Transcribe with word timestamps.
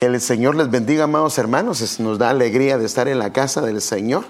El 0.00 0.20
Señor 0.20 0.54
les 0.54 0.70
bendiga, 0.70 1.04
amados 1.04 1.38
hermanos. 1.38 1.98
Nos 1.98 2.18
da 2.18 2.30
alegría 2.30 2.78
de 2.78 2.86
estar 2.86 3.08
en 3.08 3.18
la 3.18 3.32
casa 3.32 3.62
del 3.62 3.80
Señor 3.80 4.26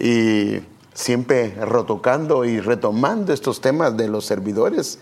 y 0.00 0.60
siempre 0.94 1.54
retocando 1.66 2.46
y 2.46 2.60
retomando 2.60 3.34
estos 3.34 3.60
temas 3.60 3.94
de 3.94 4.08
los 4.08 4.24
servidores 4.24 5.00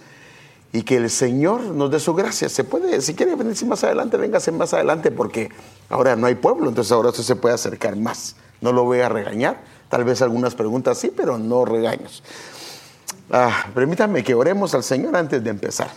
y 0.73 0.83
que 0.83 0.97
el 0.97 1.11
Señor 1.11 1.61
nos 1.63 1.93
dé 1.93 2.01
su 2.01 2.13
gracia. 2.15 2.49
Se 2.49 2.65
puede, 2.65 3.01
si 3.03 3.15
quiere 3.15 3.37
venirse 3.37 3.65
más 3.67 3.85
adelante, 3.85 4.17
véngase 4.17 4.51
más 4.51 4.75
adelante 4.75 5.13
porque 5.13 5.49
ahora 5.89 6.17
no 6.17 6.27
hay 6.27 6.35
pueblo, 6.35 6.69
entonces 6.69 6.91
ahora 6.91 7.11
usted 7.11 7.23
se 7.23 7.37
puede 7.37 7.55
acercar 7.55 7.95
más. 7.95 8.35
No 8.61 8.73
lo 8.73 8.83
voy 8.83 9.03
a 9.03 9.09
regañar, 9.09 9.61
tal 9.89 10.03
vez 10.03 10.23
algunas 10.23 10.57
preguntas 10.57 10.99
sí, 10.99 11.13
pero 11.17 11.39
no 11.39 11.65
regaños. 11.65 12.25
Ah, 13.31 13.67
permítanme 13.77 14.25
que 14.25 14.35
oremos 14.35 14.75
al 14.75 14.83
Señor 14.83 15.15
antes 15.15 15.45
de 15.45 15.51
empezar. 15.51 15.93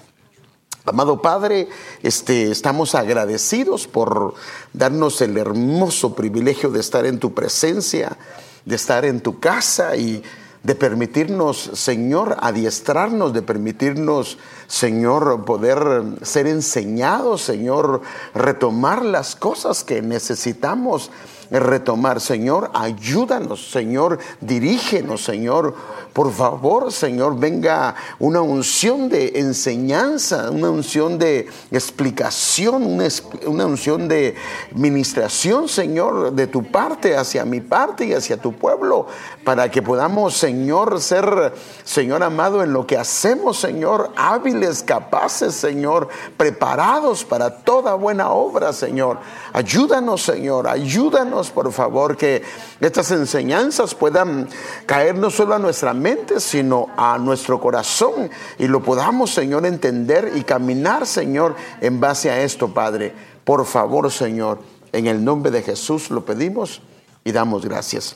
Amado 0.86 1.22
Padre, 1.22 1.70
este, 2.02 2.52
estamos 2.52 2.94
agradecidos 2.94 3.88
por 3.88 4.34
darnos 4.74 5.22
el 5.22 5.38
hermoso 5.38 6.14
privilegio 6.14 6.72
de 6.72 6.82
estar 6.82 7.06
en 7.06 7.20
tu 7.20 7.34
presencia, 7.34 8.18
de 8.66 8.76
estar 8.76 9.06
en 9.06 9.22
tu 9.22 9.40
casa 9.40 9.96
y 9.96 10.22
de 10.62 10.76
permitirnos, 10.76 11.72
Señor, 11.74 12.36
adiestrarnos, 12.42 13.32
de 13.32 13.42
permitirnos, 13.42 14.38
Señor, 14.68 15.46
poder 15.46 16.04
ser 16.22 16.48
enseñados, 16.48 17.44
Señor, 17.44 18.02
retomar 18.36 19.06
las 19.06 19.38
cosas 19.38 19.86
que 19.86 20.02
necesitamos 20.02 21.12
retomar. 21.60 22.20
Señor, 22.20 22.72
ayúdanos, 22.74 23.72
Señor, 23.72 24.20
dirígenos, 24.42 25.24
Señor 25.24 25.76
por 26.14 26.32
favor, 26.32 26.92
Señor, 26.92 27.40
venga 27.40 27.96
una 28.20 28.42
unción 28.42 29.10
de 29.10 29.32
enseñanza, 29.40 30.52
una 30.52 30.70
unción 30.70 31.18
de 31.18 31.50
explicación, 31.72 33.00
una, 33.48 33.66
unción 33.66 34.08
de 34.08 34.36
ministración, 34.76 35.68
Señor, 35.68 36.34
de 36.34 36.46
tu 36.46 36.64
parte 36.64 37.18
hacia 37.18 37.46
mi 37.46 37.62
parte 37.62 38.06
y 38.06 38.14
hacia 38.14 38.38
tu 38.38 38.54
pueblo, 38.54 39.08
para 39.44 39.72
que 39.72 39.82
podamos, 39.82 40.36
Señor, 40.36 41.02
ser, 41.02 41.52
Señor 41.84 42.22
amado, 42.22 42.62
en 42.62 42.74
lo 42.74 42.86
que 42.86 42.96
hacemos, 42.96 43.58
Señor, 43.58 44.12
hábiles, 44.16 44.84
capaces, 44.84 45.56
Señor, 45.56 46.10
preparados 46.38 47.26
para 47.26 47.64
toda 47.64 47.96
buena 47.96 48.30
obra, 48.30 48.72
Señor. 48.72 49.18
Ayúdanos, 49.52 50.22
Señor, 50.22 50.68
ayúdanos, 50.68 51.43
por 51.50 51.72
favor, 51.72 52.18
que 52.18 52.44
estas 52.80 53.12
enseñanzas 53.12 53.96
puedan 53.96 54.50
caer 54.86 55.16
no 55.16 55.30
solo 55.30 55.56
a 55.56 55.60
nuestra 55.60 55.94
mente, 55.94 56.40
sino 56.40 56.88
a 56.98 57.18
nuestro 57.18 57.60
corazón 57.60 58.30
y 58.58 58.68
lo 58.68 58.84
podamos, 58.84 59.34
Señor, 59.34 59.66
entender 59.66 60.34
y 60.36 60.44
caminar, 60.44 61.06
Señor, 61.06 61.56
en 61.82 62.00
base 62.00 62.30
a 62.30 62.42
esto, 62.42 62.74
Padre. 62.74 63.14
Por 63.44 63.66
favor, 63.66 64.12
Señor, 64.12 64.60
en 64.92 65.08
el 65.08 65.24
nombre 65.24 65.52
de 65.52 65.62
Jesús 65.62 66.10
lo 66.10 66.26
pedimos 66.26 66.82
y 67.24 67.32
damos 67.32 67.66
gracias. 67.66 68.16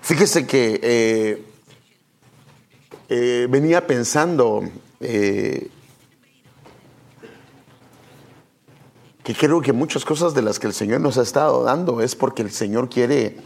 Fíjese 0.00 0.46
que 0.46 0.80
eh, 0.82 1.44
eh, 3.08 3.46
venía 3.50 3.86
pensando 3.86 4.62
eh, 5.00 5.68
que 9.26 9.34
creo 9.34 9.60
que 9.60 9.72
muchas 9.72 10.04
cosas 10.04 10.34
de 10.34 10.42
las 10.42 10.60
que 10.60 10.68
el 10.68 10.72
Señor 10.72 11.00
nos 11.00 11.18
ha 11.18 11.22
estado 11.22 11.64
dando 11.64 12.00
es 12.00 12.14
porque 12.14 12.42
el 12.42 12.52
Señor 12.52 12.88
quiere 12.88 13.38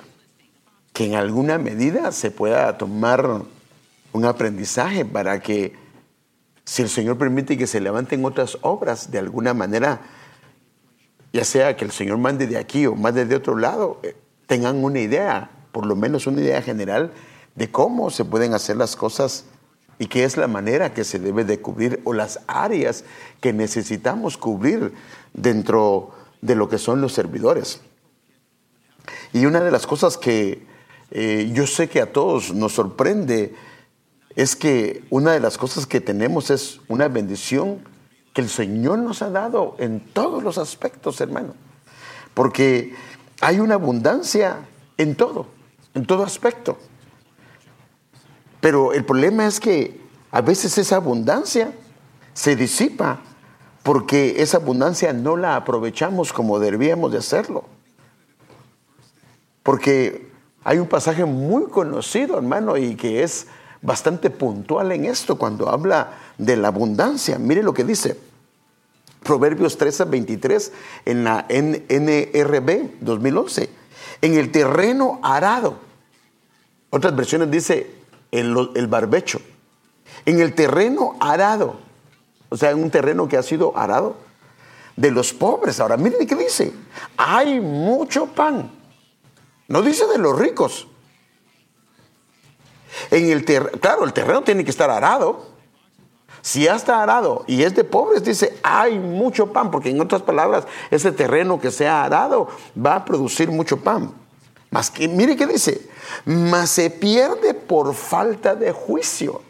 que 0.93 1.07
en 1.07 1.15
alguna 1.15 1.57
medida 1.57 2.13
se 2.13 2.31
pueda 2.31 2.77
tomar 2.77 3.45
un 4.13 4.25
aprendizaje 4.27 5.07
para 5.07 5.41
que 5.41 5.73
si 6.67 6.83
el 6.83 6.91
Señor 6.91 7.17
permite 7.17 7.57
que 7.57 7.67
se 7.67 7.81
levanten 7.81 8.27
otras 8.27 8.59
obras 8.61 9.11
de 9.11 9.21
alguna 9.21 9.55
manera, 9.55 10.03
ya 11.33 11.47
sea 11.47 11.75
que 11.79 11.87
el 11.87 11.93
Señor 11.93 12.19
mande 12.19 12.47
de 12.47 12.59
aquí 12.59 12.87
o 12.87 12.95
mande 12.95 13.25
de 13.25 13.37
otro 13.37 13.57
lado, 13.57 14.01
eh, 14.03 14.15
tengan 14.47 14.85
una 14.85 15.01
idea, 15.01 15.51
por 15.73 15.87
lo 15.87 15.97
menos 15.97 16.27
una 16.27 16.43
idea 16.43 16.61
general 16.61 17.11
de 17.55 17.71
cómo 17.71 18.11
se 18.11 18.27
pueden 18.27 18.53
hacer 18.53 18.77
las 18.77 18.97
cosas 18.97 19.47
y 19.99 20.09
qué 20.09 20.25
es 20.25 20.37
la 20.37 20.47
manera 20.47 20.93
que 20.93 21.05
se 21.05 21.19
debe 21.19 21.45
de 21.45 21.61
cubrir 21.61 22.03
o 22.05 22.13
las 22.13 22.41
áreas 22.49 23.05
que 23.41 23.55
necesitamos 23.55 24.37
cubrir 24.37 24.93
dentro 25.33 26.11
de 26.41 26.55
lo 26.55 26.69
que 26.69 26.79
son 26.79 27.01
los 27.01 27.13
servidores. 27.13 27.81
Y 29.33 29.47
una 29.47 29.61
de 29.61 29.71
las 29.71 29.87
cosas 29.87 30.17
que 30.17 30.67
eh, 31.11 31.51
yo 31.53 31.67
sé 31.67 31.89
que 31.89 32.01
a 32.01 32.13
todos 32.13 32.55
nos 32.55 32.73
sorprende 32.73 33.55
es 34.37 34.57
que 34.57 35.05
una 35.11 35.33
de 35.33 35.41
las 35.41 35.59
cosas 35.59 35.87
que 35.87 36.01
tenemos 36.01 36.51
es 36.51 36.81
una 36.89 37.09
bendición 37.09 37.83
que 38.33 38.41
el 38.41 38.49
Señor 38.49 38.99
nos 38.99 39.23
ha 39.23 39.31
dado 39.31 39.75
en 39.79 40.01
todos 40.01 40.43
los 40.43 40.57
aspectos, 40.59 41.21
hermano. 41.21 41.55
Porque 42.35 42.95
hay 43.41 43.59
una 43.59 43.75
abundancia 43.75 44.69
en 44.97 45.17
todo, 45.17 45.47
en 45.95 46.07
todo 46.07 46.23
aspecto. 46.23 46.79
Pero 48.61 48.93
el 48.93 49.05
problema 49.05 49.47
es 49.47 49.59
que 49.59 50.01
a 50.31 50.41
veces 50.43 50.79
esa 50.79 50.97
abundancia 50.97 51.73
se 52.35 52.55
disipa 52.55 53.21
porque 53.83 54.43
esa 54.43 54.59
abundancia 54.59 55.13
no 55.13 55.37
la 55.37 55.57
aprovechamos 55.57 56.33
como 56.33 56.59
debíamos 56.59 57.13
de 57.13 57.19
hacerlo. 57.19 57.65
Porque 59.63 60.31
hay 60.65 60.79
un 60.79 60.87
pasaje 60.87 61.25
muy 61.25 61.67
conocido, 61.69 62.37
hermano, 62.37 62.77
y 62.77 62.95
que 62.95 63.23
es 63.23 63.47
bastante 63.83 64.29
puntual 64.29 64.93
en 64.93 65.07
esto 65.07 65.39
cuando 65.39 65.71
habla 65.71 66.13
de 66.37 66.57
la 66.57 66.69
abundancia. 66.69 67.39
Mire 67.39 67.63
lo 67.63 67.73
que 67.73 67.85
dice. 67.85 68.19
Proverbios 69.23 69.77
13, 69.77 70.05
23 70.05 70.73
en 71.07 71.25
la 71.25 71.47
NRB 71.49 73.01
2011. 73.01 73.71
En 74.23 74.35
el 74.35 74.51
terreno 74.51 75.21
arado. 75.23 75.79
Otras 76.91 77.15
versiones 77.15 77.51
dice 77.51 77.91
el, 78.31 78.71
el 78.75 78.87
barbecho. 78.87 79.41
En 80.27 80.41
el 80.41 80.55
terreno 80.55 81.17
arado 81.21 81.90
o 82.51 82.57
sea, 82.57 82.71
en 82.71 82.83
un 82.83 82.91
terreno 82.91 83.29
que 83.29 83.39
ha 83.39 83.43
sido 83.43 83.77
arado 83.77 84.17
de 84.97 85.11
los 85.11 85.33
pobres. 85.33 85.81
Ahora, 85.81 85.97
miren 85.97 86.27
qué 86.27 86.35
dice. 86.35 86.73
Hay 87.17 87.61
mucho 87.61 88.27
pan. 88.27 88.71
No 89.69 89.83
dice 89.83 90.07
de 90.07 90.19
los 90.19 90.39
ricos. 90.39 90.89
En 93.11 93.31
el 93.31 93.45
claro, 93.45 94.05
el 94.05 94.13
terreno 94.13 94.43
tiene 94.43 94.65
que 94.65 94.71
estar 94.71 94.91
arado. 94.91 95.49
Si 96.43 96.65
ya 96.65 96.75
está 96.75 97.03
arado 97.03 97.45
y 97.47 97.63
es 97.63 97.75
de 97.75 97.85
pobres, 97.85 98.25
dice, 98.25 98.59
hay 98.63 98.99
mucho 98.99 99.53
pan, 99.53 99.71
porque 99.71 99.91
en 99.91 100.01
otras 100.01 100.23
palabras, 100.23 100.67
ese 100.91 101.13
terreno 101.13 101.61
que 101.61 101.71
sea 101.71 102.03
arado 102.03 102.49
va 102.75 102.97
a 102.97 103.05
producir 103.05 103.51
mucho 103.51 103.77
pan. 103.79 104.13
Más 104.71 104.91
que, 104.91 105.07
mire 105.07 105.37
qué 105.37 105.47
dice, 105.47 105.89
mas 106.25 106.71
se 106.71 106.91
pierde 106.91 107.55
por 107.55 107.95
falta 107.95 108.55
de 108.55 108.73
juicio. 108.73 109.43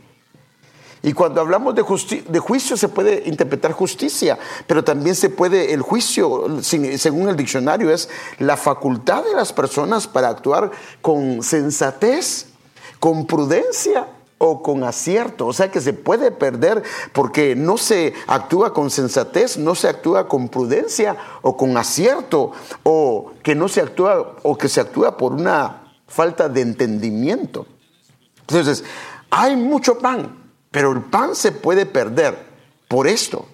Y 1.03 1.15
cuando 1.15 1.41
hablamos 1.41 1.75
de, 1.75 1.85
de, 2.29 2.39
juicio 2.39 2.77
se 2.77 2.89
puede 2.89 3.23
interpretar 3.27 3.73
justicia, 3.73 4.39
pero 4.67 4.85
también 4.85 5.15
se 5.15 5.31
puede, 5.31 5.73
el 5.73 5.81
juicio, 5.81 6.61
según 6.63 7.29
el 7.29 7.37
diccionario, 7.37 7.91
es 7.91 8.11
la 8.39 8.57
facultad 8.59 9.25
de 9.25 9.35
las 9.35 9.53
personas 9.53 10.07
para 10.07 10.29
actuar 10.29 10.71
con 11.01 11.43
sensatez, 11.43 12.49
con 12.99 13.27
prudencia 13.27 14.09
o 14.37 14.63
con 14.63 14.85
acierto. 14.85 15.47
O 15.47 15.53
sea 15.55 15.71
que 15.71 15.81
se 15.81 15.95
puede 15.95 16.31
perder 16.31 16.83
porque 17.15 17.57
no 17.57 17.79
se 17.79 18.13
actúa 18.27 18.75
con 18.75 18.91
sensatez, 18.91 19.57
no 19.57 19.75
se 19.75 19.89
actúa 19.89 20.29
con 20.29 20.49
prudencia 20.49 21.17
o 21.41 21.57
con 21.57 21.79
acierto, 21.79 22.53
o 22.83 23.33
que 23.43 23.55
no 23.55 23.69
se 23.69 23.81
actúa 23.81 24.37
o 24.43 24.57
que 24.59 24.69
se 24.69 24.81
actúa 24.81 25.17
por 25.17 25.33
una 25.33 25.95
falta 26.07 26.49
de 26.49 26.61
entendimiento. 26.61 27.67
Entonces, 28.41 28.85
hay 29.31 29.57
mucho 29.57 29.99
pan, 29.99 30.40
pero 30.71 30.93
el 30.93 31.03
pan 31.03 31.35
se 31.35 31.53
puede 31.53 31.87
perder 31.87 32.39
por 32.89 33.07
esto. 33.07 33.47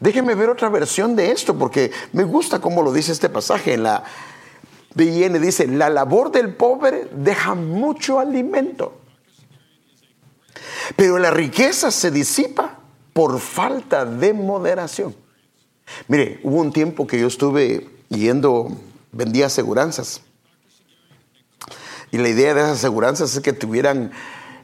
Déjenme 0.00 0.34
ver 0.34 0.48
otra 0.48 0.68
versión 0.68 1.16
de 1.16 1.32
esto 1.32 1.58
porque 1.58 1.90
me 2.12 2.24
gusta 2.24 2.60
cómo 2.60 2.82
lo 2.82 2.92
dice 2.92 3.12
este 3.12 3.28
pasaje. 3.28 3.74
En 3.74 3.82
la 3.82 4.04
BIN 4.94 5.40
dice, 5.40 5.66
la 5.66 5.90
labor 5.90 6.30
del 6.30 6.54
pobre 6.54 7.08
deja 7.12 7.54
mucho 7.54 8.20
alimento, 8.20 9.00
pero 10.96 11.18
la 11.18 11.30
riqueza 11.30 11.90
se 11.90 12.10
disipa 12.10 12.78
por 13.12 13.40
falta 13.40 14.04
de 14.04 14.32
moderación. 14.32 15.14
Mire, 16.06 16.40
hubo 16.42 16.60
un 16.60 16.72
tiempo 16.72 17.06
que 17.06 17.18
yo 17.18 17.26
estuve 17.26 17.88
yendo, 18.08 18.68
vendía 19.12 19.46
aseguranzas. 19.46 20.22
Y 22.10 22.18
la 22.18 22.28
idea 22.28 22.54
de 22.54 22.60
esas 22.60 22.78
aseguranzas 22.78 23.34
es 23.34 23.40
que 23.40 23.52
tuvieran 23.52 24.12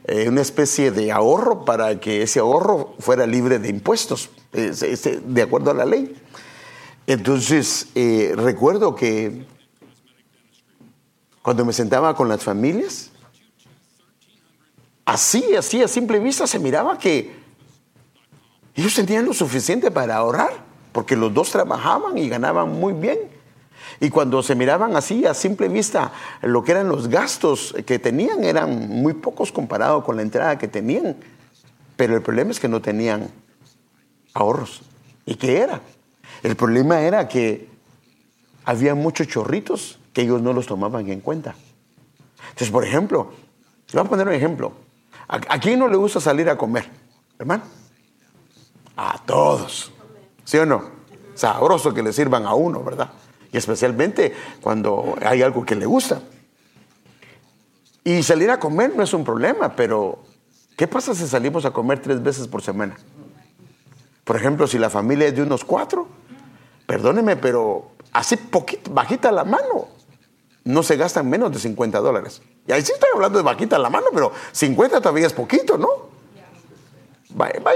eh, 0.07 0.29
una 0.29 0.41
especie 0.41 0.91
de 0.91 1.11
ahorro 1.11 1.65
para 1.65 1.99
que 1.99 2.21
ese 2.21 2.39
ahorro 2.39 2.93
fuera 2.99 3.25
libre 3.25 3.57
de 3.57 3.69
impuestos, 3.69 4.29
de 4.51 5.41
acuerdo 5.41 5.71
a 5.71 5.73
la 5.73 5.85
ley. 5.85 6.15
Entonces, 7.07 7.87
eh, 7.95 8.33
recuerdo 8.35 8.95
que 8.95 9.45
cuando 11.41 11.65
me 11.65 11.73
sentaba 11.73 12.15
con 12.15 12.27
las 12.27 12.43
familias, 12.43 13.11
así, 15.05 15.55
así, 15.55 15.81
a 15.81 15.87
simple 15.87 16.19
vista 16.19 16.47
se 16.47 16.59
miraba 16.59 16.97
que 16.97 17.35
ellos 18.75 18.93
tenían 18.93 19.25
lo 19.25 19.33
suficiente 19.33 19.91
para 19.91 20.17
ahorrar. 20.17 20.65
porque 20.91 21.17
los 21.17 21.33
dos 21.33 21.51
trabajaban 21.51 22.17
y 22.17 22.29
ganaban 22.29 22.69
muy 22.69 22.93
bien. 22.93 23.19
Y 23.99 24.09
cuando 24.09 24.43
se 24.43 24.55
miraban 24.55 24.95
así 24.95 25.25
a 25.25 25.33
simple 25.33 25.69
vista, 25.69 26.11
lo 26.41 26.63
que 26.63 26.71
eran 26.71 26.89
los 26.89 27.07
gastos 27.07 27.73
que 27.85 27.99
tenían 27.99 28.43
eran 28.43 28.89
muy 28.89 29.13
pocos 29.13 29.51
comparados 29.51 30.03
con 30.03 30.15
la 30.15 30.21
entrada 30.21 30.57
que 30.57 30.67
tenían. 30.67 31.15
Pero 31.95 32.15
el 32.15 32.21
problema 32.21 32.51
es 32.51 32.59
que 32.59 32.67
no 32.67 32.81
tenían 32.81 33.29
ahorros. 34.33 34.81
¿Y 35.25 35.35
qué 35.35 35.59
era? 35.59 35.81
El 36.43 36.55
problema 36.55 37.01
era 37.01 37.27
que 37.27 37.69
había 38.65 38.95
muchos 38.95 39.27
chorritos 39.27 39.99
que 40.13 40.21
ellos 40.21 40.41
no 40.41 40.53
los 40.53 40.65
tomaban 40.65 41.09
en 41.09 41.21
cuenta. 41.21 41.55
Entonces, 42.49 42.71
por 42.71 42.85
ejemplo, 42.85 43.31
le 43.91 43.99
voy 43.99 44.07
a 44.07 44.09
poner 44.09 44.27
un 44.27 44.33
ejemplo. 44.33 44.73
¿A, 45.27 45.59
quién 45.59 45.79
no 45.79 45.87
le 45.87 45.95
gusta 45.95 46.19
salir 46.19 46.49
a 46.49 46.57
comer, 46.57 46.87
hermano? 47.39 47.63
A 48.95 49.19
todos. 49.25 49.91
¿Sí 50.43 50.57
o 50.57 50.65
no? 50.65 50.83
Sabroso 51.33 51.93
que 51.93 52.03
le 52.03 52.13
sirvan 52.13 52.45
a 52.45 52.53
uno, 52.53 52.83
¿verdad? 52.83 53.09
Y 53.55 53.57
especialmente 53.57 54.33
cuando 54.59 55.15
hay 55.25 55.41
algo 55.41 55.65
que 55.65 55.75
le 55.75 55.85
gusta. 55.85 56.19
Y 58.03 58.21
salir 58.21 58.51
a 58.51 58.59
comer 58.59 58.93
no 58.93 59.01
es 59.01 59.13
un 59.13 59.23
problema, 59.23 59.77
pero 59.77 60.19
¿qué 60.75 60.87
pasa 60.87 61.15
si 61.15 61.25
salimos 61.25 61.63
a 61.63 61.71
comer 61.71 62.01
tres 62.01 62.21
veces 62.21 62.49
por 62.49 62.61
semana? 62.61 62.97
Por 64.25 64.35
ejemplo, 64.35 64.67
si 64.67 64.77
la 64.77 64.89
familia 64.89 65.27
es 65.27 65.37
de 65.37 65.43
unos 65.43 65.63
cuatro, 65.63 66.05
perdóneme, 66.85 67.37
pero 67.37 67.91
así 68.11 68.35
poquito, 68.35 68.91
bajita 68.91 69.31
la 69.31 69.45
mano, 69.45 69.87
no 70.65 70.83
se 70.83 70.97
gastan 70.97 71.29
menos 71.29 71.49
de 71.53 71.59
50 71.59 71.97
dólares. 72.01 72.41
Y 72.67 72.73
ahí 72.73 72.81
sí 72.81 72.91
estoy 72.91 73.07
hablando 73.13 73.37
de 73.37 73.45
bajita 73.45 73.79
la 73.79 73.89
mano, 73.89 74.07
pero 74.13 74.33
50 74.51 74.99
todavía 74.99 75.27
es 75.27 75.33
poquito, 75.33 75.77
¿no? 75.77 76.09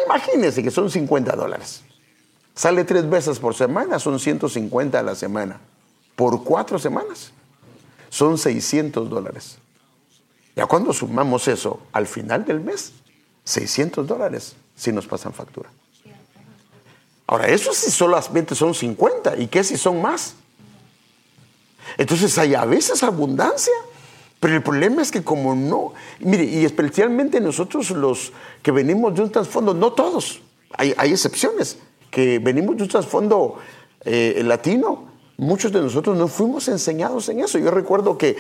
Imagínense 0.06 0.62
que 0.62 0.72
son 0.72 0.92
50 0.92 1.38
dólares. 1.38 1.86
Sale 2.60 2.84
tres 2.84 3.10
veces 3.10 3.40
por 3.40 3.56
semana, 3.56 4.00
son 4.00 4.20
150 4.20 5.00
a 5.00 5.02
la 5.02 5.16
semana. 5.16 5.62
Por 6.18 6.44
cuatro 6.44 6.78
semanas, 6.78 7.32
son 8.10 8.38
600 8.38 9.10
dólares. 9.10 9.60
Ya 10.58 10.66
cuando 10.66 10.92
sumamos 10.92 11.48
eso 11.48 11.80
al 11.94 12.06
final 12.06 12.44
del 12.44 12.60
mes, 12.60 12.92
600 13.46 14.06
dólares 14.06 14.58
si 14.76 14.92
nos 14.92 15.08
pasan 15.08 15.32
factura. 15.32 15.70
Ahora, 17.28 17.48
eso 17.48 17.72
sí 17.74 17.90
solamente 17.92 18.54
son 18.56 18.74
50. 18.74 19.38
¿Y 19.38 19.48
qué 19.48 19.64
si 19.64 19.78
son 19.78 20.02
más? 20.02 20.34
Entonces 21.98 22.38
hay 22.38 22.56
a 22.56 22.66
veces 22.66 23.04
abundancia. 23.04 23.72
Pero 24.42 24.56
el 24.58 24.64
problema 24.64 25.02
es 25.02 25.12
que 25.12 25.24
como 25.24 25.56
no, 25.56 25.94
mire, 26.20 26.44
y 26.44 26.66
especialmente 26.66 27.40
nosotros 27.40 27.92
los 27.92 28.34
que 28.62 28.72
venimos 28.72 29.16
de 29.16 29.22
un 29.22 29.32
trasfondo, 29.32 29.74
no 29.74 29.94
todos, 29.94 30.42
hay, 30.72 30.94
excepciones, 31.12 31.78
que 32.10 32.40
venimos 32.40 32.78
de 32.78 32.84
un 32.84 32.90
trasfondo 32.90 33.58
eh, 34.02 34.42
latino, 34.44 35.10
muchos 35.38 35.72
de 35.72 35.82
nosotros 35.82 36.18
no 36.18 36.28
fuimos 36.28 36.68
enseñados 36.68 37.30
en 37.30 37.40
eso. 37.40 37.58
Yo 37.58 37.72
recuerdo 37.72 38.18
que 38.18 38.38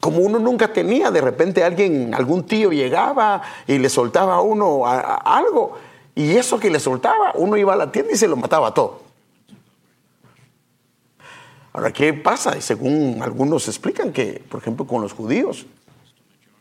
como 0.00 0.20
uno 0.20 0.38
nunca 0.38 0.72
tenía, 0.72 1.10
de 1.10 1.20
repente 1.20 1.62
alguien, 1.62 2.14
algún 2.14 2.44
tío 2.44 2.70
llegaba 2.72 3.42
y 3.66 3.78
le 3.78 3.90
soltaba 3.90 4.36
a 4.36 4.40
uno 4.40 4.86
algo, 4.86 5.76
y 6.14 6.36
eso 6.36 6.58
que 6.58 6.70
le 6.70 6.80
soltaba, 6.80 7.32
uno 7.34 7.56
iba 7.56 7.74
a 7.74 7.76
la 7.76 7.92
tienda 7.92 8.12
y 8.12 8.16
se 8.16 8.26
lo 8.26 8.36
mataba 8.36 8.72
todo. 8.72 9.02
Ahora, 11.72 11.92
¿qué 11.92 12.12
pasa? 12.14 12.60
Según 12.60 13.20
algunos 13.22 13.68
explican 13.68 14.12
que, 14.12 14.42
por 14.48 14.60
ejemplo, 14.60 14.86
con 14.86 15.02
los 15.02 15.12
judíos, 15.12 15.66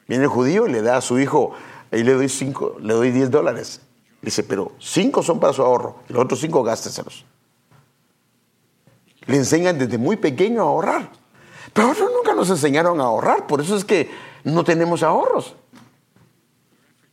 viene 0.08 0.26
el 0.26 0.30
judío 0.30 0.68
y 0.68 0.72
le 0.72 0.82
da 0.82 0.98
a 0.98 1.02
su 1.02 1.18
hijo, 1.18 1.54
y 1.92 2.04
le 2.04 2.14
doy 2.14 2.30
cinco, 2.30 2.76
le 2.80 2.94
doy 2.94 3.12
10 3.12 3.32
dólares. 3.32 3.82
Dice, 4.22 4.44
pero 4.44 4.74
cinco 4.80 5.24
son 5.24 5.40
para 5.40 5.54
su 5.54 5.62
ahorro, 5.62 5.98
y 6.10 6.14
los 6.14 6.24
otros 6.24 6.40
cinco 6.40 6.64
gásteselos. 6.64 7.26
Le 9.26 9.38
enseñan 9.38 9.78
desde 9.78 9.98
muy 9.98 10.18
pequeño 10.18 10.62
a 10.62 10.66
ahorrar. 10.66 11.12
Pero 11.74 11.88
nosotros 11.88 12.12
nunca 12.16 12.34
nos 12.34 12.50
enseñaron 12.50 13.00
a 13.00 13.06
ahorrar, 13.06 13.48
por 13.48 13.62
eso 13.62 13.76
es 13.76 13.86
que 13.86 14.10
no 14.44 14.64
tenemos 14.64 15.04
ahorros. 15.04 15.56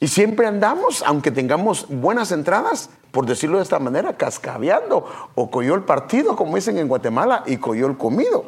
Y 0.00 0.08
siempre 0.08 0.46
andamos, 0.46 1.02
aunque 1.06 1.30
tengamos 1.30 1.86
buenas 1.88 2.32
entradas, 2.32 2.90
por 3.12 3.24
decirlo 3.24 3.58
de 3.58 3.62
esta 3.62 3.78
manera, 3.78 4.16
cascabeando 4.16 5.06
o 5.34 5.50
coyó 5.50 5.74
el 5.74 5.84
partido, 5.84 6.36
como 6.36 6.56
dicen 6.56 6.76
en 6.78 6.88
Guatemala, 6.88 7.44
y 7.46 7.56
coyó 7.56 7.86
el 7.86 7.96
comido. 7.96 8.44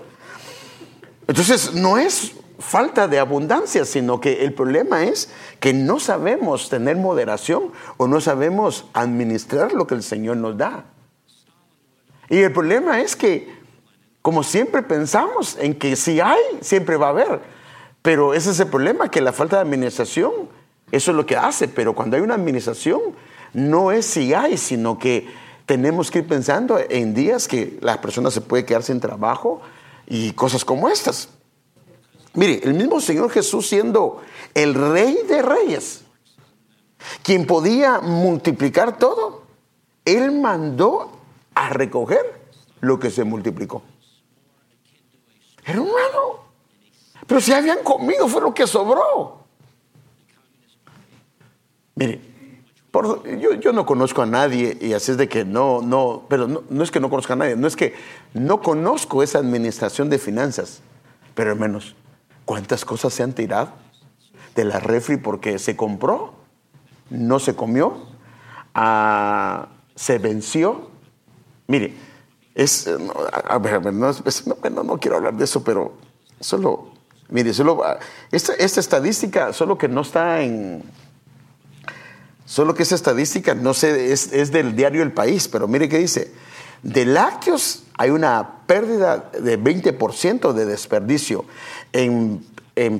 Entonces, 1.26 1.74
no 1.74 1.96
es 1.96 2.34
falta 2.58 3.08
de 3.08 3.18
abundancia, 3.18 3.84
sino 3.84 4.20
que 4.20 4.44
el 4.44 4.52
problema 4.52 5.04
es 5.04 5.30
que 5.60 5.72
no 5.72 6.00
sabemos 6.00 6.68
tener 6.68 6.96
moderación 6.96 7.72
o 7.96 8.08
no 8.08 8.20
sabemos 8.20 8.86
administrar 8.94 9.72
lo 9.72 9.86
que 9.86 9.94
el 9.94 10.02
Señor 10.02 10.36
nos 10.38 10.56
da. 10.56 10.84
Y 12.28 12.38
el 12.38 12.52
problema 12.52 13.00
es 13.00 13.16
que, 13.16 13.48
como 14.22 14.42
siempre 14.42 14.82
pensamos 14.82 15.56
en 15.60 15.74
que 15.74 15.96
si 15.96 16.20
hay, 16.20 16.40
siempre 16.60 16.96
va 16.96 17.06
a 17.06 17.10
haber. 17.10 17.40
Pero 18.02 18.34
ese 18.34 18.50
es 18.50 18.60
el 18.60 18.68
problema, 18.68 19.10
que 19.10 19.20
la 19.20 19.32
falta 19.32 19.56
de 19.56 19.62
administración 19.62 20.32
eso 20.90 21.10
es 21.10 21.16
lo 21.16 21.26
que 21.26 21.36
hace, 21.36 21.68
pero 21.68 21.94
cuando 21.94 22.16
hay 22.16 22.22
una 22.22 22.34
administración, 22.34 23.00
no 23.52 23.92
es 23.92 24.06
si 24.06 24.32
hay, 24.32 24.56
sino 24.56 24.98
que 24.98 25.28
tenemos 25.66 26.10
que 26.10 26.20
ir 26.20 26.26
pensando 26.26 26.78
en 26.78 27.12
días 27.12 27.46
que 27.46 27.78
las 27.82 27.98
personas 27.98 28.32
se 28.32 28.40
puede 28.40 28.64
quedar 28.64 28.82
sin 28.82 29.00
trabajo 29.00 29.60
y 30.06 30.32
cosas 30.32 30.64
como 30.64 30.88
estas. 30.88 31.28
Mire, 32.34 32.60
el 32.62 32.74
mismo 32.74 33.00
Señor 33.00 33.30
Jesús 33.30 33.68
siendo 33.68 34.22
el 34.54 34.74
rey 34.74 35.18
de 35.28 35.42
reyes, 35.42 36.02
quien 37.22 37.46
podía 37.46 38.00
multiplicar 38.00 38.98
todo, 38.98 39.42
Él 40.04 40.32
mandó 40.32 41.12
a 41.54 41.70
recoger 41.70 42.40
lo 42.80 42.98
que 42.98 43.10
se 43.10 43.24
multiplicó. 43.24 43.82
Hermano, 45.64 46.44
pero 47.26 47.40
si 47.40 47.52
habían 47.52 47.82
comido 47.82 48.26
fue 48.28 48.40
lo 48.40 48.54
que 48.54 48.66
sobró. 48.66 49.38
Mire, 51.94 52.20
yo, 53.60 53.72
no 53.72 53.84
conozco 53.84 54.22
a 54.22 54.26
nadie 54.26 54.76
y 54.80 54.92
así 54.92 55.12
es 55.12 55.18
de 55.18 55.28
que 55.28 55.44
no, 55.44 55.82
no, 55.82 56.24
pero 56.28 56.46
no, 56.46 56.82
es 56.82 56.90
que 56.90 57.00
no 57.00 57.10
conozca 57.10 57.34
a 57.34 57.36
nadie, 57.36 57.56
no 57.56 57.66
es 57.66 57.76
que 57.76 57.94
no 58.34 58.62
conozco 58.62 59.22
esa 59.22 59.38
administración 59.38 60.08
de 60.08 60.18
finanzas, 60.18 60.80
pero 61.34 61.54
menos, 61.54 61.94
¿cuántas 62.48 62.86
cosas 62.86 63.12
se 63.12 63.22
han 63.22 63.34
tirado 63.34 63.72
de 64.54 64.64
la 64.64 64.80
refri 64.80 65.18
porque 65.18 65.58
se 65.58 65.76
compró, 65.76 66.32
no 67.10 67.40
se 67.40 67.54
comió, 67.54 68.06
ah, 68.74 69.68
se 69.94 70.16
venció? 70.16 70.88
Mire, 71.66 71.92
es, 72.54 72.88
a 73.44 73.58
ver, 73.58 73.92
no, 73.92 74.14
no, 74.82 74.98
quiero 74.98 75.18
hablar 75.18 75.34
de 75.34 75.44
eso, 75.44 75.62
pero 75.62 75.98
solo, 76.40 76.92
mire, 77.28 77.52
solo, 77.52 77.84
ah, 77.84 77.98
esta, 78.32 78.54
esta 78.54 78.80
estadística 78.80 79.52
solo 79.52 79.76
que 79.76 79.88
no 79.88 80.00
está 80.00 80.40
en 80.40 80.82
Solo 82.46 82.72
que 82.72 82.82
esa 82.82 82.94
estadística, 82.94 83.54
no 83.54 83.74
sé, 83.74 84.10
es, 84.10 84.50
del 84.50 84.74
diario 84.74 85.02
El 85.02 85.12
País, 85.12 85.48
pero 85.48 85.68
mire 85.68 85.86
qué 85.86 85.98
dice. 85.98 86.32
De 86.82 87.04
lácteos 87.04 87.82
hay 87.98 88.10
una 88.10 88.60
pérdida 88.66 89.30
de 89.38 89.60
20% 89.60 90.52
de 90.52 90.66
desperdicio. 90.66 91.44
En, 91.92 92.40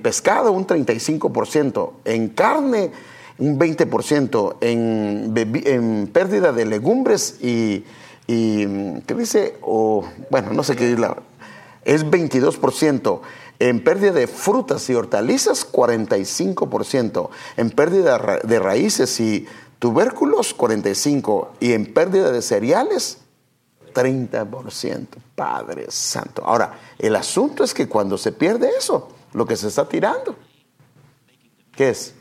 pescado 0.03 0.51
un 0.51 0.67
35%. 0.67 1.91
En 2.05 2.29
carne 2.31 2.91
un 3.39 3.59
20%. 3.59 4.57
En, 4.61 5.33
en 5.37 6.07
pérdida 6.09 6.53
de 6.53 6.67
legumbres 6.67 7.37
y, 7.41 7.85
¿qué 8.27 9.15
dice? 9.17 9.57
O, 9.63 10.05
bueno, 10.31 10.53
no 10.53 10.65
sé 10.65 10.75
qué 10.75 10.89
dice. 10.89 11.09
Es 11.85 12.05
22%. 12.05 13.21
En 13.61 13.85
pérdida 13.85 14.13
de 14.13 14.27
frutas 14.27 14.91
y 14.91 14.95
hortalizas, 14.95 15.71
45%. 15.71 17.29
En 17.57 17.71
pérdida 17.71 18.41
de 18.43 18.59
raíces 18.59 19.21
y 19.21 19.47
tubérculos, 19.79 20.57
45%. 20.57 21.47
Y 21.61 21.73
en 21.73 21.87
pérdida 21.87 22.33
de 22.33 22.43
cereales, 22.43 23.19
30%. 23.93 25.07
Padre 25.35 25.87
Santo. 25.89 26.45
Ahora, 26.45 26.79
el 26.99 27.15
asunto 27.17 27.65
es 27.65 27.75
que 27.75 27.89
cuando 27.89 28.19
se 28.19 28.33
pierde 28.33 28.71
eso, 28.77 29.09
lo 29.33 29.47
que 29.47 29.57
se 29.57 29.69
está 29.69 29.89
tirando, 29.89 30.37
¿qué 31.73 31.91
es? 31.91 32.15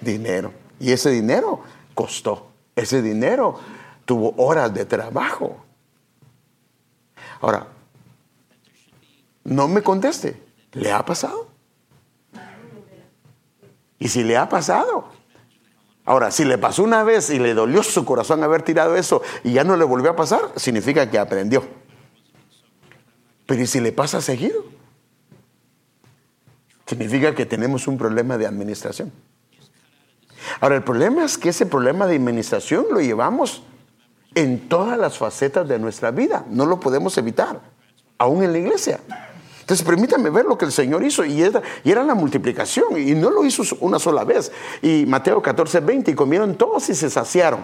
Dinero. 0.00 0.52
Y 0.80 0.92
ese 0.92 1.10
dinero 1.10 1.60
costó. 1.94 2.48
Ese 2.74 3.02
dinero 3.02 3.58
tuvo 4.04 4.34
horas 4.36 4.72
de 4.74 4.84
trabajo. 4.84 5.56
Ahora, 7.40 7.68
no 9.44 9.68
me 9.68 9.82
conteste. 9.82 10.42
¿Le 10.72 10.90
ha 10.90 11.04
pasado? 11.04 11.48
Y 13.98 14.08
si 14.08 14.24
le 14.24 14.36
ha 14.36 14.48
pasado. 14.48 15.08
Ahora, 16.04 16.30
si 16.30 16.44
le 16.44 16.58
pasó 16.58 16.82
una 16.82 17.02
vez 17.02 17.30
y 17.30 17.38
le 17.38 17.54
dolió 17.54 17.82
su 17.82 18.04
corazón 18.04 18.42
haber 18.42 18.62
tirado 18.62 18.96
eso 18.96 19.22
y 19.42 19.52
ya 19.52 19.64
no 19.64 19.76
le 19.76 19.84
volvió 19.84 20.10
a 20.10 20.16
pasar, 20.16 20.40
significa 20.56 21.10
que 21.10 21.18
aprendió. 21.18 21.64
Pero 23.46 23.62
¿y 23.62 23.66
si 23.66 23.80
le 23.80 23.92
pasa 23.92 24.20
seguido? 24.20 24.64
Significa 26.86 27.34
que 27.34 27.46
tenemos 27.46 27.86
un 27.88 27.96
problema 27.96 28.36
de 28.36 28.46
administración. 28.46 29.12
Ahora, 30.60 30.76
el 30.76 30.82
problema 30.82 31.24
es 31.24 31.38
que 31.38 31.48
ese 31.48 31.64
problema 31.64 32.06
de 32.06 32.16
administración 32.16 32.86
lo 32.90 33.00
llevamos 33.00 33.62
en 34.34 34.68
todas 34.68 34.98
las 34.98 35.16
facetas 35.16 35.66
de 35.66 35.78
nuestra 35.78 36.10
vida. 36.10 36.44
No 36.50 36.66
lo 36.66 36.80
podemos 36.80 37.16
evitar, 37.16 37.60
aún 38.18 38.42
en 38.42 38.52
la 38.52 38.58
iglesia. 38.58 39.00
Entonces, 39.64 39.86
permítame 39.86 40.28
ver 40.28 40.44
lo 40.44 40.58
que 40.58 40.66
el 40.66 40.72
Señor 40.72 41.02
hizo. 41.02 41.24
Y 41.24 41.40
era, 41.40 41.62
y 41.84 41.90
era, 41.90 42.04
la 42.04 42.14
multiplicación. 42.14 43.00
Y 43.00 43.14
no 43.14 43.30
lo 43.30 43.46
hizo 43.46 43.62
una 43.80 43.98
sola 43.98 44.22
vez. 44.22 44.52
Y 44.82 45.06
Mateo 45.06 45.40
14, 45.40 45.80
20, 45.80 46.10
y 46.10 46.14
comieron 46.14 46.54
todos 46.54 46.86
y 46.90 46.94
se 46.94 47.08
saciaron. 47.08 47.60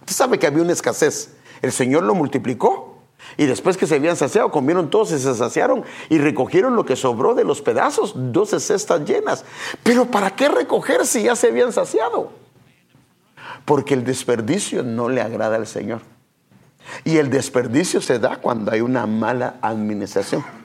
Usted 0.00 0.14
sabe 0.14 0.38
que 0.38 0.46
había 0.46 0.62
una 0.62 0.72
escasez. 0.72 1.32
El 1.60 1.72
Señor 1.72 2.04
lo 2.04 2.14
multiplicó. 2.14 3.02
Y 3.36 3.44
después 3.44 3.76
que 3.76 3.86
se 3.86 3.96
habían 3.96 4.16
saciado, 4.16 4.50
comieron 4.50 4.88
todos 4.88 5.12
y 5.12 5.18
se 5.18 5.34
saciaron 5.34 5.84
y 6.08 6.16
recogieron 6.16 6.74
lo 6.74 6.86
que 6.86 6.96
sobró 6.96 7.34
de 7.34 7.44
los 7.44 7.60
pedazos, 7.60 8.14
12 8.16 8.58
cestas 8.60 9.04
llenas. 9.04 9.44
Pero 9.82 10.06
¿para 10.06 10.34
qué 10.34 10.48
recoger 10.48 11.06
si 11.06 11.24
ya 11.24 11.36
se 11.36 11.48
habían 11.48 11.72
saciado? 11.74 12.32
Porque 13.66 13.92
el 13.92 14.04
desperdicio 14.04 14.82
no 14.82 15.10
le 15.10 15.20
agrada 15.20 15.56
al 15.56 15.66
Señor. 15.66 16.00
Y 17.04 17.18
el 17.18 17.28
desperdicio 17.28 18.00
se 18.00 18.18
da 18.18 18.38
cuando 18.38 18.72
hay 18.72 18.80
una 18.80 19.06
mala 19.06 19.56
administración. 19.60 20.63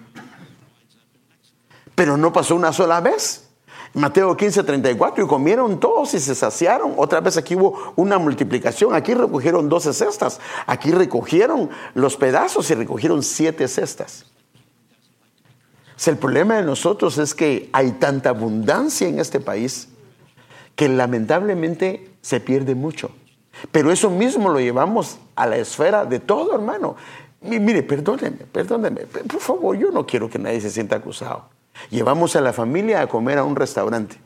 Pero 1.99 2.15
no 2.15 2.31
pasó 2.31 2.55
una 2.55 2.71
sola 2.71 3.01
vez. 3.01 3.49
Mateo 3.93 4.37
15, 4.37 4.63
34, 4.63 5.25
y 5.25 5.27
comieron 5.27 5.81
todos 5.81 6.13
y 6.13 6.21
se 6.21 6.33
saciaron. 6.33 6.93
Otra 6.95 7.19
vez 7.19 7.35
aquí 7.35 7.57
hubo 7.57 7.91
una 7.97 8.17
multiplicación. 8.17 8.95
Aquí 8.95 9.13
recogieron 9.13 9.67
12 9.67 9.91
cestas. 9.91 10.39
Aquí 10.65 10.91
recogieron 10.91 11.69
los 11.95 12.15
pedazos 12.15 12.71
y 12.71 12.75
recogieron 12.75 13.21
siete 13.21 13.67
cestas. 13.67 14.27
el 16.05 16.15
problema 16.15 16.55
de 16.55 16.63
nosotros 16.63 17.17
es 17.17 17.35
que 17.35 17.69
hay 17.73 17.91
tanta 17.91 18.29
abundancia 18.29 19.05
en 19.05 19.19
este 19.19 19.41
país 19.41 19.89
que 20.77 20.87
lamentablemente 20.87 22.11
se 22.21 22.39
pierde 22.39 22.75
mucho. 22.75 23.11
Pero 23.73 23.91
eso 23.91 24.09
mismo 24.09 24.47
lo 24.47 24.61
llevamos 24.61 25.17
a 25.35 25.47
la 25.47 25.57
esfera 25.57 26.05
de 26.05 26.21
todo, 26.21 26.55
hermano. 26.55 26.95
mire, 27.41 27.83
perdóneme, 27.83 28.45
perdóneme. 28.49 29.01
Por 29.01 29.41
favor, 29.41 29.77
yo 29.77 29.91
no 29.91 30.05
quiero 30.05 30.29
que 30.29 30.39
nadie 30.39 30.61
se 30.61 30.69
sienta 30.69 30.95
acusado. 30.95 31.58
Llevamos 31.89 32.35
a 32.35 32.41
la 32.41 32.53
familia 32.53 33.01
a 33.01 33.07
comer 33.07 33.37
a 33.37 33.43
un 33.43 33.55
restaurante. 33.55 34.19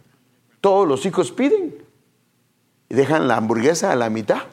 Todos 0.62 0.88
los 0.88 1.05
hijos 1.05 1.31
piden 1.31 1.75
y 2.89 2.95
dejan 2.95 3.27
la 3.27 3.38
hamburguesa 3.38 3.91
a 3.91 3.95
la 3.95 4.10
mitad 4.10 4.43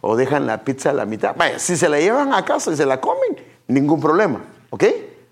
o 0.00 0.16
dejan 0.16 0.46
la 0.46 0.64
pizza 0.64 0.90
a 0.90 0.92
la 0.92 1.06
mitad. 1.06 1.36
Vaya, 1.36 1.58
si 1.58 1.76
se 1.76 1.88
la 1.88 1.98
llevan 1.98 2.32
a 2.32 2.44
casa 2.44 2.72
y 2.72 2.76
se 2.76 2.86
la 2.86 3.00
comen, 3.00 3.36
ningún 3.66 4.00
problema, 4.00 4.40
¿ok? 4.70 4.84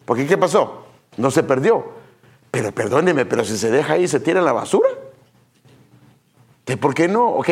Porque 0.04 0.26
¿qué 0.26 0.36
pasó? 0.36 0.86
No 1.16 1.30
se 1.30 1.42
perdió. 1.42 1.84
Pero 2.50 2.72
perdóneme, 2.72 3.26
pero 3.26 3.44
si 3.44 3.56
se 3.58 3.70
deja 3.70 3.94
ahí 3.94 4.08
se 4.08 4.20
tira 4.20 4.40
la 4.40 4.52
basura. 4.52 4.88
¿Por 6.80 6.94
qué 6.94 7.06
no? 7.06 7.28
Ok, 7.28 7.48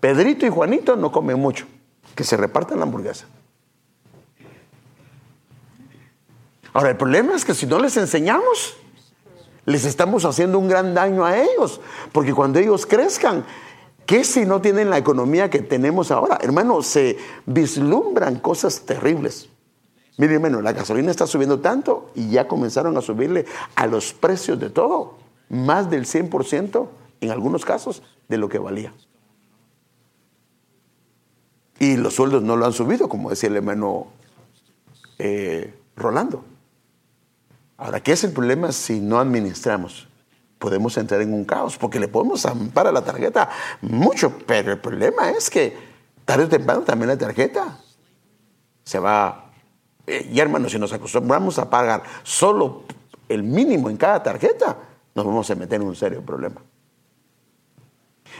Pedrito 0.00 0.46
y 0.46 0.50
Juanito 0.50 0.96
no 0.96 1.10
comen 1.10 1.38
mucho. 1.38 1.66
Que 2.14 2.24
se 2.24 2.36
repartan 2.36 2.78
la 2.78 2.84
hamburguesa. 2.84 3.26
Ahora, 6.76 6.90
el 6.90 6.98
problema 6.98 7.34
es 7.34 7.46
que 7.46 7.54
si 7.54 7.64
no 7.64 7.78
les 7.78 7.96
enseñamos, 7.96 8.76
les 9.64 9.86
estamos 9.86 10.26
haciendo 10.26 10.58
un 10.58 10.68
gran 10.68 10.92
daño 10.92 11.24
a 11.24 11.38
ellos, 11.38 11.80
porque 12.12 12.34
cuando 12.34 12.58
ellos 12.58 12.84
crezcan, 12.84 13.46
¿qué 14.04 14.24
si 14.24 14.44
no 14.44 14.60
tienen 14.60 14.90
la 14.90 14.98
economía 14.98 15.48
que 15.48 15.60
tenemos 15.60 16.10
ahora? 16.10 16.38
Hermano, 16.42 16.82
se 16.82 17.16
vislumbran 17.46 18.40
cosas 18.40 18.82
terribles. 18.82 19.48
Miren, 20.18 20.34
hermano, 20.34 20.60
la 20.60 20.74
gasolina 20.74 21.10
está 21.10 21.26
subiendo 21.26 21.60
tanto 21.60 22.10
y 22.14 22.28
ya 22.28 22.46
comenzaron 22.46 22.94
a 22.98 23.00
subirle 23.00 23.46
a 23.74 23.86
los 23.86 24.12
precios 24.12 24.60
de 24.60 24.68
todo, 24.68 25.14
más 25.48 25.88
del 25.88 26.04
100% 26.04 26.88
en 27.22 27.30
algunos 27.30 27.64
casos 27.64 28.02
de 28.28 28.36
lo 28.36 28.50
que 28.50 28.58
valía. 28.58 28.92
Y 31.78 31.96
los 31.96 32.12
sueldos 32.12 32.42
no 32.42 32.54
lo 32.54 32.66
han 32.66 32.74
subido, 32.74 33.08
como 33.08 33.30
decía 33.30 33.48
el 33.48 33.56
hermano 33.56 34.08
eh, 35.18 35.72
Rolando. 35.96 36.44
Ahora, 37.78 38.00
¿qué 38.00 38.12
es 38.12 38.24
el 38.24 38.32
problema 38.32 38.72
si 38.72 39.00
no 39.00 39.18
administramos? 39.18 40.08
Podemos 40.58 40.96
entrar 40.96 41.20
en 41.20 41.34
un 41.34 41.44
caos 41.44 41.76
porque 41.76 42.00
le 42.00 42.08
podemos 42.08 42.46
ampar 42.46 42.86
a 42.86 42.92
la 42.92 43.04
tarjeta 43.04 43.50
mucho, 43.82 44.38
pero 44.46 44.72
el 44.72 44.78
problema 44.78 45.30
es 45.30 45.50
que 45.50 45.76
tarde 46.24 46.44
o 46.44 46.48
temprano 46.48 46.82
también 46.82 47.08
la 47.08 47.18
tarjeta 47.18 47.78
se 48.82 48.98
va. 48.98 49.50
Eh, 50.06 50.30
y 50.32 50.40
hermanos, 50.40 50.72
si 50.72 50.78
nos 50.78 50.92
acostumbramos 50.92 51.58
a 51.58 51.68
pagar 51.68 52.02
solo 52.22 52.84
el 53.28 53.42
mínimo 53.42 53.90
en 53.90 53.96
cada 53.96 54.22
tarjeta, 54.22 54.78
nos 55.14 55.26
vamos 55.26 55.50
a 55.50 55.54
meter 55.54 55.80
en 55.80 55.88
un 55.88 55.96
serio 55.96 56.22
problema. 56.22 56.62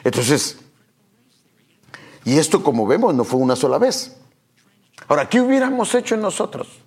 Entonces, 0.05 0.59
y 2.25 2.39
esto 2.39 2.63
como 2.63 2.87
vemos 2.87 3.15
no 3.15 3.25
fue 3.25 3.41
una 3.41 3.57
sola 3.57 3.79
vez. 3.79 4.17
Ahora, 5.09 5.29
¿qué 5.29 5.41
hubiéramos 5.41 5.95
hecho 5.95 6.17
nosotros? 6.17 6.86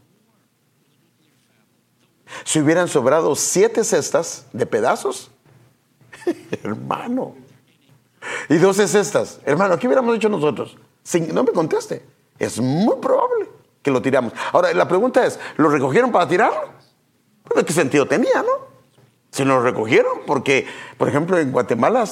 Si 2.44 2.60
hubieran 2.60 2.88
sobrado 2.88 3.36
siete 3.36 3.84
cestas 3.84 4.46
de 4.54 4.66
pedazos, 4.66 5.32
hermano, 6.64 7.36
y 8.50 8.58
doce 8.58 8.88
cestas, 8.88 9.40
hermano, 9.46 9.78
¿qué 9.78 9.88
hubiéramos 9.88 10.16
hecho 10.16 10.30
nosotros? 10.30 10.78
no 11.34 11.44
me 11.44 11.52
conteste. 11.52 12.06
Es 12.38 12.60
muy 12.60 12.98
probable 12.98 13.50
que 13.82 13.92
lo 13.92 14.02
tiramos. 14.02 14.34
Ahora, 14.52 14.74
la 14.74 14.88
pregunta 14.88 15.26
es, 15.26 15.40
¿lo 15.58 15.70
recogieron 15.70 16.12
para 16.12 16.28
tirarlo? 16.28 16.70
¿De 17.56 17.66
qué 17.66 17.74
sentido 17.74 18.06
tenía, 18.06 18.44
no? 18.44 18.70
Si 19.32 19.44
lo 19.44 19.62
recogieron, 19.62 20.20
porque, 20.26 20.68
por 20.98 21.08
ejemplo, 21.08 21.38
en 21.38 21.52
Guatemala 21.52 22.04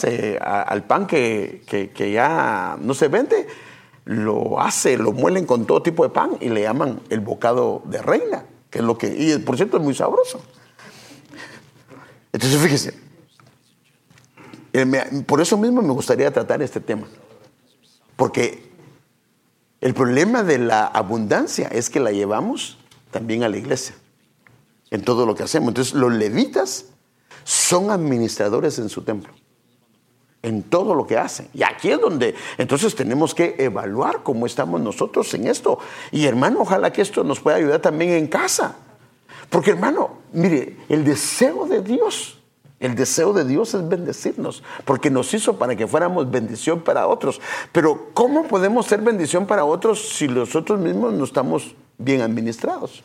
al 0.41 0.83
pan 0.83 1.07
que, 1.07 1.63
que, 1.67 2.11
ya 2.11 2.77
no 2.79 2.93
se 2.93 3.07
vende, 3.07 3.47
lo 4.05 4.59
hace, 4.59 4.97
lo 4.97 5.11
muelen 5.11 5.45
con 5.45 5.65
todo 5.65 5.81
tipo 5.81 6.03
de 6.03 6.09
pan 6.09 6.37
y 6.39 6.49
le 6.49 6.61
llaman 6.61 7.01
el 7.09 7.19
bocado 7.19 7.81
de 7.85 8.01
reina 8.01 8.45
que 8.69 8.79
es 8.79 8.85
lo 8.85 8.97
que, 8.97 9.07
y 9.07 9.37
por 9.39 9.55
cierto 9.55 9.77
es 9.77 9.83
muy 9.83 9.93
sabroso. 9.93 10.41
Entonces 12.31 12.61
fíjese, 12.61 12.93
eh, 14.73 15.23
por 15.25 15.41
eso 15.41 15.57
mismo 15.57 15.81
me 15.81 15.93
gustaría 15.93 16.31
tratar 16.31 16.61
este 16.61 16.79
tema, 16.79 17.07
porque 18.15 18.69
el 19.81 19.93
problema 19.93 20.43
de 20.43 20.57
la 20.59 20.85
abundancia 20.85 21.67
es 21.67 21.89
que 21.89 21.99
la 21.99 22.11
llevamos 22.11 22.77
también 23.11 23.43
a 23.43 23.49
la 23.49 23.57
iglesia, 23.57 23.95
en 24.91 25.01
todo 25.03 25.25
lo 25.25 25.35
que 25.35 25.43
hacemos. 25.43 25.69
Entonces 25.69 25.93
los 25.93 26.11
levitas 26.11 26.85
son 27.43 27.91
administradores 27.91 28.77
en 28.79 28.89
su 28.89 29.03
templo 29.03 29.33
en 30.47 30.63
todo 30.63 30.95
lo 30.95 31.05
que 31.05 31.17
hacen. 31.17 31.47
Y 31.53 31.63
aquí 31.63 31.91
es 31.91 31.99
donde 31.99 32.35
entonces 32.57 32.95
tenemos 32.95 33.35
que 33.35 33.55
evaluar 33.59 34.23
cómo 34.23 34.45
estamos 34.45 34.81
nosotros 34.81 35.33
en 35.33 35.47
esto. 35.47 35.79
Y 36.11 36.25
hermano, 36.25 36.61
ojalá 36.61 36.91
que 36.91 37.01
esto 37.01 37.23
nos 37.23 37.39
pueda 37.39 37.57
ayudar 37.57 37.81
también 37.81 38.11
en 38.11 38.27
casa. 38.27 38.75
Porque 39.49 39.71
hermano, 39.71 40.17
mire, 40.33 40.77
el 40.89 41.03
deseo 41.03 41.65
de 41.65 41.81
Dios, 41.81 42.39
el 42.79 42.95
deseo 42.95 43.33
de 43.33 43.45
Dios 43.45 43.73
es 43.73 43.87
bendecirnos, 43.87 44.63
porque 44.85 45.09
nos 45.09 45.33
hizo 45.33 45.57
para 45.57 45.75
que 45.75 45.87
fuéramos 45.87 46.29
bendición 46.29 46.81
para 46.81 47.07
otros. 47.07 47.41
Pero 47.71 48.09
¿cómo 48.13 48.43
podemos 48.47 48.85
ser 48.85 49.01
bendición 49.01 49.45
para 49.45 49.65
otros 49.65 50.09
si 50.09 50.27
nosotros 50.27 50.79
mismos 50.79 51.13
no 51.13 51.23
estamos 51.23 51.75
bien 51.97 52.21
administrados? 52.21 53.03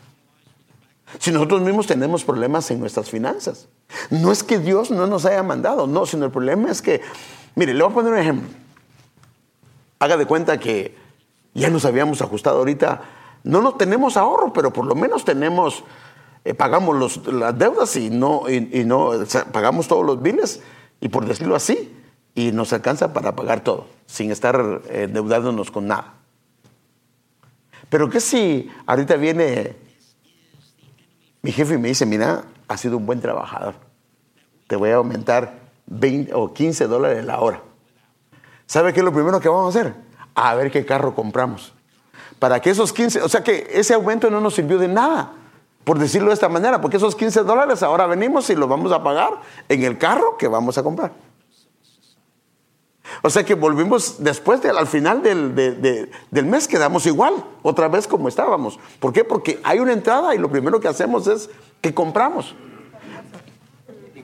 Si 1.18 1.30
nosotros 1.30 1.60
mismos 1.60 1.86
tenemos 1.86 2.24
problemas 2.24 2.70
en 2.70 2.80
nuestras 2.80 3.10
finanzas. 3.10 3.68
No 4.10 4.32
es 4.32 4.42
que 4.42 4.58
Dios 4.58 4.90
no 4.90 5.06
nos 5.06 5.24
haya 5.24 5.42
mandado, 5.42 5.86
no, 5.86 6.06
sino 6.06 6.24
el 6.24 6.30
problema 6.30 6.70
es 6.70 6.82
que, 6.82 7.00
mire, 7.54 7.74
le 7.74 7.82
voy 7.82 7.92
a 7.92 7.94
poner 7.94 8.12
un 8.12 8.18
ejemplo. 8.18 8.48
Haga 9.98 10.16
de 10.16 10.26
cuenta 10.26 10.58
que 10.58 10.96
ya 11.54 11.70
nos 11.70 11.84
habíamos 11.84 12.22
ajustado 12.22 12.58
ahorita, 12.58 13.02
no 13.44 13.60
nos 13.60 13.76
tenemos 13.76 14.16
ahorro, 14.16 14.52
pero 14.52 14.72
por 14.72 14.86
lo 14.86 14.94
menos 14.94 15.24
tenemos, 15.24 15.84
eh, 16.44 16.54
pagamos 16.54 17.26
las 17.26 17.58
deudas 17.58 17.94
y 17.96 18.10
no, 18.10 18.48
y, 18.48 18.84
no 18.84 19.12
pagamos 19.52 19.88
todos 19.88 20.04
los 20.04 20.22
biles, 20.22 20.60
y 21.00 21.08
por 21.08 21.26
decirlo 21.26 21.54
así, 21.54 21.94
y 22.34 22.52
nos 22.52 22.72
alcanza 22.72 23.12
para 23.12 23.36
pagar 23.36 23.62
todo, 23.62 23.86
sin 24.06 24.30
estar 24.30 24.82
eh, 24.88 25.04
endeudándonos 25.04 25.70
con 25.70 25.86
nada. 25.86 26.14
Pero 27.90 28.08
¿qué 28.08 28.20
si 28.20 28.70
ahorita 28.86 29.16
viene 29.16 29.76
mi 31.42 31.52
jefe 31.52 31.76
me 31.76 31.88
dice, 31.88 32.06
mira, 32.06 32.44
has 32.68 32.80
sido 32.80 32.96
un 32.96 33.06
buen 33.06 33.20
trabajador. 33.20 33.74
Te 34.68 34.76
voy 34.76 34.90
a 34.90 34.96
aumentar 34.96 35.58
20 35.86 36.32
o 36.34 36.52
15 36.52 36.86
dólares 36.86 37.24
la 37.24 37.40
hora. 37.40 37.60
¿Sabe 38.66 38.92
qué 38.92 39.00
es 39.00 39.04
lo 39.04 39.12
primero 39.12 39.40
que 39.40 39.48
vamos 39.48 39.74
a 39.74 39.80
hacer? 39.80 39.94
A 40.34 40.54
ver 40.54 40.70
qué 40.70 40.86
carro 40.86 41.14
compramos. 41.14 41.74
Para 42.38 42.60
que 42.60 42.70
esos 42.70 42.92
15, 42.92 43.22
o 43.22 43.28
sea 43.28 43.42
que 43.42 43.68
ese 43.72 43.92
aumento 43.94 44.30
no 44.30 44.40
nos 44.40 44.54
sirvió 44.54 44.78
de 44.78 44.88
nada, 44.88 45.32
por 45.84 45.98
decirlo 45.98 46.28
de 46.28 46.34
esta 46.34 46.48
manera, 46.48 46.80
porque 46.80 46.96
esos 46.96 47.14
15 47.14 47.42
dólares 47.42 47.82
ahora 47.82 48.06
venimos 48.06 48.48
y 48.50 48.54
los 48.54 48.68
vamos 48.68 48.92
a 48.92 49.02
pagar 49.02 49.40
en 49.68 49.82
el 49.82 49.98
carro 49.98 50.36
que 50.38 50.48
vamos 50.48 50.78
a 50.78 50.82
comprar. 50.82 51.12
O 53.20 53.30
sea 53.30 53.44
que 53.44 53.54
volvimos 53.54 54.16
después, 54.22 54.64
al 54.64 54.86
final 54.86 55.22
del, 55.22 55.54
del, 55.54 56.46
mes, 56.46 56.66
quedamos 56.66 57.06
igual, 57.06 57.34
otra 57.62 57.88
vez 57.88 58.06
como 58.06 58.28
estábamos. 58.28 58.78
¿Por 58.98 59.12
qué? 59.12 59.24
Porque 59.24 59.60
hay 59.62 59.78
una 59.78 59.92
entrada 59.92 60.34
y 60.34 60.38
lo 60.38 60.50
primero 60.50 60.80
que 60.80 60.88
hacemos 60.88 61.26
es 61.26 61.50
que 61.80 61.92
compramos. 61.92 62.54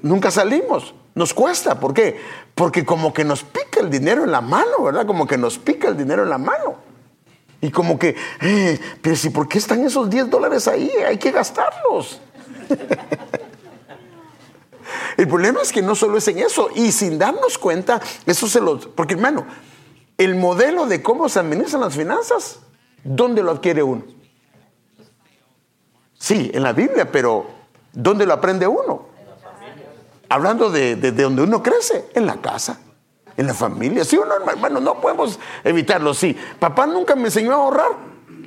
Nunca 0.03 0.31
salimos, 0.31 0.95
nos 1.15 1.35
cuesta. 1.35 1.79
¿Por 1.79 1.93
qué? 1.93 2.21
Porque 2.55 2.85
como 2.85 3.13
que 3.13 3.25
nos 3.25 3.43
pica 3.43 3.81
el 3.81 3.91
dinero 3.91 4.25
en 4.25 4.33
la 4.33 4.41
mano, 4.41 4.83
¿verdad? 4.83 5.07
Como 5.07 5.27
que 5.27 5.37
nos 5.37 5.59
pica 5.59 5.89
el 5.89 5.97
dinero 5.97 6.23
en 6.23 6.31
la 6.31 6.39
mano. 6.39 6.77
Y 7.61 7.71
como 7.71 7.99
que, 7.99 8.15
eh, 8.41 8.79
pero 9.03 9.17
si, 9.17 9.31
¿por 9.31 9.49
qué 9.49 9.59
están 9.59 9.85
esos 9.85 10.09
10 10.09 10.31
dólares 10.31 10.69
ahí? 10.69 10.91
Hay 11.07 11.19
que 11.19 11.33
gastarlos. 11.33 12.21
El 15.17 15.29
problema 15.29 15.61
es 15.63 15.73
que 15.73 15.83
no 15.83 15.95
solo 15.95 16.19
es 16.19 16.29
en 16.29 16.39
eso, 16.39 16.71
y 16.75 16.93
sin 16.93 17.19
darnos 17.19 17.59
cuenta, 17.59 18.01
eso 18.27 18.47
se 18.47 18.61
lo... 18.61 18.79
Porque 18.79 19.15
hermano, 19.15 19.47
el 20.17 20.35
modelo 20.35 20.87
de 20.87 21.03
cómo 21.03 21.29
se 21.29 21.39
administran 21.39 21.81
las 21.83 21.95
finanzas, 21.95 22.61
¿dónde 23.05 23.43
lo 23.43 23.53
adquiere 23.53 23.83
uno? 23.83 24.05
Sí, 26.19 26.51
en 26.53 26.63
la 26.63 26.73
Biblia, 26.73 27.11
pero 27.11 27.47
¿dónde 27.93 28.27
lo 28.27 28.35
aprende 28.35 28.67
uno? 28.67 29.07
Hablando 30.29 30.71
de, 30.71 30.97
de, 30.97 31.13
donde 31.13 31.43
uno 31.43 31.63
crece, 31.63 32.07
en 32.15 32.27
la 32.27 32.41
casa, 32.41 32.81
en 33.37 33.47
la 33.47 33.55
familia. 33.55 34.05
Sí 34.05 34.17
o 34.19 34.25
no, 34.25 34.35
hermano, 34.51 34.81
no 34.81 35.01
podemos 35.01 35.39
evitarlo. 35.65 36.13
Sí, 36.13 36.37
papá 36.59 36.87
nunca 36.87 37.15
me 37.15 37.27
enseñó 37.27 37.53
a 37.53 37.57
ahorrar. 37.57 37.93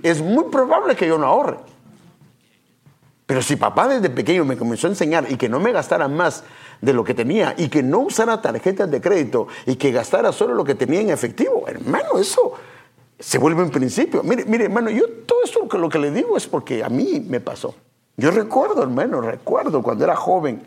Es 0.04 0.22
muy 0.22 0.46
probable 0.46 0.96
que 0.96 1.08
yo 1.08 1.18
no 1.18 1.28
ahorre. 1.28 1.58
Pero 3.32 3.42
si 3.42 3.56
papá 3.56 3.88
desde 3.88 4.10
pequeño 4.10 4.44
me 4.44 4.58
comenzó 4.58 4.88
a 4.88 4.90
enseñar 4.90 5.26
y 5.32 5.38
que 5.38 5.48
no 5.48 5.62
me 5.62 5.72
gastara 5.72 6.10
más 6.10 6.44
de 6.82 6.92
lo 6.92 7.06
que 7.06 7.14
tenía 7.14 7.56
y 7.58 7.70
que 7.70 7.82
no 7.82 8.00
usara 8.00 8.42
tarjetas 8.42 8.92
de 8.92 9.00
crédito 9.00 9.48
y 9.66 9.78
que 9.78 9.94
gastara 9.94 10.34
solo 10.34 10.54
lo 10.54 10.66
que 10.66 10.76
tenía 10.76 11.00
en 11.00 11.12
efectivo, 11.12 11.64
hermano, 11.66 12.20
eso 12.20 12.56
se 13.18 13.38
vuelve 13.38 13.64
un 13.64 13.70
principio. 13.70 14.22
Mire, 14.22 14.44
mire, 14.44 14.66
hermano, 14.66 14.90
yo 14.90 15.08
todo 15.26 15.46
esto 15.46 15.66
lo 15.78 15.88
que 15.88 15.98
le 15.98 16.12
digo 16.12 16.36
es 16.36 16.46
porque 16.46 16.84
a 16.84 16.90
mí 16.90 17.26
me 17.26 17.40
pasó. 17.40 17.74
Yo 18.18 18.32
recuerdo, 18.32 18.84
hermano, 18.84 19.22
recuerdo 19.22 19.82
cuando 19.82 20.04
era 20.04 20.18
joven, 20.18 20.62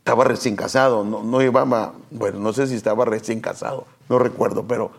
estaba 0.00 0.24
recién 0.24 0.56
casado, 0.56 1.04
no, 1.04 1.22
no 1.24 1.40
llevaba, 1.40 1.94
bueno, 2.10 2.38
no 2.38 2.52
sé 2.52 2.66
si 2.66 2.74
estaba 2.74 3.06
recién 3.06 3.40
casado, 3.40 3.86
no 4.10 4.18
recuerdo, 4.18 4.66
pero 4.68 4.90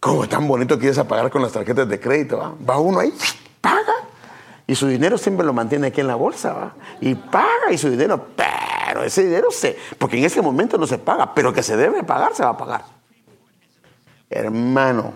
como 0.00 0.28
tan 0.28 0.46
bonito 0.46 0.78
que 0.78 0.90
es 0.90 0.98
pagar 0.98 1.30
con 1.30 1.40
las 1.40 1.52
tarjetas 1.52 1.88
de 1.88 1.98
crédito, 1.98 2.36
¿va? 2.36 2.52
va 2.68 2.78
uno 2.78 3.00
ahí, 3.00 3.14
paga 3.62 4.07
y 4.68 4.74
su 4.74 4.86
dinero 4.86 5.16
siempre 5.16 5.46
lo 5.46 5.54
mantiene 5.54 5.86
aquí 5.86 6.02
en 6.02 6.06
la 6.08 6.14
bolsa, 6.14 6.52
¿va? 6.52 6.74
Y 7.00 7.14
paga 7.14 7.72
y 7.72 7.78
su 7.78 7.88
dinero, 7.88 8.28
pero 8.36 9.02
ese 9.02 9.24
dinero 9.24 9.50
se, 9.50 9.78
porque 9.96 10.18
en 10.18 10.26
ese 10.26 10.42
momento 10.42 10.76
no 10.76 10.86
se 10.86 10.98
paga, 10.98 11.34
pero 11.34 11.54
que 11.54 11.62
se 11.62 11.74
debe 11.74 12.04
pagar, 12.04 12.34
se 12.34 12.44
va 12.44 12.50
a 12.50 12.58
pagar. 12.58 12.84
Hermano, 14.28 15.14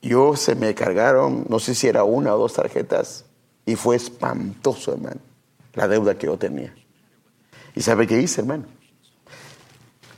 yo 0.00 0.36
se 0.36 0.54
me 0.54 0.72
cargaron, 0.76 1.44
no 1.48 1.58
sé 1.58 1.74
si 1.74 1.88
era 1.88 2.04
una 2.04 2.36
o 2.36 2.38
dos 2.38 2.52
tarjetas, 2.52 3.24
y 3.66 3.74
fue 3.74 3.96
espantoso, 3.96 4.92
hermano, 4.92 5.20
la 5.72 5.88
deuda 5.88 6.16
que 6.16 6.28
yo 6.28 6.38
tenía. 6.38 6.72
¿Y 7.74 7.80
sabe 7.80 8.06
qué 8.06 8.20
hice, 8.20 8.42
hermano? 8.42 8.66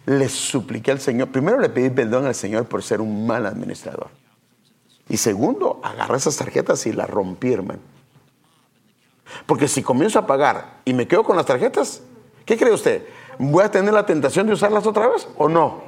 Le 0.05 0.29
supliqué 0.29 0.91
al 0.91 1.01
Señor, 1.01 1.29
primero 1.29 1.59
le 1.59 1.71
pedí 1.71 1.89
perdón 1.89 2.27
al 2.27 2.35
Señor 2.35 2.67
por 2.67 2.83
ser 2.83 3.01
un 3.01 3.27
mal 3.27 3.47
administrador. 3.47 4.11
Y 5.09 5.17
segundo, 5.17 5.81
agarré 5.83 6.19
esas 6.19 6.37
tarjetas 6.37 6.87
y 6.87 6.93
las 6.93 7.09
rompí, 7.09 7.55
hermano. 7.55 7.96
Porque 9.47 9.69
si 9.69 9.83
comienzo 9.83 10.19
a 10.19 10.27
pagar 10.27 10.81
y 10.85 10.95
me 10.95 11.07
quedo 11.07 11.25
con 11.25 11.37
las 11.37 11.47
tarjetas, 11.47 12.03
¿qué 12.45 12.57
cree 12.57 12.73
usted? 12.73 13.07
¿Voy 13.39 13.65
a 13.65 13.71
tener 13.71 13.93
la 13.93 14.07
tentación 14.07 14.47
de 14.47 14.55
usarlas 14.55 14.87
otra 14.87 15.09
vez 15.09 15.29
o 15.37 15.49
no? 15.49 15.83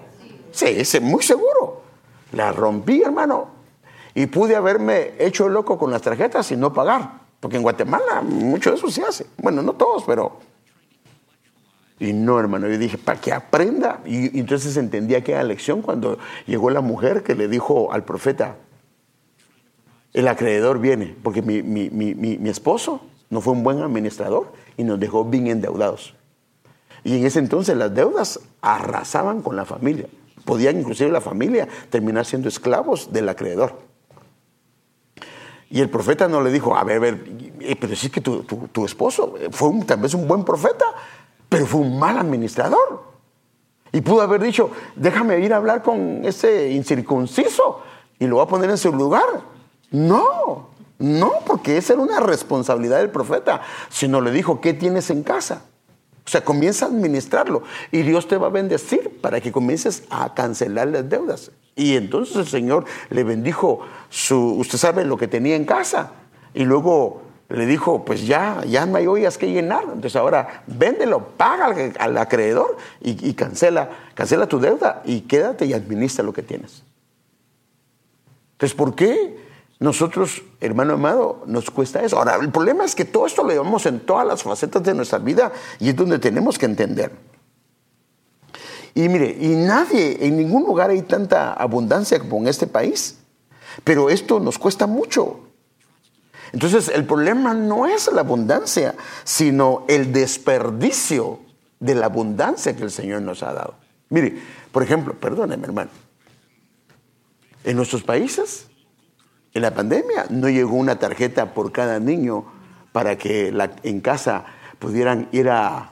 Sí, 0.50 0.66
es 0.66 1.00
muy 1.00 1.23
seguro. 1.23 1.83
Las 2.33 2.54
rompí, 2.54 3.02
hermano. 3.02 3.49
Y 4.14 4.26
pude 4.26 4.57
haberme 4.57 5.12
hecho 5.18 5.49
loco 5.49 5.78
con 5.78 5.90
las 5.90 6.02
tarjetas 6.02 6.50
y 6.50 6.57
no 6.57 6.73
pagar. 6.73 7.21
Porque 7.40 7.57
en 7.57 7.62
Guatemala 7.62 8.21
mucho 8.23 8.71
de 8.71 8.76
eso 8.76 8.90
se 8.90 9.02
hace. 9.02 9.26
Bueno, 9.38 9.62
no 9.62 9.75
todos, 9.75 10.04
pero... 10.04 10.40
Y 12.00 12.12
no, 12.12 12.38
hermano, 12.38 12.68
yo 12.68 12.78
dije, 12.78 12.97
para 12.97 13.21
que 13.21 13.33
aprenda. 13.33 14.00
Y, 14.04 14.38
entonces 14.38 14.76
entendí 14.76 15.14
aquella 15.14 15.42
lección 15.42 15.83
cuando 15.83 16.18
llegó 16.47 16.71
la 16.71 16.80
mujer 16.80 17.23
que 17.23 17.35
le 17.35 17.49
dijo 17.49 17.92
al 17.92 18.04
profeta, 18.04 18.57
el 20.12 20.28
acreedor 20.28 20.78
viene, 20.78 21.16
porque 21.23 21.42
mi 21.42 22.49
esposo 22.49 23.02
no 23.30 23.40
fue 23.40 23.52
un 23.52 23.62
buen 23.62 23.80
administrador 23.80 24.52
y 24.76 24.85
nos 24.85 24.99
dejó 24.99 25.25
bien 25.25 25.47
endeudados. 25.49 26.14
Y 27.04 27.17
en 27.17 27.26
ese 27.26 27.38
entonces 27.38 27.76
las 27.76 27.95
deudas 27.95 28.41
arrasaban 28.60 29.43
con 29.43 29.56
la 29.56 29.64
familia. 29.64 30.06
Podían 30.45 30.78
inclusive 30.78 31.10
la 31.10 31.21
familia 31.21 31.69
terminar 31.91 32.25
siendo 32.25 32.49
esclavos 32.49 33.12
del 33.12 33.28
acreedor. 33.28 33.75
Y 35.71 35.80
el 35.80 35.91
profeta 35.91 36.28
no 36.28 36.41
le 36.41 36.50
dijo, 36.50 36.75
a 36.75 36.82
ver, 36.84 36.97
a 36.97 37.00
ver, 37.00 37.25
eh, 37.60 37.76
pero 37.78 37.95
sí 37.95 38.08
que 38.08 38.23
tu, 38.23 38.43
tu, 38.43 38.86
esposo 38.86 39.34
fue 39.50 39.69
un, 39.69 39.84
tal 39.84 40.00
vez 40.00 40.14
un 40.14 40.26
buen 40.26 40.43
profeta, 40.45 40.86
pero 41.49 41.67
fue 41.67 41.82
un 41.82 41.99
mal 41.99 42.17
administrador. 42.17 43.04
Y 43.93 44.00
pudo 44.00 44.23
haber 44.23 44.41
dicho, 44.41 44.71
déjame 44.97 45.41
ir 45.41 45.52
a 45.52 45.58
hablar 45.58 45.82
con 45.82 46.25
ese 46.25 46.71
incircunciso 46.71 47.82
y 48.19 48.26
lo 48.26 48.36
voy 48.36 48.45
a 48.45 48.49
poner 48.49 48.71
en 48.71 48.78
su 48.78 48.93
lugar. 48.93 49.43
No, 49.91 50.71
no, 50.99 51.32
porque 51.47 51.76
esa 51.76 51.93
era 51.93 52.02
una 52.02 52.21
responsabilidad 52.21 52.99
del 52.99 53.11
profeta, 53.11 53.63
sino 53.89 54.21
le 54.21 54.32
dijo, 54.32 54.61
¿qué 54.61 54.75
tienes 54.75 55.11
en 55.11 55.23
casa? 55.23 55.63
O 56.26 56.30
sea, 56.30 56.45
comienza 56.45 56.87
a 56.87 56.89
administrarlo 56.89 57.63
y 57.91 58.02
Dios 58.02 58.28
te 58.28 58.37
va 58.37 58.49
a 58.49 58.50
bendecir 58.50 59.21
para 59.21 59.41
que 59.41 59.52
comiences 59.52 60.02
a 60.11 60.34
cancelar 60.34 60.89
las 60.89 61.08
deudas. 61.08 61.52
Y 61.75 61.97
entonces 61.97 62.37
el 62.37 62.47
Señor 62.47 62.84
le 63.11 63.25
bendijo 63.25 63.80
su, 64.11 64.54
usted 64.58 64.76
sabe 64.76 65.04
lo 65.04 65.17
que 65.17 65.28
tenía 65.28 65.54
en 65.54 65.65
casa. 65.65 66.13
Y 66.52 66.65
luego 66.65 67.23
le 67.49 67.65
dijo, 67.65 68.04
pues 68.04 68.26
ya, 68.26 68.63
ya 68.67 68.84
no 68.84 68.99
hay 68.99 69.06
ollas 69.06 69.39
que 69.39 69.50
llenar. 69.50 69.84
Entonces 69.84 70.17
ahora 70.17 70.65
véndelo, 70.67 71.28
paga 71.37 71.75
al, 71.99 72.19
acreedor 72.19 72.76
y, 73.00 73.26
y, 73.26 73.34
cancela, 73.34 73.91
cancela 74.15 74.49
tu 74.49 74.58
deuda 74.58 75.02
y 75.04 75.23
quédate 75.23 75.65
y 75.65 75.73
administra 75.73 76.25
lo 76.25 76.32
que 76.32 76.43
tienes. 76.43 76.82
Entonces, 78.52 78.76
¿por 78.76 78.97
qué? 78.97 79.48
Nosotros, 79.80 80.43
hermano 80.60 80.95
amado, 80.95 81.43
nos 81.47 81.71
cuesta 81.71 82.02
eso. 82.02 82.19
Ahora, 82.19 82.36
el 82.36 82.50
problema 82.50 82.84
es 82.84 82.95
que 82.95 83.04
todo 83.04 83.26
esto 83.26 83.45
lo 83.45 83.50
llevamos 83.50 83.86
en 83.86 84.00
todas 84.00 84.26
las 84.26 84.43
facetas 84.43 84.82
de 84.82 84.95
nuestra 84.95 85.19
vida 85.19 85.52
y 85.78 85.91
es 85.91 85.97
donde 85.97 86.19
tenemos 86.19 86.58
que 86.58 86.67
entender. 86.67 87.12
Y 88.95 89.08
mire, 89.08 89.36
y 89.38 89.49
nadie, 89.49 90.19
en 90.26 90.36
ningún 90.36 90.64
lugar 90.64 90.91
hay 90.91 91.02
tanta 91.02 91.52
abundancia 91.52 92.19
como 92.19 92.38
en 92.38 92.49
este 92.49 92.67
país, 92.67 93.19
pero 93.84 94.10
esto 94.10 94.41
nos 94.41 94.58
cuesta 94.58 94.88
mucho. 94.88 95.41
Entonces, 96.52 96.88
el 96.88 97.04
problema 97.04 97.54
no 97.54 97.86
es 97.86 98.10
la 98.12 98.23
abundancia, 98.23 98.97
sino 99.23 99.84
el 99.86 100.12
desperdicio 100.12 101.38
de 101.78 101.95
la 101.95 102.06
abundancia 102.06 102.75
que 102.75 102.82
el 102.82 102.91
Señor 102.91 103.23
nos 103.23 103.45
ha 103.45 103.52
dado. 103.52 103.75
Mire, 104.08 104.41
por 104.73 104.82
ejemplo, 104.82 105.14
perdóneme, 105.14 105.64
hermano, 105.67 105.91
en 107.62 107.76
nuestros 107.76 108.02
países 108.02 108.67
en 109.58 109.62
la 109.62 109.75
pandemia 109.75 110.26
no 110.30 110.49
llegó 110.49 110.76
una 110.76 110.99
tarjeta 110.99 111.52
por 111.52 111.73
cada 111.73 112.00
niño 112.00 112.44
para 112.92 113.18
que 113.18 113.52
en 113.82 114.00
casa 114.00 114.44
pudieran 114.78 115.28
ir 115.32 115.50
a, 115.50 115.90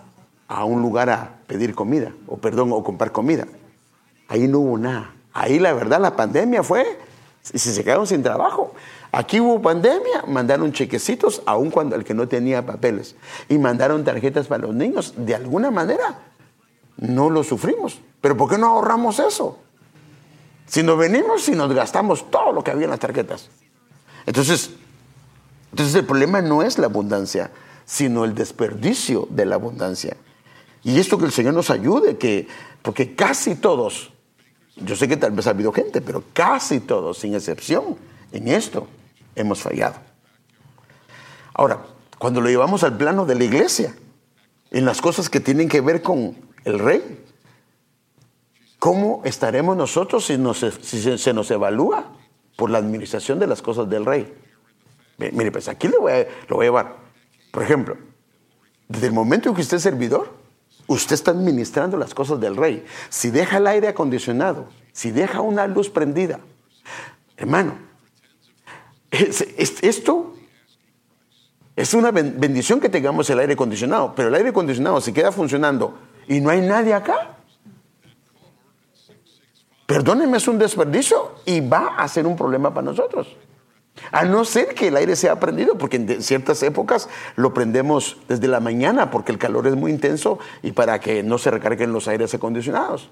un 0.64 0.80
lugar 0.80 1.10
a 1.10 1.38
pedir 1.46 1.74
comida, 1.74 2.12
o 2.26 2.36
perdón, 2.38 2.72
o 2.72 2.82
comprar 2.82 3.12
comida. 3.12 3.46
Ahí 4.28 4.48
no 4.48 4.60
hubo 4.60 4.78
nada. 4.78 5.12
Ahí 5.32 5.58
la 5.58 5.72
verdad 5.72 6.00
la 6.00 6.16
pandemia 6.16 6.62
fue, 6.62 6.98
y 7.52 7.58
se 7.58 7.84
quedaron 7.84 8.06
sin 8.06 8.22
trabajo. 8.22 8.72
Aquí 9.12 9.40
hubo 9.40 9.60
pandemia, 9.60 10.24
mandaron 10.26 10.72
chequecitos, 10.72 11.42
aun 11.46 11.70
cuando 11.70 11.96
el 11.96 12.04
que 12.04 12.14
no 12.14 12.28
tenía 12.28 12.64
papeles, 12.64 13.16
y 13.48 13.58
mandaron 13.58 14.04
tarjetas 14.04 14.46
para 14.46 14.66
los 14.66 14.74
niños. 14.74 15.14
De 15.16 15.34
alguna 15.34 15.70
manera, 15.70 16.20
no 16.96 17.30
lo 17.30 17.42
sufrimos. 17.42 18.00
Pero 18.20 18.36
¿por 18.36 18.48
qué 18.48 18.58
no 18.58 18.66
ahorramos 18.68 19.18
eso? 19.18 19.58
Si 20.66 20.82
nos 20.82 20.98
venimos 20.98 21.48
y 21.48 21.52
nos 21.52 21.72
gastamos 21.72 22.30
todo 22.30 22.52
lo 22.52 22.62
que 22.62 22.72
había 22.72 22.84
en 22.84 22.90
las 22.90 23.00
tarjetas. 23.00 23.48
Entonces, 24.26 24.70
entonces 25.70 25.94
el 25.94 26.04
problema 26.04 26.42
no 26.42 26.62
es 26.62 26.78
la 26.78 26.86
abundancia, 26.86 27.50
sino 27.84 28.24
el 28.24 28.34
desperdicio 28.34 29.28
de 29.30 29.46
la 29.46 29.54
abundancia. 29.54 30.16
Y 30.82 30.98
esto 30.98 31.18
que 31.18 31.24
el 31.24 31.32
Señor 31.32 31.54
nos 31.54 31.70
ayude, 31.70 32.16
que, 32.16 32.48
porque 32.82 33.14
casi 33.14 33.54
todos, 33.56 34.12
yo 34.76 34.96
sé 34.96 35.08
que 35.08 35.16
tal 35.16 35.32
vez 35.32 35.46
ha 35.46 35.50
habido 35.50 35.72
gente, 35.72 36.00
pero 36.00 36.22
casi 36.32 36.80
todos, 36.80 37.18
sin 37.18 37.34
excepción, 37.34 37.96
en 38.32 38.48
esto 38.48 38.86
hemos 39.34 39.60
fallado. 39.60 39.96
Ahora, 41.54 41.84
cuando 42.18 42.40
lo 42.40 42.48
llevamos 42.48 42.82
al 42.82 42.96
plano 42.96 43.24
de 43.24 43.34
la 43.34 43.44
iglesia, 43.44 43.94
en 44.70 44.84
las 44.84 45.00
cosas 45.00 45.28
que 45.30 45.40
tienen 45.40 45.68
que 45.68 45.80
ver 45.80 46.02
con 46.02 46.36
el 46.64 46.78
rey, 46.78 47.24
¿Cómo 48.86 49.20
estaremos 49.24 49.76
nosotros 49.76 50.24
si, 50.24 51.18
se 51.18 51.34
nos 51.34 51.50
evalúa 51.50 52.04
por 52.54 52.70
la 52.70 52.78
administración 52.78 53.40
de 53.40 53.48
las 53.48 53.60
cosas 53.60 53.90
del 53.90 54.06
rey? 54.06 54.32
Mire, 55.18 55.50
pues 55.50 55.66
aquí 55.66 55.88
lo 55.88 56.02
voy, 56.02 56.12
a, 56.12 56.26
lo 56.46 56.54
voy 56.54 56.66
a 56.66 56.68
llevar. 56.68 56.96
Por 57.50 57.64
ejemplo, 57.64 57.96
desde 58.86 59.08
el 59.08 59.12
momento 59.12 59.48
en 59.48 59.56
que 59.56 59.62
usted 59.62 59.78
es 59.78 59.82
servidor, 59.82 60.32
usted 60.86 61.14
está 61.14 61.32
administrando 61.32 61.96
las 61.96 62.14
cosas 62.14 62.38
del 62.38 62.54
rey. 62.54 62.84
Si 63.08 63.30
deja 63.30 63.56
el 63.56 63.66
aire 63.66 63.88
acondicionado, 63.88 64.68
si 64.92 65.10
deja 65.10 65.40
una 65.40 65.66
luz 65.66 65.90
prendida, 65.90 66.38
hermano, 67.36 67.76
esto 69.10 70.32
es 71.74 71.92
una 71.92 72.12
bendición 72.12 72.78
que 72.78 72.88
tengamos 72.88 73.28
el 73.30 73.40
aire 73.40 73.54
acondicionado, 73.54 74.14
pero 74.14 74.28
el 74.28 74.34
aire 74.36 74.50
acondicionado 74.50 75.00
se 75.00 75.12
queda 75.12 75.32
funcionando 75.32 75.98
y 76.28 76.40
no 76.40 76.50
hay 76.50 76.60
nadie 76.60 76.94
acá. 76.94 77.35
Perdónenme, 79.86 80.36
es 80.36 80.48
un 80.48 80.58
desperdicio 80.58 81.36
y 81.44 81.60
va 81.60 81.96
a 81.96 82.06
ser 82.08 82.26
un 82.26 82.36
problema 82.36 82.74
para 82.74 82.84
nosotros. 82.84 83.36
A 84.12 84.24
no 84.24 84.44
ser 84.44 84.74
que 84.74 84.88
el 84.88 84.96
aire 84.96 85.16
sea 85.16 85.40
prendido, 85.40 85.78
porque 85.78 85.96
en 85.96 86.22
ciertas 86.22 86.62
épocas 86.62 87.08
lo 87.34 87.54
prendemos 87.54 88.18
desde 88.28 88.46
la 88.46 88.60
mañana 88.60 89.10
porque 89.10 89.32
el 89.32 89.38
calor 89.38 89.66
es 89.66 89.74
muy 89.74 89.90
intenso 89.90 90.38
y 90.62 90.72
para 90.72 91.00
que 91.00 91.22
no 91.22 91.38
se 91.38 91.50
recarguen 91.50 91.92
los 91.92 92.06
aires 92.08 92.34
acondicionados. 92.34 93.10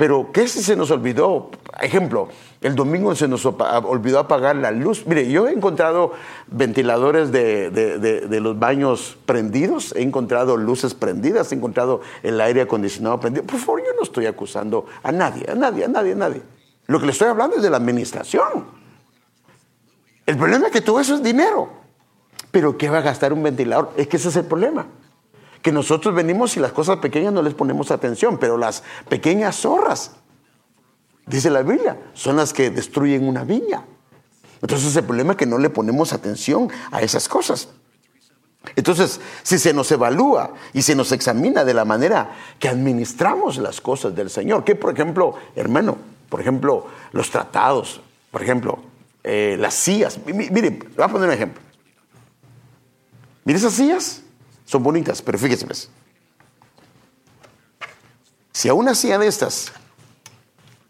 Pero, 0.00 0.30
¿qué 0.32 0.48
si 0.48 0.62
se 0.62 0.76
nos 0.76 0.90
olvidó? 0.90 1.50
Ejemplo, 1.78 2.30
el 2.62 2.74
domingo 2.74 3.14
se 3.14 3.28
nos 3.28 3.44
olvidó 3.44 4.18
apagar 4.18 4.56
la 4.56 4.70
luz. 4.70 5.06
Mire, 5.06 5.30
yo 5.30 5.46
he 5.46 5.52
encontrado 5.52 6.12
ventiladores 6.46 7.30
de, 7.30 8.40
los 8.40 8.58
baños 8.58 9.18
prendidos, 9.26 9.94
he 9.94 10.00
encontrado 10.00 10.56
luces 10.56 10.94
prendidas, 10.94 11.52
he 11.52 11.56
encontrado 11.56 12.00
el 12.22 12.40
aire 12.40 12.62
acondicionado 12.62 13.20
prendido. 13.20 13.44
Por 13.44 13.60
favor, 13.60 13.80
yo 13.80 13.92
no 13.94 14.02
estoy 14.02 14.24
acusando 14.24 14.86
a 15.02 15.12
nadie, 15.12 15.44
a 15.50 15.54
nadie, 15.54 15.84
a 15.84 15.88
nadie, 15.88 16.12
a 16.12 16.16
nadie. 16.16 16.42
Lo 16.86 16.98
que 16.98 17.04
le 17.04 17.12
estoy 17.12 17.28
hablando 17.28 17.56
es 17.56 17.62
de 17.62 17.68
la 17.68 17.76
administración. 17.76 18.68
El 20.24 20.38
problema 20.38 20.68
es 20.68 20.72
que 20.72 20.80
todo 20.80 20.98
eso 20.98 21.16
es 21.16 21.22
dinero. 21.22 21.68
Pero 22.50 22.78
¿qué 22.78 22.88
va 22.88 23.00
a 23.00 23.02
gastar 23.02 23.34
un 23.34 23.42
ventilador? 23.42 23.92
Es 23.98 24.08
que 24.08 24.16
ese 24.16 24.30
es 24.30 24.36
el 24.36 24.46
problema 24.46 24.86
que 25.62 25.72
nosotros 25.72 26.14
venimos 26.14 26.56
y 26.56 26.60
las 26.60 26.72
cosas 26.72 26.98
pequeñas 26.98 27.32
no 27.32 27.42
les 27.42 27.54
ponemos 27.54 27.90
atención, 27.90 28.38
pero 28.38 28.56
las 28.56 28.82
pequeñas 29.08 29.56
zorras, 29.56 30.12
dice 31.26 31.50
la 31.50 31.62
Biblia, 31.62 31.98
son 32.14 32.36
las 32.36 32.52
que 32.52 32.70
destruyen 32.70 33.28
una 33.28 33.44
viña. 33.44 33.84
Entonces 34.62 34.94
el 34.96 35.04
problema 35.04 35.32
es 35.32 35.38
que 35.38 35.46
no 35.46 35.58
le 35.58 35.70
ponemos 35.70 36.12
atención 36.12 36.70
a 36.90 37.00
esas 37.02 37.28
cosas. 37.28 37.68
Entonces, 38.76 39.20
si 39.42 39.58
se 39.58 39.72
nos 39.72 39.90
evalúa 39.90 40.52
y 40.74 40.82
se 40.82 40.94
nos 40.94 41.12
examina 41.12 41.64
de 41.64 41.72
la 41.72 41.86
manera 41.86 42.36
que 42.58 42.68
administramos 42.68 43.56
las 43.56 43.80
cosas 43.80 44.14
del 44.14 44.28
Señor, 44.28 44.64
que 44.64 44.74
por 44.74 44.92
ejemplo, 44.92 45.34
hermano, 45.56 45.96
por 46.28 46.40
ejemplo, 46.40 46.86
los 47.12 47.30
tratados, 47.30 48.02
por 48.30 48.42
ejemplo, 48.42 48.78
eh, 49.24 49.56
las 49.58 49.74
sillas, 49.74 50.18
mire, 50.26 50.78
voy 50.94 51.04
a 51.04 51.08
poner 51.08 51.28
un 51.28 51.34
ejemplo. 51.34 51.62
Mire 53.44 53.58
esas 53.58 53.72
sillas, 53.72 54.22
son 54.70 54.84
bonitas, 54.84 55.20
pero 55.20 55.36
fíjese, 55.36 55.66
pues. 55.66 55.90
Si 58.52 58.68
a 58.68 58.74
una 58.74 58.94
silla 58.94 59.18
de 59.18 59.26
estas 59.26 59.72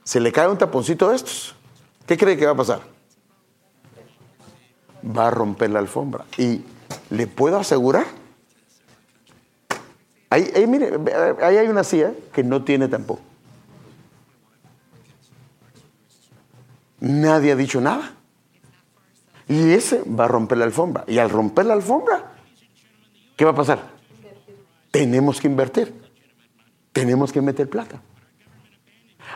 se 0.05 0.21
le 0.21 0.33
cae 0.33 0.49
un 0.49 0.59
taponcito 0.59 1.09
de 1.09 1.17
estos, 1.17 1.55
¿qué 2.07 2.19
cree 2.19 2.37
que 2.37 2.45
va 2.45 2.53
a 2.53 2.57
pasar? 2.57 2.83
Va 5.17 5.29
a 5.29 5.31
romper 5.31 5.71
la 5.71 5.79
alfombra. 5.79 6.27
Y 6.37 6.63
le 7.09 7.27
puedo 7.27 7.59
asegurar, 7.59 8.05
ahí, 10.29 10.67
mire, 10.69 10.93
ahí 11.43 11.57
hay 11.57 11.69
una 11.69 11.83
silla 11.83 12.13
que 12.35 12.45
no 12.45 12.63
tiene 12.63 12.87
tampoco. 12.87 13.23
Nadie 16.99 17.53
ha 17.53 17.57
dicho 17.57 17.81
nada. 17.81 18.13
Y 19.49 19.73
ese 19.73 20.03
va 20.03 20.27
a 20.27 20.29
romper 20.29 20.59
la 20.59 20.67
alfombra. 20.67 21.05
Y 21.07 21.17
al 21.17 21.31
romper 21.31 21.65
la 21.65 21.73
alfombra, 21.73 22.40
¿Qué 23.41 23.47
va 23.47 23.53
a 23.53 23.55
pasar? 23.55 23.81
Tenemos 24.91 25.41
que 25.41 25.47
invertir. 25.47 25.95
Tenemos 26.93 27.33
que 27.33 27.41
meter 27.41 27.71
plata. 27.71 27.99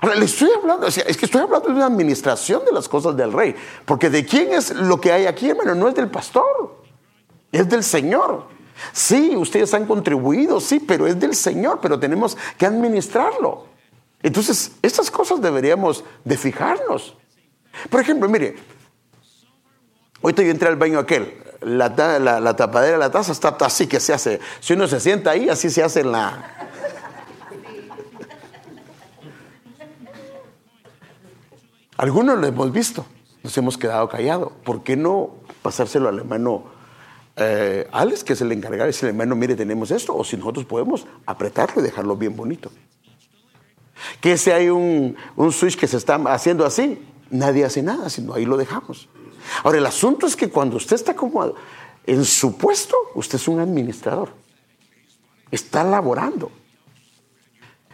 Ahora, 0.03 0.15
le 0.17 0.27
estoy 0.27 0.51
hablando, 0.55 0.87
es 0.87 1.17
que 1.17 1.25
estoy 1.25 1.41
hablando 1.41 1.69
de 1.69 1.75
una 1.77 1.87
administración 1.87 2.67
de 2.67 2.73
las 2.73 2.87
cosas 2.87 3.17
del 3.17 3.33
rey. 3.33 3.57
Porque 3.87 4.11
de 4.11 4.27
quién 4.27 4.53
es 4.53 4.75
lo 4.75 5.01
que 5.01 5.11
hay 5.11 5.25
aquí, 5.25 5.49
hermano, 5.49 5.75
no 5.75 5.89
es 5.89 5.95
del 5.95 6.11
pastor, 6.11 6.83
es 7.51 7.67
del 7.67 7.83
Señor. 7.83 8.47
Sí, 8.93 9.35
ustedes 9.37 9.73
han 9.73 9.87
contribuido, 9.87 10.61
sí, 10.61 10.81
pero 10.81 11.07
es 11.07 11.19
del 11.19 11.35
Señor, 11.35 11.79
pero 11.81 11.99
tenemos 11.99 12.37
que 12.59 12.67
administrarlo. 12.67 13.69
Entonces, 14.23 14.73
estas 14.83 15.11
cosas 15.11 15.41
deberíamos 15.41 16.05
de 16.25 16.37
fijarnos. 16.37 17.17
Por 17.89 18.03
ejemplo, 18.03 18.29
mire, 18.29 18.57
ahorita 20.23 20.43
yo 20.43 20.51
entré 20.51 20.69
al 20.69 20.77
baño 20.77 20.99
aquel, 20.99 21.43
la, 21.65 22.57
tapadera 22.57 22.93
de 22.93 22.99
la 22.99 23.11
taza 23.11 23.33
está 23.33 23.57
así 23.61 23.87
que 23.87 24.01
se 24.01 24.13
hace. 24.13 24.41
Si 24.61 24.73
uno 24.73 24.87
se 24.87 25.01
sienta 25.01 25.31
ahí, 25.31 25.49
así 25.49 25.71
se 25.71 25.83
hace 25.83 26.01
en 26.01 26.13
la... 26.13 26.51
Algunos 31.97 32.39
lo 32.39 32.47
hemos 32.47 32.73
visto, 32.73 33.07
nos 33.43 33.57
hemos 33.57 33.79
quedado 33.79 34.09
callados. 34.09 34.53
¿Por 34.65 34.83
qué 34.83 34.97
no 34.97 35.37
pasárselo 35.63 36.09
al 36.09 36.19
hermano 36.19 36.65
eh, 37.37 37.89
Alex, 37.93 38.25
que 38.25 38.33
es 38.33 38.41
el 38.41 38.51
encargado, 38.51 38.85
y 38.85 38.87
decirle, 38.89 39.11
hermano, 39.11 39.37
mire, 39.37 39.55
tenemos 39.55 39.91
esto, 39.91 40.15
o 40.17 40.25
si 40.25 40.37
nosotros 40.37 40.65
podemos 40.65 41.07
apretarlo 41.25 41.81
y 41.81 41.85
dejarlo 41.85 42.17
bien 42.17 42.37
bonito? 42.37 42.71
Que 44.21 44.37
si 44.37 44.51
hay 44.51 44.71
un, 44.71 45.17
un 45.37 45.53
switch 45.53 45.79
que 45.79 45.87
se 45.87 45.97
está 45.97 46.17
haciendo 46.17 46.67
así, 46.67 47.01
nadie 47.31 47.65
hace 47.65 47.83
nada, 47.83 48.11
sino 48.11 48.35
ahí 48.35 48.45
lo 48.45 48.57
dejamos. 48.57 49.09
Ahora, 49.63 49.79
el 49.79 49.87
asunto 49.87 50.27
es 50.27 50.37
que 50.37 50.51
cuando 50.51 50.77
usted 50.77 50.97
está 50.97 51.15
como 51.15 51.55
en 52.07 52.25
su 52.25 52.57
puesto, 52.57 52.97
usted 53.15 53.37
es 53.37 53.49
un 53.49 53.61
administrador. 53.61 54.31
Está 55.51 55.85
laborando. 55.85 56.51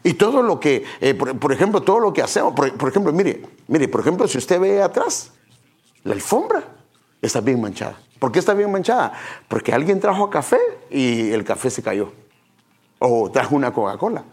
Y 0.03 0.15
todo 0.15 0.43
lo 0.43 0.59
que, 0.59 0.85
eh, 1.01 1.15
por, 1.15 1.53
ejemplo, 1.53 1.83
todo 1.83 2.01
lo 2.01 2.13
que 2.13 2.23
hacemos, 2.23 2.55
por, 2.55 2.89
ejemplo, 2.89 3.13
mire, 3.13 3.43
mire, 3.69 3.87
por 3.89 4.01
ejemplo, 4.01 4.27
si 4.27 4.39
usted 4.39 4.59
ve 4.59 4.83
atrás, 4.83 5.33
la 6.05 6.15
alfombra 6.15 6.65
está 7.21 7.41
bien 7.41 7.61
manchada. 7.61 7.99
¿Por 8.19 8.33
qué 8.33 8.39
está 8.39 8.55
bien 8.55 8.73
manchada? 8.73 9.13
Porque 9.49 9.73
alguien 9.73 10.01
trajo 10.01 10.31
café 10.31 10.59
y 10.91 11.31
el 11.31 11.45
café 11.45 11.71
se 11.71 11.83
cayó. 11.83 12.13
O 12.99 13.31
trajo 13.31 13.55
una 13.55 13.73
Coca-Cola. 13.73 14.25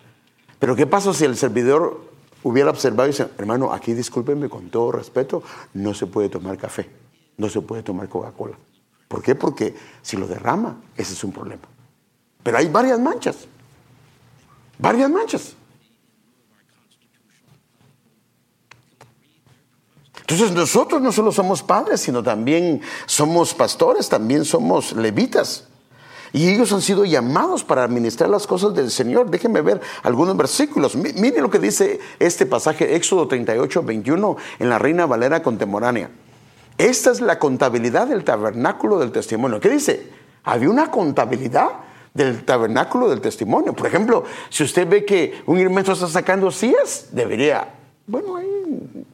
Pero 0.60 0.76
¿qué 0.76 0.88
pasa 0.88 1.14
si 1.14 1.26
el 1.26 1.36
servidor 1.36 2.02
hubiera 2.44 2.70
observado 2.70 3.08
y 3.08 3.12
dice, 3.12 3.28
hermano, 3.38 3.74
aquí 3.74 3.94
discúlpenme 3.94 4.50
con 4.50 4.70
todo 4.70 4.92
respeto, 4.94 5.44
no 5.74 5.94
se 5.94 6.08
puede 6.08 6.30
tomar 6.30 6.58
café? 6.58 6.90
No 7.38 7.50
se 7.50 7.62
puede 7.62 7.84
tomar 7.84 8.10
Coca-Cola. 8.10 8.58
¿Por 9.08 9.22
qué? 9.22 9.36
Porque 9.36 9.76
si 10.02 10.18
lo 10.18 10.28
derrama, 10.28 10.82
ese 10.96 11.14
es 11.14 11.24
un 11.24 11.32
problema. 11.32 11.64
Pero 12.44 12.58
hay 12.58 12.68
varias 12.68 13.00
manchas. 13.00 13.48
Varias 14.78 15.10
manchas. 15.10 15.54
Entonces 20.22 20.52
nosotros 20.52 21.02
no 21.02 21.14
solo 21.14 21.32
somos 21.32 21.64
padres, 21.64 22.02
sino 22.02 22.22
también 22.22 22.82
somos 23.06 23.54
pastores, 23.54 24.10
también 24.10 24.44
somos 24.44 24.92
levitas. 24.92 25.68
Y 26.34 26.50
ellos 26.50 26.74
han 26.74 26.82
sido 26.82 27.06
llamados 27.06 27.64
para 27.64 27.86
administrar 27.86 28.30
las 28.30 28.46
cosas 28.46 28.74
del 28.74 28.92
Señor. 28.92 29.30
Déjenme 29.30 29.62
ver 29.62 29.80
algunos 30.04 30.36
versículos. 30.36 30.98
Miren 30.98 31.42
lo 31.42 31.50
que 31.50 31.60
dice 31.60 32.02
este 32.20 32.46
pasaje, 32.46 32.96
Éxodo 32.96 33.30
38, 33.30 33.84
21, 33.84 34.38
en 34.60 34.70
la 34.70 34.78
Reina 34.78 35.06
Valera 35.06 35.42
contemporánea. 35.42 36.10
Esta 36.78 37.12
es 37.12 37.22
la 37.22 37.40
contabilidad 37.40 38.08
del 38.08 38.24
tabernáculo 38.24 39.00
del 39.00 39.12
testimonio. 39.12 39.60
¿Qué 39.60 39.70
dice? 39.70 40.10
Había 40.44 40.70
una 40.70 40.92
contabilidad 40.92 41.70
del 42.14 42.46
tabernáculo 42.46 43.10
del 43.10 43.20
testimonio. 43.20 43.74
Por 43.74 43.88
ejemplo, 43.88 44.24
si 44.50 44.64
usted 44.64 44.88
ve 44.88 45.04
que 45.04 45.42
un 45.46 45.60
inmenso 45.60 45.94
está 45.94 46.08
sacando 46.08 46.52
sillas, 46.52 47.10
debería, 47.12 47.68
bueno, 48.06 48.40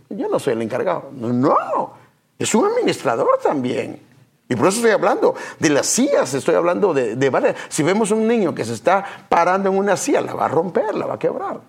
yo 0.09 0.27
no 0.29 0.39
soy 0.39 0.53
el 0.53 0.61
encargado. 0.61 1.11
No, 1.13 1.93
es 2.37 2.53
un 2.53 2.65
administrador 2.65 3.39
también. 3.41 3.99
Y 4.49 4.55
por 4.55 4.67
eso 4.67 4.77
estoy 4.77 4.91
hablando 4.91 5.33
de 5.57 5.69
las 5.69 5.87
sillas, 5.87 6.33
estoy 6.33 6.55
hablando 6.55 6.93
de, 6.93 7.15
de. 7.15 7.55
Si 7.69 7.81
vemos 7.81 8.11
un 8.11 8.27
niño 8.27 8.53
que 8.53 8.65
se 8.65 8.73
está 8.73 9.03
parando 9.29 9.69
en 9.69 9.77
una 9.77 9.95
silla, 9.95 10.21
la 10.21 10.33
va 10.33 10.45
a 10.45 10.49
romper, 10.49 10.93
la 10.95 11.05
va 11.05 11.13
a 11.15 11.19
quebrar. 11.19 11.61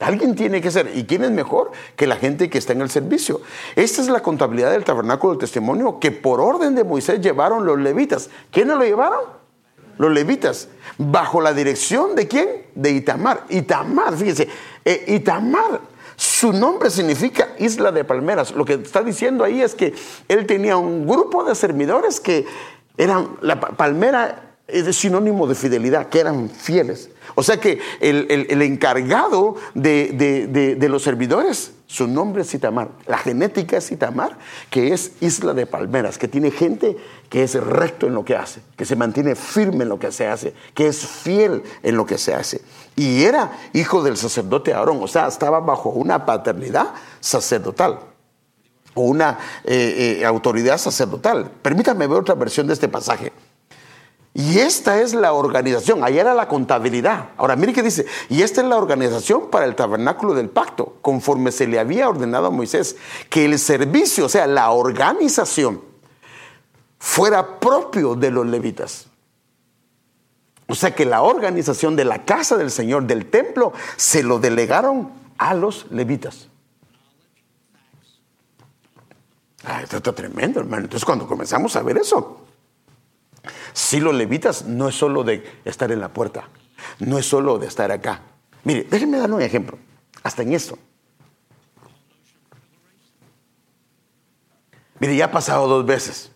Alguien 0.00 0.34
tiene 0.34 0.60
que 0.60 0.70
ser. 0.70 0.90
¿Y 0.94 1.04
quién 1.04 1.24
es 1.24 1.30
mejor 1.30 1.70
que 1.96 2.06
la 2.06 2.16
gente 2.16 2.50
que 2.50 2.58
está 2.58 2.72
en 2.72 2.82
el 2.82 2.90
servicio? 2.90 3.40
Esta 3.76 4.02
es 4.02 4.08
la 4.08 4.20
contabilidad 4.20 4.72
del 4.72 4.84
tabernáculo 4.84 5.32
del 5.32 5.40
testimonio 5.40 5.98
que 6.00 6.10
por 6.10 6.40
orden 6.40 6.74
de 6.74 6.84
Moisés 6.84 7.20
llevaron 7.20 7.64
los 7.64 7.78
levitas. 7.78 8.28
¿Quiénes 8.50 8.76
lo 8.76 8.84
llevaron? 8.84 9.20
Los 9.98 10.12
levitas. 10.12 10.68
¿Bajo 10.98 11.40
la 11.40 11.54
dirección 11.54 12.14
de 12.16 12.26
quién? 12.26 12.48
De 12.74 12.90
Itamar. 12.90 13.44
Itamar, 13.48 14.16
fíjese. 14.16 14.48
Eh, 14.84 15.04
Itamar, 15.08 15.80
su 16.16 16.52
nombre 16.52 16.90
significa 16.90 17.54
isla 17.58 17.92
de 17.92 18.04
palmeras. 18.04 18.52
Lo 18.52 18.64
que 18.64 18.74
está 18.74 19.02
diciendo 19.02 19.44
ahí 19.44 19.62
es 19.62 19.74
que 19.74 19.94
él 20.28 20.46
tenía 20.46 20.76
un 20.76 21.06
grupo 21.06 21.44
de 21.44 21.54
servidores 21.54 22.20
que 22.20 22.46
eran, 22.96 23.36
la 23.40 23.60
palmera 23.60 24.43
es 24.66 24.96
sinónimo 24.96 25.46
de 25.46 25.54
fidelidad, 25.54 26.08
que 26.08 26.20
eran 26.20 26.48
fieles. 26.48 27.10
O 27.34 27.42
sea 27.42 27.58
que 27.58 27.80
el, 28.00 28.62
encargado 28.62 29.56
de, 29.74 30.86
los 30.88 31.02
servidores, 31.02 31.72
su 31.86 32.08
nombre 32.08 32.42
es 32.42 32.54
Itamar. 32.54 32.88
La 33.06 33.18
genética 33.18 33.76
es 33.76 33.90
Itamar, 33.92 34.38
que 34.70 34.92
es 34.92 35.12
isla 35.20 35.52
de 35.52 35.66
palmeras, 35.66 36.16
que 36.16 36.28
tiene 36.28 36.50
gente 36.50 36.96
que 37.28 37.42
es 37.42 37.54
recto 37.54 38.06
en 38.06 38.14
lo 38.14 38.24
que 38.24 38.36
hace, 38.36 38.60
que 38.76 38.84
se 38.84 38.96
mantiene 38.96 39.34
firme 39.34 39.82
en 39.82 39.90
lo 39.90 39.98
que 39.98 40.12
se 40.12 40.26
hace, 40.26 40.54
que 40.72 40.86
es 40.86 41.06
fiel 41.06 41.62
en 41.82 41.96
lo 41.96 42.06
que 42.06 42.16
se 42.16 42.34
hace. 42.34 42.62
Y 42.96 43.24
era 43.24 43.52
hijo 43.72 44.02
del 44.02 44.16
sacerdote 44.16 44.72
Aarón, 44.72 45.02
o 45.02 45.08
sea, 45.08 45.26
estaba 45.26 45.60
bajo 45.60 45.90
una 45.90 46.24
paternidad 46.24 46.94
sacerdotal 47.20 47.98
o 48.94 49.02
una 49.02 49.38
eh, 49.64 50.20
eh, 50.20 50.24
autoridad 50.24 50.78
sacerdotal. 50.78 51.50
Permítame 51.60 52.06
ver 52.06 52.20
otra 52.20 52.34
versión 52.34 52.66
de 52.66 52.72
este 52.72 52.88
pasaje. 52.88 53.32
Y 54.36 54.58
esta 54.58 55.00
es 55.00 55.14
la 55.14 55.32
organización, 55.32 56.02
ahí 56.02 56.18
era 56.18 56.34
la 56.34 56.48
contabilidad. 56.48 57.28
Ahora 57.36 57.54
mire 57.54 57.72
qué 57.72 57.84
dice, 57.84 58.04
y 58.28 58.42
esta 58.42 58.62
es 58.62 58.66
la 58.66 58.76
organización 58.76 59.48
para 59.48 59.64
el 59.64 59.76
tabernáculo 59.76 60.34
del 60.34 60.50
pacto, 60.50 60.96
conforme 61.02 61.52
se 61.52 61.68
le 61.68 61.78
había 61.78 62.08
ordenado 62.08 62.48
a 62.48 62.50
Moisés, 62.50 62.96
que 63.30 63.44
el 63.44 63.56
servicio, 63.60 64.26
o 64.26 64.28
sea, 64.28 64.48
la 64.48 64.72
organización, 64.72 65.80
fuera 66.98 67.60
propio 67.60 68.16
de 68.16 68.32
los 68.32 68.44
levitas. 68.44 69.06
O 70.66 70.74
sea 70.74 70.92
que 70.92 71.04
la 71.04 71.22
organización 71.22 71.94
de 71.94 72.04
la 72.04 72.24
casa 72.24 72.56
del 72.56 72.72
Señor, 72.72 73.06
del 73.06 73.30
templo, 73.30 73.72
se 73.96 74.24
lo 74.24 74.40
delegaron 74.40 75.12
a 75.38 75.54
los 75.54 75.86
levitas. 75.92 76.48
Esto 79.82 79.98
está 79.98 80.12
tremendo, 80.12 80.58
hermano. 80.58 80.84
Entonces 80.84 81.04
cuando 81.04 81.28
comenzamos 81.28 81.76
a 81.76 81.82
ver 81.82 81.98
eso, 81.98 82.43
si 83.74 83.98
los 83.98 84.14
levitas 84.14 84.66
no 84.66 84.88
es 84.88 84.94
solo 84.94 85.24
de 85.24 85.44
estar 85.64 85.90
en 85.90 86.00
la 86.00 86.08
puerta, 86.08 86.48
no 87.00 87.18
es 87.18 87.26
solo 87.26 87.58
de 87.58 87.66
estar 87.66 87.90
acá. 87.90 88.20
Mire, 88.62 88.86
déjenme 88.88 89.18
darle 89.18 89.34
un 89.34 89.42
ejemplo, 89.42 89.76
hasta 90.22 90.42
en 90.42 90.52
esto. 90.52 90.78
Mire, 95.00 95.16
ya 95.16 95.24
ha 95.24 95.30
pasado 95.32 95.66
dos 95.66 95.84
veces. 95.84 96.30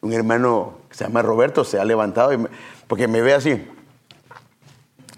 Un 0.00 0.14
hermano 0.14 0.78
que 0.88 0.96
se 0.96 1.04
llama 1.04 1.20
Roberto 1.20 1.62
se 1.62 1.78
ha 1.78 1.84
levantado 1.84 2.30
porque 2.88 3.06
me 3.06 3.20
ve 3.20 3.34
así. 3.34 3.68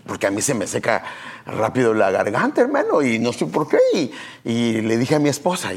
Porque 0.05 0.27
a 0.27 0.33
mí 0.33 0.43
se 0.43 0.55
me 0.55 0.67
seca 0.67 1.05
rápido 1.47 1.95
la 1.95 2.11
garganta, 2.11 2.63
hermano, 2.63 3.01
y 3.01 3.21
no 3.21 3.33
sé 3.33 3.47
por 3.47 3.69
qué. 3.69 3.79
Y, 4.43 4.81
le 4.83 4.99
dije 4.99 5.15
a 5.15 5.19
mi 5.21 5.29
esposa, 5.29 5.71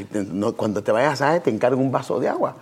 cuando 0.56 0.82
te 0.82 0.90
vayas 0.90 1.22
a 1.22 1.38
te 1.40 1.50
encargo 1.50 1.80
un 1.80 1.92
vaso 1.92 2.18
de 2.18 2.28
agua. 2.28 2.56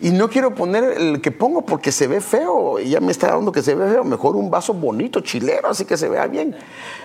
Y 0.00 0.10
no 0.10 0.28
quiero 0.28 0.54
poner 0.54 0.84
el 0.84 1.20
que 1.20 1.30
pongo 1.30 1.62
porque 1.62 1.92
se 1.92 2.06
ve 2.06 2.20
feo. 2.20 2.78
Y 2.78 2.90
ya 2.90 3.00
me 3.00 3.12
está 3.12 3.28
dando 3.28 3.52
que 3.52 3.62
se 3.62 3.74
ve 3.74 3.90
feo. 3.90 4.04
Mejor 4.04 4.36
un 4.36 4.50
vaso 4.50 4.74
bonito, 4.74 5.20
chilero, 5.20 5.68
así 5.68 5.84
que 5.84 5.96
se 5.96 6.08
vea 6.08 6.26
bien. 6.26 6.56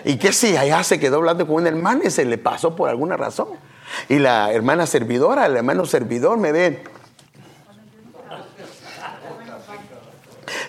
Y 0.04 0.18
que 0.18 0.34
si 0.34 0.58
allá 0.58 0.84
se 0.84 1.00
quedó 1.00 1.18
hablando 1.18 1.46
con 1.46 1.58
un 1.58 1.68
hermano 1.68 2.02
y 2.04 2.12
se 2.12 2.26
le 2.26 2.38
pasó 2.38 2.76
por 2.76 2.90
alguna 2.90 3.18
razón. 3.18 3.50
Y 4.10 4.20
la 4.20 4.52
hermana 4.52 4.86
servidora, 4.88 5.46
el 5.46 5.58
hermano 5.58 5.86
servidor 5.86 6.38
me 6.38 6.52
ve. 6.52 6.84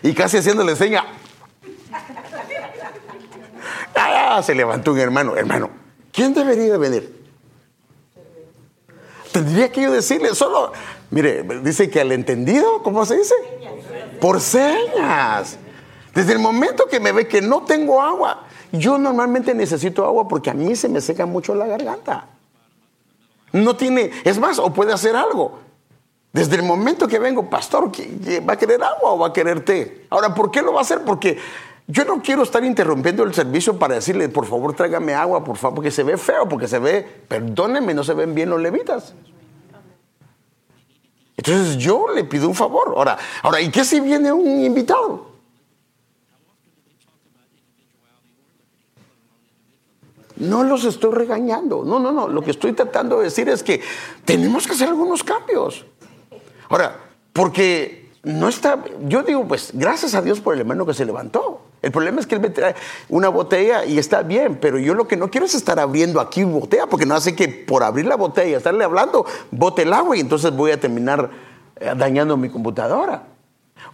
Y 0.02 0.12
casi 0.14 0.38
haciéndole 0.38 0.76
seña. 0.76 1.04
Ah, 3.94 4.42
se 4.42 4.54
levantó 4.54 4.92
un 4.92 4.98
hermano. 5.00 5.36
Hermano, 5.36 5.70
¿quién 6.12 6.34
debería 6.34 6.76
venir? 6.76 7.18
Tendría 9.32 9.70
que 9.70 9.82
yo 9.82 9.92
decirle, 9.92 10.34
solo 10.34 10.72
Mire, 11.10 11.42
dice 11.62 11.88
que 11.88 12.00
al 12.00 12.12
entendido, 12.12 12.82
¿cómo 12.82 13.06
se 13.06 13.16
dice? 13.16 13.34
Por 14.20 14.40
señas. 14.40 15.58
Desde 16.14 16.32
el 16.32 16.38
momento 16.38 16.86
que 16.86 17.00
me 17.00 17.12
ve 17.12 17.26
que 17.26 17.40
no 17.40 17.62
tengo 17.62 18.02
agua, 18.02 18.44
yo 18.72 18.98
normalmente 18.98 19.54
necesito 19.54 20.04
agua 20.04 20.28
porque 20.28 20.50
a 20.50 20.54
mí 20.54 20.76
se 20.76 20.88
me 20.88 21.00
seca 21.00 21.26
mucho 21.26 21.54
la 21.54 21.66
garganta. 21.66 22.26
No 23.52 23.76
tiene, 23.76 24.10
es 24.24 24.38
más, 24.38 24.58
o 24.58 24.72
puede 24.72 24.92
hacer 24.92 25.16
algo. 25.16 25.60
Desde 26.32 26.56
el 26.56 26.62
momento 26.62 27.08
que 27.08 27.18
vengo, 27.18 27.48
pastor, 27.48 27.90
¿va 28.46 28.52
a 28.52 28.58
querer 28.58 28.82
agua 28.82 29.12
o 29.12 29.18
va 29.18 29.28
a 29.28 29.32
querer 29.32 29.64
té? 29.64 30.06
Ahora, 30.10 30.34
¿por 30.34 30.50
qué 30.50 30.60
lo 30.60 30.72
va 30.72 30.80
a 30.80 30.82
hacer? 30.82 31.02
Porque 31.02 31.38
yo 31.86 32.04
no 32.04 32.20
quiero 32.20 32.42
estar 32.42 32.62
interrumpiendo 32.62 33.24
el 33.24 33.32
servicio 33.32 33.78
para 33.78 33.94
decirle, 33.94 34.28
por 34.28 34.44
favor, 34.44 34.74
tráigame 34.74 35.14
agua, 35.14 35.42
por 35.42 35.56
favor, 35.56 35.76
porque 35.76 35.90
se 35.90 36.02
ve 36.02 36.18
feo, 36.18 36.46
porque 36.46 36.68
se 36.68 36.78
ve, 36.78 37.06
perdónenme, 37.26 37.94
no 37.94 38.04
se 38.04 38.12
ven 38.12 38.34
bien 38.34 38.50
los 38.50 38.60
levitas. 38.60 39.14
Entonces 41.38 41.76
yo 41.76 42.08
le 42.12 42.24
pido 42.24 42.48
un 42.48 42.54
favor. 42.54 42.94
Ahora, 42.96 43.16
ahora 43.42 43.60
¿y 43.60 43.70
qué 43.70 43.84
si 43.84 44.00
viene 44.00 44.32
un 44.32 44.60
invitado? 44.64 45.28
No 50.34 50.64
los 50.64 50.84
estoy 50.84 51.14
regañando. 51.14 51.84
No, 51.84 52.00
no, 52.00 52.10
no. 52.10 52.26
Lo 52.26 52.42
que 52.42 52.50
estoy 52.50 52.72
tratando 52.72 53.18
de 53.18 53.24
decir 53.24 53.48
es 53.48 53.62
que 53.62 53.80
tenemos 54.24 54.66
que 54.66 54.72
hacer 54.72 54.88
algunos 54.88 55.22
cambios. 55.22 55.86
Ahora, 56.68 56.98
porque 57.32 58.10
no 58.24 58.48
está. 58.48 58.82
Yo 59.02 59.22
digo, 59.22 59.46
pues, 59.46 59.70
gracias 59.74 60.14
a 60.14 60.22
Dios 60.22 60.40
por 60.40 60.54
el 60.54 60.60
hermano 60.60 60.84
que 60.86 60.94
se 60.94 61.04
levantó. 61.04 61.67
El 61.80 61.92
problema 61.92 62.20
es 62.20 62.26
que 62.26 62.34
él 62.34 62.40
me 62.40 62.50
trae 62.50 62.74
una 63.08 63.28
botella 63.28 63.84
y 63.84 63.98
está 63.98 64.22
bien, 64.22 64.58
pero 64.60 64.78
yo 64.78 64.94
lo 64.94 65.06
que 65.06 65.16
no 65.16 65.30
quiero 65.30 65.46
es 65.46 65.54
estar 65.54 65.78
abriendo 65.78 66.20
aquí 66.20 66.42
botella, 66.42 66.86
porque 66.86 67.06
no 67.06 67.14
hace 67.14 67.36
que 67.36 67.48
por 67.48 67.82
abrir 67.82 68.06
la 68.06 68.16
botella, 68.16 68.56
estarle 68.56 68.84
hablando, 68.84 69.24
bote 69.50 69.82
el 69.82 69.92
agua 69.92 70.16
y 70.16 70.20
entonces 70.20 70.50
voy 70.54 70.72
a 70.72 70.80
terminar 70.80 71.30
eh, 71.76 71.92
dañando 71.96 72.36
mi 72.36 72.48
computadora. 72.48 73.22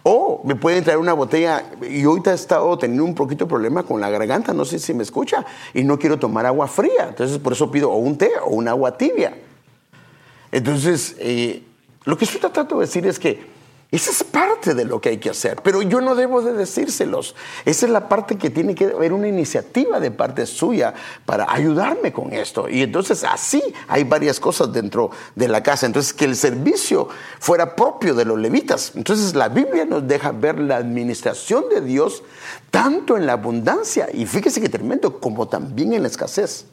O 0.01 0.41
me 0.43 0.55
pueden 0.55 0.83
traer 0.83 0.97
una 0.97 1.13
botella, 1.13 1.63
y 1.87 2.03
ahorita 2.03 2.31
he 2.31 2.35
estado 2.35 2.75
teniendo 2.77 3.03
un 3.03 3.13
poquito 3.13 3.45
de 3.45 3.49
problema 3.49 3.83
con 3.83 4.01
la 4.01 4.09
garganta, 4.09 4.53
no 4.53 4.65
sé 4.65 4.79
si 4.79 4.93
me 4.93 5.03
escucha, 5.03 5.45
y 5.73 5.83
no 5.83 5.99
quiero 5.99 6.17
tomar 6.17 6.45
agua 6.45 6.67
fría, 6.67 7.07
entonces 7.09 7.37
por 7.37 7.53
eso 7.53 7.69
pido 7.69 7.91
o 7.91 7.97
un 7.97 8.17
té 8.17 8.31
o 8.43 8.49
un 8.49 8.67
agua 8.67 8.97
tibia. 8.97 9.37
Entonces, 10.51 11.15
eh, 11.19 11.63
lo 12.03 12.17
que 12.17 12.25
estoy 12.25 12.39
tratando 12.39 12.79
de 12.79 12.85
decir 12.85 13.05
es 13.05 13.19
que 13.19 13.54
esa 13.95 14.11
es 14.11 14.23
parte 14.23 14.73
de 14.73 14.85
lo 14.85 14.99
que 14.99 15.09
hay 15.09 15.17
que 15.17 15.29
hacer, 15.29 15.61
pero 15.63 15.81
yo 15.81 16.01
no 16.01 16.15
debo 16.15 16.41
de 16.41 16.53
decírselos. 16.53 17.35
Esa 17.65 17.85
es 17.85 17.91
la 17.91 18.09
parte 18.09 18.37
que 18.37 18.49
tiene 18.49 18.75
que 18.75 18.85
haber 18.85 19.13
una 19.13 19.27
iniciativa 19.27 19.99
de 19.99 20.11
parte 20.11 20.45
suya 20.45 20.93
para 21.25 21.51
ayudarme 21.51 22.11
con 22.11 22.33
esto. 22.33 22.67
Y 22.69 22.81
entonces 22.81 23.23
así 23.23 23.61
hay 23.87 24.03
varias 24.03 24.39
cosas 24.39 24.73
dentro 24.73 25.11
de 25.35 25.47
la 25.47 25.61
casa. 25.63 25.85
Entonces 25.85 26.13
que 26.13 26.25
el 26.25 26.35
servicio 26.35 27.07
fuera 27.39 27.75
propio 27.75 28.15
de 28.15 28.25
los 28.25 28.39
levitas. 28.39 28.91
Entonces 28.95 29.35
la 29.35 29.49
Biblia 29.49 29.85
nos 29.85 30.07
deja 30.07 30.31
ver 30.31 30.59
la 30.59 30.77
administración 30.77 31.65
de 31.69 31.81
Dios 31.81 32.23
tanto 32.71 33.15
en 33.15 33.25
la 33.25 33.33
abundancia, 33.33 34.09
y 34.13 34.25
fíjese 34.25 34.59
que 34.59 34.67
tremendo, 34.67 35.19
como 35.19 35.47
también 35.47 35.93
en 35.93 36.01
la 36.01 36.09
escasez. 36.09 36.65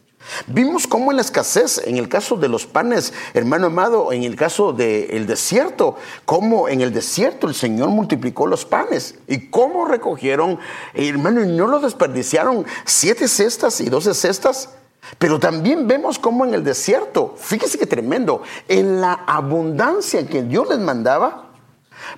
Vimos 0.46 0.86
cómo 0.86 1.10
en 1.10 1.16
la 1.16 1.22
escasez, 1.22 1.82
en 1.84 1.96
el 1.96 2.08
caso 2.08 2.36
de 2.36 2.48
los 2.48 2.66
panes, 2.66 3.12
hermano 3.34 3.66
amado, 3.66 4.12
en 4.12 4.22
el 4.22 4.36
caso 4.36 4.72
del 4.72 5.26
desierto, 5.26 5.96
cómo 6.24 6.68
en 6.68 6.80
el 6.80 6.92
desierto 6.92 7.46
el 7.48 7.54
Señor 7.54 7.88
multiplicó 7.88 8.46
los 8.46 8.64
panes 8.64 9.16
y 9.26 9.50
cómo 9.50 9.84
recogieron, 9.84 10.58
hermano, 10.94 11.44
y 11.44 11.48
no 11.48 11.66
los 11.66 11.82
desperdiciaron, 11.82 12.64
siete 12.84 13.28
cestas 13.28 13.80
y 13.80 13.88
doce 13.88 14.14
cestas. 14.14 14.70
Pero 15.18 15.40
también 15.40 15.88
vemos 15.88 16.18
cómo 16.18 16.44
en 16.44 16.54
el 16.54 16.62
desierto, 16.62 17.34
fíjese 17.36 17.78
que 17.78 17.86
tremendo, 17.86 18.42
en 18.68 19.00
la 19.00 19.12
abundancia 19.26 20.26
que 20.26 20.42
Dios 20.42 20.68
les 20.68 20.78
mandaba, 20.78 21.48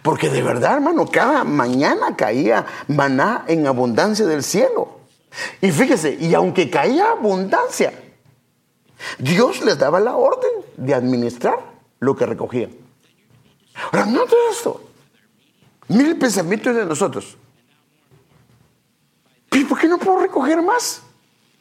porque 0.03 0.29
de 0.29 0.43
verdad, 0.43 0.75
hermano, 0.75 1.07
cada 1.11 1.45
mañana 1.45 2.17
caía 2.17 2.67
maná 2.88 3.45
en 3.49 3.67
abundancia 3.67 4.27
del 4.27 4.43
cielo. 4.43 5.04
Y 5.61 5.70
fíjese, 5.70 6.16
y 6.20 6.35
aunque 6.35 6.70
caía 6.70 7.11
abundancia, 7.12 7.92
Dios 9.18 9.62
les 9.62 9.79
daba 9.79 10.01
la 10.01 10.16
orden 10.16 10.51
de 10.77 10.94
administrar 10.94 11.59
lo 12.01 12.14
que 12.14 12.27
recogían. 12.27 12.70
Ahora, 13.75 14.07
no 14.07 14.25
todo 14.25 14.51
esto. 14.51 14.90
Mire 15.88 16.11
el 16.11 16.18
pensamiento 16.18 16.73
de 16.73 16.87
nosotros. 16.87 17.37
¿Y 19.53 19.64
por 19.64 19.79
qué 19.79 19.88
no 19.88 19.99
puedo 19.99 20.20
recoger 20.20 20.62
más? 20.62 21.03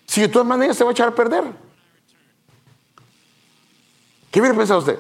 Si 0.05 0.21
de 0.21 0.27
todas 0.27 0.47
maneras 0.47 0.77
se 0.77 0.83
va 0.83 0.91
a 0.91 0.93
echar 0.93 1.09
a 1.09 1.15
perder. 1.15 1.43
¿Qué 4.31 4.39
hubiera 4.39 4.57
pensado 4.57 4.79
usted? 4.79 4.99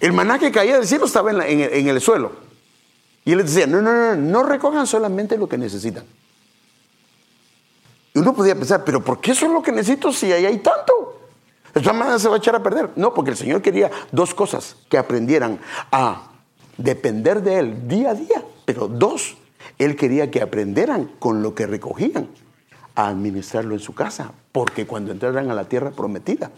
El 0.00 0.12
maná 0.12 0.38
que 0.38 0.50
caía 0.50 0.76
del 0.76 0.86
cielo 0.86 1.06
estaba 1.06 1.30
en, 1.30 1.60
en 1.60 1.88
el 1.88 2.00
suelo. 2.00 2.32
Y 3.24 3.32
él 3.32 3.38
les 3.38 3.54
decía, 3.54 3.66
no, 3.66 3.82
no, 3.82 3.92
no, 3.92 4.16
no 4.16 4.42
recojan 4.42 4.86
solamente 4.86 5.36
lo 5.36 5.48
que 5.48 5.58
necesitan. 5.58 6.04
Y 8.14 8.18
uno 8.18 8.34
podía 8.34 8.54
pensar, 8.54 8.84
pero 8.84 9.02
¿por 9.02 9.20
qué 9.20 9.32
eso 9.32 9.46
es 9.46 9.52
lo 9.52 9.62
que 9.62 9.72
necesito 9.72 10.12
si 10.12 10.32
ahí 10.32 10.44
hay 10.46 10.58
tanto? 10.58 11.20
De 11.72 11.80
todas 11.80 11.96
maneras 11.96 12.22
se 12.22 12.28
va 12.28 12.34
a 12.34 12.38
echar 12.38 12.56
a 12.56 12.62
perder. 12.62 12.90
No, 12.96 13.14
porque 13.14 13.30
el 13.30 13.36
Señor 13.36 13.62
quería 13.62 13.90
dos 14.10 14.34
cosas, 14.34 14.76
que 14.88 14.98
aprendieran 14.98 15.60
a 15.92 16.30
depender 16.76 17.42
de 17.42 17.58
Él 17.58 17.88
día 17.88 18.10
a 18.10 18.14
día, 18.14 18.42
pero 18.64 18.88
dos, 18.88 19.36
Él 19.78 19.94
quería 19.96 20.30
que 20.30 20.42
aprendieran 20.42 21.12
con 21.18 21.42
lo 21.42 21.54
que 21.54 21.66
recogían 21.66 22.28
a 22.96 23.08
administrarlo 23.08 23.74
en 23.74 23.80
su 23.80 23.94
casa, 23.94 24.32
porque 24.50 24.86
cuando 24.86 25.12
entraran 25.12 25.50
a 25.50 25.54
la 25.54 25.68
tierra 25.68 25.90
prometida, 25.90 26.50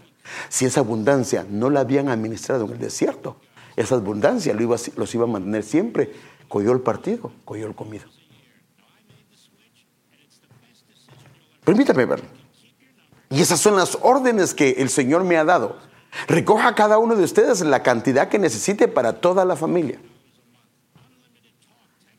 si 0.48 0.64
esa 0.64 0.80
abundancia 0.80 1.44
no 1.48 1.68
la 1.68 1.80
habían 1.80 2.08
administrado 2.08 2.64
en 2.64 2.72
el 2.72 2.78
desierto, 2.78 3.36
esa 3.76 3.96
abundancia 3.96 4.54
los 4.54 5.14
iba 5.14 5.24
a 5.24 5.28
mantener 5.28 5.62
siempre, 5.62 6.12
cogió 6.48 6.72
el 6.72 6.80
partido, 6.80 7.32
cogió 7.44 7.66
el 7.66 7.74
comido. 7.74 8.04
Permítame 11.64 12.04
verlo. 12.04 12.26
Y 13.30 13.40
esas 13.40 13.60
son 13.60 13.76
las 13.76 13.98
órdenes 14.02 14.52
que 14.54 14.70
el 14.78 14.90
Señor 14.90 15.24
me 15.24 15.36
ha 15.36 15.44
dado. 15.44 15.78
Recoja 16.26 16.74
cada 16.74 16.98
uno 16.98 17.16
de 17.16 17.24
ustedes 17.24 17.60
la 17.62 17.82
cantidad 17.82 18.28
que 18.28 18.38
necesite 18.38 18.88
para 18.88 19.20
toda 19.20 19.44
la 19.44 19.56
familia. 19.56 19.98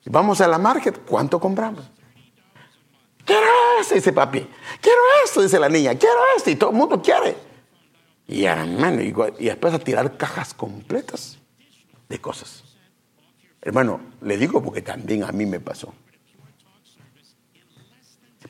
Vamos 0.06 0.42
a 0.42 0.48
la 0.48 0.58
market, 0.58 1.06
¿cuánto 1.06 1.40
compramos? 1.40 1.90
Quiero 3.26 3.46
esto, 3.80 3.96
dice 3.96 4.12
papi. 4.12 4.48
Quiero 4.82 5.00
esto, 5.24 5.42
dice 5.42 5.60
la 5.60 5.70
niña. 5.70 5.96
Quiero 5.96 6.20
esto, 6.36 6.50
y 6.50 6.56
todo 6.56 6.72
el 6.72 6.76
mundo 6.76 7.02
quiere. 7.02 7.38
Y 8.28 8.46
y 8.46 9.46
después 9.46 9.74
a 9.74 9.80
tirar 9.80 10.18
cajas 10.18 10.54
completas 10.54 11.38
de 12.10 12.20
cosas. 12.20 12.64
Hermano, 13.62 14.02
le 14.22 14.38
digo 14.38 14.62
porque 14.62 14.82
también 14.82 15.24
a 15.24 15.32
mí 15.32 15.46
me 15.46 15.60
pasó. 15.60 15.94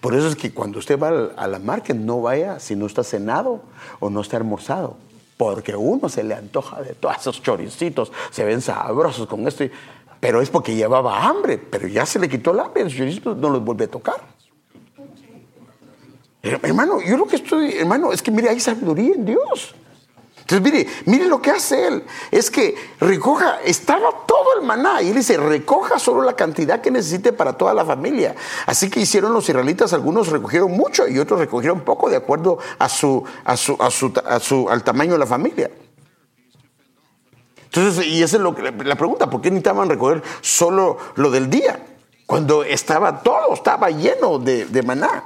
Por 0.03 0.15
eso 0.15 0.27
es 0.27 0.35
que 0.35 0.51
cuando 0.51 0.79
usted 0.79 0.99
va 0.99 1.31
a 1.37 1.47
la 1.47 1.59
market 1.59 1.95
no 1.95 2.21
vaya 2.21 2.59
si 2.59 2.75
no 2.75 2.87
está 2.87 3.05
cenado 3.05 3.61
o 4.01 4.09
no 4.09 4.19
está 4.19 4.35
almorzado. 4.35 4.97
Porque 5.37 5.77
uno 5.77 6.09
se 6.09 6.25
le 6.25 6.35
antoja 6.35 6.81
de 6.81 6.93
todos 6.93 7.15
esos 7.21 7.41
choricitos, 7.41 8.11
se 8.29 8.43
ven 8.43 8.59
sabrosos 8.59 9.27
con 9.27 9.47
esto. 9.47 9.63
Pero 10.19 10.41
es 10.41 10.49
porque 10.49 10.75
llevaba 10.75 11.25
hambre, 11.25 11.57
pero 11.57 11.87
ya 11.87 12.05
se 12.05 12.19
le 12.19 12.27
quitó 12.27 12.51
el 12.51 12.59
hambre, 12.59 12.83
los 12.83 12.93
choricitos 12.93 13.37
no 13.37 13.49
los 13.49 13.63
vuelve 13.63 13.85
a 13.85 13.91
tocar. 13.91 14.21
Hermano, 16.41 16.99
yo 17.01 17.15
lo 17.15 17.25
que 17.25 17.37
estoy, 17.37 17.77
hermano, 17.77 18.11
es 18.11 18.21
que 18.21 18.29
mire, 18.29 18.49
hay 18.49 18.59
sabiduría 18.59 19.15
en 19.15 19.23
Dios. 19.23 19.73
Entonces, 20.53 20.71
mire, 20.71 20.87
mire 21.05 21.25
lo 21.25 21.41
que 21.41 21.49
hace 21.49 21.87
él. 21.87 22.03
Es 22.29 22.51
que 22.51 22.75
recoja, 22.99 23.61
estaba 23.63 24.09
todo 24.27 24.59
el 24.59 24.65
maná. 24.65 25.01
Y 25.01 25.09
él 25.09 25.15
dice, 25.15 25.35
recoja 25.37 25.97
solo 25.97 26.21
la 26.21 26.35
cantidad 26.35 26.79
que 26.79 26.91
necesite 26.91 27.33
para 27.33 27.53
toda 27.53 27.73
la 27.73 27.83
familia. 27.83 28.35
Así 28.67 28.89
que 28.89 28.99
hicieron 28.99 29.33
los 29.33 29.49
israelitas, 29.49 29.93
algunos 29.93 30.27
recogieron 30.27 30.71
mucho 30.71 31.07
y 31.07 31.17
otros 31.17 31.39
recogieron 31.39 31.81
poco 31.81 32.07
de 32.09 32.17
acuerdo 32.17 32.59
a 32.77 32.87
su, 32.87 33.23
a 33.45 33.57
su, 33.57 33.77
a 33.79 34.39
su, 34.39 34.69
al 34.69 34.83
tamaño 34.83 35.13
de 35.13 35.17
la 35.17 35.25
familia. 35.25 35.71
Entonces, 37.63 38.05
y 38.05 38.21
esa 38.21 38.37
es 38.37 38.43
lo 38.43 38.53
que, 38.53 38.61
la 38.61 38.95
pregunta, 38.95 39.31
¿por 39.31 39.41
qué 39.41 39.49
necesitaban 39.49 39.89
recoger 39.89 40.21
solo 40.41 40.97
lo 41.15 41.31
del 41.31 41.49
día? 41.49 41.83
Cuando 42.27 42.63
estaba 42.63 43.23
todo, 43.23 43.55
estaba 43.55 43.89
lleno 43.89 44.37
de, 44.37 44.65
de 44.65 44.83
maná. 44.83 45.23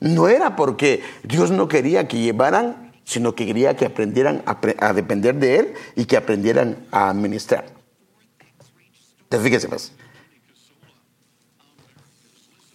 No 0.00 0.26
era 0.26 0.56
porque 0.56 1.02
Dios 1.22 1.50
no 1.50 1.68
quería 1.68 2.08
que 2.08 2.18
llevaran 2.18 2.83
sino 3.04 3.34
que 3.34 3.46
quería 3.46 3.76
que 3.76 3.86
aprendieran 3.86 4.42
a, 4.46 4.92
depender 4.92 5.36
de 5.36 5.58
Él 5.58 5.74
y 5.94 6.06
que 6.06 6.16
aprendieran 6.16 6.86
a 6.90 7.10
administrar. 7.10 7.66
Entonces, 9.24 9.46
fíjese 9.46 9.68
pues. 9.68 9.92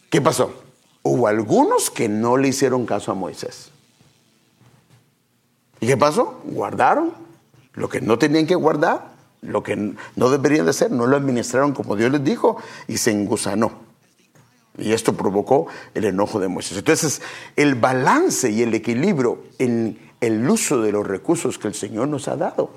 ¿Qué 0.10 0.22
pasó? 0.22 0.64
Hubo 1.04 1.28
algunos 1.28 1.90
que 1.90 2.10
no 2.10 2.38
le 2.38 2.48
hicieron 2.48 2.86
caso 2.86 3.12
a 3.12 3.16
Moisés. 3.16 3.72
¿Y 5.80 5.88
qué 5.88 5.98
pasó? 5.98 6.42
Guardaron 6.44 7.14
lo 7.74 7.90
que 7.90 8.02
no 8.02 8.18
tenían 8.18 8.46
que 8.46 8.56
guardar, 8.56 9.14
lo 9.42 9.64
que 9.64 9.96
no 10.16 10.30
deberían 10.30 10.66
de 10.66 10.72
hacer, 10.72 10.92
no 10.92 11.08
lo 11.08 11.16
administraron 11.16 11.74
como 11.74 11.96
Dios 11.96 12.12
les 12.12 12.24
dijo 12.24 12.58
y 12.88 12.98
se 12.98 13.12
engusanó. 13.12 13.72
Y 14.78 14.94
esto 14.94 15.14
provocó 15.14 15.68
el 15.94 16.06
enojo 16.06 16.40
de 16.40 16.48
Moisés. 16.48 16.78
Entonces, 16.78 17.22
el 17.56 17.76
balance 17.76 18.50
y 18.50 18.64
el 18.64 18.74
equilibrio 18.74 19.44
en 19.58 20.09
el 20.22 20.50
uso 20.50 20.82
de 20.82 20.92
los 20.92 21.06
recursos 21.06 21.58
que 21.58 21.68
el 21.68 21.74
Señor 21.74 22.08
nos 22.08 22.28
ha 22.28 22.36
dado 22.36 22.72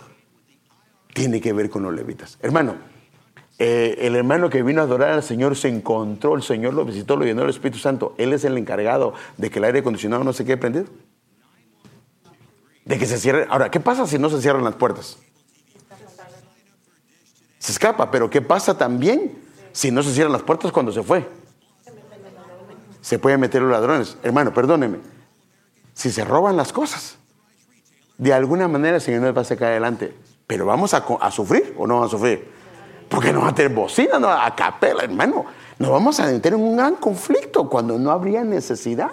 tiene 1.12 1.40
que 1.40 1.52
ver 1.52 1.70
con 1.70 1.82
los 1.82 1.94
levitas. 1.94 2.38
Hermano, 2.40 2.76
eh, 3.58 4.06
el 4.06 4.16
hermano 4.16 4.48
que 4.50 4.62
vino 4.62 4.80
a 4.80 4.84
adorar 4.84 5.10
al 5.10 5.22
Señor 5.22 5.56
se 5.56 5.68
encontró, 5.68 6.34
el 6.34 6.42
Señor 6.42 6.74
lo 6.74 6.84
visitó, 6.84 7.16
lo 7.16 7.24
llenó 7.24 7.42
el 7.42 7.50
Espíritu 7.50 7.78
Santo. 7.78 8.14
Él 8.18 8.32
es 8.32 8.44
el 8.44 8.56
encargado 8.56 9.14
de 9.36 9.50
que 9.50 9.58
el 9.58 9.64
aire 9.66 9.80
acondicionado 9.80 10.24
no 10.24 10.32
se 10.32 10.44
quede 10.44 10.56
prendido. 10.56 10.86
De 12.84 12.98
que 12.98 13.06
se 13.06 13.18
cierre. 13.18 13.46
Ahora, 13.48 13.70
¿qué 13.70 13.78
pasa 13.78 14.06
si 14.06 14.18
no 14.18 14.30
se 14.30 14.40
cierran 14.40 14.64
las 14.64 14.74
puertas? 14.74 15.18
Se 17.58 17.70
escapa, 17.70 18.10
pero 18.10 18.28
¿qué 18.28 18.42
pasa 18.42 18.76
también 18.76 19.38
si 19.70 19.92
no 19.92 20.02
se 20.02 20.12
cierran 20.12 20.32
las 20.32 20.42
puertas 20.42 20.72
cuando 20.72 20.90
se 20.90 21.02
fue? 21.02 21.28
Se 23.00 23.18
pueden 23.20 23.38
meter 23.38 23.62
los 23.62 23.70
ladrones. 23.70 24.16
Hermano, 24.22 24.52
perdóneme. 24.52 24.98
Si 25.94 26.10
se 26.10 26.24
roban 26.24 26.56
las 26.56 26.72
cosas, 26.72 27.18
de 28.18 28.32
alguna 28.32 28.68
manera 28.68 28.96
el 28.96 29.02
Señor 29.02 29.22
nos 29.22 29.36
va 29.36 29.42
a 29.42 29.44
sacar 29.44 29.70
adelante. 29.70 30.14
Pero 30.46 30.66
vamos 30.66 30.94
a, 30.94 31.30
sufrir 31.30 31.74
o 31.78 31.86
no 31.86 31.94
vamos 31.94 32.10
a 32.10 32.16
sufrir. 32.16 32.48
Porque 33.08 33.32
nos 33.32 33.44
va 33.44 33.48
a 33.48 33.54
tener 33.54 33.72
bocina, 33.72 34.18
no, 34.18 34.28
a 34.28 34.54
capela, 34.54 35.02
hermano. 35.02 35.44
Nos 35.78 35.90
vamos 35.90 36.18
a 36.20 36.26
meter 36.26 36.54
en 36.54 36.60
un 36.60 36.76
gran 36.76 36.96
conflicto 36.96 37.68
cuando 37.68 37.98
no 37.98 38.10
habría 38.10 38.44
necesidad. 38.44 39.10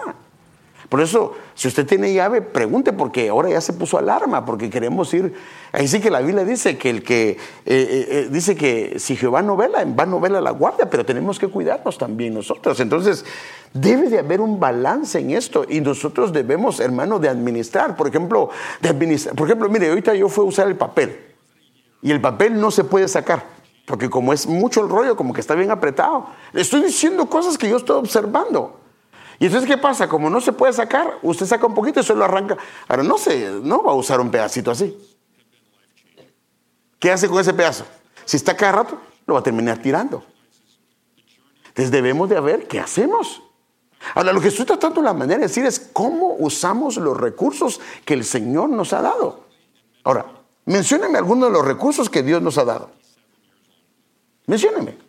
Por 0.90 1.02
eso, 1.02 1.36
si 1.54 1.68
usted 1.68 1.86
tiene 1.86 2.12
llave, 2.14 2.42
pregunte, 2.42 2.94
porque 2.94 3.30
ahora 3.30 3.50
ya 3.50 3.62
se 3.62 3.74
puso 3.74 4.00
alarma, 4.00 4.44
porque 4.44 4.72
queremos 4.72 5.14
ir. 5.14 5.36
Ahí 5.72 5.88
sí 5.88 6.02
que 6.02 6.10
la 6.10 6.20
Biblia 6.20 6.44
dice 6.44 6.80
que 6.80 6.90
el 6.90 7.04
que 7.04 7.30
eh, 7.30 7.38
eh, 7.66 8.08
eh, 8.10 8.28
dice 8.32 8.56
que 8.56 8.96
si 8.98 9.16
Jehová 9.16 9.44
no 9.44 9.56
vela, 9.56 9.84
en 9.84 9.96
vano 9.96 10.20
vela 10.20 10.42
la 10.42 10.50
guardia, 10.50 10.90
pero 10.90 11.06
tenemos 11.06 11.38
que 11.38 11.48
cuidarnos 11.48 12.00
también 12.00 12.34
nosotros. 12.34 12.80
Entonces, 12.80 13.24
debe 13.72 14.10
de 14.10 14.18
haber 14.18 14.42
un 14.42 14.60
balance 14.60 15.20
en 15.20 15.30
esto 15.30 15.64
y 15.70 15.80
nosotros 15.80 16.34
debemos, 16.34 16.80
hermano, 16.80 17.20
de 17.20 17.30
administrar. 17.30 17.96
Por 17.96 18.08
ejemplo, 18.08 18.50
de 18.82 18.90
administrar. 18.90 19.36
Por 19.36 19.48
ejemplo, 19.48 19.70
mire, 19.70 19.90
ahorita 19.90 20.16
yo 20.16 20.28
fui 20.28 20.44
a 20.44 20.48
usar 20.48 20.68
el 20.68 20.76
papel 20.76 21.20
y 22.02 22.10
el 22.10 22.20
papel 22.20 22.60
no 22.60 22.72
se 22.72 22.84
puede 22.84 23.08
sacar. 23.08 23.44
Porque 23.86 24.10
como 24.10 24.34
es 24.34 24.48
mucho 24.48 24.82
el 24.82 24.90
rollo, 24.90 25.16
como 25.16 25.34
que 25.34 25.42
está 25.42 25.54
bien 25.54 25.70
apretado. 25.70 26.28
Le 26.52 26.62
estoy 26.62 26.82
diciendo 26.82 27.28
cosas 27.28 27.60
que 27.60 27.70
yo 27.70 27.78
estoy 27.78 27.98
observando. 27.98 28.80
Y 29.40 29.46
entonces, 29.46 29.70
¿qué 29.70 29.78
pasa? 29.78 30.10
Como 30.10 30.30
no 30.30 30.42
se 30.42 30.52
puede 30.52 30.74
sacar, 30.74 31.18
usted 31.24 31.46
saca 31.46 31.66
un 31.66 31.74
poquito 31.74 32.02
y 32.02 32.04
se 32.04 32.14
lo 32.14 32.26
arranca. 32.26 32.58
Ahora, 32.90 33.04
no, 33.04 33.18
se, 33.18 33.50
no 33.64 33.82
va 33.82 33.94
a 33.94 33.96
usar 33.96 34.20
un 34.20 34.30
pedacito 34.30 34.70
así. 34.70 34.98
¿Qué 37.00 37.10
hace 37.10 37.30
con 37.30 37.40
ese 37.40 37.54
pedazo? 37.54 37.86
Si 38.26 38.36
está 38.36 38.56
cada 38.58 38.74
rato, 38.74 39.00
lo 39.26 39.36
va 39.36 39.40
a 39.40 39.44
terminar 39.44 39.82
tirando. 39.82 40.24
Entonces 41.70 41.90
debemos 41.90 42.30
de 42.30 42.40
ver 42.42 42.68
qué 42.68 42.82
hacemos. 42.82 43.42
Ahora, 44.14 44.34
lo 44.34 44.42
que 44.42 44.50
estoy 44.50 44.66
tratando 44.66 45.02
la 45.02 45.14
manera 45.14 45.40
de 45.40 45.48
decir 45.48 45.66
es 45.66 45.80
cómo 45.94 46.36
usamos 46.40 46.98
los 46.98 47.16
recursos 47.16 47.80
que 48.04 48.16
el 48.16 48.26
Señor 48.26 48.70
nos 48.70 48.92
ha 48.92 49.02
dado. 49.02 49.46
Ahora, 50.04 50.26
mencióneme 50.66 51.18
algunos 51.18 51.50
de 51.50 51.54
los 51.54 51.66
recursos 51.66 52.10
que 52.10 52.24
Dios 52.24 52.42
nos 52.42 52.58
ha 52.58 52.66
dado. 52.66 52.92
Mencióneme. 54.48 55.09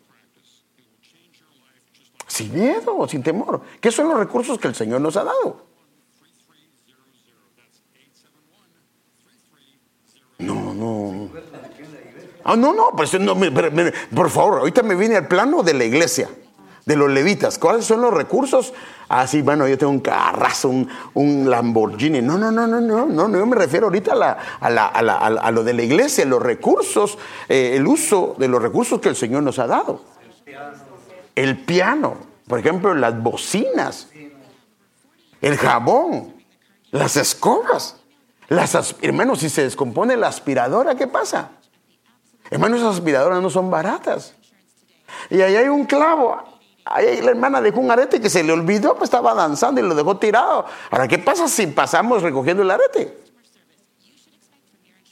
Sin 2.41 2.55
miedo, 2.55 3.07
sin 3.07 3.23
temor. 3.23 3.61
¿Qué 3.81 3.91
son 3.91 4.09
los 4.09 4.19
recursos 4.19 4.59
que 4.59 4.69
el 4.69 4.75
Señor 4.75 5.03
nos 5.03 5.15
ha 5.19 5.25
dado? 5.25 5.67
No, 10.39 10.73
no. 10.73 11.29
Ah, 12.43 12.57
no, 12.57 12.73
no, 12.73 12.93
pues 12.97 13.21
no, 13.21 13.37
por 14.15 14.31
favor, 14.31 14.61
ahorita 14.61 14.83
me 14.83 14.95
viene 14.95 15.17
al 15.17 15.29
plano 15.29 15.63
de 15.63 15.75
la 15.75 15.85
iglesia, 15.85 16.31
de 16.87 16.97
los 16.97 17.11
levitas. 17.11 17.59
¿Cuáles 17.59 17.85
son 17.85 18.01
los 18.01 18.15
recursos? 18.15 18.73
Ah, 19.11 19.27
sí, 19.27 19.43
bueno, 19.43 19.69
yo 19.69 19.77
tengo 19.77 19.93
un 19.93 20.01
carrazo, 20.01 20.71
un, 21.13 21.51
Lamborghini. 21.51 22.23
No, 22.23 22.39
no, 22.39 22.51
no, 22.51 22.67
no, 22.67 22.81
no, 22.81 23.07
no, 23.07 23.39
yo 23.39 23.45
me 23.45 23.57
refiero 23.57 23.89
ahorita 23.89 24.39
a, 24.61 25.51
lo 25.51 25.63
de 25.63 25.75
la 25.75 25.83
iglesia, 25.83 26.25
los 26.25 26.43
recursos, 26.43 27.19
eh, 27.51 27.73
el 27.77 27.87
uso 27.87 28.35
de 28.39 28.49
los 28.49 28.63
recursos 28.63 28.99
que 28.99 29.11
el 29.11 29.17
Señor 29.17 29.43
nos 29.43 29.59
ha 29.59 29.67
dado. 29.67 30.01
El 31.37 31.59
piano. 31.59 32.30
Por 32.51 32.59
ejemplo, 32.59 32.93
las 32.95 33.23
bocinas, 33.23 34.09
el 35.41 35.57
jabón, 35.57 36.35
las 36.91 37.17
escobas. 37.17 37.95
Las 38.49 38.97
hermanos, 39.03 39.39
si 39.39 39.49
se 39.49 39.63
descompone 39.63 40.17
la 40.17 40.27
aspiradora, 40.27 40.97
¿qué 40.97 41.07
pasa? 41.07 41.53
Hermanos, 42.51 42.81
esas 42.81 42.97
aspiradoras 42.97 43.41
no 43.41 43.51
son 43.51 43.71
baratas. 43.71 44.35
Y 45.31 45.41
ahí 45.41 45.55
hay 45.55 45.69
un 45.69 45.85
clavo. 45.85 46.43
Ahí 46.85 47.21
la 47.21 47.31
hermana 47.31 47.61
dejó 47.61 47.79
un 47.79 47.93
arete 47.93 48.21
que 48.21 48.29
se 48.29 48.43
le 48.43 48.53
olvidó, 48.53 48.97
pues 48.97 49.05
estaba 49.05 49.33
danzando 49.33 49.81
y 49.81 49.85
lo 49.85 49.95
dejó 49.95 50.17
tirado. 50.17 50.67
Ahora, 50.91 51.07
¿qué 51.07 51.19
pasa 51.19 51.47
si 51.47 51.69
pasamos 51.69 52.21
recogiendo 52.21 52.65
el 52.65 52.71
arete? 52.73 53.17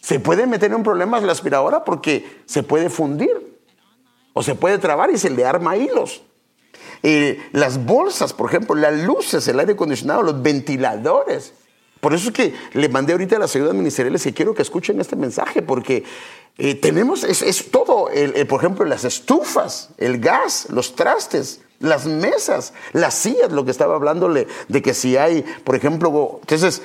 Se 0.00 0.18
puede 0.18 0.48
meter 0.48 0.72
en 0.72 0.82
problemas 0.82 1.22
la 1.22 1.30
aspiradora 1.30 1.84
porque 1.84 2.42
se 2.46 2.64
puede 2.64 2.90
fundir 2.90 3.60
o 4.32 4.42
se 4.42 4.56
puede 4.56 4.78
trabar 4.78 5.12
y 5.12 5.18
se 5.18 5.30
le 5.30 5.44
arma 5.44 5.76
hilos. 5.76 6.22
Las 7.52 7.84
bolsas, 7.84 8.32
por 8.32 8.48
ejemplo, 8.48 8.74
las 8.74 9.02
luces, 9.02 9.46
el 9.48 9.60
aire 9.60 9.72
acondicionado, 9.72 10.22
los 10.22 10.42
ventiladores. 10.42 11.54
Por 12.00 12.14
eso 12.14 12.28
es 12.28 12.34
que 12.34 12.54
le 12.74 12.88
mandé 12.88 13.12
ahorita 13.12 13.36
a 13.36 13.38
las 13.40 13.54
ayudas 13.56 13.74
ministeriales 13.74 14.24
y 14.26 14.32
quiero 14.32 14.54
que 14.54 14.62
escuchen 14.62 15.00
este 15.00 15.16
mensaje, 15.16 15.62
porque 15.62 16.04
eh, 16.56 16.74
tenemos, 16.74 17.24
es, 17.24 17.70
todo, 17.70 18.08
por 18.48 18.60
ejemplo, 18.60 18.84
las 18.84 19.04
estufas, 19.04 19.90
el 19.98 20.18
gas, 20.20 20.68
los 20.70 20.94
trastes, 20.94 21.60
las 21.80 22.06
mesas, 22.06 22.72
las 22.92 23.14
sillas, 23.14 23.52
lo 23.52 23.64
que 23.64 23.70
estaba 23.70 23.94
hablándole 23.94 24.46
de 24.68 24.82
que 24.82 24.94
si 24.94 25.16
hay, 25.16 25.44
por 25.64 25.76
ejemplo, 25.76 26.38
entonces, 26.40 26.82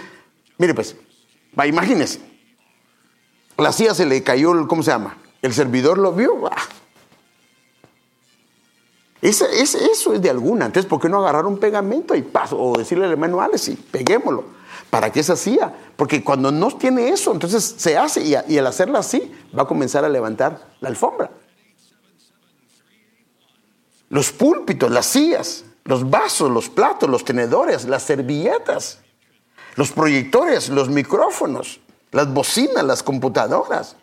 mire 0.57 0.73
pues, 0.73 0.95
va, 1.57 1.67
imagínese, 1.67 2.19
la 3.57 3.71
silla 3.71 3.93
se 3.93 4.05
le 4.05 4.23
cayó, 4.23 4.67
¿cómo 4.67 4.83
se 4.83 4.91
llama? 4.91 5.17
El 5.41 5.53
servidor 5.53 5.97
lo 5.97 6.13
vio, 6.13 6.47
ah, 6.47 6.67
eso 9.29 10.13
es 10.13 10.21
de 10.21 10.29
alguna. 10.29 10.65
Entonces, 10.65 10.89
¿por 10.89 10.99
qué 10.99 11.07
no 11.07 11.19
agarrar 11.19 11.45
un 11.45 11.57
pegamento 11.57 12.13
y 12.13 12.21
paso? 12.21 12.59
O 12.59 12.77
decirle 12.77 13.05
al 13.05 13.11
hermano 13.11 13.41
Alex, 13.41 13.69
y 13.69 13.75
peguémoslo. 13.75 14.43
¿Para 14.89 15.11
qué 15.11 15.23
se 15.23 15.31
hacía? 15.31 15.73
Porque 15.95 16.23
cuando 16.23 16.51
no 16.51 16.69
tiene 16.77 17.09
eso, 17.09 17.31
entonces 17.31 17.75
se 17.77 17.97
hace 17.97 18.21
y, 18.21 18.35
y 18.53 18.57
al 18.57 18.67
hacerlo 18.67 18.97
así 18.97 19.31
va 19.57 19.63
a 19.63 19.65
comenzar 19.65 20.03
a 20.05 20.09
levantar 20.09 20.73
la 20.81 20.89
alfombra. 20.89 21.31
Los 24.09 24.31
púlpitos, 24.31 24.91
las 24.91 25.05
sillas, 25.05 25.65
los 25.85 26.09
vasos, 26.09 26.51
los 26.51 26.69
platos, 26.69 27.09
los 27.09 27.25
tenedores, 27.25 27.85
las 27.85 28.03
servilletas, 28.03 28.99
los 29.75 29.91
proyectores, 29.91 30.69
los 30.69 30.89
micrófonos, 30.89 31.79
las 32.11 32.31
bocinas, 32.31 32.83
las 32.83 33.01
computadoras. 33.01 33.95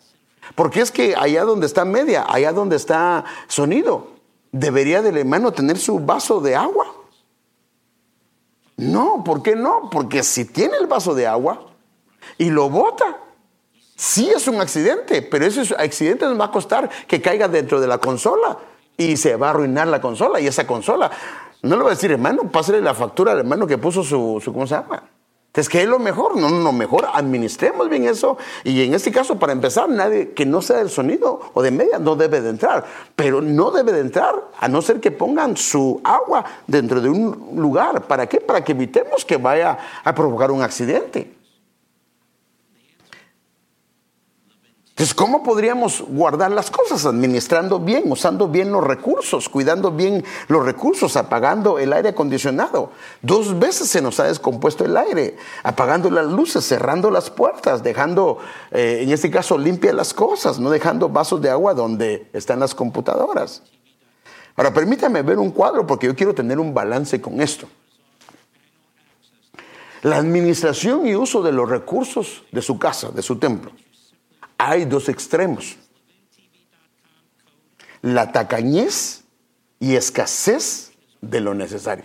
Porque 0.55 0.81
es 0.81 0.91
que 0.91 1.15
allá 1.15 1.45
donde 1.45 1.67
está 1.67 1.85
media, 1.85 2.27
allá 2.29 2.53
donde 2.53 2.77
está 2.77 3.25
sonido, 3.47 4.20
debería 4.53 5.03
del 5.03 5.19
hermano 5.19 5.53
tener 5.53 5.79
su 5.79 5.99
vaso 6.01 6.41
de 6.41 6.57
agua. 6.57 6.87
No, 8.77 9.23
¿por 9.25 9.43
qué 9.43 9.57
no? 9.57 9.91
Porque 9.91 10.23
si 10.23 10.47
tiene 10.47 10.77
el 10.79 10.87
vaso 10.87 11.15
de 11.15 11.27
agua 11.27 11.67
y 12.39 12.51
lo 12.51 12.71
bota, 12.71 13.19
sí 13.95 14.31
es 14.35 14.49
un 14.49 14.61
accidente, 14.61 15.23
pero 15.23 15.45
ese 15.45 15.75
accidente 15.77 16.25
nos 16.25 16.41
va 16.41 16.47
a 16.47 16.51
costar 16.51 16.89
que 17.07 17.21
caiga 17.21 17.49
dentro 17.49 17.81
de 17.81 17.87
la 17.87 17.99
consola 17.99 18.59
y 18.97 19.17
se 19.17 19.37
va 19.37 19.49
a 19.49 19.51
arruinar 19.51 19.89
la 19.89 20.01
consola. 20.01 20.41
Y 20.41 20.47
esa 20.47 20.67
consola, 20.67 21.11
no 21.63 21.77
le 21.77 21.83
va 21.83 21.91
a 21.91 21.95
decir, 21.95 22.11
hermano, 22.11 22.51
pásale 22.51 22.81
la 22.81 22.95
factura 22.95 23.33
al 23.33 23.41
hermano 23.41 23.67
que 23.67 23.79
puso 23.79 24.03
su, 24.03 24.41
su 24.43 24.53
¿cómo 24.53 24.67
se 24.67 24.75
llama? 24.75 25.03
Entonces, 25.51 25.69
¿qué 25.69 25.83
es 25.83 25.89
lo 25.89 25.99
mejor? 25.99 26.37
No, 26.37 26.49
no, 26.49 26.71
mejor 26.71 27.09
administremos 27.13 27.89
bien 27.89 28.05
eso. 28.05 28.39
Y 28.63 28.85
en 28.85 28.95
este 28.95 29.11
caso, 29.11 29.37
para 29.37 29.53
empezar, 29.53 29.89
nadie 29.89 30.31
que 30.31 30.47
no 30.47 30.63
sea 30.63 30.77
del 30.77 30.91
sonido 30.91 31.41
o 31.53 31.61
de 31.61 31.73
media 31.73 31.99
no 31.99 32.15
debe 32.15 32.41
de 32.41 32.51
entrar. 32.51 32.85
Pero 33.17 33.41
no 33.41 33.73
debe 33.73 33.91
de 33.91 33.99
entrar 33.99 34.37
a 34.61 34.69
no 34.69 34.81
ser 34.81 35.01
que 35.01 35.11
pongan 35.11 35.57
su 35.57 36.01
agua 36.05 36.45
dentro 36.69 37.01
de 37.01 37.11
un 37.11 37.51
lugar. 37.57 38.03
¿Para 38.03 38.29
qué? 38.29 38.41
Para 38.41 38.63
que 38.63 38.71
evitemos 38.71 39.25
que 39.25 39.39
vaya 39.39 39.77
a 40.05 40.15
provocar 40.15 40.53
un 40.53 40.63
accidente. 40.63 41.40
Entonces, 45.01 45.15
¿cómo 45.15 45.43
podríamos 45.43 46.05
guardar 46.09 46.51
las 46.51 46.71
cosas? 46.71 47.07
Administrando 47.07 47.81
bien, 47.81 48.03
usando 48.13 48.49
bien 48.49 48.71
los 48.71 48.85
recursos, 48.85 49.49
cuidando 49.49 49.91
bien 49.91 50.23
los 50.49 50.63
recursos, 50.63 51.17
apagando 51.17 51.79
el 51.79 51.95
aire 51.95 52.11
acondicionado. 52.11 52.93
Dos 53.23 53.59
veces 53.59 53.89
se 53.89 54.03
nos 54.03 54.21
ha 54.21 54.25
descompuesto 54.25 54.85
el 54.85 54.95
aire, 54.99 55.39
apagando 55.63 56.11
las 56.11 56.27
luces, 56.27 56.67
cerrando 56.67 57.11
las 57.11 57.31
puertas, 57.31 57.83
dejando, 57.83 58.41
eh, 58.73 58.99
en 59.01 59.11
este 59.11 59.31
caso, 59.31 59.57
limpias 59.57 59.95
las 59.95 60.13
cosas, 60.13 60.59
no 60.59 60.69
dejando 60.69 61.09
vasos 61.09 61.41
de 61.41 61.49
agua 61.49 61.73
donde 61.73 62.29
están 62.35 62.61
las 62.61 62.75
computadoras. 62.75 63.63
Ahora, 64.55 64.75
permítame 64.75 65.23
ver 65.23 65.39
un 65.39 65.51
cuadro 65.51 65.87
porque 65.87 66.09
yo 66.09 66.15
quiero 66.15 66.35
tener 66.35 66.59
un 66.59 66.75
balance 66.75 67.23
con 67.23 67.41
esto. 67.41 67.67
La 70.03 70.19
administración 70.19 71.07
y 71.07 71.15
uso 71.15 71.41
de 71.41 71.53
los 71.53 71.71
recursos 71.71 72.45
de 72.53 72.61
su 72.61 72.79
casa, 72.79 73.09
de 73.09 73.23
su 73.23 73.39
templo 73.39 73.73
hay 74.69 74.85
dos 74.85 75.09
extremos. 75.09 75.77
La 78.03 78.33
tacañez 78.33 79.25
y 79.79 79.97
escasez 79.97 80.93
de 81.21 81.41
lo 81.41 81.55
necesario. 81.55 82.05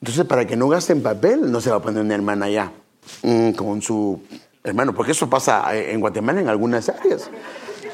Entonces, 0.00 0.24
para 0.26 0.46
que 0.46 0.56
no 0.56 0.68
gasten 0.68 1.02
papel, 1.02 1.50
no 1.50 1.60
se 1.60 1.70
va 1.70 1.76
a 1.76 1.82
poner 1.82 2.02
una 2.02 2.14
hermana 2.14 2.46
allá 2.46 2.72
mm, 3.22 3.52
con 3.52 3.82
su 3.82 4.22
hermano, 4.62 4.94
porque 4.94 5.12
eso 5.12 5.28
pasa 5.28 5.74
eh, 5.74 5.92
en 5.92 6.00
Guatemala 6.00 6.40
en 6.40 6.48
algunas 6.48 6.88
áreas, 6.88 7.30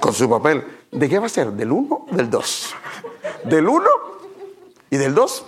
con 0.00 0.12
su 0.12 0.28
papel. 0.28 0.64
¿De 0.90 1.08
qué 1.08 1.18
va 1.18 1.26
a 1.26 1.30
ser? 1.30 1.52
¿Del 1.52 1.70
1 1.70 2.06
del 2.12 2.30
2? 2.30 2.74
¿Del 3.44 3.68
1 3.68 3.84
y 4.90 4.96
del 4.96 5.14
2? 5.14 5.46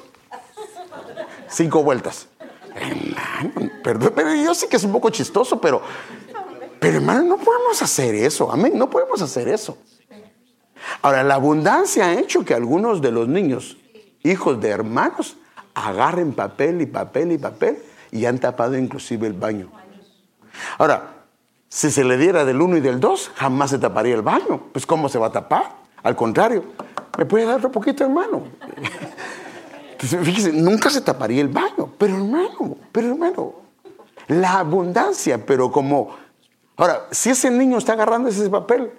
Cinco 1.48 1.82
vueltas. 1.82 2.28
Hermano, 2.74 3.70
perdón, 3.82 4.12
pero 4.14 4.34
yo 4.34 4.54
sé 4.54 4.68
que 4.68 4.76
es 4.76 4.84
un 4.84 4.92
poco 4.92 5.10
chistoso, 5.10 5.60
pero 5.60 5.82
pero 6.80 6.96
hermano, 6.96 7.22
no 7.24 7.36
podemos 7.38 7.80
hacer 7.82 8.14
eso. 8.14 8.50
Amén, 8.50 8.72
no 8.76 8.90
podemos 8.90 9.20
hacer 9.22 9.48
eso. 9.48 9.78
Ahora, 11.02 11.22
la 11.22 11.34
abundancia 11.34 12.06
ha 12.06 12.14
hecho 12.14 12.44
que 12.44 12.54
algunos 12.54 13.00
de 13.00 13.10
los 13.10 13.28
niños, 13.28 13.76
hijos 14.22 14.60
de 14.60 14.68
hermanos, 14.68 15.36
agarren 15.74 16.32
papel 16.32 16.80
y 16.80 16.86
papel 16.86 17.32
y 17.32 17.38
papel 17.38 17.78
y 18.10 18.26
han 18.26 18.38
tapado 18.38 18.76
inclusive 18.76 19.26
el 19.26 19.32
baño. 19.32 19.70
Ahora, 20.78 21.14
si 21.68 21.90
se 21.90 22.04
le 22.04 22.16
diera 22.16 22.44
del 22.44 22.60
uno 22.60 22.76
y 22.76 22.80
del 22.80 23.00
dos, 23.00 23.32
jamás 23.34 23.70
se 23.70 23.78
taparía 23.78 24.14
el 24.14 24.22
baño. 24.22 24.60
Pues 24.72 24.86
¿cómo 24.86 25.08
se 25.08 25.18
va 25.18 25.26
a 25.26 25.32
tapar? 25.32 25.72
Al 26.02 26.14
contrario, 26.14 26.64
¿me 27.18 27.26
puede 27.26 27.46
dar 27.46 27.56
otro 27.56 27.72
poquito, 27.72 28.04
hermano? 28.04 28.42
Fíjese, 29.98 30.52
nunca 30.52 30.90
se 30.90 31.00
taparía 31.00 31.40
el 31.40 31.48
baño. 31.48 31.90
Pero 31.98 32.16
hermano, 32.16 32.76
pero 32.92 33.08
hermano, 33.08 33.54
la 34.28 34.60
abundancia, 34.60 35.44
pero 35.44 35.72
como 35.72 36.14
Ahora, 36.76 37.06
si 37.10 37.30
ese 37.30 37.50
niño 37.50 37.78
está 37.78 37.92
agarrando 37.92 38.28
ese 38.28 38.48
papel, 38.50 38.90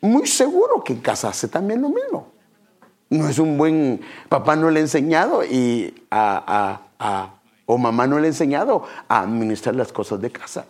muy 0.00 0.26
seguro 0.26 0.82
que 0.82 0.94
en 0.94 1.00
casa 1.00 1.28
hace 1.28 1.48
también 1.48 1.82
lo 1.82 1.88
mismo. 1.88 2.32
No 3.10 3.28
es 3.28 3.38
un 3.38 3.58
buen, 3.58 4.00
papá 4.28 4.56
no 4.56 4.70
le 4.70 4.80
ha 4.80 4.82
enseñado 4.82 5.44
y 5.44 5.94
o 7.66 7.78
mamá 7.78 8.06
no 8.06 8.18
le 8.18 8.26
ha 8.26 8.28
enseñado 8.28 8.84
a 9.08 9.20
administrar 9.20 9.74
las 9.76 9.92
cosas 9.92 10.20
de 10.20 10.30
casa. 10.30 10.66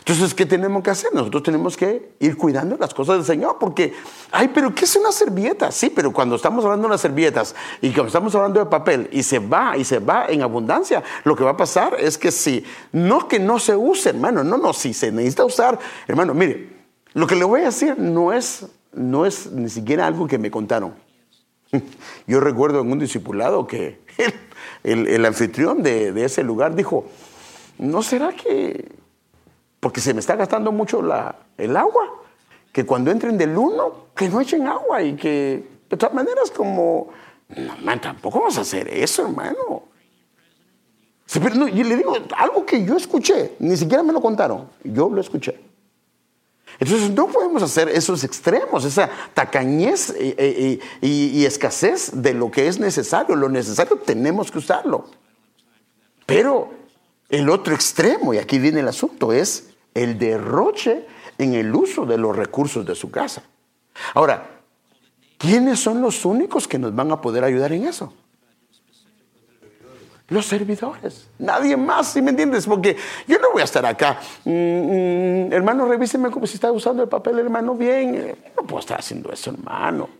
Entonces, 0.00 0.34
¿qué 0.34 0.44
tenemos 0.44 0.82
que 0.82 0.90
hacer? 0.90 1.14
Nosotros 1.14 1.42
tenemos 1.42 1.76
que 1.76 2.12
ir 2.20 2.36
cuidando 2.36 2.76
las 2.76 2.92
cosas 2.92 3.16
del 3.16 3.24
Señor, 3.24 3.56
porque, 3.58 3.94
ay, 4.30 4.50
pero 4.52 4.74
¿qué 4.74 4.84
es 4.84 4.96
una 4.96 5.12
servilleta? 5.12 5.72
Sí, 5.72 5.90
pero 5.90 6.12
cuando 6.12 6.36
estamos 6.36 6.64
hablando 6.64 6.88
de 6.88 6.92
las 6.92 7.00
servilletas 7.00 7.54
y 7.80 7.90
cuando 7.90 8.08
estamos 8.08 8.34
hablando 8.34 8.60
de 8.60 8.66
papel 8.66 9.08
y 9.12 9.22
se 9.22 9.38
va 9.38 9.76
y 9.76 9.84
se 9.84 9.98
va 9.98 10.26
en 10.26 10.42
abundancia, 10.42 11.02
lo 11.24 11.34
que 11.34 11.44
va 11.44 11.52
a 11.52 11.56
pasar 11.56 11.96
es 11.98 12.18
que 12.18 12.30
si, 12.30 12.64
no 12.92 13.28
que 13.28 13.38
no 13.38 13.58
se 13.58 13.74
use, 13.74 14.10
hermano, 14.10 14.44
no, 14.44 14.58
no, 14.58 14.72
si 14.72 14.92
se 14.92 15.10
necesita 15.10 15.44
usar, 15.44 15.78
hermano, 16.06 16.34
mire, 16.34 16.68
lo 17.14 17.26
que 17.26 17.34
le 17.34 17.44
voy 17.44 17.62
a 17.62 17.64
decir 17.64 17.98
no 17.98 18.32
es, 18.32 18.66
no 18.92 19.24
es 19.24 19.50
ni 19.50 19.70
siquiera 19.70 20.06
algo 20.06 20.26
que 20.26 20.38
me 20.38 20.50
contaron. 20.50 20.94
Yo 22.26 22.40
recuerdo 22.40 22.82
en 22.82 22.92
un 22.92 22.98
discipulado 22.98 23.66
que 23.66 24.00
el, 24.84 25.24
anfitrión 25.24 25.82
de, 25.82 26.12
de 26.12 26.24
ese 26.26 26.42
lugar 26.42 26.74
dijo, 26.74 27.06
¿no 27.78 28.02
será 28.02 28.32
que 28.32 28.98
porque 29.80 30.00
se 30.00 30.14
me 30.14 30.20
está 30.20 30.36
gastando 30.36 30.72
mucho 30.72 31.02
la, 31.02 31.36
el 31.56 31.76
agua. 31.76 32.22
Que 32.72 32.84
cuando 32.84 33.10
entren 33.10 33.38
del 33.38 33.56
uno, 33.56 34.08
que 34.14 34.28
no 34.28 34.40
echen 34.40 34.66
agua 34.66 35.02
y 35.02 35.16
que 35.16 35.78
de 35.88 35.96
todas 35.96 36.14
maneras 36.14 36.50
como, 36.50 37.08
no, 37.56 37.76
man, 37.78 38.00
tampoco 38.00 38.40
vamos 38.40 38.58
a 38.58 38.60
hacer 38.60 38.88
eso, 38.88 39.22
hermano. 39.22 39.84
pero 41.32 41.54
no, 41.54 41.68
y 41.68 41.82
le 41.82 41.96
digo, 41.96 42.14
algo 42.36 42.66
que 42.66 42.84
yo 42.84 42.96
escuché, 42.96 43.54
ni 43.58 43.76
siquiera 43.76 44.02
me 44.02 44.12
lo 44.12 44.20
contaron, 44.20 44.68
yo 44.84 45.08
lo 45.08 45.20
escuché. 45.20 45.58
Entonces 46.78 47.10
no 47.10 47.26
podemos 47.26 47.62
hacer 47.62 47.88
esos 47.88 48.22
extremos, 48.22 48.84
esa 48.84 49.10
tacañez 49.34 50.14
y, 50.20 50.80
y, 51.00 51.40
y, 51.40 51.44
escasez 51.44 52.10
de 52.22 52.34
lo 52.34 52.50
que 52.50 52.68
es 52.68 52.78
necesario. 52.78 53.34
Lo 53.34 53.48
necesario 53.48 53.96
tenemos 53.96 54.52
que 54.52 54.58
usarlo. 54.58 55.06
Pero 56.24 56.70
el 57.28 57.48
otro 57.50 57.74
extremo, 57.74 58.32
y 58.32 58.38
aquí 58.38 58.58
viene 58.58 58.80
el 58.80 58.88
asunto, 58.88 59.32
es 59.32 59.70
el 59.94 60.18
derroche 60.18 61.06
en 61.36 61.54
el 61.54 61.74
uso 61.74 62.06
de 62.06 62.18
los 62.18 62.34
recursos 62.34 62.84
de 62.86 62.94
su 62.94 63.10
casa. 63.10 63.42
Ahora, 64.14 64.60
¿quiénes 65.36 65.80
son 65.80 66.00
los 66.00 66.24
únicos 66.24 66.66
que 66.66 66.78
nos 66.78 66.94
van 66.94 67.12
a 67.12 67.20
poder 67.20 67.44
ayudar 67.44 67.72
en 67.72 67.86
eso? 67.86 68.12
Los 70.28 70.44
servidores. 70.44 71.26
Nadie 71.38 71.74
más, 71.76 72.12
¿sí 72.12 72.20
me 72.20 72.30
entiendes? 72.30 72.66
Porque 72.66 72.96
yo 73.26 73.38
no 73.38 73.50
voy 73.52 73.62
a 73.62 73.64
estar 73.64 73.84
acá. 73.86 74.20
Mm, 74.44 74.50
mm, 74.50 75.52
hermano, 75.52 75.86
revíseme 75.86 76.30
cómo 76.30 76.46
se 76.46 76.54
está 76.54 76.70
usando 76.70 77.02
el 77.02 77.08
papel, 77.08 77.38
hermano, 77.38 77.74
bien. 77.74 78.36
No 78.54 78.62
puedo 78.64 78.80
estar 78.80 78.98
haciendo 78.98 79.32
eso, 79.32 79.50
hermano. 79.50 80.17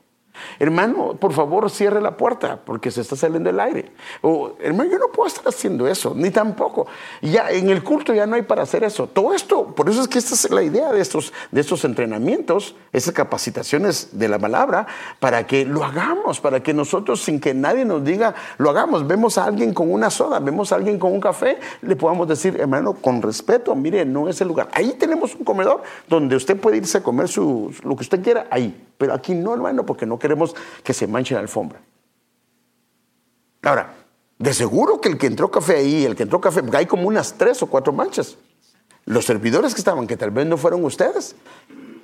Hermano, 0.58 1.16
por 1.18 1.32
favor, 1.32 1.70
cierre 1.70 2.00
la 2.00 2.16
puerta 2.16 2.60
porque 2.64 2.90
se 2.90 3.00
está 3.00 3.16
saliendo 3.16 3.50
el 3.50 3.60
aire. 3.60 3.92
O, 4.22 4.52
hermano, 4.60 4.90
yo 4.90 4.98
no 4.98 5.08
puedo 5.08 5.26
estar 5.26 5.46
haciendo 5.46 5.86
eso, 5.86 6.12
ni 6.14 6.30
tampoco. 6.30 6.86
Ya 7.22 7.50
en 7.50 7.70
el 7.70 7.82
culto 7.82 8.14
ya 8.14 8.26
no 8.26 8.36
hay 8.36 8.42
para 8.42 8.62
hacer 8.62 8.84
eso. 8.84 9.06
Todo 9.06 9.34
esto, 9.34 9.74
por 9.74 9.88
eso 9.88 10.02
es 10.02 10.08
que 10.08 10.18
esta 10.18 10.34
es 10.34 10.50
la 10.50 10.62
idea 10.62 10.92
de 10.92 11.00
estos, 11.00 11.32
de 11.50 11.60
estos 11.60 11.84
entrenamientos, 11.84 12.74
esas 12.92 13.14
capacitaciones 13.14 14.18
de 14.18 14.28
la 14.28 14.38
palabra, 14.38 14.86
para 15.20 15.46
que 15.46 15.64
lo 15.64 15.84
hagamos, 15.84 16.40
para 16.40 16.62
que 16.62 16.74
nosotros, 16.74 17.22
sin 17.22 17.40
que 17.40 17.54
nadie 17.54 17.84
nos 17.84 18.04
diga, 18.04 18.34
lo 18.58 18.70
hagamos. 18.70 19.06
Vemos 19.06 19.38
a 19.38 19.44
alguien 19.44 19.74
con 19.74 19.92
una 19.92 20.10
soda, 20.10 20.40
vemos 20.40 20.72
a 20.72 20.76
alguien 20.76 20.98
con 20.98 21.12
un 21.12 21.20
café, 21.20 21.58
le 21.82 21.96
podamos 21.96 22.28
decir, 22.28 22.60
hermano, 22.60 22.94
con 22.94 23.22
respeto, 23.22 23.74
mire, 23.74 24.04
no 24.04 24.28
es 24.28 24.40
el 24.40 24.48
lugar. 24.48 24.68
Ahí 24.72 24.94
tenemos 24.98 25.34
un 25.34 25.44
comedor 25.44 25.82
donde 26.08 26.36
usted 26.36 26.56
puede 26.58 26.78
irse 26.78 26.98
a 26.98 27.02
comer 27.02 27.28
su, 27.28 27.74
lo 27.82 27.96
que 27.96 28.02
usted 28.02 28.22
quiera, 28.22 28.46
ahí. 28.50 28.84
Pero 28.98 29.14
aquí 29.14 29.34
no, 29.34 29.54
hermano, 29.54 29.86
porque 29.86 30.06
no 30.06 30.18
queremos 30.18 30.27
que 30.82 30.92
se 30.92 31.06
manche 31.06 31.34
la 31.34 31.40
alfombra. 31.40 31.80
Ahora, 33.62 33.94
de 34.38 34.54
seguro 34.54 35.00
que 35.00 35.08
el 35.08 35.18
que 35.18 35.26
entró 35.26 35.50
café 35.50 35.76
ahí, 35.76 36.04
el 36.04 36.14
que 36.14 36.22
entró 36.22 36.40
café, 36.40 36.62
hay 36.72 36.86
como 36.86 37.08
unas 37.08 37.34
tres 37.34 37.62
o 37.62 37.66
cuatro 37.66 37.92
manchas. 37.92 38.36
Los 39.04 39.24
servidores 39.24 39.74
que 39.74 39.80
estaban, 39.80 40.06
que 40.06 40.16
tal 40.16 40.30
vez 40.30 40.46
no 40.46 40.56
fueron 40.56 40.84
ustedes, 40.84 41.34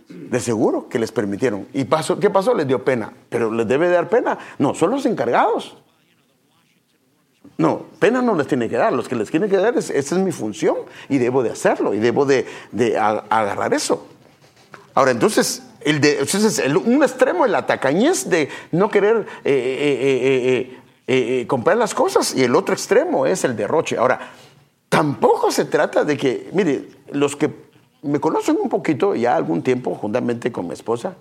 de 0.08 0.40
seguro 0.40 0.88
que 0.88 0.98
les 0.98 1.12
permitieron. 1.12 1.68
¿Y 1.72 1.84
pasó, 1.84 2.18
qué 2.18 2.30
pasó? 2.30 2.54
Les 2.54 2.66
dio 2.66 2.84
pena. 2.84 3.12
Pero 3.28 3.52
les 3.52 3.68
debe 3.68 3.88
dar 3.88 4.08
pena. 4.08 4.38
No, 4.58 4.74
son 4.74 4.90
los 4.90 5.06
encargados. 5.06 5.76
No, 7.56 7.86
pena 7.98 8.20
no 8.20 8.34
les 8.34 8.46
tiene 8.46 8.68
que 8.68 8.76
dar. 8.76 8.92
Los 8.92 9.08
que 9.08 9.14
les 9.14 9.30
tiene 9.30 9.48
que 9.48 9.56
dar 9.56 9.76
es, 9.76 9.90
esa 9.90 10.16
es 10.16 10.20
mi 10.20 10.32
función 10.32 10.76
y 11.08 11.18
debo 11.18 11.42
de 11.42 11.50
hacerlo 11.50 11.94
y 11.94 11.98
debo 11.98 12.26
de, 12.26 12.46
agarrar 12.96 13.74
eso. 13.74 14.06
Ahora, 14.94 15.10
entonces, 15.10 15.62
el 15.84 16.00
de, 16.00 16.20
entonces, 16.20 16.62
un 16.84 17.02
extremo, 17.02 17.46
la 17.46 17.66
tacañez 17.66 18.28
de 18.28 18.48
no 18.72 18.90
querer 18.90 19.26
eh, 19.44 20.76
eh, 20.76 20.78
eh, 21.06 21.46
comprar 21.46 21.76
las 21.76 21.94
cosas 21.94 22.34
y 22.34 22.42
el 22.42 22.54
otro 22.54 22.74
extremo 22.74 23.26
es 23.26 23.44
el 23.44 23.56
derroche. 23.56 23.96
Ahora, 23.96 24.20
tampoco 24.88 25.50
se 25.50 25.66
trata 25.66 26.04
de 26.04 26.16
que, 26.16 26.48
mire, 26.52 26.88
los 27.12 27.36
que 27.36 27.50
me 28.02 28.20
conocen 28.20 28.56
un 28.60 28.68
poquito 28.68 29.14
ya 29.14 29.36
algún 29.36 29.62
tiempo 29.62 29.94
juntamente 29.94 30.50
con 30.50 30.66
mi 30.66 30.72
esposa, 30.72 31.16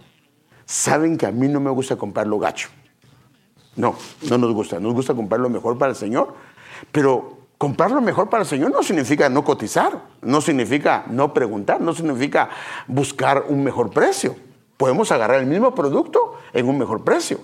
saben 0.66 1.18
que 1.18 1.26
a 1.26 1.32
mí 1.32 1.48
no 1.48 1.60
me 1.60 1.70
gusta 1.70 1.96
comprar 1.96 2.28
lo 2.28 2.40
gacho. 2.40 2.70
No, 3.76 3.96
no 4.30 4.38
nos 4.38 4.54
gusta. 4.54 4.80
Nos 4.80 4.94
gusta 4.94 5.14
comprar 5.14 5.42
lo 5.42 5.50
mejor 5.50 5.78
para 5.78 5.92
el 5.92 5.96
Señor. 5.96 6.36
Pero 6.92 7.38
comprar 7.58 7.92
lo 7.92 8.02
mejor 8.02 8.30
para 8.30 8.44
el 8.44 8.50
Señor 8.50 8.72
no 8.72 8.84
significa 8.84 9.30
no 9.30 9.44
cotizar, 9.44 10.02
no 10.22 10.42
significa 10.42 11.06
no 11.10 11.34
preguntar, 11.34 11.80
no 11.82 11.94
significa 11.94 12.50
buscar 12.88 13.46
un 13.48 13.64
mejor 13.64 13.90
precio. 13.90 14.36
Podemos 14.84 15.14
agarrar 15.14 15.40
el 15.40 15.46
mismo 15.46 15.74
producto 15.74 16.40
en 16.52 16.68
un 16.68 16.78
mejor 16.78 17.06
precio. 17.06 17.40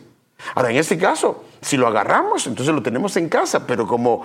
Ahora, 0.56 0.72
en 0.72 0.76
este 0.76 0.98
caso, 0.98 1.46
si 1.62 1.78
lo 1.78 1.88
agarramos, 1.88 2.46
entonces 2.48 2.76
lo 2.76 2.84
tenemos 2.84 3.16
en 3.16 3.30
casa, 3.30 3.66
pero 3.66 3.88
como, 3.88 4.24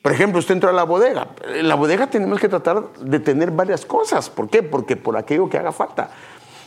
por 0.00 0.12
ejemplo, 0.12 0.38
usted 0.38 0.54
entra 0.54 0.70
a 0.70 0.72
la 0.72 0.84
bodega, 0.84 1.28
en 1.44 1.68
la 1.68 1.74
bodega 1.74 2.06
tenemos 2.06 2.40
que 2.40 2.48
tratar 2.48 2.90
de 3.00 3.20
tener 3.20 3.50
varias 3.50 3.84
cosas. 3.84 4.30
¿Por 4.30 4.48
qué? 4.48 4.62
Porque 4.62 4.96
por 4.96 5.18
aquello 5.18 5.46
que 5.50 5.58
haga 5.58 5.72
falta. 5.72 6.08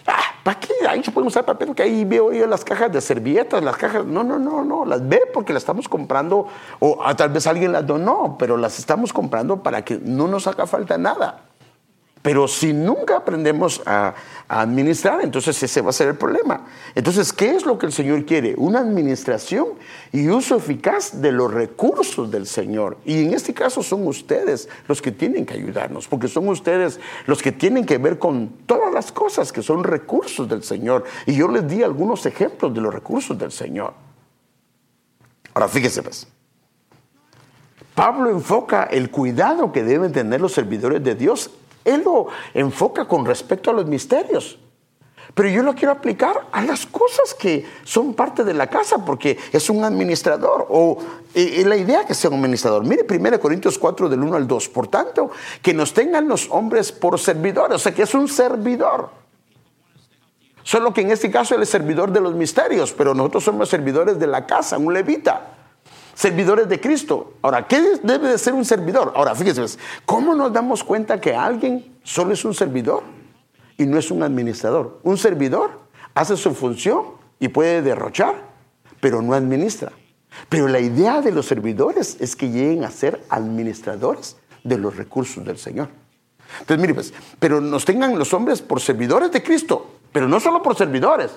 Ah, 0.05 0.21
¿para 0.43 0.59
qué? 0.59 0.71
Ahí 0.88 1.03
se 1.03 1.09
puede 1.09 1.25
usar 1.25 1.45
papel, 1.45 1.69
porque 1.69 1.82
ahí 1.82 2.05
veo 2.05 2.32
yo 2.32 2.45
las 2.45 2.63
cajas 2.63 2.91
de 2.91 3.01
servilletas, 3.01 3.63
las 3.63 3.75
cajas. 3.75 4.05
No, 4.05 4.23
no, 4.23 4.38
no, 4.38 4.63
no, 4.63 4.86
las 4.86 5.09
ve 5.09 5.23
porque 5.34 5.51
las 5.51 5.63
estamos 5.63 5.89
comprando, 5.89 6.47
o 6.77 7.15
tal 7.15 7.29
vez 7.29 7.47
alguien 7.47 7.71
las 7.71 7.88
donó, 7.88 8.36
pero 8.38 8.55
las 8.55 8.77
estamos 8.77 9.11
comprando 9.11 9.63
para 9.63 9.84
que 9.84 9.97
no 9.97 10.27
nos 10.27 10.45
haga 10.45 10.67
falta 10.67 10.99
nada. 10.99 11.50
Pero 12.22 12.47
si 12.47 12.72
nunca 12.72 13.17
aprendemos 13.17 13.82
a, 13.86 14.13
administrar, 14.47 15.22
entonces 15.22 15.63
ese 15.63 15.82
va 15.82 15.91
a 15.91 15.93
ser 15.93 16.09
el 16.09 16.15
problema. 16.15 16.67
Entonces, 16.93 17.32
¿qué 17.32 17.55
es 17.55 17.65
lo 17.65 17.78
que 17.78 17.86
el 17.86 17.93
Señor 17.93 18.26
quiere? 18.26 18.53
Una 18.57 18.80
administración 18.80 19.69
y 20.11 20.28
uso 20.28 20.57
eficaz 20.57 21.22
de 21.22 21.32
los 21.32 21.53
recursos 21.53 22.30
del 22.30 22.45
Señor. 22.45 22.97
Y 23.05 23.24
en 23.24 23.34
este 23.34 23.53
caso 23.53 23.82
son 23.82 24.05
ustedes 24.05 24.67
los 24.89 25.01
que 25.01 25.13
tienen 25.13 25.45
que 25.45 25.53
ayudarnos, 25.53 26.07
porque 26.09 26.28
son 26.28 26.49
ustedes 26.49 26.99
los 27.28 27.41
que 27.41 27.53
tienen 27.53 27.86
que 27.86 27.97
ver 27.97 28.19
con 28.19 28.49
todas 28.65 28.93
las 28.93 29.13
cosas 29.13 29.53
que 29.53 29.63
son 29.63 29.86
recursos 29.86 30.49
del 30.49 30.63
Señor. 30.63 31.05
Y 31.26 31.34
yo 31.34 31.47
les 31.47 31.65
di 31.65 31.82
algunos 31.82 32.26
ejemplos 32.26 32.74
de 32.74 32.82
los 32.82 32.93
recursos 32.93 33.38
del 33.38 33.53
Señor. 33.53 33.93
Ahora, 35.53 35.69
fíjese 35.69 36.03
pues. 36.03 36.28
Pablo 37.95 38.30
enfoca 38.32 38.84
el 38.84 39.09
cuidado 39.11 39.72
que 39.72 39.84
deben 39.84 40.11
tener 40.11 40.41
los 40.41 40.51
servidores 40.51 41.03
de 41.03 41.15
Dios 41.15 41.51
él 41.86 42.03
lo 42.03 42.27
enfoca 42.53 43.05
con 43.05 43.25
respecto 43.25 43.71
a 43.71 43.73
los 43.73 43.86
misterios. 43.86 44.59
Pero 45.34 45.47
yo 45.47 45.63
lo 45.63 45.73
quiero 45.73 45.93
aplicar 45.93 46.47
a 46.51 46.61
las 46.61 46.86
cosas 46.86 47.34
que 47.34 47.65
son 47.84 48.13
parte 48.13 48.43
de 48.43 48.53
la 48.53 48.67
casa, 48.67 49.05
porque 49.05 49.38
es 49.53 49.69
un 49.69 49.84
administrador, 49.84 50.67
o 50.69 50.97
la 51.34 51.77
idea 51.77 52.05
que 52.05 52.13
sea 52.13 52.29
un 52.29 52.38
administrador. 52.38 52.84
Mire 52.86 53.05
1 53.09 53.39
Corintios 53.39 53.77
4 53.77 54.09
del 54.09 54.21
1 54.21 54.36
al 54.36 54.47
2. 54.47 54.69
Por 54.69 54.88
tanto, 54.88 55.32
que 55.61 55.73
nos 55.73 55.93
tengan 55.93 56.27
los 56.27 56.49
hombres 56.51 56.91
por 56.91 57.17
servidores, 57.17 57.75
o 57.75 57.79
sea 57.79 57.93
que 57.93 58.03
es 58.03 58.13
un 58.13 58.27
servidor. 58.27 59.09
Solo 60.63 60.93
que 60.93 61.01
en 61.01 61.11
este 61.11 61.32
caso 61.32 61.55
él 61.55 61.63
es 61.63 61.69
servidor 61.69 62.11
de 62.11 62.19
los 62.19 62.36
misterios, 62.36 62.91
pero 62.91 63.15
nosotros 63.15 63.45
somos 63.45 63.69
servidores 63.69 64.19
de 64.19 64.27
la 64.27 64.45
casa, 64.45 64.77
un 64.77 64.93
levita 64.93 65.61
servidores 66.14 66.68
de 66.70 66.80
Cristo. 66.80 67.34
Ahora, 67.41 67.68
¿qué 67.68 67.99
debe 68.03 68.30
de 68.30 68.38
ser 68.38 68.53
un 68.53 68.66
servidor? 68.66 69.14
Ahora, 69.16 69.36
fíjense, 69.36 69.78
¿cómo 70.05 70.36
nos 70.36 70.51
damos 70.53 70.84
cuenta 70.84 71.20
que 71.20 71.36
alguien 71.36 71.97
solo 72.03 72.34
es 72.34 72.43
un 72.45 72.53
servidor 72.53 73.03
y 73.78 73.86
no 73.86 73.97
es 73.97 74.12
un 74.12 74.24
administrador? 74.24 74.99
Un 75.03 75.18
servidor 75.18 75.80
hace 76.14 76.38
su 76.38 76.53
función 76.53 77.03
y 77.39 77.47
puede 77.47 77.82
derrochar, 77.82 78.36
pero 78.99 79.22
no 79.22 79.34
administra. 79.34 79.91
Pero 80.49 80.68
la 80.68 80.80
idea 80.80 81.22
de 81.22 81.32
los 81.32 81.45
servidores 81.45 82.18
es 82.20 82.36
que 82.36 82.49
lleguen 82.49 82.84
a 82.84 82.91
ser 82.91 83.22
administradores 83.30 84.38
de 84.64 84.78
los 84.78 84.95
recursos 84.95 85.43
del 85.43 85.57
Señor. 85.57 85.89
Entonces, 86.59 86.82
mire, 86.82 86.93
pues, 86.93 87.14
pero 87.39 87.62
nos 87.62 87.86
tengan 87.86 88.18
los 88.18 88.34
hombres 88.34 88.62
por 88.62 88.82
servidores 88.82 89.32
de 89.32 89.41
Cristo, 89.41 89.99
pero 90.12 90.28
no 90.28 90.39
solo 90.39 90.62
por 90.62 90.76
servidores, 90.76 91.32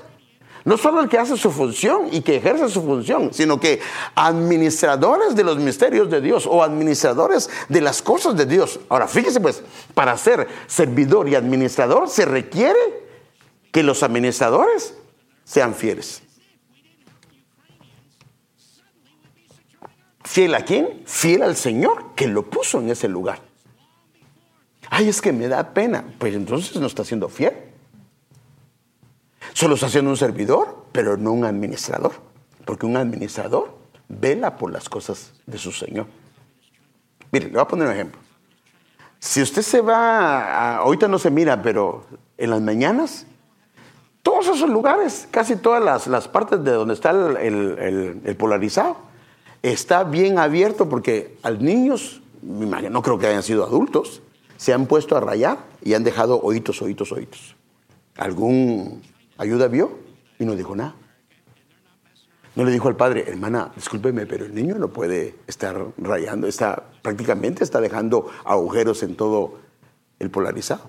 no 0.65 0.79
solo 0.79 1.01
el 1.01 1.09
que 1.09 1.19
hace 1.19 1.37
su 1.37 1.51
función 1.51 2.09
y 2.11 2.23
que 2.23 2.37
ejerce 2.37 2.69
su 2.69 2.83
función, 2.83 3.33
sino 3.33 3.61
que 3.61 3.81
administradores 4.15 5.37
de 5.37 5.45
los 5.45 5.59
misterios 5.59 6.11
de 6.11 6.21
Dios 6.21 6.47
o 6.47 6.63
administradores 6.63 7.51
de 7.69 7.81
las 7.81 8.01
cosas 8.01 8.37
de 8.37 8.47
Dios. 8.47 8.81
Ahora, 8.89 9.07
fíjese 9.07 9.41
pues, 9.41 9.63
para 9.93 10.17
ser 10.17 10.49
servidor 10.67 11.29
y 11.29 11.35
administrador 11.35 12.09
se 12.09 12.25
requiere 12.25 12.79
que 13.71 13.83
los 13.83 14.03
administradores 14.03 14.95
sean 15.45 15.75
fieles. 15.75 16.23
¿Fiel 20.25 20.55
a 20.55 20.65
quién? 20.65 21.03
Fiel 21.05 21.43
al 21.43 21.57
Señor 21.57 22.15
que 22.17 22.27
lo 22.27 22.49
puso 22.49 22.81
en 22.81 22.91
ese 22.91 23.09
lugar. 23.09 23.43
Ay, 24.89 25.09
es 25.09 25.21
que 25.21 25.33
me 25.33 25.49
da 25.49 25.75
pena. 25.75 26.05
Pues 26.19 26.35
entonces 26.35 26.77
no 26.77 26.87
está 26.87 27.05
siendo 27.05 27.29
fiel. 27.29 27.53
Solo 29.55 29.77
está 29.77 29.89
siendo 29.89 30.11
un 30.11 30.17
servidor, 30.17 30.85
pero 30.91 31.17
no 31.17 31.33
un 31.33 31.45
administrador. 31.45 32.13
Porque 32.65 32.87
un 32.87 32.97
administrador 32.97 33.73
vela 34.09 34.57
por 34.57 34.73
las 34.73 34.89
cosas 34.89 35.33
de 35.47 35.59
su 35.59 35.71
Señor. 35.71 36.07
Mire, 37.31 37.47
le 37.47 37.53
voy 37.53 37.61
a 37.61 37.69
poner 37.69 37.87
un 37.87 37.95
ejemplo. 37.95 38.21
Si 39.21 39.41
usted 39.41 39.63
se 39.63 39.81
va, 39.81 40.77
ahorita 40.79 41.07
no 41.07 41.19
se 41.21 41.31
mira, 41.31 41.63
pero 41.63 42.05
en 42.37 42.51
las 42.51 42.61
mañanas, 42.61 43.27
todos 44.23 44.49
esos 44.49 44.69
lugares, 44.69 45.29
casi 45.31 45.55
todas 45.55 46.07
las, 46.09 46.29
partes 46.29 46.63
de 46.65 46.73
donde 46.73 46.95
está 46.95 47.11
el, 47.11 48.37
polarizado, 48.37 48.97
está 49.63 50.03
bien 50.03 50.39
abierto 50.39 50.89
porque 50.89 51.39
a 51.45 51.53
niños, 51.53 52.23
no 52.43 53.03
creo 53.03 53.19
que 53.19 53.29
hayan 53.29 53.45
sido 53.45 53.65
adultos, 53.65 54.21
se 54.57 54.73
han 54.73 54.87
puesto 54.87 55.17
a 55.17 55.21
rayar 55.21 55.59
y 55.83 55.95
han 55.95 56.03
dejado 56.03 56.41
oídos, 56.41 56.83
oídos, 56.83 57.13
oídos. 57.13 57.55
Algún 58.17 59.01
Ayuda 59.39 59.69
vio 59.69 59.99
y 60.39 60.45
no 60.45 60.55
dijo 60.57 60.77
nada. 60.77 60.95
No 62.55 62.65
le 62.65 62.71
dijo 62.71 62.87
al 62.87 62.97
padre, 62.97 63.25
hermana, 63.27 63.73
discúlpeme, 63.75 64.27
pero 64.27 64.45
el 64.45 64.55
niño 64.55 64.77
no 64.77 64.89
puede 64.89 65.35
estar 65.49 65.87
rayando, 65.99 66.47
está 66.47 66.85
prácticamente 67.03 67.65
está 67.65 67.81
dejando 67.81 68.31
agujeros 68.45 69.03
en 69.03 69.17
todo 69.17 69.59
el 70.21 70.31
polarizado. 70.31 70.89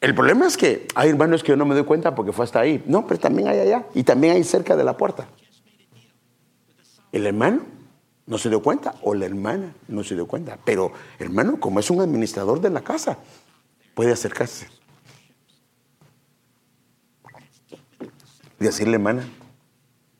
El 0.00 0.16
problema 0.16 0.48
es 0.48 0.56
que 0.56 0.88
hay 0.96 1.10
hermanos 1.10 1.44
que 1.44 1.50
yo 1.50 1.56
no 1.56 1.64
me 1.64 1.76
doy 1.76 1.84
cuenta 1.84 2.16
porque 2.16 2.32
fue 2.32 2.44
hasta 2.44 2.58
ahí. 2.58 2.82
No, 2.86 3.06
pero 3.06 3.20
también 3.20 3.46
hay 3.46 3.60
allá 3.60 3.86
y 3.94 4.02
también 4.02 4.34
hay 4.34 4.42
cerca 4.42 4.74
de 4.74 4.82
la 4.82 4.96
puerta. 4.96 5.28
El 7.12 7.24
hermano 7.24 7.60
no 8.26 8.38
se 8.38 8.48
dio 8.48 8.60
cuenta 8.60 8.96
o 9.02 9.14
la 9.14 9.26
hermana 9.26 9.72
no 9.86 10.02
se 10.02 10.16
dio 10.16 10.26
cuenta. 10.26 10.58
Pero 10.64 10.90
hermano, 11.20 11.60
como 11.60 11.78
es 11.78 11.88
un 11.88 12.00
administrador 12.00 12.60
de 12.60 12.70
la 12.70 12.82
casa, 12.82 13.18
puede 13.94 14.10
acercarse. 14.10 14.66
Decirle, 18.62 18.94
hermana. 18.94 19.24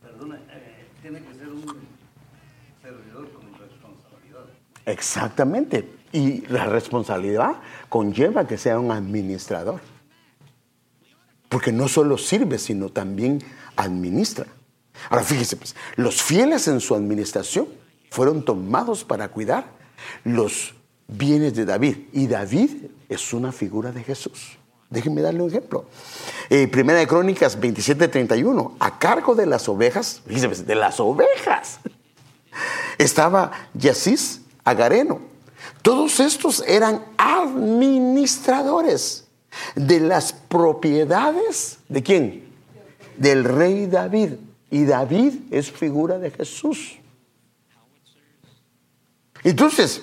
Perdona, 0.00 0.36
eh, 0.50 0.86
tiene 1.00 1.20
que 1.20 1.34
ser 1.34 1.48
un 1.48 1.64
servidor 2.82 3.32
con 3.32 3.58
responsabilidad. 3.58 4.44
Exactamente. 4.86 5.88
Y 6.12 6.46
la 6.48 6.66
responsabilidad 6.66 7.56
conlleva 7.88 8.46
que 8.46 8.58
sea 8.58 8.78
un 8.78 8.90
administrador. 8.90 9.80
Porque 11.48 11.72
no 11.72 11.88
solo 11.88 12.18
sirve, 12.18 12.58
sino 12.58 12.88
también 12.88 13.38
administra. 13.76 14.46
Ahora 15.10 15.24
fíjese, 15.24 15.56
pues, 15.56 15.74
los 15.96 16.22
fieles 16.22 16.68
en 16.68 16.80
su 16.80 16.94
administración 16.94 17.68
fueron 18.10 18.44
tomados 18.44 19.04
para 19.04 19.28
cuidar 19.28 19.66
los 20.24 20.74
bienes 21.08 21.54
de 21.54 21.64
David. 21.64 21.96
Y 22.12 22.26
David 22.26 22.70
es 23.08 23.32
una 23.32 23.52
figura 23.52 23.92
de 23.92 24.02
Jesús. 24.02 24.58
Déjenme 24.92 25.22
darle 25.22 25.42
un 25.42 25.48
ejemplo. 25.48 25.86
Eh, 26.50 26.68
Primera 26.68 26.98
de 26.98 27.06
Crónicas 27.06 27.58
27:31. 27.58 28.76
A 28.78 28.98
cargo 28.98 29.34
de 29.34 29.46
las 29.46 29.66
ovejas, 29.68 30.20
fíjense, 30.26 30.64
de 30.64 30.74
las 30.74 31.00
ovejas, 31.00 31.78
estaba 32.98 33.50
Yacis 33.72 34.42
Agareno. 34.62 35.20
Todos 35.80 36.20
estos 36.20 36.62
eran 36.66 37.02
administradores 37.16 39.24
de 39.74 40.00
las 40.00 40.34
propiedades 40.34 41.78
de 41.88 42.02
quién? 42.02 42.44
Del 43.16 43.44
rey 43.44 43.86
David. 43.86 44.34
Y 44.70 44.84
David 44.84 45.34
es 45.50 45.70
figura 45.70 46.18
de 46.18 46.30
Jesús. 46.30 46.98
Entonces, 49.42 50.02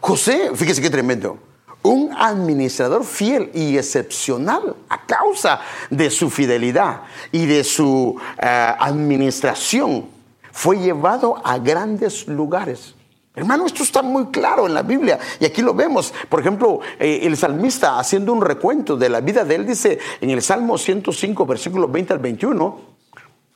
José, 0.00 0.52
fíjese 0.54 0.80
qué 0.80 0.90
tremendo 0.90 1.40
un 1.86 2.12
administrador 2.16 3.04
fiel 3.04 3.50
y 3.54 3.76
excepcional 3.76 4.76
a 4.88 5.06
causa 5.06 5.60
de 5.90 6.10
su 6.10 6.30
fidelidad 6.30 7.02
y 7.32 7.46
de 7.46 7.64
su 7.64 8.16
eh, 8.38 8.74
administración. 8.78 10.06
Fue 10.52 10.78
llevado 10.78 11.40
a 11.44 11.58
grandes 11.58 12.26
lugares. 12.26 12.94
Hermano, 13.34 13.66
esto 13.66 13.82
está 13.82 14.00
muy 14.00 14.26
claro 14.26 14.66
en 14.66 14.72
la 14.72 14.82
Biblia 14.82 15.18
y 15.38 15.44
aquí 15.44 15.60
lo 15.60 15.74
vemos. 15.74 16.14
Por 16.28 16.40
ejemplo, 16.40 16.80
eh, 16.98 17.20
el 17.22 17.36
salmista 17.36 17.98
haciendo 17.98 18.32
un 18.32 18.40
recuento 18.40 18.96
de 18.96 19.10
la 19.10 19.20
vida 19.20 19.44
de 19.44 19.56
él 19.56 19.66
dice 19.66 19.98
en 20.20 20.30
el 20.30 20.40
Salmo 20.40 20.78
105, 20.78 21.44
versículo 21.44 21.86
20 21.86 22.14
al 22.14 22.18
21, 22.18 22.80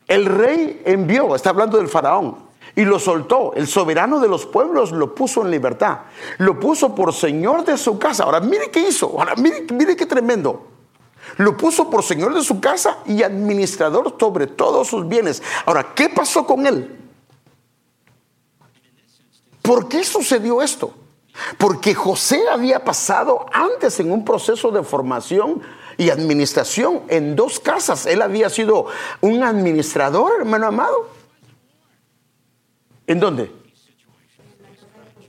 el 0.07 0.27
rey 0.27 0.83
envió, 0.85 1.35
está 1.35 1.51
hablando 1.51 1.79
del 1.79 1.89
faraón, 1.89 2.50
y 2.77 2.85
lo 2.85 2.99
soltó. 2.99 3.53
El 3.55 3.67
soberano 3.67 4.21
de 4.21 4.29
los 4.29 4.47
pueblos 4.47 4.93
lo 4.93 5.15
puso 5.15 5.43
en 5.43 5.51
libertad. 5.51 6.01
Lo 6.39 6.59
puso 6.59 6.95
por 6.95 7.13
señor 7.13 7.65
de 7.65 7.77
su 7.77 7.99
casa. 7.99 8.25
Ahora 8.25 8.41
mire 8.41 8.71
qué 8.71 8.89
hizo. 8.89 9.15
Ahora 9.19 9.35
mire, 9.37 9.67
mire 9.73 9.97
qué 9.97 10.07
tremendo. 10.07 10.67
Lo 11.37 11.57
puso 11.57 11.89
por 11.91 12.03
señor 12.03 12.35
de 12.35 12.43
su 12.43 12.61
casa 12.61 12.99
y 13.07 13.23
administrador 13.23 14.17
sobre 14.19 14.47
todos 14.47 14.89
sus 14.89 15.07
bienes. 15.07 15.43
Ahora, 15.67 15.95
¿qué 15.95 16.09
pasó 16.09 16.47
con 16.47 16.67
él? 16.67 16.99
¿Por 19.63 19.89
qué 19.89 20.03
sucedió 20.05 20.63
esto? 20.63 20.93
Porque 21.59 21.95
José 21.95 22.43
había 22.51 22.85
pasado 22.85 23.47
antes 23.53 24.01
en 24.01 24.11
un 24.11 24.25
proceso 24.25 24.71
de 24.71 24.83
formación 24.83 25.63
y 25.97 26.11
administración 26.11 27.03
en 27.09 27.37
dos 27.37 27.61
casas. 27.61 28.07
Él 28.07 28.23
había 28.23 28.51
sido 28.51 28.87
un 29.21 29.43
administrador, 29.43 30.33
hermano 30.41 30.67
amado. 30.67 31.20
¿En 33.11 33.19
dónde? 33.19 33.51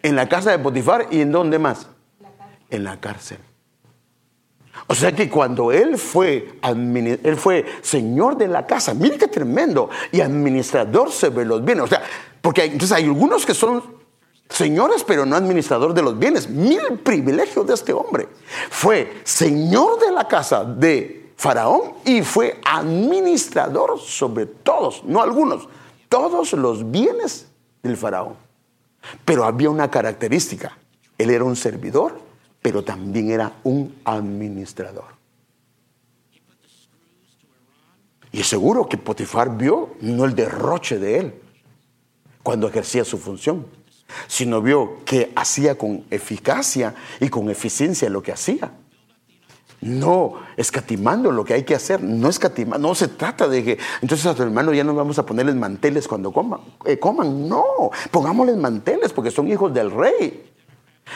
En 0.04 0.16
la 0.16 0.30
casa 0.30 0.52
de 0.52 0.60
Potifar 0.60 1.08
y 1.10 1.22
en 1.22 1.32
dónde 1.32 1.58
más? 1.58 1.88
En 2.70 2.84
la 2.84 3.00
cárcel. 3.00 3.40
O 4.86 4.94
sea 4.94 5.16
que 5.16 5.32
cuando 5.32 5.72
él 5.72 5.98
fue, 5.98 6.60
él 6.62 7.38
fue 7.38 7.66
señor 7.82 8.38
de 8.38 8.48
la 8.48 8.68
casa, 8.68 8.94
mire 8.94 9.18
qué 9.18 9.28
tremendo, 9.28 9.90
y 10.12 10.22
administrador 10.22 11.12
sobre 11.12 11.44
los 11.44 11.66
bienes. 11.66 11.86
O 11.86 11.88
sea, 11.88 12.04
porque 12.40 12.66
entonces 12.66 12.92
hay 12.92 13.06
algunos 13.06 13.48
que 13.48 13.56
son 13.56 13.82
señores, 14.48 15.04
pero 15.04 15.26
no 15.26 15.36
administrador 15.36 15.96
de 15.96 16.04
los 16.04 16.20
bienes. 16.20 16.48
Mire 16.48 16.84
el 16.88 17.00
privilegio 17.00 17.64
de 17.64 17.74
este 17.74 17.94
hombre. 17.94 18.30
Fue 18.70 19.22
señor 19.24 20.00
de 20.00 20.12
la 20.12 20.28
casa 20.28 20.64
de 20.64 21.32
Faraón 21.36 21.94
y 22.06 22.22
fue 22.22 22.62
administrador 22.64 24.00
sobre 24.00 24.46
todos, 24.46 25.04
no 25.04 25.20
algunos, 25.20 25.68
todos 26.10 26.54
los 26.54 26.92
bienes 26.92 27.48
del 27.84 27.98
Faraón. 27.98 28.36
Pero 29.26 29.46
había 29.46 29.70
una 29.70 29.90
característica. 29.90 30.78
Él 31.18 31.30
era 31.30 31.44
un 31.44 31.56
servidor 31.56 32.32
pero 32.62 32.84
también 32.84 33.32
era 33.32 33.54
un 33.64 33.96
administrador. 34.06 35.20
Y 38.32 38.44
seguro 38.44 38.88
que 38.88 38.98
Potifar 38.98 39.58
vio 39.58 39.96
no 40.02 40.26
el 40.26 40.36
derroche 40.36 41.00
de 41.00 41.20
él 41.20 41.42
cuando 42.44 42.68
ejercía 42.68 43.04
su 43.04 43.18
función, 43.18 43.68
sino 44.28 44.62
vio 44.62 45.04
que 45.06 45.32
hacía 45.36 45.78
con 45.78 46.06
eficacia 46.10 46.96
y 47.20 47.30
con 47.30 47.50
eficiencia 47.50 48.10
lo 48.10 48.22
que 48.22 48.32
hacía. 48.32 48.72
No 49.82 50.34
escatimando 50.58 51.32
lo 51.32 51.44
que 51.44 51.56
hay 51.56 51.64
que 51.64 51.74
hacer, 51.74 52.04
no 52.04 52.30
escatimando, 52.30 52.88
no 52.88 52.94
se 52.94 53.08
trata 53.08 53.48
de 53.48 53.64
que 53.64 53.80
entonces 54.02 54.28
a 54.28 54.36
tu 54.36 54.44
hermano 54.44 54.74
ya 54.74 54.84
no 54.84 54.94
vamos 54.94 55.18
a 55.18 55.26
ponerles 55.26 55.56
manteles 55.56 56.08
cuando 56.08 56.32
coman, 56.32 56.62
eh, 56.86 57.00
coman, 57.00 57.50
no, 57.50 57.64
pongámosles 58.12 58.58
manteles 58.58 59.12
porque 59.12 59.32
son 59.32 59.48
hijos 59.48 59.74
del 59.74 59.90
rey. 59.90 60.51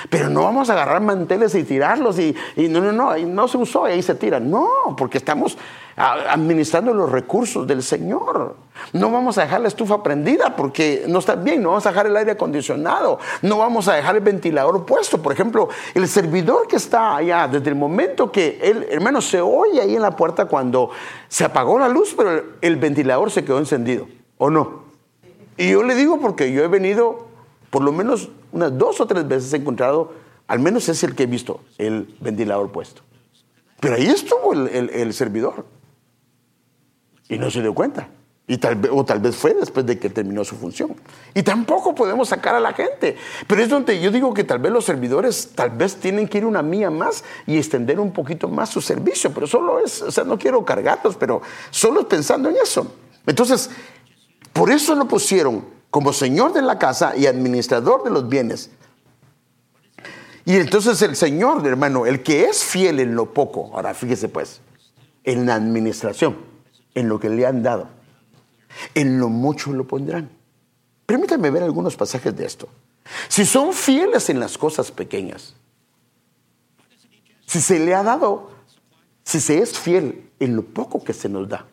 Pero 0.10 0.30
no 0.30 0.44
vamos 0.44 0.70
a 0.70 0.74
agarrar 0.74 1.02
manteles 1.02 1.56
y 1.56 1.64
tirarlos 1.64 2.20
y, 2.20 2.36
no, 2.70 2.82
no, 2.82 2.92
no, 2.92 3.18
no 3.18 3.48
se 3.48 3.58
usó 3.58 3.88
y 3.88 3.94
ahí 3.94 4.02
se 4.02 4.16
tira. 4.16 4.40
No, 4.40 4.70
porque 4.98 5.18
estamos 5.18 5.58
administrando 5.98 6.94
los 6.94 7.10
recursos 7.10 7.66
del 7.66 7.82
Señor. 7.82 8.56
No 8.92 9.10
vamos 9.12 9.38
a 9.38 9.44
dejar 9.44 9.62
la 9.62 9.70
estufa 9.70 10.04
prendida 10.04 10.56
porque 10.56 11.06
no 11.08 11.20
está 11.20 11.36
bien, 11.36 11.64
no 11.64 11.70
vamos 11.70 11.86
a 11.86 11.90
dejar 11.90 12.08
el 12.08 12.18
aire 12.18 12.32
acondicionado, 12.32 13.20
no 13.42 13.58
vamos 13.60 13.88
a 13.88 13.94
dejar 13.94 14.16
el 14.16 14.22
ventilador 14.22 14.86
puesto. 14.86 15.22
Por 15.22 15.32
ejemplo, 15.32 15.70
el 15.94 16.08
servidor 16.08 16.68
que 16.68 16.76
está 16.76 17.16
allá, 17.16 17.48
desde 17.48 17.70
el 17.70 17.76
momento 17.76 18.32
que 18.32 18.60
él, 18.62 18.86
hermano, 18.90 19.22
se 19.22 19.40
oye 19.40 19.82
ahí 19.82 19.96
en 19.96 20.02
la 20.02 20.12
puerta 20.12 20.46
cuando 20.46 20.90
se 21.30 21.46
apagó 21.46 21.80
la 21.80 21.88
luz, 21.88 22.14
pero 22.16 22.44
el 22.60 22.76
ventilador 22.76 23.32
se 23.32 23.46
quedó 23.46 23.60
encendido, 23.60 24.08
¿o 24.38 24.50
no? 24.50 24.84
Y 25.58 25.72
yo 25.72 25.84
le 25.84 25.96
digo 25.96 26.20
porque 26.20 26.52
yo 26.52 26.64
he 26.64 26.68
venido 26.68 27.28
por 27.70 27.82
lo 27.82 27.94
menos 27.94 28.30
unas 28.56 28.78
dos 28.78 29.02
o 29.02 29.06
tres 29.06 29.28
veces 29.28 29.52
he 29.54 29.58
encontrado, 29.58 30.14
al 30.48 30.60
menos 30.60 30.88
es 30.88 31.04
el 31.04 31.14
que 31.14 31.24
he 31.24 31.26
visto, 31.26 31.60
el 31.78 32.16
ventilador 32.22 32.72
puesto. 32.72 33.02
Pero 33.82 33.96
ahí 33.96 34.08
estuvo 34.08 34.54
el, 34.54 35.14
servidor. 35.14 35.66
Y 37.28 37.38
no 37.38 37.52
se 37.52 37.62
dio 37.62 37.76
cuenta. 37.76 38.08
Y 38.48 38.58
tal, 38.58 38.80
o 38.92 39.04
tal 39.04 39.20
vez 39.20 39.36
fue 39.36 39.54
después 39.56 39.86
de 39.86 40.00
que 40.00 40.10
terminó 40.10 40.46
su 40.46 40.56
función. 40.56 40.96
Y 41.34 41.44
tampoco 41.44 41.94
podemos 41.94 42.30
sacar 42.30 42.56
a 42.56 42.62
la 42.62 42.72
gente. 42.72 43.18
Pero 43.46 43.62
es 43.62 43.68
donde 43.68 44.00
yo 44.00 44.10
digo 44.10 44.34
que 44.34 44.46
tal 44.46 44.60
vez 44.60 44.72
los 44.72 44.86
servidores 44.86 45.52
tal 45.54 45.72
vez 45.72 45.98
tienen 45.98 46.30
que 46.30 46.38
ir 46.38 46.46
una 46.46 46.62
mía 46.62 46.90
más 46.90 47.26
y 47.46 47.58
extender 47.58 48.00
un 48.00 48.14
poquito 48.14 48.48
más 48.48 48.70
su 48.70 48.80
servicio. 48.80 49.34
Pero 49.34 49.48
solo 49.48 49.80
es, 49.80 50.02
o 50.02 50.12
sea, 50.12 50.24
no 50.24 50.40
quiero 50.40 50.64
cargarlos, 50.64 51.18
pero 51.18 51.42
solo 51.72 52.08
pensando 52.08 52.50
en 52.50 52.56
eso. 52.56 52.88
Entonces, 53.26 53.70
por 54.54 54.72
eso 54.72 54.96
lo 54.96 55.06
pusieron 55.06 55.75
como 55.96 56.12
señor 56.12 56.52
de 56.52 56.62
la 56.62 56.78
casa 56.78 57.16
y 57.16 57.26
administrador 57.26 58.04
de 58.04 58.10
los 58.10 58.28
bienes. 58.28 58.70
Y 60.44 60.58
entonces 60.58 61.02
el 61.02 61.16
Señor, 61.16 61.66
hermano, 61.66 62.06
el 62.06 62.22
que 62.22 62.44
es 62.44 62.66
fiel 62.66 63.00
en 63.00 63.16
lo 63.16 63.34
poco, 63.34 63.72
ahora 63.74 63.94
fíjese 63.94 64.28
pues, 64.28 64.60
en 65.24 65.46
la 65.46 65.56
administración, 65.56 66.36
en 66.96 67.08
lo 67.08 67.18
que 67.18 67.30
le 67.30 67.46
han 67.46 67.64
dado, 67.64 67.88
en 68.94 69.22
lo 69.22 69.30
mucho 69.30 69.72
lo 69.72 69.88
pondrán. 69.88 70.30
Permítanme 71.06 71.50
ver 71.50 71.64
algunos 71.64 71.96
pasajes 71.96 72.36
de 72.36 72.46
esto. 72.46 72.68
Si 73.30 73.46
son 73.46 73.72
fieles 73.72 74.30
en 74.30 74.42
las 74.42 74.58
cosas 74.58 74.92
pequeñas, 74.92 75.56
si 77.46 77.62
se 77.62 77.80
le 77.80 77.96
ha 77.96 78.04
dado, 78.04 78.52
si 79.24 79.40
se 79.40 79.60
es 79.60 79.80
fiel 79.80 80.30
en 80.42 80.58
lo 80.58 80.66
poco 80.66 81.02
que 81.02 81.14
se 81.14 81.30
nos 81.30 81.48
da, 81.48 81.66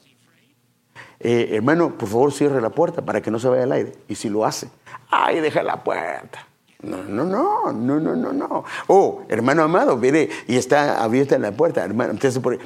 eh, 1.25 1.51
hermano, 1.53 1.97
por 1.97 2.09
favor 2.09 2.33
cierre 2.33 2.61
la 2.61 2.71
puerta 2.71 3.03
para 3.03 3.21
que 3.21 3.31
no 3.31 3.39
se 3.39 3.49
vaya 3.49 3.63
el 3.63 3.73
aire. 3.73 3.93
Y 4.09 4.17
si 4.17 4.29
lo 4.29 4.45
hace, 4.45 4.69
ay, 5.09 5.41
deja 5.41 5.63
la 5.63 5.83
puerta. 5.83 6.47
No, 6.83 7.05
no, 7.05 7.25
no, 7.25 7.73
no, 7.73 8.01
no, 8.01 8.17
no, 8.17 8.33
no. 8.33 8.65
Oh, 8.89 9.23
hermano 9.29 9.63
amado, 9.63 9.97
viene 9.99 10.29
y 10.49 10.57
está 10.57 11.01
abierta 11.01 11.39
la 11.39 11.53
puerta, 11.53 11.85
hermano. 11.85 12.19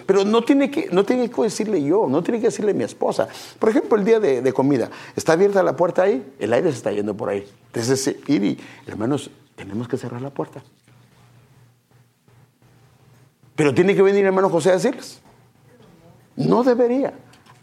pero 0.07 0.24
no 0.24 0.42
tiene, 0.42 0.70
que, 0.70 0.88
no 0.90 1.04
tiene 1.04 1.30
que 1.30 1.42
decirle 1.42 1.82
yo, 1.82 2.07
no 2.09 2.22
tiene 2.22 2.40
que 2.40 2.46
decirle 2.46 2.72
mi 2.72 2.84
esposa. 2.84 3.28
Por 3.59 3.68
ejemplo, 3.68 3.98
el 3.98 4.07
día 4.07 4.18
de, 4.18 4.52
comida, 4.54 4.90
está 5.14 5.34
abierta 5.34 5.62
la 5.62 5.76
puerta 5.76 6.04
ahí, 6.04 6.26
el 6.38 6.54
aire 6.54 6.70
se 6.70 6.78
está 6.78 6.92
yendo 6.92 7.14
por 7.14 7.28
ahí. 7.28 7.46
Entonces, 7.66 8.16
ir 8.26 8.42
y, 8.42 8.59
hermanos, 8.86 9.30
tenemos 9.54 9.86
que 9.86 9.98
cerrar 9.98 10.22
la 10.22 10.30
puerta. 10.30 10.62
Pero 13.54 13.74
tiene 13.74 13.94
que 13.94 14.00
venir 14.00 14.24
hermano 14.24 14.48
José 14.48 14.70
a 14.70 14.74
decirles. 14.74 15.20
No 16.36 16.62
debería 16.62 17.12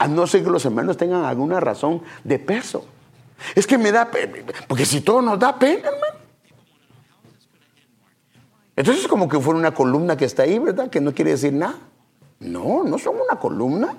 a 0.03 0.07
no 0.09 0.27
ser 0.27 0.43
que 0.43 0.49
los 0.49 0.65
hermanos 0.65 0.97
tengan 0.97 1.23
alguna 1.23 1.61
razón 1.61 2.01
de 2.25 2.37
peso. 2.37 2.85
Es 3.55 3.65
que 3.65 3.77
me 3.77 3.89
da 3.89 4.11
pena, 4.11 4.33
porque 4.67 4.85
si 4.85 4.99
todo 4.99 5.21
nos 5.21 5.39
da 5.39 5.57
pena, 5.57 5.87
hermano. 5.87 6.19
Entonces 8.75 9.03
es 9.03 9.09
como 9.09 9.29
que 9.29 9.39
fuera 9.39 9.57
una 9.57 9.73
columna 9.73 10.17
que 10.17 10.25
está 10.25 10.43
ahí, 10.43 10.59
¿verdad? 10.59 10.89
Que 10.89 10.99
no 10.99 11.13
quiere 11.13 11.31
decir 11.31 11.53
nada. 11.53 11.77
No, 12.41 12.83
no 12.83 12.99
son 12.99 13.15
una 13.15 13.39
columna. 13.39 13.97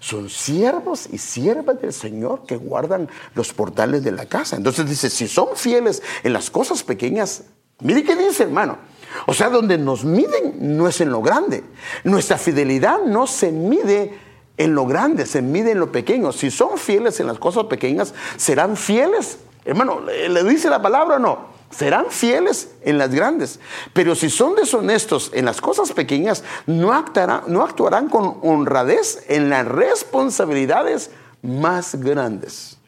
Son 0.00 0.28
siervos 0.28 1.08
y 1.12 1.18
siervas 1.18 1.80
del 1.80 1.92
Señor 1.92 2.44
que 2.44 2.56
guardan 2.56 3.08
los 3.34 3.52
portales 3.52 4.02
de 4.02 4.10
la 4.10 4.26
casa. 4.26 4.56
Entonces 4.56 4.88
dice, 4.88 5.10
si 5.10 5.28
son 5.28 5.50
fieles 5.54 6.02
en 6.24 6.32
las 6.32 6.50
cosas 6.50 6.82
pequeñas, 6.82 7.44
mire 7.78 8.02
qué 8.02 8.16
dice, 8.16 8.42
hermano. 8.42 8.78
O 9.26 9.32
sea, 9.32 9.48
donde 9.48 9.78
nos 9.78 10.04
miden 10.04 10.76
no 10.76 10.88
es 10.88 11.00
en 11.00 11.10
lo 11.10 11.22
grande. 11.22 11.62
Nuestra 12.02 12.36
fidelidad 12.36 13.02
no 13.04 13.28
se 13.28 13.52
mide 13.52 14.25
en 14.56 14.74
lo 14.74 14.86
grande, 14.86 15.26
se 15.26 15.42
mide 15.42 15.72
en 15.72 15.80
lo 15.80 15.92
pequeño. 15.92 16.32
Si 16.32 16.50
son 16.50 16.78
fieles 16.78 17.20
en 17.20 17.26
las 17.26 17.38
cosas 17.38 17.64
pequeñas, 17.64 18.14
serán 18.36 18.76
fieles. 18.76 19.38
Hermano, 19.64 20.00
¿le 20.00 20.44
dice 20.44 20.70
la 20.70 20.80
palabra 20.80 21.16
o 21.16 21.18
no? 21.18 21.56
Serán 21.70 22.06
fieles 22.10 22.70
en 22.82 22.98
las 22.98 23.10
grandes. 23.10 23.58
Pero 23.92 24.14
si 24.14 24.30
son 24.30 24.54
deshonestos 24.54 25.30
en 25.34 25.44
las 25.44 25.60
cosas 25.60 25.92
pequeñas, 25.92 26.44
no 26.66 26.92
actuarán, 26.92 27.42
no 27.48 27.62
actuarán 27.62 28.08
con 28.08 28.38
honradez 28.42 29.24
en 29.28 29.50
las 29.50 29.66
responsabilidades 29.66 31.10
más 31.42 31.96
grandes. 31.96 32.78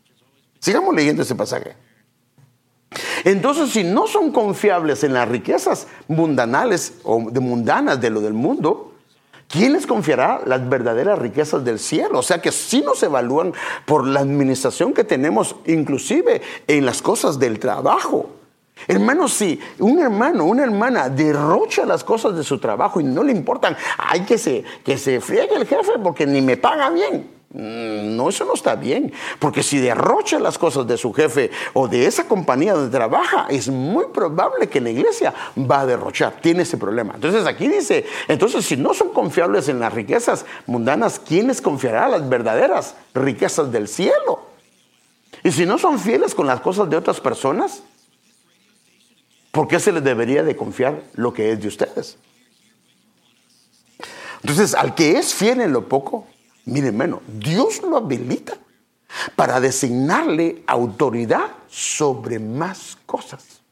Sigamos 0.60 0.94
leyendo 0.94 1.22
ese 1.22 1.34
pasaje. 1.34 1.76
Entonces, 3.24 3.70
si 3.70 3.84
no 3.84 4.06
son 4.06 4.32
confiables 4.32 5.04
en 5.04 5.12
las 5.12 5.28
riquezas 5.28 5.86
mundanales 6.06 6.94
o 7.02 7.30
de 7.30 7.40
mundanas 7.40 8.00
de 8.00 8.10
lo 8.10 8.20
del 8.20 8.32
mundo, 8.32 8.87
¿Quién 9.48 9.72
les 9.72 9.86
confiará 9.86 10.42
las 10.44 10.68
verdaderas 10.68 11.18
riquezas 11.18 11.64
del 11.64 11.78
cielo? 11.78 12.18
O 12.18 12.22
sea 12.22 12.42
que 12.42 12.52
sí 12.52 12.82
nos 12.82 13.02
evalúan 13.02 13.54
por 13.86 14.06
la 14.06 14.20
administración 14.20 14.92
que 14.92 15.04
tenemos, 15.04 15.56
inclusive 15.64 16.42
en 16.66 16.84
las 16.84 17.00
cosas 17.00 17.38
del 17.38 17.58
trabajo. 17.58 18.37
Hermano, 18.86 19.28
si 19.28 19.58
un 19.78 19.98
hermano, 19.98 20.44
una 20.44 20.62
hermana 20.62 21.08
derrocha 21.08 21.84
las 21.84 22.04
cosas 22.04 22.36
de 22.36 22.44
su 22.44 22.58
trabajo 22.58 23.00
y 23.00 23.04
no 23.04 23.22
le 23.22 23.32
importan, 23.32 23.76
hay 23.98 24.20
que 24.20 24.38
se, 24.38 24.64
que 24.84 24.96
se 24.96 25.20
friegue 25.20 25.56
el 25.56 25.66
jefe 25.66 25.92
porque 26.02 26.26
ni 26.26 26.40
me 26.40 26.56
paga 26.56 26.90
bien. 26.90 27.38
Mm, 27.50 28.14
no, 28.14 28.28
eso 28.28 28.44
no 28.44 28.52
está 28.52 28.74
bien, 28.74 29.10
porque 29.38 29.62
si 29.62 29.78
derrocha 29.78 30.38
las 30.38 30.58
cosas 30.58 30.86
de 30.86 30.98
su 30.98 31.14
jefe 31.14 31.50
o 31.72 31.88
de 31.88 32.04
esa 32.04 32.28
compañía 32.28 32.74
donde 32.74 32.94
trabaja, 32.94 33.46
es 33.48 33.68
muy 33.70 34.04
probable 34.12 34.68
que 34.68 34.82
la 34.82 34.90
iglesia 34.90 35.32
va 35.58 35.80
a 35.80 35.86
derrochar, 35.86 36.42
tiene 36.42 36.62
ese 36.62 36.76
problema. 36.76 37.14
Entonces 37.14 37.46
aquí 37.46 37.66
dice, 37.66 38.04
entonces 38.28 38.66
si 38.66 38.76
no 38.76 38.92
son 38.92 39.14
confiables 39.14 39.70
en 39.70 39.80
las 39.80 39.94
riquezas 39.94 40.44
mundanas, 40.66 41.18
¿quién 41.26 41.46
les 41.46 41.62
confiará 41.62 42.06
las 42.08 42.28
verdaderas 42.28 42.94
riquezas 43.14 43.72
del 43.72 43.88
cielo? 43.88 44.42
Y 45.42 45.50
si 45.50 45.64
no 45.64 45.78
son 45.78 45.98
fieles 45.98 46.34
con 46.34 46.46
las 46.46 46.60
cosas 46.60 46.90
de 46.90 46.96
otras 46.96 47.18
personas, 47.18 47.82
¿por 49.50 49.68
qué 49.68 49.80
se 49.80 49.92
les 49.92 50.04
debería 50.04 50.42
de 50.42 50.56
confiar 50.56 51.02
lo 51.14 51.32
que 51.32 51.52
es 51.52 51.60
de 51.60 51.68
ustedes? 51.68 52.18
Entonces, 54.42 54.74
al 54.74 54.94
que 54.94 55.18
es 55.18 55.34
fiel 55.34 55.60
en 55.60 55.72
lo 55.72 55.88
poco, 55.88 56.26
miren, 56.64 56.96
menos, 56.96 57.20
Dios 57.26 57.82
lo 57.82 57.96
habilita 57.96 58.54
para 59.36 59.60
designarle 59.60 60.62
autoridad 60.66 61.50
sobre 61.68 62.38
más 62.38 62.96
cosas. 63.06 63.62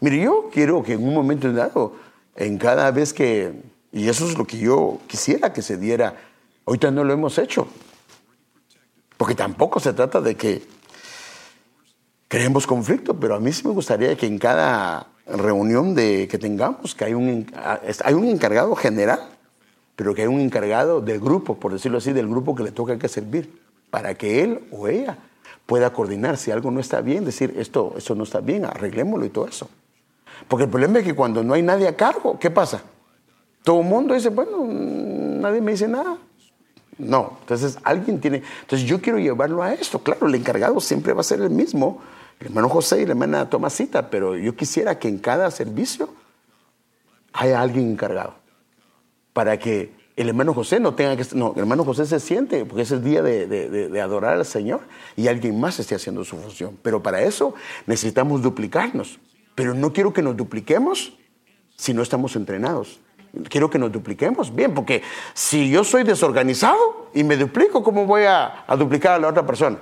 Mire, 0.00 0.22
yo 0.22 0.50
quiero 0.52 0.82
que 0.82 0.92
en 0.92 1.06
un 1.06 1.14
momento 1.14 1.52
dado, 1.52 1.96
en 2.34 2.58
cada 2.58 2.90
vez 2.90 3.12
que, 3.12 3.62
y 3.92 4.08
eso 4.08 4.26
es 4.28 4.36
lo 4.36 4.46
que 4.46 4.58
yo 4.58 5.00
quisiera 5.06 5.52
que 5.52 5.62
se 5.62 5.76
diera, 5.76 6.16
ahorita 6.66 6.90
no 6.90 7.02
lo 7.02 7.12
hemos 7.12 7.38
hecho, 7.38 7.66
porque 9.16 9.34
tampoco 9.34 9.80
se 9.80 9.94
trata 9.94 10.20
de 10.20 10.36
que 10.36 10.75
creemos 12.28 12.66
conflicto, 12.66 13.14
pero 13.18 13.34
a 13.34 13.40
mí 13.40 13.52
sí 13.52 13.66
me 13.66 13.72
gustaría 13.72 14.16
que 14.16 14.26
en 14.26 14.38
cada 14.38 15.06
reunión 15.26 15.94
de, 15.94 16.28
que 16.28 16.38
tengamos, 16.38 16.94
que 16.94 17.04
hay 17.04 17.14
un, 17.14 17.46
hay 18.04 18.14
un 18.14 18.24
encargado 18.26 18.74
general, 18.76 19.20
pero 19.96 20.14
que 20.14 20.22
hay 20.22 20.28
un 20.28 20.40
encargado 20.40 21.00
del 21.00 21.20
grupo, 21.20 21.56
por 21.56 21.72
decirlo 21.72 21.98
así, 21.98 22.12
del 22.12 22.28
grupo 22.28 22.54
que 22.54 22.62
le 22.62 22.72
toca 22.72 22.98
que 22.98 23.08
servir, 23.08 23.60
para 23.90 24.14
que 24.14 24.42
él 24.42 24.60
o 24.70 24.88
ella 24.88 25.18
pueda 25.64 25.92
coordinar 25.92 26.36
si 26.36 26.50
algo 26.50 26.70
no 26.70 26.80
está 26.80 27.00
bien, 27.00 27.24
decir 27.24 27.54
esto, 27.56 27.94
esto 27.96 28.14
no 28.14 28.24
está 28.24 28.40
bien, 28.40 28.64
arreglémoslo 28.64 29.24
y 29.24 29.30
todo 29.30 29.48
eso. 29.48 29.68
Porque 30.48 30.64
el 30.64 30.70
problema 30.70 30.98
es 30.98 31.04
que 31.04 31.14
cuando 31.14 31.42
no 31.42 31.54
hay 31.54 31.62
nadie 31.62 31.88
a 31.88 31.96
cargo, 31.96 32.38
¿qué 32.38 32.50
pasa? 32.50 32.82
Todo 33.64 33.80
el 33.80 33.86
mundo 33.86 34.14
dice, 34.14 34.28
bueno, 34.28 34.64
nadie 34.64 35.60
me 35.60 35.72
dice 35.72 35.88
nada. 35.88 36.18
No, 36.98 37.38
entonces 37.40 37.78
alguien 37.82 38.20
tiene, 38.20 38.42
entonces 38.62 38.88
yo 38.88 39.00
quiero 39.00 39.18
llevarlo 39.18 39.62
a 39.62 39.74
esto. 39.74 39.98
Claro, 39.98 40.28
el 40.28 40.34
encargado 40.34 40.80
siempre 40.80 41.12
va 41.12 41.20
a 41.20 41.24
ser 41.24 41.40
el 41.40 41.50
mismo, 41.50 42.00
el 42.40 42.46
hermano 42.48 42.68
José 42.68 43.02
y 43.02 43.06
la 43.06 43.12
hermana 43.12 43.48
Tomasita, 43.48 44.10
pero 44.10 44.36
yo 44.36 44.54
quisiera 44.54 44.98
que 44.98 45.08
en 45.08 45.18
cada 45.18 45.50
servicio 45.50 46.08
haya 47.32 47.60
alguien 47.60 47.90
encargado 47.90 48.34
para 49.32 49.58
que 49.58 49.94
el 50.16 50.30
hermano 50.30 50.54
José 50.54 50.80
no 50.80 50.94
tenga 50.94 51.14
que... 51.16 51.26
No, 51.34 51.52
el 51.54 51.60
hermano 51.60 51.84
José 51.84 52.06
se 52.06 52.20
siente, 52.20 52.64
porque 52.64 52.82
es 52.82 52.90
el 52.90 53.04
día 53.04 53.22
de, 53.22 53.46
de, 53.46 54.00
adorar 54.00 54.38
al 54.38 54.46
Señor 54.46 54.80
y 55.14 55.28
alguien 55.28 55.60
más 55.60 55.78
esté 55.78 55.94
haciendo 55.94 56.24
su 56.24 56.38
función. 56.38 56.78
Pero 56.82 57.02
para 57.02 57.20
eso 57.20 57.54
necesitamos 57.86 58.40
duplicarnos. 58.40 59.18
Pero 59.54 59.74
no 59.74 59.92
quiero 59.92 60.14
que 60.14 60.22
nos 60.22 60.34
dupliquemos 60.34 61.18
si 61.76 61.92
no 61.92 62.02
estamos 62.02 62.34
entrenados. 62.34 62.98
Quiero 63.50 63.68
que 63.68 63.78
nos 63.78 63.92
dupliquemos 63.92 64.54
bien, 64.54 64.72
porque 64.72 65.02
si 65.34 65.68
yo 65.68 65.84
soy 65.84 66.02
desorganizado 66.02 67.10
y 67.12 67.22
me 67.22 67.36
duplico, 67.36 67.82
¿cómo 67.82 68.06
voy 68.06 68.22
a, 68.22 68.64
a 68.66 68.76
duplicar 68.76 69.12
a 69.12 69.18
la 69.18 69.28
otra 69.28 69.44
persona? 69.44 69.76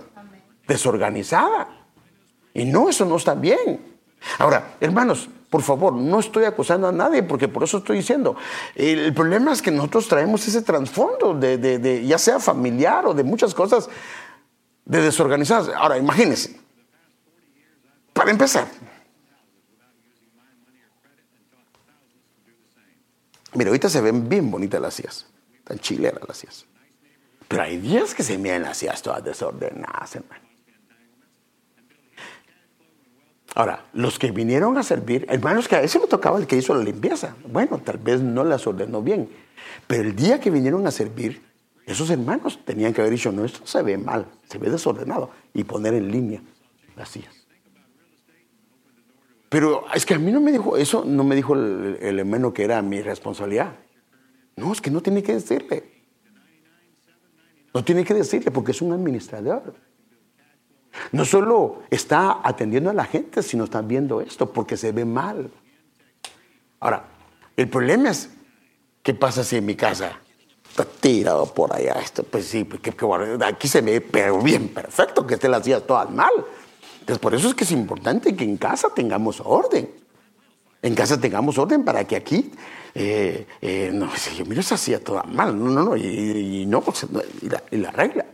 Desorganizada. 0.66 1.83
Y 2.54 2.64
no, 2.64 2.88
eso 2.88 3.04
no 3.04 3.16
está 3.16 3.34
bien. 3.34 3.80
Ahora, 4.38 4.76
hermanos, 4.80 5.28
por 5.50 5.62
favor, 5.62 5.92
no 5.92 6.20
estoy 6.20 6.44
acusando 6.44 6.88
a 6.88 6.92
nadie 6.92 7.22
porque 7.22 7.48
por 7.48 7.62
eso 7.62 7.78
estoy 7.78 7.98
diciendo. 7.98 8.36
El, 8.74 9.12
problema 9.12 9.52
es 9.52 9.60
que 9.60 9.70
nosotros 9.70 10.08
traemos 10.08 10.46
ese 10.48 10.62
trasfondo 10.62 11.34
de, 11.34 12.04
ya 12.06 12.18
sea 12.18 12.38
familiar 12.38 13.06
o 13.06 13.14
de 13.14 13.24
muchas 13.24 13.54
cosas 13.54 13.88
de 14.84 15.00
desorganizadas. 15.00 15.68
Ahora, 15.76 15.98
imagínense, 15.98 16.58
para 18.12 18.30
empezar, 18.30 18.68
mira, 23.54 23.70
ahorita 23.70 23.88
se 23.88 24.00
ven 24.00 24.28
bien 24.28 24.50
bonitas 24.50 24.80
las 24.80 24.94
sillas, 24.94 25.26
tan 25.64 25.78
chileras 25.78 26.20
las 26.26 26.38
sillas. 26.38 26.66
Pero 27.48 27.62
hay 27.62 27.76
días 27.78 28.14
que 28.14 28.22
se 28.22 28.38
miran 28.38 28.62
las 28.62 28.78
sillas 28.78 29.02
todas 29.02 29.22
desordenadas, 29.22 30.16
hermano. 30.16 30.53
Ahora, 33.54 33.86
los 33.92 34.18
que 34.18 34.32
vinieron 34.32 34.76
a 34.78 34.82
servir, 34.82 35.26
hermanos, 35.28 35.68
que 35.68 35.76
a 35.76 35.82
ese 35.82 36.00
me 36.00 36.08
tocaba 36.08 36.38
el 36.38 36.46
que 36.46 36.56
hizo 36.56 36.74
la 36.74 36.82
limpieza. 36.82 37.36
Bueno, 37.46 37.78
tal 37.78 37.98
vez 37.98 38.20
no 38.20 38.42
las 38.42 38.66
ordenó 38.66 39.00
bien. 39.00 39.28
Pero 39.86 40.02
el 40.02 40.16
día 40.16 40.40
que 40.40 40.50
vinieron 40.50 40.84
a 40.86 40.90
servir, 40.90 41.40
esos 41.86 42.10
hermanos 42.10 42.58
tenían 42.64 42.92
que 42.92 43.00
haber 43.00 43.12
dicho, 43.12 43.30
no, 43.30 43.44
esto 43.44 43.64
se 43.64 43.82
ve 43.82 43.96
mal, 43.96 44.26
se 44.48 44.58
ve 44.58 44.70
desordenado, 44.70 45.30
y 45.52 45.62
poner 45.62 45.94
en 45.94 46.10
línea 46.10 46.42
las 46.96 47.10
sillas. 47.10 47.34
Pero 49.48 49.84
es 49.94 50.04
que 50.04 50.14
a 50.14 50.18
mí 50.18 50.32
no 50.32 50.40
me 50.40 50.50
dijo, 50.50 50.76
eso 50.76 51.04
no 51.06 51.22
me 51.22 51.36
dijo 51.36 51.54
el 51.54 52.18
hermano 52.18 52.52
que 52.52 52.64
era 52.64 52.82
mi 52.82 53.00
responsabilidad. 53.02 53.76
No, 54.56 54.72
es 54.72 54.80
que 54.80 54.90
no 54.90 55.00
tiene 55.00 55.22
que 55.22 55.34
decirle. 55.34 55.84
No 57.72 57.84
tiene 57.84 58.04
que 58.04 58.14
decirle 58.14 58.50
porque 58.50 58.72
es 58.72 58.82
un 58.82 58.92
administrador. 58.92 59.74
No 61.12 61.24
solo 61.24 61.82
está 61.90 62.40
atendiendo 62.42 62.90
a 62.90 62.94
la 62.94 63.04
gente, 63.04 63.42
sino 63.42 63.64
está 63.64 63.82
viendo 63.82 64.20
esto 64.20 64.52
porque 64.52 64.76
se 64.76 64.92
ve 64.92 65.04
mal. 65.04 65.50
Ahora, 66.80 67.04
el 67.56 67.68
problema 67.68 68.10
es, 68.10 68.30
¿qué 69.02 69.14
pasa 69.14 69.44
si 69.44 69.56
en 69.56 69.66
mi 69.66 69.74
casa 69.74 70.18
está 70.68 70.84
tirado 70.84 71.46
por 71.52 71.74
allá 71.74 71.94
esto? 71.94 72.22
Pues 72.24 72.46
sí, 72.46 72.64
pues, 72.64 72.80
aquí 73.42 73.68
se 73.68 73.80
ve 73.80 74.04
bien 74.42 74.68
perfecto, 74.68 75.26
que 75.26 75.34
esté 75.34 75.48
las 75.48 75.64
sillas 75.64 75.86
todas 75.86 76.10
mal. 76.10 76.32
Entonces, 77.00 77.18
por 77.18 77.34
eso 77.34 77.48
es 77.48 77.54
que 77.54 77.64
es 77.64 77.72
importante 77.72 78.34
que 78.34 78.44
en 78.44 78.56
casa 78.56 78.88
tengamos 78.94 79.40
orden. 79.44 79.90
En 80.82 80.94
casa 80.94 81.18
tengamos 81.18 81.56
orden 81.58 81.84
para 81.84 82.04
que 82.04 82.16
aquí, 82.16 82.52
eh, 82.94 83.46
eh, 83.60 83.90
no, 83.92 84.10
yo 84.36 84.44
miro 84.44 84.60
esa 84.60 84.76
silla 84.76 85.00
toda 85.00 85.22
mal, 85.22 85.58
no, 85.58 85.70
no, 85.70 85.84
no, 85.84 85.96
y, 85.96 86.66
no, 86.66 86.82
pues, 86.82 87.06
y 87.40 87.48
la, 87.48 87.62
y 87.70 87.76
la 87.78 87.90
regla. 87.90 88.26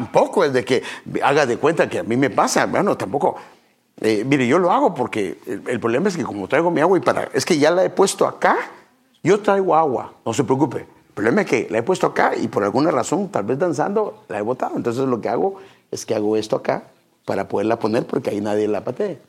Tampoco 0.00 0.44
es 0.44 0.54
de 0.54 0.64
que 0.64 0.82
haga 1.22 1.44
de 1.44 1.58
cuenta 1.58 1.86
que 1.86 1.98
a 1.98 2.02
mí 2.02 2.16
me 2.16 2.30
pasa, 2.30 2.64
bueno, 2.64 2.96
tampoco. 2.96 3.36
Eh, 4.00 4.24
mire, 4.24 4.46
yo 4.46 4.58
lo 4.58 4.72
hago 4.72 4.94
porque 4.94 5.38
el, 5.46 5.78
problema 5.78 6.08
es 6.08 6.16
que 6.16 6.24
como 6.24 6.48
traigo 6.48 6.70
mi 6.70 6.80
agua 6.80 6.96
y 6.96 7.02
para, 7.02 7.28
es 7.34 7.44
que 7.44 7.58
ya 7.58 7.70
la 7.70 7.84
he 7.84 7.90
puesto 7.90 8.26
acá, 8.26 8.56
yo 9.22 9.40
traigo 9.40 9.76
agua, 9.76 10.14
no 10.24 10.32
se 10.32 10.42
preocupe. 10.42 10.78
El 10.78 11.14
problema 11.14 11.42
es 11.42 11.46
que 11.46 11.68
la 11.68 11.78
he 11.78 11.82
puesto 11.82 12.06
acá 12.06 12.34
y 12.34 12.48
por 12.48 12.64
alguna 12.64 12.90
razón, 12.90 13.28
tal 13.28 13.44
vez 13.44 13.58
danzando, 13.58 14.24
la 14.28 14.38
he 14.38 14.40
botado. 14.40 14.74
Entonces 14.74 15.06
lo 15.06 15.20
que 15.20 15.28
hago 15.28 15.56
es 15.90 16.06
que 16.06 16.14
hago 16.14 16.34
esto 16.38 16.56
acá 16.56 16.84
para 17.26 17.46
poderla 17.46 17.78
poner 17.78 18.06
porque 18.06 18.30
ahí 18.30 18.40
nadie 18.40 18.68
la 18.68 18.82
patee. 18.82 19.20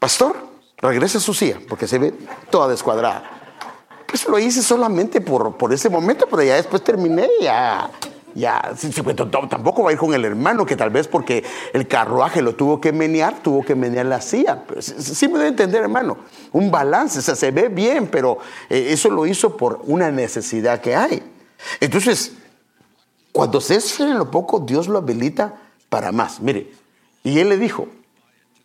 Pastor, 0.00 0.34
regrese 0.78 1.20
su 1.20 1.34
silla 1.34 1.60
porque 1.68 1.86
se 1.86 2.00
ve 2.00 2.14
toda 2.50 2.66
descuadrada. 2.66 3.30
Pues 4.08 4.26
lo 4.26 4.40
hice 4.40 4.60
solamente 4.60 5.20
por, 5.20 5.56
por 5.56 5.72
ese 5.72 5.88
momento, 5.88 6.26
pero 6.28 6.42
ya 6.42 6.56
después 6.56 6.82
terminé 6.82 7.28
ya 7.40 7.88
ya, 8.36 8.74
tampoco 9.48 9.82
va 9.82 9.90
a 9.90 9.92
ir 9.94 9.98
con 9.98 10.12
el 10.12 10.24
hermano 10.24 10.66
que 10.66 10.76
tal 10.76 10.90
vez 10.90 11.08
porque 11.08 11.42
el 11.72 11.88
carruaje 11.88 12.42
lo 12.42 12.54
tuvo 12.54 12.82
que 12.82 12.92
menear, 12.92 13.42
tuvo 13.42 13.64
que 13.64 13.74
menear 13.74 14.04
la 14.04 14.20
silla. 14.20 14.64
Sí 14.78 15.26
me 15.26 15.38
debe 15.38 15.48
entender, 15.48 15.82
hermano. 15.82 16.18
Un 16.52 16.70
balance, 16.70 17.18
o 17.18 17.22
sea, 17.22 17.34
se 17.34 17.50
ve 17.50 17.68
bien, 17.68 18.08
pero 18.08 18.38
eh, 18.68 18.88
eso 18.90 19.08
lo 19.08 19.26
hizo 19.26 19.56
por 19.56 19.80
una 19.84 20.10
necesidad 20.10 20.82
que 20.82 20.94
hay. 20.94 21.22
Entonces, 21.80 22.32
cuando 23.32 23.58
se 23.60 23.76
es 23.76 23.98
en 24.00 24.18
lo 24.18 24.30
poco, 24.30 24.60
Dios 24.60 24.86
lo 24.86 24.98
habilita 24.98 25.54
para 25.88 26.12
más. 26.12 26.40
Mire, 26.40 26.70
y 27.24 27.38
él 27.38 27.48
le 27.48 27.56
dijo, 27.56 27.88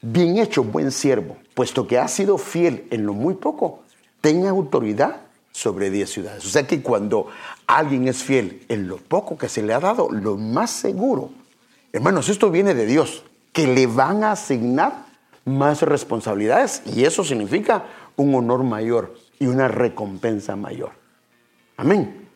bien 0.01 0.38
hecho, 0.38 0.65
buen 0.65 0.91
siervo, 0.91 1.38
puesto 1.53 1.88
que 1.88 1.97
ha 1.97 2.09
sido 2.09 2.38
fiel 2.38 2.88
en 2.91 3.05
lo 3.05 3.13
muy 3.13 3.36
poco, 3.36 3.84
tenga 4.19 4.49
autoridad 4.49 5.22
sobre 5.51 5.89
10 5.89 6.09
ciudades. 6.09 6.45
O 6.45 6.49
sea 6.49 6.65
que 6.67 6.82
cuando 6.82 7.28
alguien 7.78 8.07
es 8.07 8.24
fiel 8.24 8.63
en 8.69 8.88
lo 8.88 8.97
poco 8.97 9.38
que 9.38 9.49
se 9.49 9.63
le 9.63 9.74
ha 9.74 9.80
dado, 9.80 10.09
lo 10.11 10.38
más 10.38 10.72
seguro, 10.72 11.32
hermanos, 11.93 12.30
esto 12.30 12.51
viene 12.51 12.74
de 12.74 12.86
Dios, 12.86 13.24
que 13.53 13.67
le 13.67 13.88
van 13.88 14.24
a 14.24 14.34
asignar 14.34 15.05
más 15.45 15.82
responsabilidades 15.82 16.84
y 16.86 17.03
eso 17.05 17.24
significa 17.24 17.86
un 18.15 18.34
honor 18.36 18.63
mayor 18.63 19.15
y 19.39 19.47
una 19.47 19.67
recompensa 19.67 20.55
mayor. 20.55 20.91
Amén. 21.78 22.28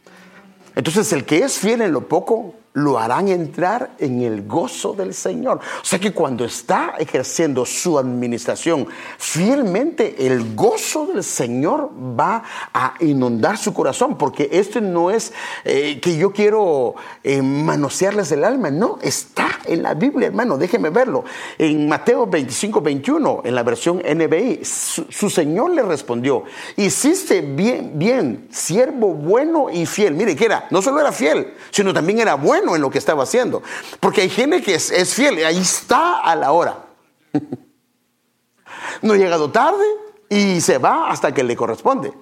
Entonces 0.75 1.11
el 1.13 1.25
que 1.25 1.39
es 1.39 1.57
fiel 1.57 1.81
en 1.81 1.91
lo 1.91 2.07
poco, 2.07 2.55
lo 2.75 2.99
harán 2.99 3.29
entrar 3.29 3.91
en 3.99 4.21
el 4.21 4.45
gozo 4.45 4.93
del 4.93 5.13
Señor. 5.13 5.59
O 5.81 5.85
sea 5.85 5.97
que 5.97 6.11
cuando 6.11 6.43
está 6.43 6.95
ejerciendo 6.99 7.65
su 7.65 7.97
administración 7.97 8.87
fielmente, 9.17 10.27
el 10.27 10.55
gozo 10.55 11.07
del 11.07 11.23
Señor 11.23 11.89
va 12.19 12.43
a 12.73 12.95
inundar 12.99 13.57
su 13.57 13.73
corazón, 13.73 14.17
porque 14.17 14.49
esto 14.51 14.81
no 14.81 15.09
es 15.09 15.31
eh, 15.63 15.99
que 16.01 16.17
yo 16.17 16.33
quiero 16.33 16.95
eh, 17.23 17.41
manosearles 17.41 18.31
el 18.33 18.43
alma, 18.43 18.69
no, 18.69 18.99
está 19.01 19.47
en 19.65 19.81
la 19.81 19.93
Biblia, 19.93 20.27
hermano, 20.27 20.57
déjeme 20.57 20.89
verlo. 20.89 21.23
En 21.57 21.87
Mateo 21.87 22.27
25, 22.27 22.81
21, 22.81 23.41
en 23.45 23.55
la 23.55 23.63
versión 23.63 23.99
NBI, 23.99 24.65
su, 24.65 25.29
Señor 25.29 25.71
le 25.71 25.81
respondió, 25.81 26.43
hiciste 26.75 27.39
bien, 27.41 27.93
bien, 27.95 28.47
siervo 28.51 29.13
bueno 29.13 29.69
y 29.71 29.85
fiel. 29.85 30.13
Mire, 30.13 30.35
que 30.35 30.45
era, 30.45 30.67
no 30.71 30.81
solo 30.81 30.99
era 30.99 31.13
fiel, 31.13 31.53
sino 31.71 31.93
también 31.93 32.19
era 32.19 32.35
bueno 32.35 32.64
en 32.73 32.81
lo 32.81 32.89
que 32.89 32.97
estaba 32.97 33.23
haciendo. 33.23 33.61
Porque 33.99 34.21
hay 34.21 34.29
gente 34.29 34.61
que 34.61 34.75
es, 34.75 35.13
fiel, 35.13 35.43
ahí 35.45 35.59
está 35.59 36.21
a 36.21 36.35
la 36.37 36.53
hora. 36.53 36.85
no 39.01 39.13
ha 39.13 39.17
llegado 39.17 39.51
tarde 39.51 39.85
y 40.29 40.61
se 40.61 40.77
va 40.77 41.11
hasta 41.11 41.33
que 41.33 41.43
le 41.43 41.57
corresponde. 41.57 42.13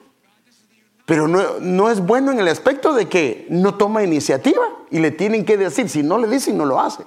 Pero 1.06 1.28
no, 1.28 1.60
no, 1.60 1.92
es 1.92 2.04
bueno 2.04 2.32
en 2.32 2.40
el 2.40 2.48
aspecto 2.48 2.94
de 2.94 3.08
que 3.08 3.46
no 3.50 3.76
toma 3.76 4.04
iniciativa 4.04 4.64
y 4.90 5.00
le 5.00 5.12
tienen 5.12 5.46
que 5.46 5.58
decir, 5.58 5.88
si 5.88 6.02
no 6.02 6.18
le 6.18 6.28
dicen, 6.28 6.58
no 6.58 6.66
lo 6.66 6.80
hace. 6.80 7.04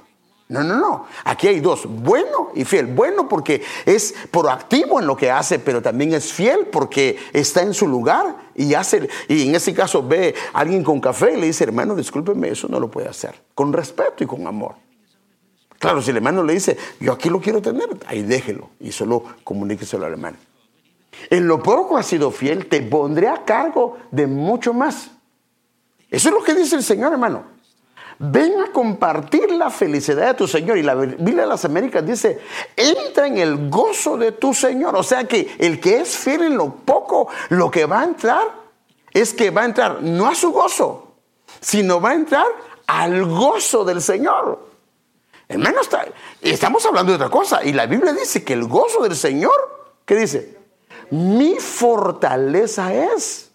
No, 0.49 0.63
no, 0.63 0.77
no. 0.77 1.07
Aquí 1.25 1.49
hay 1.49 1.59
dos, 1.59 1.87
bueno 1.87 2.51
y 2.55 2.65
fiel. 2.65 2.87
Bueno 2.87 3.29
porque 3.29 3.63
es 3.85 4.15
proactivo 4.31 5.01
en 5.01 5.07
lo 5.07 5.17
que 5.17 5.31
hace, 5.31 5.59
pero 5.59 5.83
también 5.83 6.15
es 6.15 6.33
fiel 6.33 6.67
porque 6.67 7.19
está 7.33 7.63
en 7.63 7.75
su 7.75 7.89
lugar 7.89 8.37
y 8.55 8.75
hace, 8.75 9.09
y 9.29 9.49
en 9.49 9.57
ese 9.57 9.75
caso 9.75 10.07
ve 10.07 10.35
a 10.53 10.61
alguien 10.61 10.85
con 10.85 11.01
café 11.01 11.35
y 11.35 11.41
le 11.41 11.47
dice, 11.47 11.65
hermano, 11.65 11.97
discúlpeme, 11.97 12.49
eso 12.49 12.69
no 12.69 12.79
lo 12.79 12.89
puede 12.89 13.09
hacer. 13.09 13.35
Con 13.55 13.73
respeto 13.73 14.23
y 14.23 14.27
con 14.27 14.47
amor. 14.47 14.77
Claro, 15.81 16.01
si 16.01 16.11
el 16.11 16.17
hermano 16.17 16.45
le 16.45 16.55
dice, 16.55 16.79
yo 17.01 17.13
aquí 17.13 17.29
lo 17.29 17.41
quiero 17.41 17.61
tener, 17.61 17.89
ahí 18.07 18.23
déjelo 18.23 18.71
y 18.79 18.93
solo 18.93 19.25
comuníqueselo 19.43 20.07
al 20.07 20.13
hermano. 20.13 20.37
En 21.29 21.49
lo 21.49 21.61
poco 21.63 21.97
has 21.97 22.07
sido 22.07 22.31
fiel, 22.31 22.67
te 22.67 22.83
pondré 22.83 23.29
a 23.29 23.45
cargo 23.45 23.99
de 24.13 24.27
mucho 24.27 24.73
más. 24.73 25.11
Eso 26.09 26.29
es 26.29 26.35
lo 26.35 26.43
que 26.43 26.55
dice 26.55 26.77
el 26.77 26.85
Señor, 26.85 27.13
hermano. 27.13 27.56
Ven 28.19 28.61
a 28.61 28.73
compartir 28.73 29.51
la 29.51 29.71
felicidad 29.71 30.29
de 30.29 30.35
tu 30.35 30.49
Señor. 30.49 30.79
Y 30.79 30.83
la 30.83 30.95
Biblia 30.95 31.43
de 31.43 31.49
las 31.49 31.65
Américas 31.65 32.05
dice, 32.05 32.41
entra 32.75 33.27
en 33.27 33.39
el 33.39 33.69
gozo 33.69 34.17
de 34.17 34.33
tu 34.33 34.55
Señor. 34.55 34.97
O 34.97 35.03
sea 35.03 35.25
que 35.25 35.55
el 35.59 35.81
que 35.81 36.01
es 36.01 36.17
fiel 36.17 36.43
en 36.43 36.57
lo 36.57 36.75
poco, 36.75 37.29
lo 37.51 37.71
que 37.71 37.85
va 37.85 38.01
a 38.01 38.05
entrar 38.05 38.47
es 39.13 39.35
que 39.35 39.51
va 39.51 39.63
a 39.63 39.67
entrar 39.67 40.03
no 40.03 40.29
a 40.29 40.35
su 40.35 40.51
gozo, 40.51 41.17
sino 41.61 42.01
va 42.01 42.11
a 42.11 42.15
entrar 42.15 42.47
al 42.87 43.25
gozo 43.27 43.85
del 43.85 44.01
Señor. 44.01 44.67
Hermano, 45.49 45.81
está, 45.81 46.07
estamos 46.41 46.85
hablando 46.87 47.13
de 47.13 47.17
otra 47.17 47.29
cosa. 47.29 47.65
Y 47.65 47.73
la 47.73 47.87
Biblia 47.87 48.13
dice 48.13 48.45
que 48.45 48.55
el 48.55 48.65
gozo 48.65 49.03
del 49.03 49.15
Señor, 49.15 49.53
¿qué 50.05 50.17
dice? 50.17 50.59
Mi 51.11 51.57
fortaleza 51.57 52.93
es. 52.93 53.46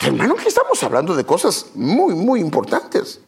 Hermano, 0.00 0.36
que 0.36 0.48
estamos 0.48 0.82
hablando 0.82 1.14
de 1.14 1.24
cosas 1.24 1.70
muy, 1.74 2.14
muy 2.14 2.40
importantes. 2.40 3.20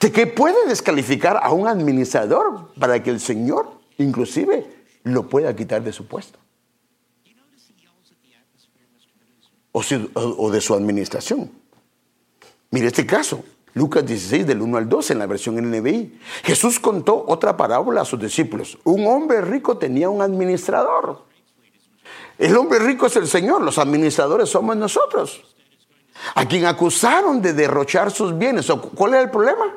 De 0.00 0.12
que 0.12 0.26
puede 0.26 0.66
descalificar 0.66 1.40
a 1.42 1.52
un 1.52 1.66
administrador 1.66 2.72
para 2.78 3.02
que 3.02 3.10
el 3.10 3.20
Señor, 3.20 3.70
inclusive, 3.96 4.66
lo 5.04 5.28
pueda 5.28 5.54
quitar 5.54 5.82
de 5.82 5.92
su 5.92 6.06
puesto. 6.06 6.38
O, 9.72 10.50
de 10.50 10.60
su 10.60 10.74
administración. 10.74 11.52
Mire 12.70 12.88
este 12.88 13.06
caso, 13.06 13.44
Lucas 13.74 14.04
16, 14.04 14.44
del 14.44 14.60
1 14.60 14.76
al 14.76 14.88
2, 14.88 15.12
en 15.12 15.18
la 15.20 15.26
versión 15.26 15.54
NBI. 15.54 16.18
Jesús 16.42 16.80
contó 16.80 17.24
otra 17.28 17.56
parábola 17.56 18.00
a 18.00 18.04
sus 18.04 18.18
discípulos. 18.18 18.76
Un 18.82 19.06
hombre 19.06 19.40
rico 19.40 19.78
tenía 19.78 20.10
un 20.10 20.20
administrador 20.20 21.27
el 22.38 22.56
hombre 22.56 22.78
rico 22.78 23.06
es 23.06 23.16
el 23.16 23.26
Señor, 23.26 23.62
los 23.62 23.78
administradores 23.78 24.48
somos 24.48 24.76
nosotros. 24.76 25.44
A 26.34 26.46
quien 26.46 26.66
acusaron 26.66 27.42
de 27.42 27.52
derrochar 27.52 28.10
sus 28.10 28.36
bienes. 28.36 28.70
¿Cuál 28.94 29.14
era 29.14 29.22
el 29.22 29.30
problema? 29.30 29.74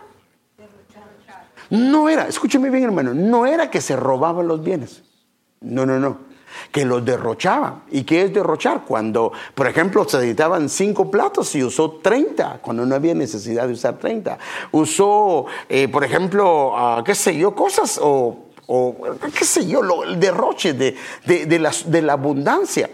No 1.72 2.10
era, 2.10 2.28
escúcheme 2.28 2.70
bien 2.70 2.84
hermano, 2.84 3.14
no 3.14 3.46
era 3.46 3.70
que 3.72 3.80
se 3.80 3.96
robaban 3.96 4.48
los 4.48 4.62
bienes. 4.62 5.04
No, 5.62 5.86
no, 5.86 6.00
no. 6.00 6.32
Que 6.70 6.84
los 6.84 7.04
derrochaban. 7.06 7.84
¿Y 7.92 8.04
qué 8.04 8.24
es 8.24 8.34
derrochar? 8.34 8.84
Cuando, 8.86 9.32
por 9.56 9.68
ejemplo, 9.68 10.08
se 10.08 10.18
editaban 10.18 10.68
cinco 10.68 11.10
platos 11.10 11.56
y 11.56 11.64
usó 11.64 12.00
30, 12.04 12.60
cuando 12.62 12.86
no 12.86 12.94
había 12.94 13.16
necesidad 13.16 13.68
de 13.68 13.74
usar 13.74 13.98
30. 13.98 14.38
Usó, 14.72 15.46
eh, 15.70 15.88
por 15.88 16.04
ejemplo, 16.04 16.74
ah, 16.76 17.04
qué 17.06 17.16
sé 17.16 17.38
yo, 17.38 17.56
cosas 17.56 17.98
o 18.02 18.51
o 18.74 18.96
qué 19.38 19.44
sé 19.44 19.68
yo, 19.68 19.82
el 20.04 20.18
derroche 20.18 20.74
de, 20.74 20.96
de, 21.26 21.60
la, 21.60 21.74
de 21.86 22.02
la 22.02 22.14
abundancia. 22.14 22.90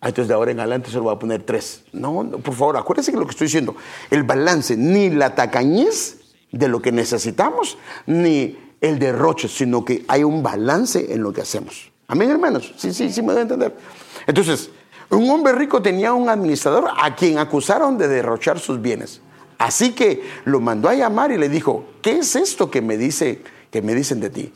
Ah, 0.00 0.08
entonces 0.08 0.28
de 0.28 0.34
ahora 0.34 0.52
en 0.52 0.60
adelante 0.60 0.90
se 0.90 0.98
voy 0.98 1.14
a 1.14 1.18
poner 1.18 1.42
tres. 1.42 1.82
No, 1.92 2.30
por 2.42 2.54
favor, 2.54 2.76
acuérdense 2.78 3.12
que 3.12 3.18
lo 3.18 3.26
que 3.26 3.32
estoy 3.32 3.46
diciendo, 3.46 3.76
el 4.10 4.22
balance, 4.22 4.74
ni 4.74 5.10
la 5.10 5.34
tacañez 5.34 6.18
de 6.50 6.66
lo 6.66 6.80
que 6.80 6.92
necesitamos, 6.92 7.76
ni 8.06 8.56
el 8.80 8.98
derroche, 8.98 9.48
sino 9.48 9.84
que 9.84 10.02
hay 10.08 10.24
un 10.24 10.42
balance 10.42 11.12
en 11.12 11.22
lo 11.22 11.32
que 11.32 11.42
hacemos. 11.42 11.92
Amén, 12.06 12.30
hermanos. 12.30 12.72
Sí, 12.78 12.94
sí, 12.94 13.12
sí, 13.12 13.20
me 13.20 13.34
a 13.34 13.40
entender. 13.42 13.76
Entonces, 14.26 14.70
un 15.10 15.28
hombre 15.28 15.52
rico 15.52 15.82
tenía 15.82 16.14
un 16.14 16.30
administrador 16.30 16.88
a 16.96 17.14
quien 17.14 17.36
acusaron 17.36 17.98
de 17.98 18.08
derrochar 18.08 18.58
sus 18.58 18.80
bienes. 18.80 19.20
Así 19.58 19.92
que 19.92 20.22
lo 20.44 20.60
mandó 20.60 20.88
a 20.88 20.94
llamar 20.94 21.32
y 21.32 21.36
le 21.36 21.48
dijo, 21.48 21.84
¿qué 22.00 22.18
es 22.18 22.36
esto 22.36 22.70
que 22.70 22.80
me 22.80 22.96
dice 22.96 23.42
que 23.70 23.82
me 23.82 23.94
dicen 23.94 24.20
de 24.20 24.30
ti. 24.30 24.52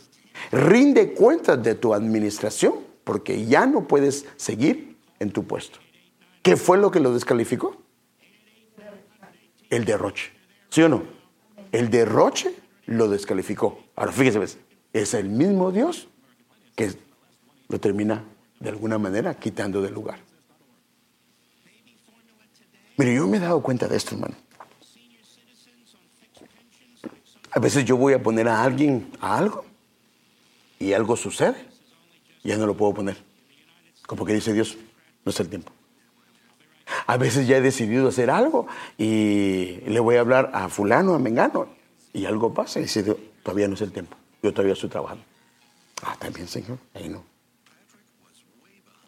Rinde 0.50 1.12
cuentas 1.12 1.62
de 1.62 1.74
tu 1.74 1.94
administración 1.94 2.74
porque 3.04 3.46
ya 3.46 3.66
no 3.66 3.86
puedes 3.86 4.26
seguir 4.36 4.96
en 5.18 5.32
tu 5.32 5.44
puesto. 5.44 5.78
¿Qué 6.42 6.56
fue 6.56 6.78
lo 6.78 6.90
que 6.90 7.00
lo 7.00 7.12
descalificó? 7.12 7.76
El 9.70 9.84
derroche. 9.84 10.32
¿Sí 10.68 10.82
o 10.82 10.88
no? 10.88 11.04
El 11.70 11.90
derroche 11.90 12.54
lo 12.86 13.08
descalificó. 13.08 13.78
Ahora 13.96 14.12
fíjese, 14.12 14.58
es 14.92 15.14
el 15.14 15.28
mismo 15.28 15.72
Dios 15.72 16.08
que 16.76 16.92
lo 17.68 17.78
termina 17.80 18.24
de 18.60 18.68
alguna 18.68 18.98
manera 18.98 19.34
quitando 19.34 19.80
del 19.80 19.94
lugar. 19.94 20.18
Mire, 22.96 23.14
yo 23.14 23.26
me 23.26 23.38
he 23.38 23.40
dado 23.40 23.62
cuenta 23.62 23.88
de 23.88 23.96
esto, 23.96 24.14
hermano. 24.14 24.34
A 27.54 27.60
veces 27.60 27.84
yo 27.84 27.96
voy 27.96 28.14
a 28.14 28.22
poner 28.22 28.48
a 28.48 28.62
alguien 28.62 29.10
a 29.20 29.36
algo 29.36 29.64
y 30.78 30.94
algo 30.94 31.16
sucede. 31.16 31.66
Ya 32.42 32.56
no 32.56 32.66
lo 32.66 32.76
puedo 32.76 32.94
poner. 32.94 33.16
Como 34.06 34.24
que 34.24 34.32
dice 34.32 34.52
Dios, 34.52 34.76
no 35.24 35.30
es 35.30 35.38
el 35.40 35.48
tiempo. 35.48 35.72
A 37.06 37.16
veces 37.16 37.46
ya 37.46 37.58
he 37.58 37.60
decidido 37.60 38.08
hacer 38.08 38.30
algo 38.30 38.66
y 38.98 39.80
le 39.86 40.00
voy 40.00 40.16
a 40.16 40.20
hablar 40.20 40.50
a 40.54 40.68
fulano, 40.68 41.14
a 41.14 41.18
mengano, 41.18 41.68
y 42.12 42.24
algo 42.24 42.52
pasa 42.52 42.80
y 42.80 42.82
dice, 42.82 43.02
todavía 43.42 43.68
no 43.68 43.74
es 43.74 43.80
el 43.82 43.92
tiempo. 43.92 44.16
Yo 44.42 44.52
todavía 44.52 44.72
estoy 44.72 44.88
trabajando. 44.88 45.24
Ah, 46.02 46.16
también, 46.18 46.48
Señor. 46.48 46.78
Ahí 46.94 47.08
no. 47.08 47.24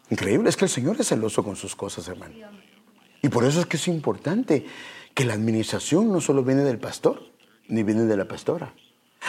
Increíble, 0.09 0.49
es 0.49 0.55
que 0.55 0.65
el 0.65 0.71
Señor 0.71 0.95
es 0.99 1.07
celoso 1.07 1.43
con 1.43 1.55
sus 1.55 1.75
cosas, 1.75 2.07
hermano. 2.07 2.35
Y 3.21 3.29
por 3.29 3.43
eso 3.43 3.59
es 3.59 3.65
que 3.65 3.77
es 3.77 3.87
importante 3.87 4.65
que 5.13 5.25
la 5.25 5.33
administración 5.33 6.11
no 6.11 6.21
solo 6.21 6.43
viene 6.43 6.63
del 6.63 6.77
pastor, 6.77 7.34
ni 7.67 7.83
viene 7.83 8.03
de 8.03 8.17
la 8.17 8.25
pastora. 8.25 8.73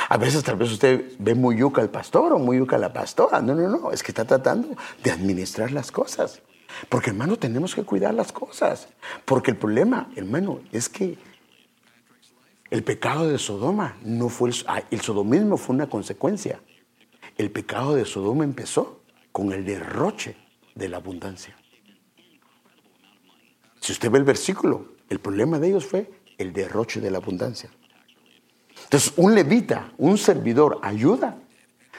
A 0.09 0.16
veces 0.18 0.45
tal 0.45 0.57
vez 0.57 0.70
usted 0.70 1.12
ve 1.18 1.34
muy 1.34 1.57
yuca 1.59 1.80
al 1.80 1.91
pastor 1.91 2.32
o 2.32 2.39
muy 2.39 2.59
yuca 2.59 2.76
a 2.76 2.78
la 2.78 2.93
pastora. 2.93 3.41
No, 3.41 3.55
no, 3.55 3.68
no, 3.68 3.93
es 3.93 4.03
que 4.03 4.12
está 4.12 4.24
tratando 4.24 4.68
de 5.03 5.11
administrar 5.11 5.72
las 5.72 5.91
cosas. 5.91 6.43
Porque 6.89 7.11
hermano, 7.11 7.37
tenemos 7.37 7.74
que 7.74 7.82
cuidar 7.82 8.14
las 8.14 8.32
cosas. 8.32 8.89
Porque 9.24 9.51
el 9.51 9.57
problema, 9.57 10.11
hermano, 10.16 10.61
es 10.72 10.89
que 10.89 11.18
el 12.70 12.82
pecado 12.82 13.28
de 13.28 13.39
Sodoma 13.39 13.97
no 14.03 14.28
fue 14.28 14.51
el, 14.51 14.57
ah, 14.66 14.82
el 14.91 15.01
sodomismo 15.01 15.57
fue 15.57 15.74
una 15.74 15.89
consecuencia. 15.89 16.61
El 17.39 17.51
pecado 17.51 17.95
de 17.95 18.05
Sodoma 18.05 18.45
empezó 18.45 19.03
con 19.32 19.53
el 19.53 19.64
derroche 19.64 20.37
de 20.74 20.89
la 20.89 20.99
abundancia. 20.99 21.57
Si 23.80 23.93
usted 23.93 24.11
ve 24.11 24.18
el 24.18 24.24
versículo, 24.24 24.97
el 25.09 25.20
problema 25.20 25.59
de 25.59 25.68
ellos 25.68 25.87
fue 25.87 26.11
el 26.39 26.53
derroche 26.53 27.01
de 27.01 27.11
la 27.11 27.18
abundancia. 27.18 27.70
Entonces, 28.87 29.12
un 29.16 29.34
levita, 29.34 29.93
un 29.99 30.16
servidor, 30.16 30.78
ayuda 30.82 31.37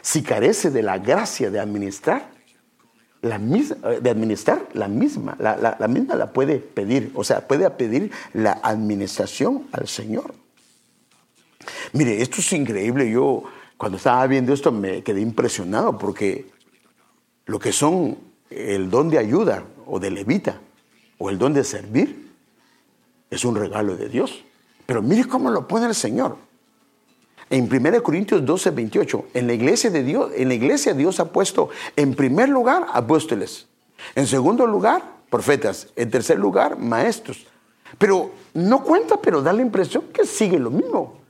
si 0.01 0.23
carece 0.23 0.71
de 0.71 0.81
la 0.81 0.99
gracia 0.99 1.51
de 1.51 1.59
administrar, 1.59 2.31
la 3.21 3.37
misma, 3.37 3.75
eh, 3.91 3.99
de 4.01 4.09
administrar 4.09 4.69
la 4.73 4.87
misma, 4.87 5.35
la, 5.37 5.75
la, 5.77 5.87
misma 5.89 6.15
la 6.15 6.31
puede 6.31 6.59
pedir, 6.59 7.11
o 7.13 7.25
sea, 7.25 7.45
puede 7.45 7.69
pedir 7.71 8.09
la 8.33 8.53
administración 8.63 9.67
al 9.73 9.89
Señor. 9.89 10.33
Mire, 11.91 12.21
esto 12.21 12.39
es 12.39 12.53
increíble. 12.53 13.11
Yo 13.11 13.43
cuando 13.75 13.97
estaba 13.97 14.25
viendo 14.27 14.53
esto 14.53 14.71
me 14.71 15.03
quedé 15.03 15.19
impresionado 15.19 15.97
porque 15.97 16.49
lo 17.47 17.59
que 17.59 17.73
son 17.73 18.17
el 18.49 18.89
don 18.89 19.09
de 19.09 19.17
ayuda 19.17 19.65
o 19.85 19.99
de 19.99 20.09
levita 20.09 20.61
o 21.17 21.29
el 21.29 21.37
don 21.37 21.53
de 21.53 21.65
servir 21.65 22.31
es 23.29 23.43
un 23.43 23.55
regalo 23.55 23.97
de 23.97 24.07
Dios. 24.07 24.45
Pero 24.85 25.01
mire 25.01 25.25
cómo 25.25 25.51
lo 25.51 25.67
pone 25.67 25.87
el 25.87 25.95
Señor. 25.95 26.46
En 27.49 27.73
1 27.73 28.03
Corintios 28.03 28.45
12, 28.45 28.71
28, 28.71 29.25
en 29.33 29.47
la 29.47 29.53
iglesia 29.53 29.89
de 29.89 30.03
Dios, 30.03 30.31
en 30.35 30.49
la 30.49 30.53
iglesia 30.53 30.93
Dios 30.93 31.19
ha 31.19 31.31
puesto 31.31 31.69
en 31.95 32.13
primer 32.13 32.49
lugar 32.49 32.85
apóstoles, 32.91 33.67
en 34.15 34.27
segundo 34.27 34.67
lugar 34.67 35.01
profetas, 35.29 35.87
en 35.95 36.11
tercer 36.11 36.37
lugar 36.39 36.77
maestros. 36.77 37.47
Pero 37.97 38.31
no 38.53 38.83
cuenta, 38.83 39.21
pero 39.21 39.41
da 39.41 39.53
la 39.53 39.61
impresión 39.61 40.03
que 40.13 40.25
sigue 40.25 40.59
lo 40.59 40.71
mismo. 40.71 41.21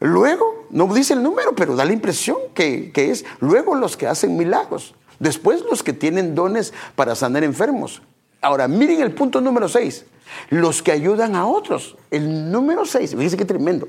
Luego, 0.00 0.66
no 0.70 0.92
dice 0.92 1.14
el 1.14 1.22
número, 1.22 1.54
pero 1.54 1.74
da 1.74 1.84
la 1.84 1.92
impresión 1.92 2.36
que, 2.54 2.92
que 2.92 3.10
es 3.10 3.24
luego 3.40 3.74
los 3.74 3.96
que 3.96 4.06
hacen 4.06 4.36
milagros, 4.36 4.94
después 5.18 5.64
los 5.70 5.82
que 5.82 5.94
tienen 5.94 6.34
dones 6.34 6.74
para 6.94 7.14
sanar 7.14 7.44
enfermos. 7.44 8.02
Ahora, 8.40 8.68
miren 8.68 9.00
el 9.00 9.12
punto 9.12 9.40
número 9.40 9.68
6, 9.68 10.04
los 10.50 10.82
que 10.82 10.92
ayudan 10.92 11.34
a 11.34 11.46
otros. 11.46 11.96
El 12.10 12.52
número 12.52 12.84
6, 12.84 13.12
fíjense 13.12 13.36
qué 13.36 13.44
tremendo. 13.44 13.88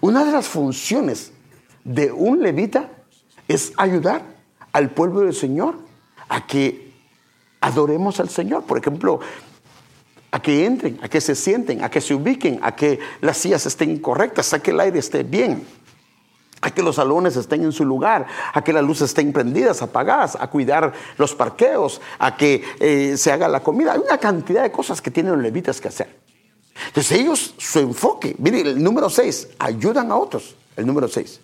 Una 0.00 0.24
de 0.24 0.32
las 0.32 0.46
funciones 0.46 1.32
de 1.84 2.12
un 2.12 2.42
levita 2.42 2.90
es 3.48 3.72
ayudar 3.76 4.22
al 4.72 4.90
pueblo 4.90 5.20
del 5.20 5.34
Señor 5.34 5.76
a 6.28 6.46
que 6.46 6.92
adoremos 7.60 8.20
al 8.20 8.28
Señor. 8.28 8.64
Por 8.64 8.78
ejemplo, 8.78 9.20
a 10.30 10.40
que 10.40 10.66
entren, 10.66 10.98
a 11.02 11.08
que 11.08 11.20
se 11.20 11.34
sienten, 11.34 11.82
a 11.82 11.90
que 11.90 12.00
se 12.00 12.14
ubiquen, 12.14 12.60
a 12.62 12.76
que 12.76 12.98
las 13.20 13.38
sillas 13.38 13.66
estén 13.66 13.98
correctas, 13.98 14.52
a 14.52 14.62
que 14.62 14.70
el 14.70 14.80
aire 14.80 14.98
esté 14.98 15.22
bien, 15.22 15.66
a 16.60 16.70
que 16.70 16.82
los 16.82 16.96
salones 16.96 17.36
estén 17.36 17.62
en 17.62 17.72
su 17.72 17.84
lugar, 17.84 18.26
a 18.52 18.62
que 18.62 18.72
las 18.72 18.84
luces 18.84 19.10
estén 19.10 19.32
prendidas, 19.32 19.80
apagadas, 19.80 20.36
a 20.38 20.48
cuidar 20.48 20.92
los 21.16 21.34
parqueos, 21.34 22.00
a 22.18 22.36
que 22.36 22.62
eh, 22.78 23.16
se 23.16 23.32
haga 23.32 23.48
la 23.48 23.60
comida. 23.60 23.92
Hay 23.92 24.00
una 24.00 24.18
cantidad 24.18 24.62
de 24.62 24.70
cosas 24.70 25.00
que 25.00 25.10
tienen 25.10 25.32
los 25.32 25.42
levitas 25.42 25.80
que 25.80 25.88
hacer. 25.88 26.17
Entonces 26.86 27.18
ellos, 27.18 27.54
su 27.58 27.80
enfoque, 27.80 28.36
mire, 28.38 28.60
el 28.60 28.82
número 28.82 29.10
6, 29.10 29.48
ayudan 29.58 30.10
a 30.12 30.16
otros, 30.16 30.54
el 30.76 30.86
número 30.86 31.08
6. 31.08 31.40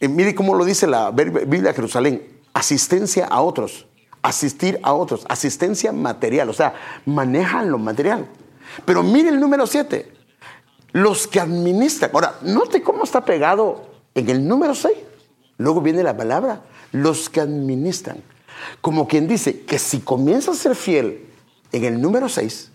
Eh, 0.00 0.08
mire 0.08 0.34
cómo 0.34 0.54
lo 0.54 0.64
dice 0.64 0.86
la 0.86 1.10
Biblia 1.10 1.70
de 1.70 1.74
Jerusalén, 1.74 2.40
asistencia 2.52 3.26
a 3.26 3.42
otros 3.42 3.86
asistir 4.26 4.80
a 4.82 4.92
otros, 4.92 5.24
asistencia 5.28 5.92
material, 5.92 6.50
o 6.50 6.52
sea, 6.52 6.74
manejan 7.04 7.70
lo 7.70 7.78
material. 7.78 8.26
Pero 8.84 9.02
mire 9.02 9.28
el 9.28 9.38
número 9.38 9.66
7, 9.66 10.12
los 10.92 11.26
que 11.26 11.40
administran. 11.40 12.10
Ahora, 12.12 12.34
note 12.42 12.82
cómo 12.82 13.04
está 13.04 13.24
pegado 13.24 13.86
en 14.14 14.28
el 14.28 14.46
número 14.46 14.74
6. 14.74 14.94
Luego 15.58 15.80
viene 15.80 16.02
la 16.02 16.16
palabra, 16.16 16.62
los 16.92 17.30
que 17.30 17.40
administran. 17.40 18.18
Como 18.80 19.06
quien 19.06 19.28
dice 19.28 19.60
que 19.60 19.78
si 19.78 20.00
comienza 20.00 20.50
a 20.50 20.54
ser 20.54 20.74
fiel 20.74 21.26
en 21.72 21.84
el 21.84 22.00
número 22.00 22.28
6, 22.28 22.70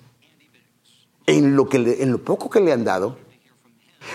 en 1.32 1.56
lo, 1.56 1.70
que 1.70 1.78
en 1.78 2.12
lo 2.12 2.24
poco 2.24 2.50
que 2.50 2.60
le 2.60 2.72
han 2.72 2.84
dado, 2.84 3.18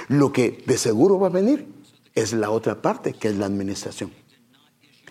lo 0.08 0.32
que 0.32 0.62
de 0.66 0.78
seguro 0.78 1.18
va 1.18 1.28
a 1.28 1.30
venir 1.30 1.66
es 2.14 2.32
la 2.32 2.50
otra 2.50 2.82
parte, 2.82 3.12
que 3.12 3.28
es 3.28 3.36
la 3.36 3.46
administración. 3.46 4.12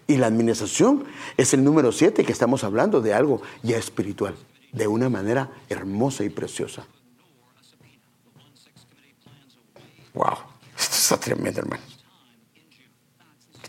Y 0.07 0.17
la 0.17 0.27
administración 0.27 1.05
es 1.37 1.53
el 1.53 1.63
número 1.63 1.91
siete 1.91 2.23
que 2.23 2.31
estamos 2.31 2.63
hablando 2.63 3.01
de 3.01 3.13
algo 3.13 3.41
ya 3.63 3.77
espiritual, 3.77 4.35
de 4.71 4.87
una 4.87 5.09
manera 5.09 5.51
hermosa 5.69 6.23
y 6.23 6.29
preciosa. 6.29 6.85
Wow, 10.13 10.37
esto 10.77 10.95
está 10.95 11.17
tremendo, 11.17 11.59
hermano. 11.59 11.94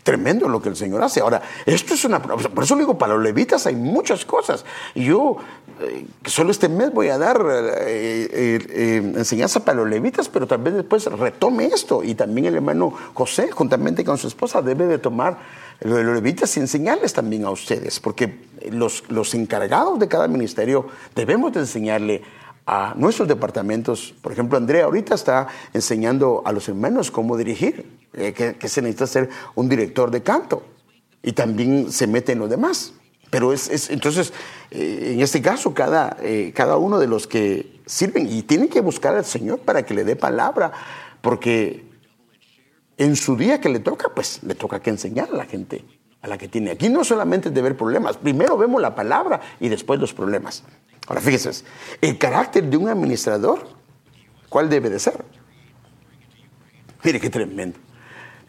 Tremendo 0.07 0.47
lo 0.47 0.61
que 0.61 0.69
el 0.69 0.77
Señor 0.77 1.03
hace. 1.03 1.19
Ahora, 1.19 1.41
esto 1.65 1.93
es 1.93 2.05
una... 2.05 2.21
Por 2.21 2.63
eso 2.63 2.77
digo, 2.77 2.97
para 2.97 3.15
los 3.15 3.21
levitas 3.21 3.67
hay 3.67 3.75
muchas 3.75 4.23
cosas. 4.23 4.63
Yo 4.95 5.35
eh, 5.81 6.07
solo 6.23 6.51
este 6.51 6.69
mes 6.69 6.93
voy 6.93 7.09
a 7.09 7.17
dar 7.17 7.45
eh, 7.45 8.29
eh, 8.31 9.13
enseñanza 9.17 9.65
para 9.65 9.79
los 9.79 9.89
levitas, 9.89 10.29
pero 10.29 10.47
también 10.47 10.77
después 10.77 11.07
retome 11.07 11.65
esto. 11.65 12.05
Y 12.05 12.15
también 12.15 12.47
el 12.47 12.55
hermano 12.55 12.93
José, 13.13 13.51
juntamente 13.51 14.05
con 14.05 14.17
su 14.17 14.29
esposa, 14.29 14.61
debe 14.61 14.85
de 14.85 14.97
tomar 14.97 15.39
lo 15.81 15.97
de 15.97 16.05
los 16.05 16.15
levitas 16.15 16.55
y 16.55 16.61
enseñarles 16.61 17.11
también 17.11 17.43
a 17.43 17.49
ustedes, 17.49 17.99
porque 17.99 18.45
los, 18.71 19.03
los 19.09 19.33
encargados 19.33 19.99
de 19.99 20.07
cada 20.07 20.29
ministerio 20.29 20.87
debemos 21.15 21.51
de 21.51 21.59
enseñarle 21.59 22.23
a 22.65 22.93
nuestros 22.95 23.27
departamentos. 23.27 24.15
Por 24.21 24.31
ejemplo, 24.31 24.57
Andrea 24.57 24.85
ahorita 24.85 25.15
está 25.15 25.49
enseñando 25.73 26.43
a 26.45 26.53
los 26.53 26.69
hermanos 26.69 27.11
cómo 27.11 27.35
dirigir, 27.35 27.96
eh, 28.13 28.33
que, 28.33 28.67
se 28.67 28.81
necesita 28.81 29.07
ser 29.07 29.29
un 29.55 29.69
director 29.69 30.11
de 30.11 30.23
canto 30.23 30.63
y 31.21 31.33
también 31.33 31.91
se 31.91 32.07
mete 32.07 32.31
en 32.31 32.39
lo 32.39 32.47
demás. 32.47 32.93
Pero 33.29 33.51
es, 33.51 33.89
entonces, 33.89 34.31
eh, 34.71 35.11
en 35.13 35.21
este 35.21 35.41
caso, 35.41 35.73
cada, 35.73 36.17
eh, 36.21 36.53
cada 36.55 36.77
uno 36.77 36.99
de 36.99 37.07
los 37.07 37.27
que 37.27 37.81
sirven 37.85 38.31
y 38.31 38.43
tienen 38.43 38.69
que 38.69 38.79
buscar 38.81 39.15
al 39.15 39.25
Señor 39.25 39.59
para 39.59 39.85
que 39.85 39.93
le 39.93 40.05
dé 40.05 40.15
palabra, 40.15 40.71
porque 41.21 41.85
en 42.97 43.15
su 43.15 43.35
día 43.35 43.59
que 43.59 43.69
le 43.69 43.79
toca, 43.79 44.09
pues 44.15 44.41
le 44.43 44.55
toca 44.55 44.79
que 44.81 44.89
enseñar 44.89 45.29
a 45.31 45.35
la 45.35 45.45
gente, 45.45 45.83
a 46.21 46.27
la 46.27 46.37
que 46.37 46.47
tiene. 46.47 46.71
Aquí 46.71 46.89
no 46.89 47.03
solamente 47.03 47.49
de 47.49 47.61
ver 47.61 47.75
problemas, 47.75 48.17
primero 48.17 48.57
vemos 48.57 48.81
la 48.81 48.95
palabra 48.95 49.41
y 49.59 49.67
después 49.67 49.99
los 49.99 50.13
problemas. 50.13 50.63
Ahora 51.07 51.21
fíjense, 51.21 51.63
el 52.01 52.17
carácter 52.17 52.63
de 52.63 52.77
un 52.77 52.89
administrador, 52.89 53.67
¿cuál 54.49 54.69
debe 54.69 54.89
de 54.89 54.99
ser? 54.99 55.23
Mire 57.03 57.19
qué 57.19 57.29
tremendo. 57.29 57.79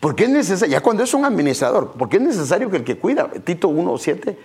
¿Por 0.01 0.15
qué 0.15 0.25
es 0.25 0.31
necesario, 0.31 0.73
ya 0.73 0.81
cuando 0.81 1.03
es 1.03 1.13
un 1.15 1.25
administrador, 1.25 1.93
por 1.93 2.09
qué 2.09 2.19
es 2.19 2.23
necesario 2.23 2.71
que 2.71 2.77
el 2.79 2.85
que 2.85 2.99
cuida, 2.99 3.29
Tito 3.45 3.69
1.7, 3.69 4.37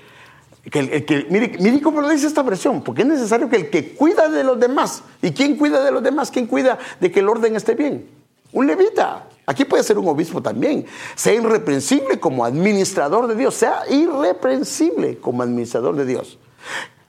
que 0.71 0.79
el, 0.79 1.05
que, 1.05 1.27
mire, 1.29 1.57
mire 1.59 1.81
cómo 1.81 2.01
lo 2.01 2.09
dice 2.09 2.25
esta 2.25 2.41
versión, 2.41 2.81
porque 2.81 3.01
es 3.01 3.07
necesario 3.07 3.49
que 3.49 3.57
el 3.57 3.69
que 3.69 3.93
cuida 3.93 4.29
de 4.29 4.43
los 4.43 4.59
demás, 4.59 5.03
¿y 5.21 5.31
quién 5.31 5.57
cuida 5.57 5.83
de 5.83 5.91
los 5.91 6.01
demás? 6.01 6.31
¿Quién 6.31 6.47
cuida 6.47 6.79
de 6.99 7.11
que 7.11 7.19
el 7.19 7.29
orden 7.29 7.55
esté 7.55 7.75
bien? 7.75 8.07
Un 8.53 8.67
levita. 8.67 9.27
Aquí 9.45 9.65
puede 9.65 9.83
ser 9.83 9.97
un 9.97 10.07
obispo 10.07 10.41
también. 10.41 10.85
Sea 11.15 11.33
irreprensible 11.33 12.19
como 12.19 12.45
administrador 12.45 13.27
de 13.27 13.35
Dios. 13.35 13.55
Sea 13.55 13.81
irreprensible 13.89 15.17
como 15.17 15.43
administrador 15.43 15.95
de 15.95 16.05
Dios. 16.05 16.37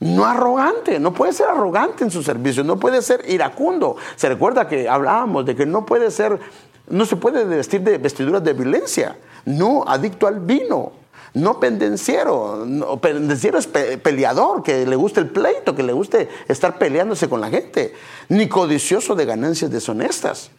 No 0.01 0.25
arrogante, 0.25 0.99
no 0.99 1.15
puede 1.15 1.33
ser 1.33 1.47
arrogante 1.47 2.03
en 2.03 2.11
su 2.11 2.23
servicio, 2.23 2.65
no 2.65 2.79
puede 2.79 3.01
ser 3.03 3.25
iracundo. 3.29 3.97
Se 4.17 4.29
recuerda 4.29 4.67
que 4.67 4.89
hablábamos 4.89 5.47
de 5.47 5.55
que 5.55 5.65
no 5.65 5.87
puede 5.87 6.11
ser, 6.11 6.41
no 6.89 7.07
se 7.07 7.17
puede 7.17 7.45
vestir 7.45 7.81
de 7.81 7.99
vestiduras 7.99 8.43
de 8.45 8.53
violencia, 8.53 9.17
no 9.45 9.85
adicto 9.87 10.27
al 10.27 10.41
vino, 10.41 10.93
no 11.35 11.59
pendenciero. 11.59 12.67
pendenciero 13.01 13.59
es 13.59 13.67
peleador, 13.67 14.63
que 14.63 14.87
le 14.87 14.97
guste 14.97 15.21
el 15.21 15.31
pleito, 15.31 15.75
que 15.75 15.83
le 15.83 15.93
guste 15.93 16.29
estar 16.49 16.79
peleándose 16.79 17.29
con 17.29 17.41
la 17.41 17.51
gente, 17.51 17.95
ni 18.29 18.49
codicioso 18.49 19.15
de 19.15 19.25
ganancias 19.25 19.71
deshonestas. 19.71 20.51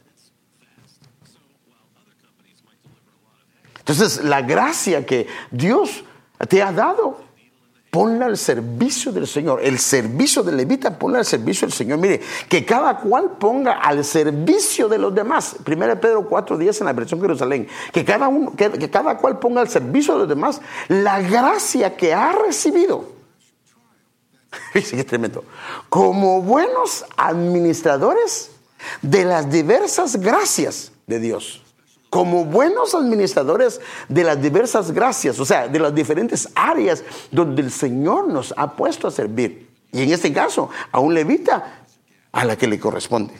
Entonces, 3.79 4.23
la 4.23 4.41
gracia 4.41 5.05
que 5.05 5.27
Dios 5.51 6.03
te 6.49 6.61
ha 6.63 6.71
dado, 6.71 7.19
ponla 7.95 8.25
al 8.25 8.37
servicio 8.37 9.13
del 9.13 9.25
Señor. 9.25 9.61
El 9.63 9.79
servicio 9.79 10.43
de 10.43 10.51
levita, 10.51 10.99
ponla 10.99 11.19
al 11.19 11.25
servicio 11.25 11.65
del 11.65 11.71
Señor. 11.71 11.97
Mire, 11.97 12.19
que 12.49 12.65
cada 12.65 12.97
cual 12.97 13.37
ponga 13.39 13.71
al 13.71 14.03
servicio 14.03 14.89
de 14.89 14.97
los 14.97 15.15
demás. 15.15 15.55
1 15.65 16.01
Pedro 16.01 16.27
4, 16.27 16.57
10 16.57 16.81
en 16.81 16.87
la 16.87 16.91
versión 16.91 17.21
Jerusalén. 17.21 17.69
Que 17.93 18.03
cada, 18.03 18.27
uno, 18.27 18.53
que, 18.53 18.89
cada 18.89 19.17
cual 19.17 19.39
ponga 19.39 19.61
al 19.61 19.69
servicio 19.69 20.15
de 20.15 20.19
los 20.19 20.27
demás 20.27 20.59
la 20.89 21.21
gracia 21.21 21.95
que 21.95 22.13
ha 22.13 22.33
recibido. 22.33 23.05
Qué 24.73 25.03
tremendo. 25.05 25.45
Como 25.87 26.41
buenos 26.41 27.05
administradores 27.15 28.51
de 29.01 29.23
las 29.23 29.49
diversas 29.49 30.17
gracias 30.17 30.91
de 31.07 31.19
Dios 31.21 31.64
como 32.09 32.45
buenos 32.45 32.95
administradores 32.95 33.81
de 34.07 34.23
las 34.23 34.41
diversas 34.41 34.91
gracias, 34.91 35.39
o 35.39 35.45
sea, 35.45 35.67
de 35.67 35.79
las 35.79 35.93
diferentes 35.93 36.49
áreas 36.55 37.03
donde 37.31 37.61
el 37.61 37.71
Señor 37.71 38.27
nos 38.27 38.53
ha 38.55 38.75
puesto 38.75 39.07
a 39.07 39.11
servir. 39.11 39.69
Y 39.91 40.03
en 40.03 40.11
este 40.11 40.31
caso, 40.31 40.69
a 40.91 40.99
un 40.99 41.13
levita 41.13 41.85
a 42.31 42.45
la 42.45 42.57
que 42.57 42.67
le 42.67 42.79
corresponde. 42.79 43.33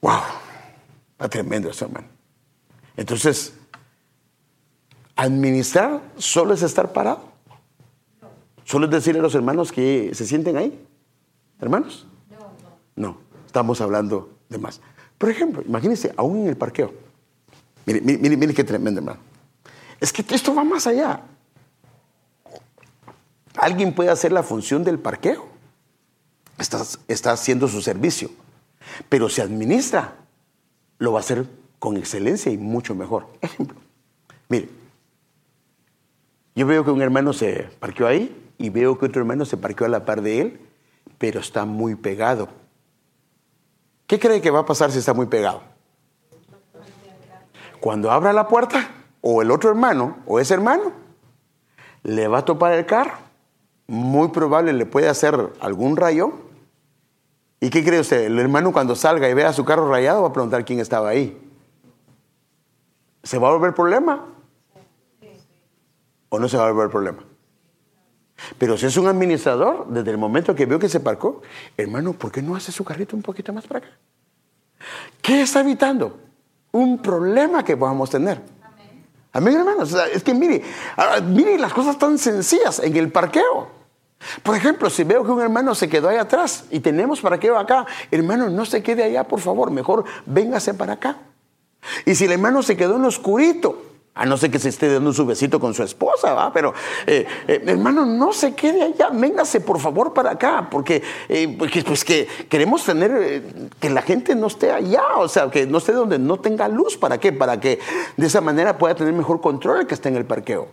Wow, 0.00 0.20
está 1.12 1.28
tremendo 1.28 1.70
eso, 1.70 1.86
hermano. 1.86 2.08
Entonces, 2.96 3.54
administrar 5.16 6.02
solo 6.16 6.54
es 6.54 6.62
estar 6.62 6.92
parado. 6.92 7.32
Solo 8.64 8.86
es 8.86 8.92
decirle 8.92 9.20
a 9.20 9.22
los 9.22 9.34
hermanos 9.34 9.72
que 9.72 10.10
se 10.14 10.26
sienten 10.26 10.56
ahí. 10.56 10.86
¿Hermanos? 11.60 12.06
No, 12.30 12.52
no. 12.96 13.18
estamos 13.46 13.80
hablando 13.80 14.33
Por 15.18 15.30
ejemplo, 15.30 15.62
imagínense, 15.66 16.12
aún 16.16 16.42
en 16.42 16.48
el 16.48 16.56
parqueo. 16.56 16.92
Mire, 17.86 18.00
mire, 18.00 18.36
mire, 18.36 18.54
qué 18.54 18.64
tremendo, 18.64 19.00
hermano. 19.00 19.20
Es 20.00 20.12
que 20.12 20.24
esto 20.34 20.54
va 20.54 20.64
más 20.64 20.86
allá. 20.86 21.22
Alguien 23.56 23.94
puede 23.94 24.10
hacer 24.10 24.32
la 24.32 24.42
función 24.42 24.84
del 24.84 24.98
parqueo. 24.98 25.46
Está, 26.58 26.82
está 27.08 27.32
haciendo 27.32 27.68
su 27.68 27.80
servicio. 27.80 28.30
Pero 29.08 29.28
si 29.28 29.40
administra, 29.40 30.16
lo 30.98 31.12
va 31.12 31.20
a 31.20 31.20
hacer 31.20 31.46
con 31.78 31.96
excelencia 31.96 32.50
y 32.50 32.58
mucho 32.58 32.94
mejor. 32.94 33.28
Ejemplo. 33.40 33.78
Mire, 34.48 34.68
yo 36.54 36.66
veo 36.66 36.84
que 36.84 36.90
un 36.90 37.02
hermano 37.02 37.32
se 37.32 37.68
parqueó 37.78 38.06
ahí 38.06 38.34
y 38.58 38.70
veo 38.70 38.98
que 38.98 39.06
otro 39.06 39.20
hermano 39.20 39.44
se 39.44 39.56
parqueó 39.56 39.86
a 39.86 39.90
la 39.90 40.04
par 40.04 40.22
de 40.22 40.40
él, 40.40 40.60
pero 41.18 41.40
está 41.40 41.64
muy 41.64 41.94
pegado 41.94 42.48
¿Qué 44.14 44.20
cree 44.20 44.40
que 44.40 44.52
va 44.52 44.60
a 44.60 44.64
pasar 44.64 44.92
si 44.92 45.00
está 45.00 45.12
muy 45.12 45.26
pegado? 45.26 45.60
Cuando 47.80 48.12
abra 48.12 48.32
la 48.32 48.46
puerta, 48.46 48.88
o 49.20 49.42
el 49.42 49.50
otro 49.50 49.70
hermano, 49.70 50.18
o 50.24 50.38
ese 50.38 50.54
hermano, 50.54 50.92
le 52.04 52.28
va 52.28 52.38
a 52.38 52.44
topar 52.44 52.74
el 52.74 52.86
carro. 52.86 53.14
Muy 53.88 54.28
probable 54.28 54.72
le 54.72 54.86
puede 54.86 55.08
hacer 55.08 55.50
algún 55.58 55.96
rayo. 55.96 56.32
¿Y 57.58 57.70
qué 57.70 57.82
cree 57.84 57.98
usted? 57.98 58.26
El 58.26 58.38
hermano 58.38 58.72
cuando 58.72 58.94
salga 58.94 59.28
y 59.28 59.34
vea 59.34 59.52
su 59.52 59.64
carro 59.64 59.90
rayado 59.90 60.22
va 60.22 60.28
a 60.28 60.32
preguntar 60.32 60.64
quién 60.64 60.78
estaba 60.78 61.08
ahí. 61.08 61.36
¿Se 63.24 63.36
va 63.36 63.48
a 63.48 63.50
volver 63.50 63.74
problema? 63.74 64.26
¿O 66.28 66.38
no 66.38 66.48
se 66.48 66.56
va 66.56 66.68
a 66.68 66.70
volver 66.70 66.88
problema? 66.88 67.24
Pero 68.58 68.76
si 68.76 68.86
es 68.86 68.96
un 68.96 69.06
administrador, 69.06 69.86
desde 69.88 70.10
el 70.10 70.18
momento 70.18 70.54
que 70.54 70.66
veo 70.66 70.78
que 70.78 70.88
se 70.88 71.00
parcó, 71.00 71.42
hermano, 71.76 72.12
¿por 72.12 72.32
qué 72.32 72.42
no 72.42 72.56
hace 72.56 72.72
su 72.72 72.84
carrito 72.84 73.16
un 73.16 73.22
poquito 73.22 73.52
más 73.52 73.66
para 73.66 73.86
acá? 73.86 73.96
¿Qué 75.22 75.42
está 75.42 75.60
evitando? 75.60 76.24
un 76.74 76.98
problema 76.98 77.64
que 77.64 77.76
podamos 77.76 78.10
tener. 78.10 78.40
Amén, 79.32 79.54
hermanos. 79.54 79.92
O 79.92 79.96
sea, 79.96 80.06
es 80.08 80.22
que 80.22 80.34
mire, 80.34 80.62
ah, 80.96 81.20
mire 81.20 81.56
las 81.56 81.72
cosas 81.72 81.96
tan 81.98 82.18
sencillas 82.18 82.80
en 82.80 82.96
el 82.96 83.10
parqueo. 83.12 83.68
Por 84.42 84.56
ejemplo, 84.56 84.90
si 84.90 85.04
veo 85.04 85.24
que 85.24 85.30
un 85.30 85.40
hermano 85.40 85.74
se 85.74 85.88
quedó 85.88 86.08
ahí 86.08 86.16
atrás 86.16 86.64
y 86.70 86.80
tenemos 86.80 87.20
parqueo 87.20 87.56
acá, 87.56 87.86
hermano, 88.10 88.50
no 88.50 88.64
se 88.64 88.82
quede 88.82 89.04
allá, 89.04 89.22
por 89.24 89.40
favor, 89.40 89.70
mejor 89.70 90.04
véngase 90.26 90.74
para 90.74 90.94
acá. 90.94 91.18
Y 92.06 92.16
si 92.16 92.24
el 92.24 92.32
hermano 92.32 92.62
se 92.62 92.76
quedó 92.76 92.96
en 92.96 93.02
lo 93.02 93.08
oscurito, 93.08 93.80
a 94.16 94.24
no 94.26 94.36
ser 94.36 94.50
que 94.50 94.60
se 94.60 94.68
esté 94.68 94.92
dando 94.92 95.12
su 95.12 95.26
besito 95.26 95.58
con 95.58 95.74
su 95.74 95.82
esposa, 95.82 96.34
¿va? 96.34 96.52
Pero, 96.52 96.72
eh, 97.06 97.26
eh, 97.48 97.62
hermano, 97.66 98.06
no 98.06 98.32
se 98.32 98.54
quede 98.54 98.82
allá, 98.82 99.08
véngase 99.12 99.60
por 99.60 99.80
favor 99.80 100.14
para 100.14 100.32
acá, 100.32 100.68
porque, 100.70 101.02
eh, 101.28 101.56
pues 101.58 102.04
que 102.04 102.28
queremos 102.48 102.84
tener, 102.84 103.42
que 103.80 103.90
la 103.90 104.02
gente 104.02 104.36
no 104.36 104.46
esté 104.46 104.70
allá, 104.70 105.16
o 105.16 105.28
sea, 105.28 105.50
que 105.50 105.66
no 105.66 105.78
esté 105.78 105.92
donde 105.92 106.20
no 106.20 106.38
tenga 106.38 106.68
luz, 106.68 106.96
¿para 106.96 107.18
qué? 107.18 107.32
Para 107.32 107.58
que 107.58 107.80
de 108.16 108.26
esa 108.26 108.40
manera 108.40 108.78
pueda 108.78 108.94
tener 108.94 109.12
mejor 109.12 109.40
control 109.40 109.80
el 109.80 109.86
que 109.88 109.94
está 109.94 110.08
en 110.08 110.16
el 110.16 110.24
parqueo. 110.24 110.68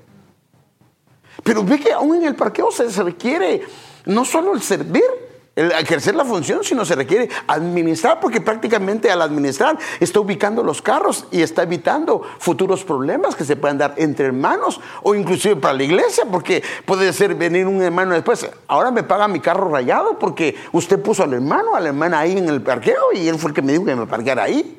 Pero 1.43 1.63
ve 1.63 1.79
que 1.79 1.91
aún 1.91 2.17
en 2.17 2.25
el 2.25 2.35
parqueo 2.35 2.69
se 2.71 2.89
requiere 3.01 3.63
no 4.05 4.23
solo 4.23 4.53
el 4.53 4.61
servir, 4.61 5.30
el 5.55 5.71
ejercer 5.73 6.15
la 6.15 6.23
función, 6.23 6.63
sino 6.63 6.85
se 6.85 6.95
requiere 6.95 7.29
administrar, 7.47 8.19
porque 8.21 8.39
prácticamente 8.39 9.11
al 9.11 9.21
administrar 9.21 9.77
está 9.99 10.19
ubicando 10.21 10.63
los 10.63 10.81
carros 10.81 11.25
y 11.29 11.41
está 11.41 11.63
evitando 11.63 12.21
futuros 12.39 12.85
problemas 12.85 13.35
que 13.35 13.43
se 13.43 13.57
puedan 13.57 13.77
dar 13.77 13.93
entre 13.97 14.27
hermanos 14.27 14.79
o 15.03 15.13
inclusive 15.13 15.57
para 15.57 15.73
la 15.73 15.83
iglesia, 15.83 16.23
porque 16.31 16.63
puede 16.85 17.11
ser 17.11 17.35
venir 17.35 17.67
un 17.67 17.81
hermano 17.81 18.13
después, 18.13 18.49
ahora 18.67 18.91
me 18.91 19.03
paga 19.03 19.27
mi 19.27 19.41
carro 19.41 19.69
rayado 19.69 20.17
porque 20.17 20.55
usted 20.71 21.01
puso 21.01 21.23
al 21.23 21.33
hermano, 21.33 21.75
a 21.75 21.81
la 21.81 21.89
hermana 21.89 22.19
ahí 22.19 22.37
en 22.37 22.47
el 22.47 22.61
parqueo 22.61 23.11
y 23.13 23.27
él 23.27 23.37
fue 23.37 23.49
el 23.49 23.55
que 23.55 23.61
me 23.61 23.73
dijo 23.73 23.85
que 23.85 23.95
me 23.95 24.07
parqueara 24.07 24.43
ahí. 24.43 24.77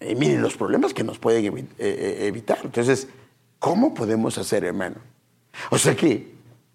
Miren 0.00 0.40
los 0.40 0.56
problemas 0.56 0.94
que 0.94 1.04
nos 1.04 1.18
pueden 1.18 1.54
eh, 1.54 1.68
eh, 1.78 2.26
evitar. 2.26 2.60
Entonces, 2.62 3.08
¿cómo 3.58 3.92
podemos 3.92 4.38
hacer, 4.38 4.64
hermano? 4.64 4.96
O 5.70 5.76
sea 5.76 5.94
que 5.94 6.32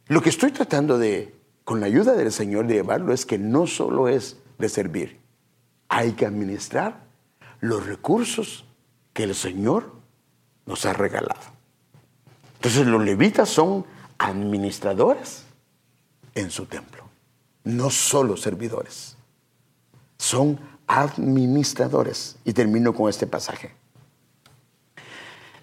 lo 0.07 0.21
que 0.21 0.29
estoy 0.29 0.51
tratando 0.51 0.97
de 0.97 1.33
con 1.63 1.79
la 1.79 1.87
ayuda 1.87 2.13
del 2.13 2.31
Señor 2.31 2.67
de 2.67 2.75
llevarlo 2.75 3.13
es 3.13 3.25
que 3.25 3.37
no 3.37 3.67
solo 3.67 4.07
es 4.07 4.37
de 4.57 4.69
servir, 4.69 5.19
hay 5.89 6.13
que 6.13 6.25
administrar 6.25 7.03
los 7.59 7.85
recursos 7.85 8.65
que 9.13 9.23
el 9.23 9.35
Señor 9.35 9.93
nos 10.65 10.85
ha 10.85 10.93
regalado. 10.93 11.41
Entonces 12.55 12.87
los 12.87 13.03
levitas 13.03 13.49
son 13.49 13.85
administradores 14.17 15.43
en 16.35 16.49
su 16.49 16.65
templo, 16.65 17.03
no 17.63 17.89
solo 17.89 18.37
servidores, 18.37 19.17
son 20.17 20.59
administradores. 20.87 22.37
Y 22.43 22.53
termino 22.53 22.93
con 22.93 23.09
este 23.09 23.27
pasaje. 23.27 23.73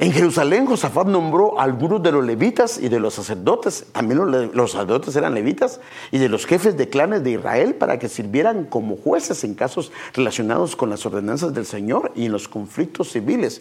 En 0.00 0.12
Jerusalén, 0.12 0.64
Josafat 0.64 1.08
nombró 1.08 1.60
a 1.60 1.64
algunos 1.64 2.02
de 2.02 2.10
los 2.10 2.24
levitas 2.24 2.78
y 2.78 2.88
de 2.88 2.98
los 2.98 3.12
sacerdotes, 3.12 3.84
también 3.92 4.50
los, 4.50 4.72
sacerdotes 4.72 5.14
eran 5.14 5.34
levitas, 5.34 5.78
y 6.10 6.16
de 6.16 6.30
los 6.30 6.46
jefes 6.46 6.74
de 6.78 6.88
clanes 6.88 7.22
de 7.22 7.32
Israel 7.32 7.74
para 7.74 7.98
que 7.98 8.08
sirvieran 8.08 8.64
como 8.64 8.96
jueces 8.96 9.44
en 9.44 9.52
casos 9.52 9.92
relacionados 10.14 10.74
con 10.74 10.88
las 10.88 11.04
ordenanzas 11.04 11.52
del 11.52 11.66
Señor 11.66 12.12
y 12.16 12.24
en 12.24 12.32
los 12.32 12.48
conflictos 12.48 13.12
civiles. 13.12 13.60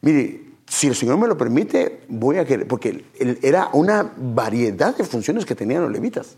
Mire, 0.00 0.42
si 0.66 0.88
el 0.88 0.96
Señor 0.96 1.18
me 1.18 1.28
lo 1.28 1.38
permite, 1.38 2.00
voy 2.08 2.38
a 2.38 2.44
querer, 2.44 2.66
porque 2.66 3.04
era 3.40 3.70
una 3.72 4.12
variedad 4.16 4.96
de 4.96 5.04
funciones 5.04 5.46
que 5.46 5.54
tenían 5.54 5.84
los 5.84 5.92
levitas. 5.92 6.36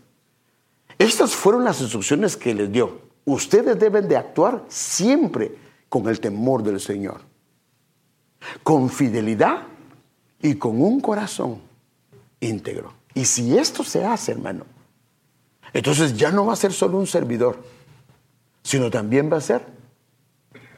Estas 0.99 1.33
fueron 1.33 1.63
las 1.63 1.81
instrucciones 1.81 2.37
que 2.37 2.53
les 2.53 2.71
dio. 2.71 2.99
Ustedes 3.25 3.79
deben 3.79 4.07
de 4.07 4.15
actuar 4.15 4.63
siempre 4.67 5.55
con 5.89 6.07
el 6.07 6.19
temor 6.19 6.61
del 6.61 6.79
Señor 6.79 7.32
con 8.63 8.89
fidelidad 8.89 9.63
y 10.41 10.55
con 10.55 10.81
un 10.81 10.99
corazón 10.99 11.61
íntegro. 12.39 12.93
Y 13.13 13.25
si 13.25 13.57
esto 13.57 13.83
se 13.83 14.05
hace, 14.05 14.31
hermano, 14.31 14.65
entonces 15.71 16.15
ya 16.15 16.31
no 16.31 16.45
va 16.45 16.53
a 16.53 16.57
ser 16.57 16.73
solo 16.73 16.97
un 16.97 17.07
servidor, 17.07 17.63
sino 18.63 18.89
también 18.89 19.31
va 19.31 19.37
a 19.37 19.41
ser 19.41 19.65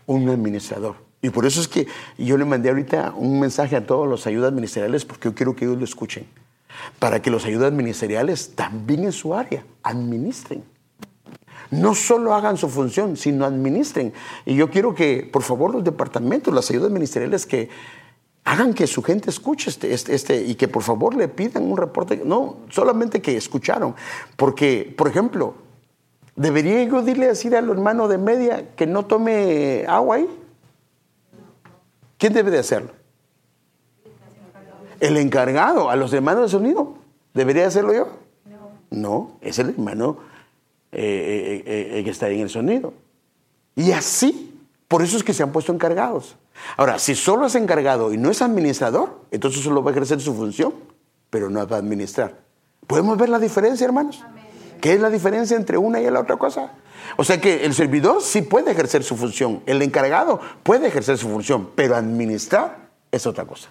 un 0.06 0.30
administrador. 0.30 0.96
Y 1.22 1.32
por 1.32 1.46
eso 1.46 1.60
es 1.60 1.68
que 1.68 1.88
yo 2.18 2.38
le 2.38 2.46
mandé 2.46 2.70
ahorita 2.70 3.14
un 3.16 3.40
mensaje 3.40 3.76
a 3.76 3.86
todos 3.86 4.08
los 4.08 4.28
ayudas 4.28 4.54
ministeriales 4.54 5.06
porque 5.06 5.30
yo 5.30 5.36
quiero 5.36 5.56
que 5.56 5.66
ellos 5.66 5.78
lo 5.78 5.84
escuchen. 5.84 6.28
Para 7.00 7.22
que 7.22 7.32
los 7.32 7.46
ayudas 7.46 7.74
ministeriales 7.74 8.52
también 8.56 9.06
en 9.06 9.12
su 9.12 9.34
área 9.34 9.66
administren 9.82 10.64
no 11.72 11.96
solo 11.96 12.34
hagan 12.34 12.58
su 12.58 12.70
función, 12.70 13.18
sino 13.18 13.46
administren. 13.46 14.14
Y 14.46 14.56
yo 14.56 14.70
quiero 14.70 14.94
que, 14.94 15.28
por 15.32 15.44
favor, 15.44 15.74
los 15.74 15.84
departamentos, 15.84 16.54
las 16.54 16.70
ayudas 16.70 16.92
ministeriales, 16.92 17.46
que 17.46 17.70
hagan 18.44 18.74
que 18.74 18.88
su 18.88 19.02
gente 19.02 19.30
escuche 19.30 19.70
este, 19.70 19.94
este, 19.94 20.14
este, 20.16 20.44
y 20.44 20.56
que 20.56 20.68
por 20.68 20.84
favor 20.84 21.16
le 21.16 21.28
pidan 21.28 21.64
un 21.64 21.78
reporte, 21.78 22.22
no 22.24 22.58
solamente 22.70 23.22
que 23.22 23.36
escucharon, 23.36 23.96
porque, 24.38 24.94
por 24.96 25.08
ejemplo, 25.08 25.56
¿debería 26.36 26.84
yo 26.84 27.02
decirle 27.02 27.28
decir 27.28 27.56
al 27.56 27.70
hermano 27.70 28.08
de 28.08 28.20
media 28.20 28.76
que 28.76 28.86
no 28.86 29.06
tome 29.06 29.86
agua 29.88 30.18
ahí? 30.18 30.30
¿Quién 32.18 32.34
debe 32.34 32.52
de 32.52 32.60
hacerlo? 32.60 32.92
El 35.00 35.18
encargado, 35.18 35.90
a 35.90 35.96
los 35.96 36.14
hermanos 36.14 36.44
de 36.44 36.50
sonido. 36.50 36.96
¿Debería 37.34 37.68
hacerlo 37.68 37.94
yo? 37.94 38.08
No, 38.46 38.72
no 38.92 39.32
es 39.42 39.60
el 39.60 39.70
hermano 39.70 40.18
eh, 40.98 41.64
eh, 41.66 42.00
eh, 42.00 42.04
que 42.04 42.10
está 42.10 42.28
ahí 42.28 42.36
en 42.36 42.44
el 42.44 42.50
sonido. 42.50 42.94
Y 43.76 43.92
así, 43.92 44.58
por 44.88 45.02
eso 45.02 45.18
es 45.18 45.24
que 45.24 45.34
se 45.34 45.44
han 45.44 45.52
puesto 45.52 45.74
encargados. 45.74 46.38
Ahora, 46.78 47.00
si 47.00 47.16
solo 47.16 47.48
es 47.48 47.56
encargado 47.56 48.14
y 48.14 48.18
no 48.18 48.32
es 48.32 48.42
administrador, 48.42 49.20
entonces 49.32 49.62
solo 49.62 49.84
va 49.84 49.92
a 49.92 49.94
ejercer 49.94 50.22
su 50.22 50.34
función, 50.34 50.74
pero 51.30 51.50
no 51.50 51.68
va 51.68 51.76
a 51.76 51.80
administrar. 51.80 52.40
¿Podemos 52.88 53.18
ver 53.18 53.28
la 53.28 53.40
diferencia, 53.40 53.84
hermanos? 53.84 54.24
¿Qué 54.80 54.94
es 54.94 55.02
la 55.02 55.10
diferencia 55.10 55.58
entre 55.58 55.78
una 55.78 56.00
y 56.00 56.10
la 56.10 56.22
otra 56.22 56.38
cosa? 56.38 56.72
O 57.18 57.26
sea 57.26 57.42
que 57.42 57.66
el 57.66 57.74
servidor 57.74 58.22
sí 58.22 58.42
puede 58.42 58.72
ejercer 58.72 59.04
su 59.04 59.18
función, 59.18 59.62
el 59.66 59.82
encargado 59.82 60.40
puede 60.64 60.88
ejercer 60.88 61.18
su 61.18 61.28
función, 61.28 61.72
pero 61.76 61.98
administrar 61.98 62.88
es 63.12 63.28
otra 63.28 63.46
cosa. 63.46 63.70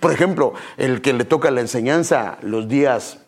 Por 0.00 0.12
ejemplo, 0.12 0.52
el 0.76 1.00
que 1.00 1.14
le 1.14 1.24
toca 1.24 1.50
la 1.50 1.62
enseñanza 1.62 2.36
los 2.42 2.68
días 2.68 3.21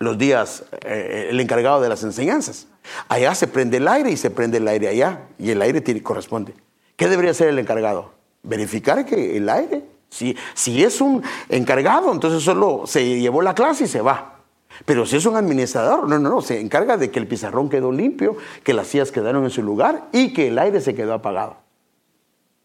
los 0.00 0.16
días 0.16 0.64
eh, 0.80 1.28
el 1.30 1.38
encargado 1.40 1.80
de 1.80 1.88
las 1.90 2.02
enseñanzas. 2.02 2.66
Allá 3.08 3.34
se 3.34 3.46
prende 3.46 3.76
el 3.76 3.86
aire 3.86 4.10
y 4.10 4.16
se 4.16 4.30
prende 4.30 4.56
el 4.56 4.66
aire 4.66 4.88
allá 4.88 5.26
y 5.38 5.50
el 5.50 5.60
aire 5.60 6.02
corresponde. 6.02 6.54
¿Qué 6.96 7.06
debería 7.06 7.32
hacer 7.32 7.48
el 7.48 7.58
encargado? 7.58 8.12
Verificar 8.42 9.04
que 9.04 9.36
el 9.36 9.48
aire, 9.50 9.84
si, 10.08 10.34
si 10.54 10.82
es 10.82 11.02
un 11.02 11.22
encargado, 11.50 12.12
entonces 12.12 12.42
solo 12.42 12.84
se 12.86 13.20
llevó 13.20 13.42
la 13.42 13.54
clase 13.54 13.84
y 13.84 13.88
se 13.88 14.00
va. 14.00 14.38
Pero 14.86 15.04
si 15.04 15.16
es 15.16 15.26
un 15.26 15.36
administrador, 15.36 16.08
no, 16.08 16.18
no, 16.18 16.30
no, 16.30 16.40
se 16.40 16.58
encarga 16.60 16.96
de 16.96 17.10
que 17.10 17.18
el 17.18 17.26
pizarrón 17.26 17.68
quedó 17.68 17.92
limpio, 17.92 18.38
que 18.64 18.72
las 18.72 18.86
sillas 18.86 19.12
quedaron 19.12 19.44
en 19.44 19.50
su 19.50 19.62
lugar 19.62 20.08
y 20.12 20.32
que 20.32 20.48
el 20.48 20.58
aire 20.58 20.80
se 20.80 20.94
quedó 20.94 21.12
apagado. 21.12 21.56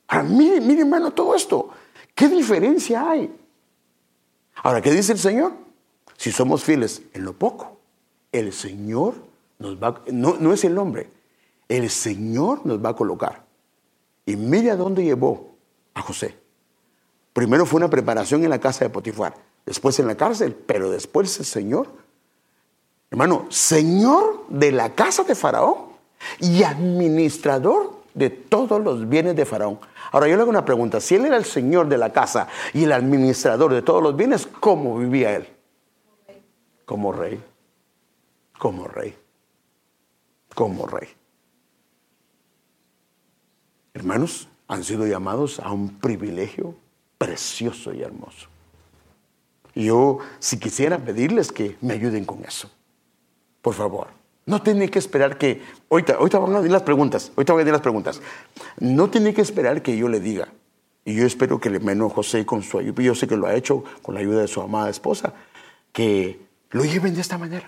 Ahora, 0.08 0.24
mire, 0.24 0.62
mire 0.62 0.82
hermano, 0.82 1.12
todo 1.12 1.36
esto. 1.36 1.70
¿Qué 2.14 2.30
diferencia 2.30 3.10
hay? 3.10 3.36
Ahora, 4.64 4.82
¿qué 4.82 4.92
dice 4.92 5.12
el 5.12 5.20
Señor? 5.20 5.65
Si 6.18 6.32
somos 6.32 6.64
fieles 6.64 7.02
en 7.14 7.26
lo 7.26 7.34
poco, 7.34 7.78
el 8.32 8.54
Señor 8.54 9.16
nos 9.60 9.82
va, 9.82 10.02
no, 10.12 10.36
no 10.40 10.54
es 10.54 10.64
el 10.64 10.78
hombre, 10.78 11.10
el 11.70 11.90
Señor 11.90 12.66
nos 12.66 12.84
va 12.84 12.90
a 12.90 12.96
colocar. 12.96 13.44
Y 14.26 14.36
mire 14.36 14.72
a 14.72 14.76
dónde 14.76 15.04
llevó 15.04 15.56
a 15.94 16.02
José. 16.02 16.38
Primero 17.34 17.66
fue 17.66 17.78
una 17.78 17.90
preparación 17.90 18.44
en 18.44 18.50
la 18.50 18.60
casa 18.60 18.86
de 18.86 18.90
Potifar, 18.90 19.36
después 19.66 20.00
en 20.00 20.08
la 20.08 20.16
cárcel, 20.16 20.56
pero 20.56 20.90
después 20.90 21.38
el 21.40 21.46
Señor, 21.46 21.88
hermano, 23.12 23.48
Señor 23.50 24.46
de 24.50 24.72
la 24.72 24.94
casa 24.96 25.24
de 25.24 25.36
Faraón 25.36 25.96
y 26.40 26.64
administrador 26.64 27.96
de 28.14 28.30
todos 28.30 28.82
los 28.82 29.08
bienes 29.08 29.36
de 29.36 29.46
Faraón. 29.46 29.80
Ahora 30.12 30.28
yo 30.28 30.36
le 30.36 30.42
hago 30.42 30.50
una 30.50 30.66
pregunta, 30.66 31.02
si 31.02 31.16
él 31.16 31.26
era 31.26 31.38
el 31.38 31.46
Señor 31.46 31.90
de 31.90 31.98
la 31.98 32.14
casa 32.14 32.48
y 32.74 32.86
el 32.86 32.94
administrador 32.94 33.74
de 33.74 33.82
todos 33.82 34.02
los 34.02 34.16
bienes, 34.16 34.48
¿cómo 34.60 34.98
vivía 34.98 35.36
él? 35.36 35.55
Como 36.86 37.12
rey, 37.12 37.44
como 38.58 38.88
rey, 38.88 39.16
como 40.54 40.88
rey. 40.88 41.10
Hermanos, 43.94 44.48
han 44.68 44.84
sido 44.84 45.06
llamados 45.06 45.60
a 45.60 45.72
un 45.72 46.00
privilegio 46.00 46.76
precioso 47.18 47.94
y 47.94 48.02
hermoso. 48.02 48.48
Yo, 49.74 50.20
si 50.40 50.58
quisiera 50.58 50.98
pedirles 50.98 51.52
que 51.52 51.78
me 51.82 51.94
ayuden 51.94 52.26
con 52.26 52.44
eso, 52.46 52.70
por 53.62 53.74
favor. 53.74 54.08
No 54.46 54.62
tiene 54.62 54.90
que 54.90 55.00
esperar 55.00 55.38
que, 55.38 55.62
ahorita, 55.90 56.16
ahorita 56.16 56.40
van 56.40 56.54
a 56.54 56.58
decir 56.58 56.72
las 56.72 56.84
preguntas, 56.84 57.32
ahorita 57.36 57.54
van 57.54 57.60
a 57.60 57.64
decir 57.64 57.74
las 57.74 57.82
preguntas. 57.82 58.22
No 58.80 59.10
tiene 59.10 59.34
que 59.34 59.42
esperar 59.42 59.82
que 59.82 59.98
yo 59.98 60.08
le 60.08 60.20
diga. 60.20 60.50
Y 61.04 61.16
yo 61.16 61.26
espero 61.26 61.60
que 61.60 61.70
el 61.70 61.76
hermano 61.76 62.10
José 62.10 62.46
con 62.46 62.64
su 62.64 62.78
ayuda, 62.78 63.02
yo 63.02 63.16
sé 63.16 63.28
que 63.28 63.38
lo 63.38 63.48
ha 63.48 63.56
hecho 63.56 63.84
con 64.02 64.16
la 64.16 64.22
ayuda 64.22 64.42
de 64.42 64.48
su 64.48 64.62
amada 64.62 64.90
esposa, 64.90 65.34
que 65.92 66.45
lo 66.72 66.84
lleven 66.84 67.16
de 67.16 67.22
esta 67.22 67.38
manera 67.38 67.68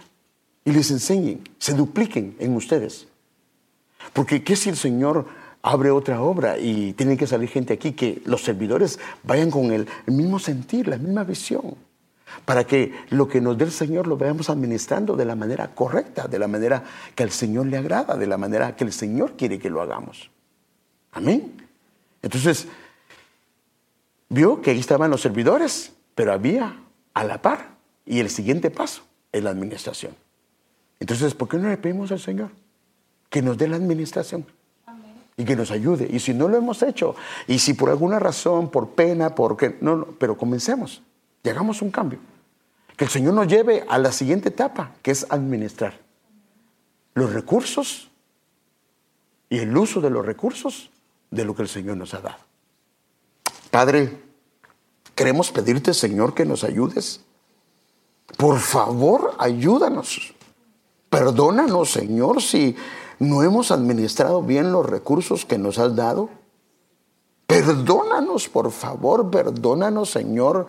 y 0.66 0.72
les 0.72 0.92
enseñen, 0.92 1.42
se 1.58 1.74
dupliquen 1.74 2.36
en 2.40 2.56
ustedes. 2.56 3.08
Porque 4.14 4.44
¿qué 4.44 4.56
si 4.56 4.70
el 4.70 4.76
Señor 4.76 5.26
abre 5.62 5.92
otra 5.92 6.22
obra 6.22 6.58
y 6.58 6.94
tiene 6.94 7.18
que 7.18 7.28
salir 7.28 7.50
gente 7.50 7.74
aquí, 7.74 7.94
que 7.94 8.22
los 8.26 8.44
servidores 8.44 9.00
vayan 9.24 9.50
con 9.50 9.72
el, 9.72 9.88
el 10.06 10.14
mismo 10.14 10.40
sentir, 10.40 10.88
la 10.88 10.98
misma 10.98 11.24
visión, 11.24 11.76
para 12.46 12.66
que 12.66 12.94
lo 13.10 13.28
que 13.28 13.42
nos 13.42 13.58
dé 13.58 13.66
el 13.66 13.72
Señor 13.72 14.08
lo 14.08 14.18
veamos 14.18 14.50
administrando 14.50 15.16
de 15.16 15.26
la 15.26 15.36
manera 15.36 15.74
correcta, 15.74 16.28
de 16.28 16.40
la 16.40 16.48
manera 16.48 16.84
que 17.16 17.24
al 17.24 17.32
Señor 17.32 17.68
le 17.68 17.78
agrada, 17.78 18.18
de 18.18 18.28
la 18.28 18.38
manera 18.38 18.76
que 18.76 18.84
el 18.84 18.92
Señor 18.92 19.34
quiere 19.38 19.60
que 19.60 19.70
lo 19.70 19.82
hagamos. 19.82 20.30
Amén. 21.12 21.54
Entonces, 22.22 22.68
vio 24.30 24.62
que 24.62 24.72
ahí 24.72 24.80
estaban 24.80 25.12
los 25.12 25.22
servidores, 25.22 25.94
pero 26.14 26.34
había 26.34 26.76
a 27.14 27.24
la 27.24 27.42
par 27.42 27.77
y 28.08 28.20
el 28.20 28.30
siguiente 28.30 28.72
paso 28.72 29.04
es 29.32 29.44
la 29.44 29.52
administración. 29.52 30.16
Entonces, 31.00 31.36
¿por 31.36 31.48
qué 31.48 31.58
no 31.58 31.70
le 31.70 31.78
pedimos 31.78 32.12
al 32.12 32.20
Señor 32.20 32.50
que 33.30 33.42
nos 33.42 33.58
dé 33.58 33.68
la 33.68 33.76
administración? 33.76 34.46
Y 35.40 35.46
que 35.46 35.56
nos 35.56 35.70
ayude. 35.70 36.08
Y 36.10 36.20
si 36.20 36.34
no 36.34 36.48
lo 36.48 36.58
hemos 36.58 36.82
hecho, 36.82 37.16
y 37.46 37.60
si 37.60 37.76
por 37.76 37.92
alguna 37.92 38.18
razón, 38.18 38.72
por 38.72 38.92
pena, 38.92 39.36
porque 39.36 39.78
no, 39.82 39.98
no 39.98 40.06
pero 40.18 40.36
comencemos, 40.36 41.04
llegamos 41.44 41.82
a 41.82 41.86
un 41.86 41.92
cambio. 41.92 42.18
Que 42.96 43.06
el 43.06 43.12
Señor 43.12 43.36
nos 43.36 43.48
lleve 43.48 43.86
a 43.88 44.00
la 44.00 44.12
siguiente 44.12 44.50
etapa, 44.50 44.96
que 45.04 45.12
es 45.12 45.28
administrar 45.30 46.00
los 47.14 47.34
recursos 47.34 48.10
y 49.50 49.60
el 49.60 49.78
uso 49.78 50.02
de 50.02 50.10
los 50.10 50.26
recursos 50.26 50.90
de 51.30 51.46
lo 51.46 51.56
que 51.56 51.62
el 51.62 51.68
Señor 51.68 51.98
nos 51.98 52.14
ha 52.16 52.22
dado. 52.22 52.40
Padre, 53.70 54.18
queremos 55.14 55.52
pedirte, 55.52 55.94
Señor, 55.94 56.34
que 56.34 56.46
nos 56.46 56.64
ayudes. 56.64 57.27
Por 58.36 58.60
favor, 58.60 59.36
ayúdanos. 59.38 60.34
Perdónanos, 61.10 61.92
Señor, 61.92 62.42
si 62.42 62.76
no 63.20 63.42
hemos 63.42 63.72
administrado 63.72 64.42
bien 64.42 64.72
los 64.72 64.86
recursos 64.86 65.46
que 65.46 65.58
nos 65.58 65.80
has 65.80 65.96
dado. 65.96 66.30
Perdónanos, 67.48 68.50
por 68.50 68.72
favor, 68.72 69.32
perdónanos, 69.32 70.12
Señor, 70.12 70.68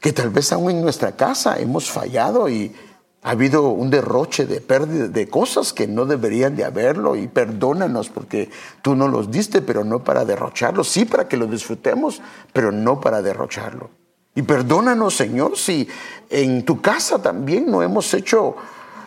que 0.00 0.12
tal 0.12 0.30
vez 0.30 0.52
aún 0.52 0.70
en 0.70 0.82
nuestra 0.82 1.16
casa 1.16 1.58
hemos 1.58 1.90
fallado 1.90 2.48
y 2.48 2.74
ha 3.22 3.30
habido 3.30 3.70
un 3.70 3.90
derroche 3.90 4.46
de 4.46 4.60
pérdida 4.60 5.08
de 5.08 5.28
cosas 5.28 5.72
que 5.72 5.88
no 5.88 6.04
deberían 6.04 6.54
de 6.54 6.64
haberlo 6.64 7.16
y 7.16 7.26
perdónanos 7.26 8.10
porque 8.10 8.50
tú 8.82 8.94
no 8.94 9.08
los 9.08 9.30
diste, 9.30 9.60
pero 9.60 9.84
no 9.84 10.04
para 10.04 10.24
derrocharlo, 10.24 10.84
sí 10.84 11.04
para 11.04 11.26
que 11.26 11.36
lo 11.36 11.46
disfrutemos, 11.46 12.20
pero 12.52 12.70
no 12.70 13.00
para 13.00 13.22
derrocharlo. 13.22 13.90
Y 14.38 14.42
perdónanos, 14.42 15.16
Señor, 15.16 15.58
si 15.58 15.88
en 16.30 16.64
tu 16.64 16.80
casa 16.80 17.20
también 17.20 17.68
no 17.68 17.82
hemos 17.82 18.14
hecho 18.14 18.54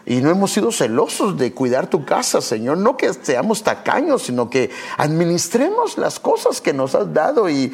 y 0.05 0.19
no 0.19 0.29
hemos 0.29 0.51
sido 0.51 0.73
celosos 0.73 1.37
de 1.37 1.53
cuidar 1.53 1.89
tu 1.89 2.03
casa, 2.03 2.41
Señor. 2.41 2.79
No 2.79 2.97
que 2.97 3.13
seamos 3.13 3.63
tacaños, 3.63 4.23
sino 4.23 4.49
que 4.49 4.71
administremos 4.97 5.97
las 5.97 6.19
cosas 6.19 6.59
que 6.59 6.73
nos 6.73 6.95
has 6.95 7.13
dado 7.13 7.49
y, 7.49 7.73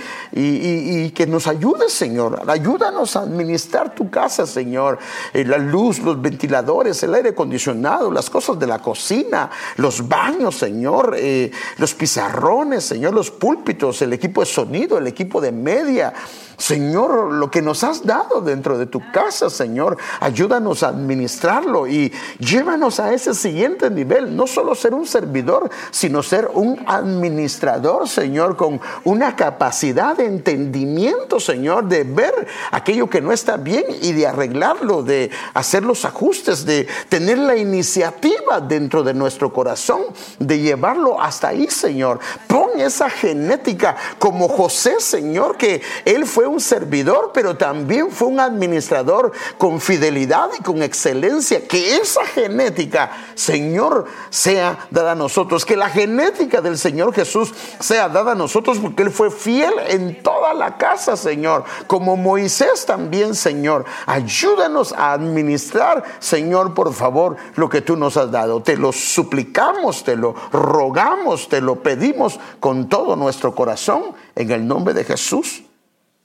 que 1.15 1.25
nos 1.27 1.47
ayudes, 1.47 1.93
Señor. 1.93 2.43
Ayúdanos 2.47 3.15
a 3.15 3.21
administrar 3.21 3.95
tu 3.95 4.11
casa, 4.11 4.45
Señor. 4.45 4.99
Eh, 5.33 5.43
la 5.43 5.57
luz, 5.57 5.97
los 5.97 6.21
ventiladores, 6.21 7.01
el 7.01 7.15
aire 7.15 7.29
acondicionado, 7.29 8.11
las 8.11 8.29
cosas 8.29 8.59
de 8.59 8.67
la 8.67 8.77
cocina, 8.83 9.49
los 9.77 10.07
baños, 10.07 10.57
Señor, 10.57 11.15
eh, 11.17 11.49
los 11.79 11.95
pizarrones, 11.95 12.83
Señor, 12.83 13.15
los 13.15 13.31
púlpitos, 13.31 13.99
el 14.03 14.13
equipo 14.13 14.41
de 14.41 14.45
sonido, 14.45 14.99
el 14.99 15.07
equipo 15.07 15.41
de 15.41 15.51
media. 15.51 16.13
Señor, 16.57 17.33
lo 17.33 17.51
que 17.51 17.61
nos 17.61 17.83
has 17.83 18.03
dado 18.03 18.41
dentro 18.41 18.79
de 18.79 18.87
tu 18.87 18.99
casa, 19.11 19.47
Señor, 19.47 19.95
ayúdanos 20.19 20.81
a 20.81 20.87
administrarlo 20.87 21.87
y 21.87 22.11
llévanos 22.39 22.99
a 22.99 23.13
ese 23.13 23.35
siguiente 23.35 23.91
nivel. 23.91 24.35
No 24.35 24.47
solo 24.47 24.73
ser 24.73 24.95
un 24.95 25.05
servidor, 25.05 25.69
sino 25.91 26.23
ser 26.23 26.49
un 26.55 26.83
administrador, 26.87 28.09
Señor, 28.09 28.57
con 28.57 28.81
una 29.03 29.35
capacidad 29.35 30.17
de 30.17 30.25
entendimiento, 30.25 31.39
Señor, 31.39 31.85
de 31.85 32.03
ver 32.03 32.33
aquello 32.71 33.07
que 33.07 33.21
no 33.21 33.31
está 33.31 33.57
bien 33.57 33.85
y 34.01 34.13
de 34.13 34.25
arreglarlo, 34.25 35.03
de 35.03 35.29
hacer 35.53 35.83
los 35.83 36.05
ajustes, 36.05 36.65
de 36.65 36.87
tener 37.07 37.37
la 37.37 37.55
iniciativa 37.55 38.61
dentro 38.61 39.03
de 39.03 39.13
nuestro 39.13 39.53
corazón, 39.53 40.01
de 40.39 40.59
llevarlo 40.59 41.21
hasta 41.21 41.49
ahí, 41.49 41.67
Señor. 41.67 42.19
Pon 42.47 42.79
esa 42.79 43.11
genética 43.11 43.95
como 44.17 44.47
José, 44.47 44.95
Señor, 44.99 45.55
que 45.55 45.83
él 46.03 46.25
fue 46.25 46.46
un 46.47 46.59
servidor, 46.59 47.31
pero 47.33 47.55
también 47.55 48.11
fue 48.11 48.27
un 48.27 48.39
administrador 48.39 49.31
con 49.57 49.79
fidelidad 49.79 50.49
y 50.57 50.63
con 50.63 50.81
excelencia. 50.81 51.67
Que 51.67 51.97
esa 51.97 52.25
genética, 52.25 53.11
Señor, 53.35 54.05
sea 54.29 54.87
dada 54.89 55.11
a 55.11 55.15
nosotros. 55.15 55.65
Que 55.65 55.75
la 55.75 55.89
genética 55.89 56.61
del 56.61 56.77
Señor 56.77 57.13
Jesús 57.13 57.53
sea 57.79 58.09
dada 58.09 58.31
a 58.31 58.35
nosotros 58.35 58.79
porque 58.79 59.03
Él 59.03 59.11
fue 59.11 59.31
fiel 59.31 59.73
en 59.87 60.21
toda 60.21 60.53
la 60.53 60.77
casa, 60.77 61.17
Señor. 61.17 61.63
Como 61.87 62.17
Moisés 62.17 62.85
también, 62.85 63.35
Señor. 63.35 63.85
Ayúdanos 64.05 64.93
a 64.93 65.13
administrar, 65.13 66.03
Señor, 66.19 66.73
por 66.73 66.93
favor, 66.93 67.37
lo 67.55 67.69
que 67.69 67.81
tú 67.81 67.95
nos 67.95 68.17
has 68.17 68.31
dado. 68.31 68.61
Te 68.61 68.77
lo 68.77 68.91
suplicamos, 68.91 70.03
te 70.03 70.15
lo 70.15 70.33
rogamos, 70.51 71.49
te 71.49 71.61
lo 71.61 71.81
pedimos 71.83 72.39
con 72.59 72.89
todo 72.89 73.15
nuestro 73.15 73.53
corazón 73.53 74.15
en 74.35 74.51
el 74.51 74.67
nombre 74.67 74.93
de 74.93 75.03
Jesús 75.03 75.66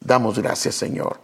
damos 0.04 0.38
gracias, 0.38 0.74
Señor. 0.74 1.20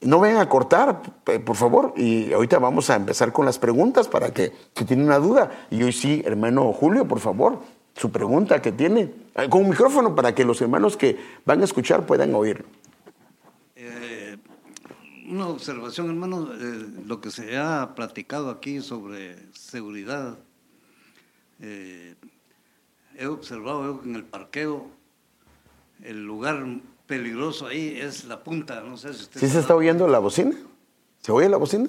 No 0.00 0.18
vayan 0.18 0.38
a 0.38 0.48
cortar, 0.48 1.02
eh, 1.26 1.38
por 1.40 1.56
favor, 1.56 1.92
y 1.94 2.32
ahorita 2.32 2.58
vamos 2.58 2.88
a 2.88 2.96
empezar 2.96 3.32
con 3.32 3.44
las 3.44 3.58
preguntas 3.58 4.08
para 4.08 4.32
que 4.32 4.50
si 4.74 4.84
tienen 4.86 5.06
una 5.06 5.18
duda. 5.18 5.66
Y 5.70 5.82
hoy 5.82 5.92
sí, 5.92 6.22
hermano 6.24 6.72
Julio, 6.72 7.06
por 7.06 7.20
favor, 7.20 7.60
su 7.94 8.10
pregunta 8.10 8.62
que 8.62 8.72
tiene, 8.72 9.12
eh, 9.34 9.48
con 9.50 9.62
un 9.62 9.70
micrófono 9.70 10.14
para 10.14 10.34
que 10.34 10.44
los 10.44 10.60
hermanos 10.62 10.96
que 10.96 11.18
van 11.44 11.60
a 11.60 11.64
escuchar 11.64 12.06
puedan 12.06 12.34
oírlo. 12.34 12.64
Eh, 13.76 14.38
una 15.28 15.48
observación, 15.48 16.08
hermano, 16.08 16.48
lo 17.06 17.20
que 17.20 17.30
se 17.30 17.58
ha 17.58 17.94
platicado 17.94 18.48
aquí 18.48 18.80
sobre 18.80 19.36
seguridad. 19.52 20.38
he 21.60 23.26
observado 23.26 24.00
en 24.02 24.16
el 24.16 24.24
parqueo 24.24 24.86
el 26.02 26.24
lugar 26.24 26.64
peligroso 27.10 27.66
ahí 27.66 27.98
es 28.00 28.24
la 28.26 28.38
punta, 28.38 28.82
no 28.82 28.96
sé 28.96 29.12
si 29.12 29.22
usted... 29.22 29.40
¿Sí 29.40 29.48
se 29.48 29.58
está 29.58 29.74
oyendo 29.74 30.06
la 30.06 30.20
bocina? 30.20 30.54
¿Se 31.20 31.32
oye 31.32 31.48
la 31.48 31.56
bocina? 31.56 31.88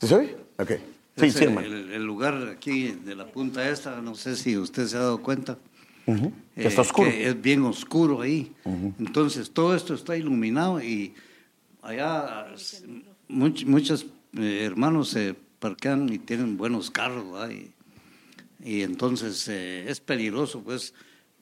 ¿Sí 0.00 0.08
se 0.08 0.14
oye? 0.16 0.36
Ok. 0.58 0.72
Sí, 1.16 1.30
sí, 1.30 1.44
hermano. 1.44 1.68
El, 1.68 2.02
lugar 2.04 2.48
aquí 2.48 2.88
de 2.88 3.14
la 3.14 3.26
punta 3.26 3.68
esta, 3.68 4.02
no 4.02 4.16
sé 4.16 4.34
si 4.34 4.56
usted 4.56 4.88
se 4.88 4.96
ha 4.96 5.00
dado 5.00 5.22
cuenta. 5.22 5.56
está 6.56 6.80
eh, 6.80 6.80
oscuro. 6.80 7.08
es 7.08 7.40
bien 7.40 7.62
oscuro 7.62 8.22
ahí. 8.22 8.52
Entonces, 8.98 9.52
todo 9.52 9.76
esto 9.76 9.94
está 9.94 10.16
iluminado 10.16 10.82
y 10.82 11.14
allá 11.80 12.48
muchos 13.28 14.04
eh, 14.36 14.64
hermanos 14.64 15.10
se 15.10 15.36
parquean 15.60 16.12
y 16.12 16.18
tienen 16.18 16.56
buenos 16.56 16.90
carros. 16.90 17.24
Y, 17.52 17.70
y, 18.64 18.82
entonces 18.82 19.46
eh, 19.46 19.88
es 19.88 20.00
peligroso, 20.00 20.60
pues, 20.60 20.92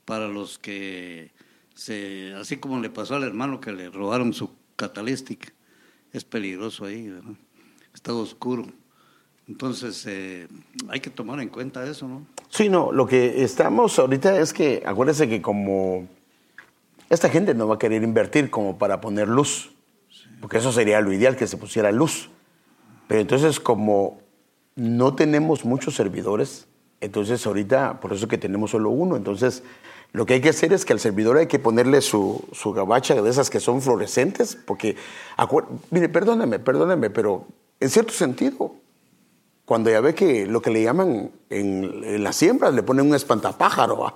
para 0.05 0.29
los 0.29 0.59
que 0.59 1.31
así 1.75 2.57
como 2.59 2.81
le 2.81 2.91
pasó 2.91 3.17
al 3.17 3.25
hermano 3.25 3.61
que 3.61 3.73
le 3.73 3.91
robaron 3.91 4.33
su 4.33 4.51
catalística, 4.77 5.53
es 6.13 6.25
peligroso 6.25 6.85
ahí, 6.85 7.13
está 7.95 8.13
oscuro. 8.13 8.67
Entonces, 9.49 10.07
eh, 10.07 10.47
hay 10.89 11.01
que 11.01 11.11
tomar 11.11 11.41
en 11.41 11.49
cuenta 11.49 11.85
eso, 11.85 12.07
¿no? 12.07 12.25
Sí, 12.49 12.69
no, 12.69 12.93
lo 12.93 13.07
que 13.07 13.43
estamos 13.43 13.99
ahorita 13.99 14.39
es 14.39 14.53
que, 14.53 14.83
acuérdense 14.87 15.29
que 15.29 15.43
como 15.43 16.07
esta 17.09 17.29
gente 17.29 17.55
no 17.55 17.67
va 17.67 17.75
a 17.75 17.79
querer 17.79 18.05
invertir 18.05 18.51
como 18.51 18.79
para 18.79 19.01
poner 19.01 19.29
luz, 19.29 19.73
porque 20.41 20.59
eso 20.59 20.71
sería 20.71 21.01
lo 21.01 21.13
ideal, 21.13 21.37
que 21.37 21.49
se 21.49 21.57
pusiera 21.57 21.91
luz. 21.91 22.31
Pero 23.09 23.21
entonces, 23.21 23.59
como 23.59 24.21
no 24.77 25.17
tenemos 25.17 25.65
muchos 25.65 25.97
servidores, 25.97 26.69
entonces 27.01 27.45
ahorita, 27.45 27.99
por 27.99 28.13
eso 28.13 28.29
que 28.29 28.39
tenemos 28.39 28.71
solo 28.71 28.91
uno, 28.91 29.17
entonces 29.17 29.65
lo 30.13 30.27
que 30.27 30.35
hay 30.35 30.41
que 30.41 30.49
hacer 30.49 30.73
es 30.73 30.85
que 30.85 30.93
al 30.93 31.01
servidor 31.01 31.37
hay 31.37 31.47
que 31.47 31.59
ponerle 31.59 32.01
su, 32.01 32.45
su 32.53 32.73
gabacha 32.73 33.21
de 33.21 33.31
esas 33.31 33.49
que 33.49 33.61
son 33.61 33.81
fluorescentes, 33.81 34.57
porque, 34.57 34.97
mire, 35.91 36.09
perdóneme, 36.09 36.59
perdóneme, 36.59 37.11
pero 37.11 37.47
en 37.79 37.91
cierto 37.91 38.13
sentido, 38.13 38.75
cuando 39.65 39.89
ya 39.89 40.01
ve 40.01 40.15
que 40.15 40.47
lo 40.47 40.61
que 40.61 40.71
le 40.71 40.83
llaman 40.83 41.31
en, 41.49 42.25
las 42.25 42.35
siembras 42.35 42.75
le 42.75 42.83
ponen 42.83 43.07
un 43.07 43.15
espantapájaro, 43.15 44.15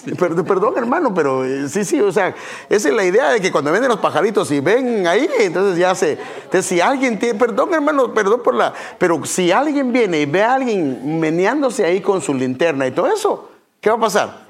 Perdón, 0.18 0.44
perdón, 0.44 0.74
hermano, 0.76 1.12
pero 1.12 1.44
eh, 1.44 1.68
sí, 1.68 1.84
sí, 1.84 2.00
o 2.00 2.12
sea, 2.12 2.34
esa 2.68 2.88
es 2.88 2.94
la 2.94 3.04
idea 3.04 3.30
de 3.30 3.40
que 3.40 3.50
cuando 3.50 3.70
vienen 3.70 3.90
los 3.90 3.98
pajaritos 3.98 4.50
y 4.50 4.60
ven 4.60 5.06
ahí, 5.06 5.28
entonces 5.40 5.76
ya 5.76 5.94
se. 5.94 6.12
Entonces, 6.44 6.66
si 6.66 6.80
alguien 6.80 7.18
tiene, 7.18 7.38
perdón, 7.38 7.74
hermano, 7.74 8.14
perdón 8.14 8.42
por 8.42 8.54
la. 8.54 8.72
Pero 8.98 9.24
si 9.26 9.50
alguien 9.50 9.92
viene 9.92 10.20
y 10.20 10.26
ve 10.26 10.42
a 10.42 10.54
alguien 10.54 11.20
meneándose 11.20 11.84
ahí 11.84 12.00
con 12.00 12.22
su 12.22 12.32
linterna 12.32 12.86
y 12.86 12.92
todo 12.92 13.08
eso, 13.08 13.50
¿qué 13.80 13.90
va 13.90 13.96
a 13.96 14.00
pasar? 14.00 14.41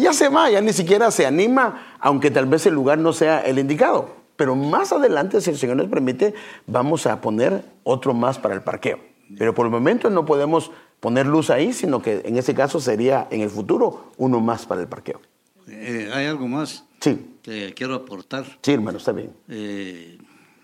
Ya 0.00 0.12
se 0.12 0.28
va, 0.28 0.50
ya 0.50 0.60
ni 0.60 0.72
siquiera 0.72 1.10
se 1.10 1.26
anima, 1.26 1.96
aunque 2.00 2.30
tal 2.30 2.46
vez 2.46 2.66
el 2.66 2.74
lugar 2.74 2.98
no 2.98 3.12
sea 3.12 3.40
el 3.40 3.58
indicado. 3.58 4.16
Pero 4.36 4.56
más 4.56 4.92
adelante, 4.92 5.40
si 5.40 5.50
el 5.50 5.58
Señor 5.58 5.76
nos 5.76 5.88
permite, 5.88 6.34
vamos 6.66 7.06
a 7.06 7.20
poner 7.20 7.62
otro 7.84 8.14
más 8.14 8.38
para 8.38 8.54
el 8.54 8.62
parqueo. 8.62 8.98
Pero 9.38 9.54
por 9.54 9.66
el 9.66 9.72
momento 9.72 10.08
no 10.10 10.24
podemos 10.24 10.70
poner 10.98 11.26
luz 11.26 11.50
ahí, 11.50 11.72
sino 11.72 12.00
que 12.02 12.22
en 12.24 12.36
ese 12.36 12.54
caso 12.54 12.80
sería 12.80 13.28
en 13.30 13.42
el 13.42 13.50
futuro 13.50 14.12
uno 14.16 14.40
más 14.40 14.66
para 14.66 14.80
el 14.80 14.88
parqueo. 14.88 15.20
Eh, 15.68 16.10
hay 16.12 16.26
algo 16.26 16.48
más 16.48 16.84
Sí, 17.00 17.36
que 17.42 17.72
quiero 17.74 17.94
aportar. 17.94 18.44
sí, 18.62 18.72
hermano, 18.72 18.98
está 18.98 19.12
bien. 19.12 19.32
Eh, 19.48 20.18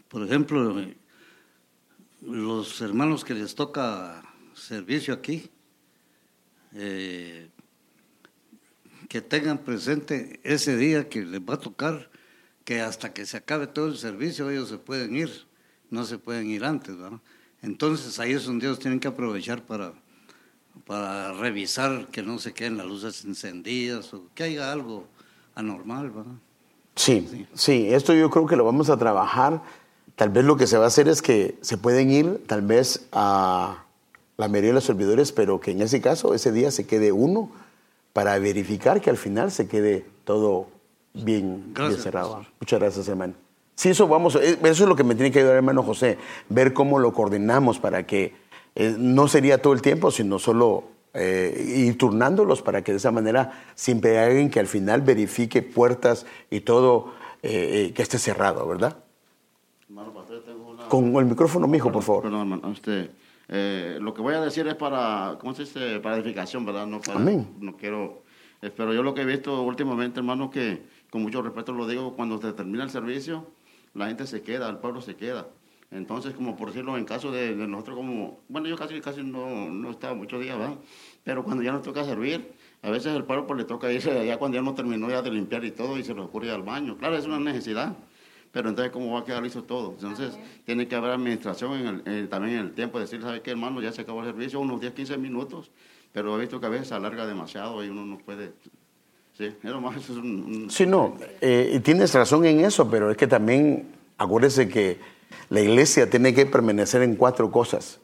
por 0.09 0.23
ejemplo, 0.23 0.75
los 2.23 2.81
hermanos 2.81 3.25
que 3.25 3.35
les 3.35 3.55
toca 3.55 4.23
servicio 4.55 5.15
aquí, 5.15 5.51
eh, 6.75 7.49
que 9.17 9.23
tengan 9.23 9.57
presente 9.57 10.41
ese 10.43 10.77
día 10.77 11.09
que 11.09 11.25
les 11.25 11.41
va 11.41 11.55
a 11.55 11.59
tocar, 11.59 12.11
que 12.67 12.83
hasta 12.83 13.15
que 13.15 13.25
se 13.25 13.39
acabe 13.39 13.67
todo 13.67 13.87
el 13.87 13.97
servicio 13.97 14.51
ellos 14.51 14.69
se 14.69 14.77
pueden 14.77 15.17
ir, 15.17 15.31
no 15.89 16.05
se 16.05 16.19
pueden 16.19 16.49
ir 16.49 16.67
antes, 16.67 16.99
¿verdad? 16.99 17.21
Entonces 17.63 18.21
ahí 18.21 18.33
es 18.33 18.45
donde 18.45 18.67
ellos 18.67 18.79
tienen 18.79 19.01
que 19.01 19.09
aprovechar 19.09 19.63
para, 19.63 19.95
para 20.87 21.33
revisar 21.33 22.09
que 22.09 22.23
no 22.23 22.39
se 22.39 22.53
queden 22.53 22.77
las 22.77 22.85
luces 22.85 23.25
encendidas 23.25 24.13
o 24.13 24.29
que 24.35 24.43
haya 24.43 24.71
algo 24.71 25.07
anormal, 25.55 26.11
¿verdad? 26.11 26.35
Sí, 26.95 27.47
sí, 27.55 27.89
esto 27.89 28.13
yo 28.13 28.29
creo 28.29 28.45
que 28.45 28.57
lo 28.57 28.67
vamos 28.67 28.91
a 28.91 28.99
trabajar. 28.99 29.63
Tal 30.15 30.29
vez 30.29 30.45
lo 30.45 30.59
que 30.59 30.67
se 30.67 30.77
va 30.77 30.85
a 30.85 30.89
hacer 30.89 31.09
es 31.09 31.23
que 31.23 31.57
se 31.63 31.79
pueden 31.79 32.11
ir 32.11 32.45
tal 32.47 32.61
vez 32.61 33.07
a 33.13 33.83
la 34.37 34.49
mayoría 34.49 34.73
de 34.73 34.75
los 34.75 34.85
servidores, 34.85 35.33
pero 35.33 35.59
que 35.59 35.71
en 35.71 35.81
ese 35.81 36.03
caso 36.03 36.35
ese 36.35 36.53
día 36.53 36.71
se 36.71 36.87
quede 36.87 37.13
uno 37.13 37.51
para 38.17 38.39
verificar 38.39 38.99
que 39.03 39.11
al 39.11 39.19
final 39.19 39.51
se 39.51 39.69
quede 39.69 40.07
todo 40.25 40.69
bien, 41.13 41.75
cerrado. 41.99 42.37
pastor. 42.37 42.53
Muchas 42.59 42.81
gracias, 42.81 43.09
hermano. 43.09 43.35
Sí, 43.75 43.91
eso 43.91 44.09
vamos, 44.09 44.37
eh, 44.37 44.59
eso 44.63 44.85
es 44.85 44.89
lo 44.89 44.97
que 44.97 45.05
me 45.05 45.15
tiene 45.15 45.31
que 45.31 45.41
ayudar, 45.41 45.57
hermano 45.57 45.83
José, 45.83 46.17
ver 46.49 46.73
cómo 46.73 46.99
lo 46.99 47.13
coordinamos 47.13 47.79
para 47.79 48.07
que 48.07 48.33
eh, 48.75 48.97
no 48.99 49.29
sería 49.29 49.61
todo 49.61 49.75
el 49.75 49.83
tiempo, 49.83 50.11
sino 50.11 50.39
solo 50.39 50.85
eh, 51.13 51.63
ir 51.77 51.99
turnándolos 51.99 52.63
para 52.63 52.83
que 52.83 52.93
de 52.93 52.97
esa 52.97 53.11
manera 53.11 53.65
siempre 53.75 54.19
hay 54.19 54.31
alguien 54.31 54.49
que 54.49 54.61
al 54.61 54.67
final 54.67 55.03
verifique 55.03 55.61
puertas 55.61 56.25
y 56.49 56.61
todo 56.61 57.13
eh, 57.43 57.89
eh, 57.89 57.93
que 57.93 58.01
esté 58.01 58.19
cerrado, 58.19 58.67
¿verdad? 58.67 58.97
Hermano 59.91 60.15
pastor, 60.15 60.43
tengo 60.43 60.71
una... 60.71 60.89
Con 60.89 61.15
el 61.17 61.27
micrófono, 61.27 61.67
mijo, 61.67 61.93
por 61.93 62.03
favor. 62.03 62.23
Perdón, 62.23 62.41
hermano. 62.41 62.73
Este, 62.73 63.11
eh, 63.49 63.99
lo 64.01 64.13
que 64.15 64.23
voy 64.23 64.35
a 64.35 64.41
decir 64.41 64.67
es 64.67 64.75
para, 64.75 65.37
¿cómo 65.41 65.55
se 65.55 65.63
dice? 65.63 66.01
Para 66.01 66.17
edificación, 66.17 66.65
¿verdad? 66.65 66.87
No 66.87 67.01
para, 67.01 67.21
Amén. 67.21 67.49
No 67.61 67.77
quiero... 67.77 68.23
eh, 68.63 68.71
pero 68.77 68.93
yo 68.93 69.03
lo 69.03 69.15
que 69.15 69.23
he 69.23 69.27
visto 69.27 69.63
últimamente, 69.63 70.21
hermano, 70.21 70.51
que 70.51 70.83
con 71.11 71.23
mucho 71.23 71.43
respeto 71.43 71.73
lo 71.73 71.87
digo, 71.87 72.15
cuando 72.15 72.41
se 72.41 72.53
termina 72.53 72.85
el 72.85 72.91
servicio, 72.91 73.47
la 73.95 74.09
gente 74.09 74.27
se 74.27 74.43
queda, 74.43 74.69
el 74.69 74.79
pueblo 74.79 75.01
se 75.01 75.17
queda. 75.17 75.47
Entonces, 75.93 76.35
como 76.35 76.57
por 76.57 76.69
decirlo, 76.69 76.99
en 76.99 77.05
caso 77.05 77.31
de, 77.31 77.55
de 77.55 77.69
nosotros 77.69 77.97
como... 77.97 78.41
Bueno, 78.49 78.67
yo 78.67 78.77
casi, 78.77 79.01
casi 79.01 79.23
no, 79.23 79.71
no 79.71 79.91
estaba 79.91 80.15
muchos 80.15 80.41
días, 80.41 80.59
¿verdad? 80.59 80.75
Pero 81.23 81.45
cuando 81.45 81.63
ya 81.63 81.71
nos 81.71 81.83
toca 81.83 82.05
servir, 82.05 82.53
a 82.83 82.91
veces 82.91 83.15
el 83.15 83.23
pueblo 83.23 83.47
pues 83.47 83.59
le 83.59 83.65
toca 83.65 83.93
irse 83.93 84.27
ya 84.27 84.37
cuando 84.37 84.57
ya 84.57 84.63
no 84.63 84.75
terminó 84.75 85.09
ya 85.09 85.23
de 85.23 85.31
limpiar 85.31 85.65
y 85.65 85.71
todo 85.71 85.97
y 85.97 86.03
se 86.03 86.13
le 86.13 86.23
ocurre 86.23 86.49
ir 86.49 86.53
al 86.53 86.63
baño. 86.63 86.97
Claro, 86.99 87.17
es 87.17 87.25
una 87.27 87.39
necesidad. 87.39 87.97
Pero 88.57 88.71
entonces, 88.71 88.91
¿cómo 88.91 89.13
va 89.13 89.21
a 89.21 89.25
quedar 89.27 89.43
listo 89.43 89.65
todo? 89.65 89.91
Entonces, 89.91 90.39
tiene 90.65 90.89
que 90.89 90.95
haber 90.95 91.11
administración 91.11 91.75
en 91.75 91.87
el- 91.87 92.03
eh, 92.07 92.27
también 92.27 92.55
en 92.57 92.61
el 92.65 92.73
tiempo, 92.73 92.99
decir, 92.99 93.21
¿sabe 93.21 93.43
qué, 93.43 93.51
hermano? 93.51 93.83
Ya 93.83 93.93
se 93.93 94.01
acabó 94.01 94.21
el 94.23 94.29
servicio, 94.29 94.61
unos 94.61 94.81
10, 94.81 94.95
15 94.95 95.19
minutos, 95.19 95.71
pero 96.11 96.35
he 96.35 96.41
visto 96.41 96.59
que 96.59 96.65
a 96.65 96.71
veces 96.71 96.89
se 96.89 96.95
alarga 96.95 97.27
demasiado 97.27 97.85
y 97.85 97.91
uno 97.91 98.07
no 98.07 98.17
puede... 98.17 98.55
Sí, 99.37 99.51
más, 99.63 99.97
eso 99.99 100.13
es 100.15 100.19
un... 100.21 100.43
un- 100.43 100.71
Sí, 100.71 100.87
no, 100.87 101.19
eh, 101.43 101.79
tienes 101.85 102.15
razón 102.15 102.47
en 102.47 102.61
eso, 102.61 102.89
pero 102.89 103.11
es 103.11 103.19
que 103.19 103.27
también 103.27 103.89
acuérdese 104.17 104.71
que 104.71 105.01
la 105.51 105.61
iglesia 105.61 106.09
tiene 106.09 106.33
que 106.33 106.47
permanecer 106.47 107.03
en 107.03 107.15
cuatro 107.17 107.51
cosas. 107.51 108.01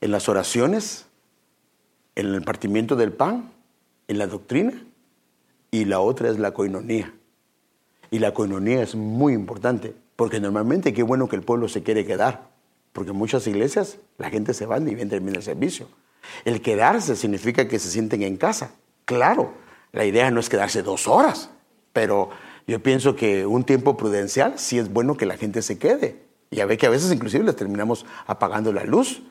En 0.00 0.10
las 0.10 0.28
oraciones, 0.28 1.06
en 2.16 2.26
el 2.34 2.42
partimiento 2.42 2.96
del 2.96 3.12
pan, 3.12 3.52
en 4.08 4.18
la 4.18 4.26
doctrina, 4.26 4.82
y 5.70 5.84
la 5.84 6.00
otra 6.00 6.28
es 6.28 6.40
la 6.40 6.50
coinonía. 6.50 7.14
Y 8.12 8.18
la 8.18 8.34
coinonía 8.34 8.82
es 8.82 8.94
muy 8.94 9.32
importante, 9.32 9.94
porque 10.16 10.38
normalmente 10.38 10.92
qué 10.92 11.02
bueno 11.02 11.30
que 11.30 11.36
el 11.36 11.42
pueblo 11.42 11.66
se 11.66 11.82
quiere 11.82 12.04
quedar, 12.04 12.50
porque 12.92 13.10
en 13.10 13.16
muchas 13.16 13.46
iglesias 13.46 13.96
la 14.18 14.28
gente 14.28 14.52
se 14.52 14.66
va 14.66 14.78
y 14.78 14.94
bien 14.94 15.08
termina 15.08 15.38
el 15.38 15.42
servicio. 15.42 15.88
El 16.44 16.60
quedarse 16.60 17.16
significa 17.16 17.66
que 17.68 17.78
se 17.78 17.90
sienten 17.90 18.22
en 18.22 18.36
casa. 18.36 18.72
Claro, 19.06 19.54
la 19.92 20.04
idea 20.04 20.30
no 20.30 20.40
es 20.40 20.50
quedarse 20.50 20.82
dos 20.82 21.08
horas, 21.08 21.48
pero 21.94 22.28
yo 22.66 22.82
pienso 22.82 23.16
que 23.16 23.46
un 23.46 23.64
tiempo 23.64 23.96
prudencial 23.96 24.58
sí 24.58 24.78
es 24.78 24.92
bueno 24.92 25.16
que 25.16 25.24
la 25.24 25.38
gente 25.38 25.62
se 25.62 25.78
quede. 25.78 26.20
Ya 26.50 26.66
ve 26.66 26.76
que 26.76 26.84
a 26.84 26.90
veces 26.90 27.10
inclusive 27.10 27.44
les 27.44 27.56
terminamos 27.56 28.04
apagando 28.26 28.74
la 28.74 28.84
luz. 28.84 29.22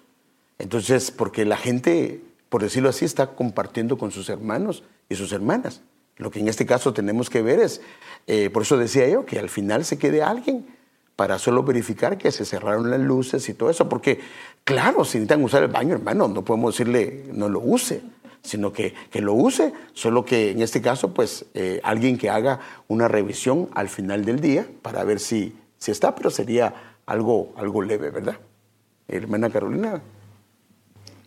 Entonces, 0.58 1.12
porque 1.12 1.46
la 1.46 1.58
gente, 1.58 2.24
por 2.50 2.64
decirlo 2.64 2.90
así, 2.90 3.06
está 3.06 3.36
compartiendo 3.36 4.00
con 4.00 4.10
sus 4.10 4.28
hermanos 4.30 4.84
y 5.08 5.14
sus 5.14 5.32
hermanas. 5.34 5.84
Lo 6.22 6.30
que 6.30 6.40
en 6.40 6.48
este 6.48 6.68
caso 6.68 6.94
tenemos 6.94 7.32
que 7.32 7.42
ver 7.42 7.60
es, 7.60 7.82
eh, 8.28 8.52
por 8.52 8.62
eso 8.62 8.78
decía 8.78 9.10
yo, 9.10 9.26
que 9.26 9.40
al 9.40 9.50
final 9.50 9.84
se 9.84 9.98
quede 9.98 10.22
alguien 10.22 10.68
para 11.16 11.40
solo 11.40 11.64
verificar 11.64 12.20
que 12.20 12.32
se 12.32 12.46
cerraron 12.46 12.92
las 12.92 13.00
luces 13.00 13.50
y 13.50 13.56
todo 13.56 13.72
eso, 13.72 13.90
porque 13.90 14.20
claro, 14.64 15.04
si 15.04 15.18
necesitan 15.18 15.44
usar 15.44 15.64
el 15.64 15.70
baño, 15.70 15.96
hermano, 15.96 16.28
no 16.28 16.46
podemos 16.46 16.76
decirle 16.76 17.26
no 17.34 17.50
lo 17.50 17.60
use, 17.60 18.04
sino 18.44 18.72
que, 18.72 18.94
que 19.10 19.20
lo 19.20 19.34
use, 19.34 19.74
solo 19.94 20.24
que 20.24 20.52
en 20.52 20.62
este 20.62 20.80
caso, 20.80 21.12
pues 21.12 21.46
eh, 21.56 21.82
alguien 21.84 22.20
que 22.20 22.30
haga 22.30 22.60
una 22.88 23.08
revisión 23.08 23.70
al 23.74 23.90
final 23.90 24.24
del 24.24 24.40
día 24.42 24.68
para 24.84 25.04
ver 25.04 25.20
si, 25.20 25.56
si 25.80 25.90
está, 25.90 26.14
pero 26.14 26.30
sería 26.30 27.00
algo, 27.08 27.52
algo 27.58 27.82
leve, 27.82 28.12
¿verdad? 28.12 28.38
Hermana 29.08 29.50
Carolina. 29.50 30.04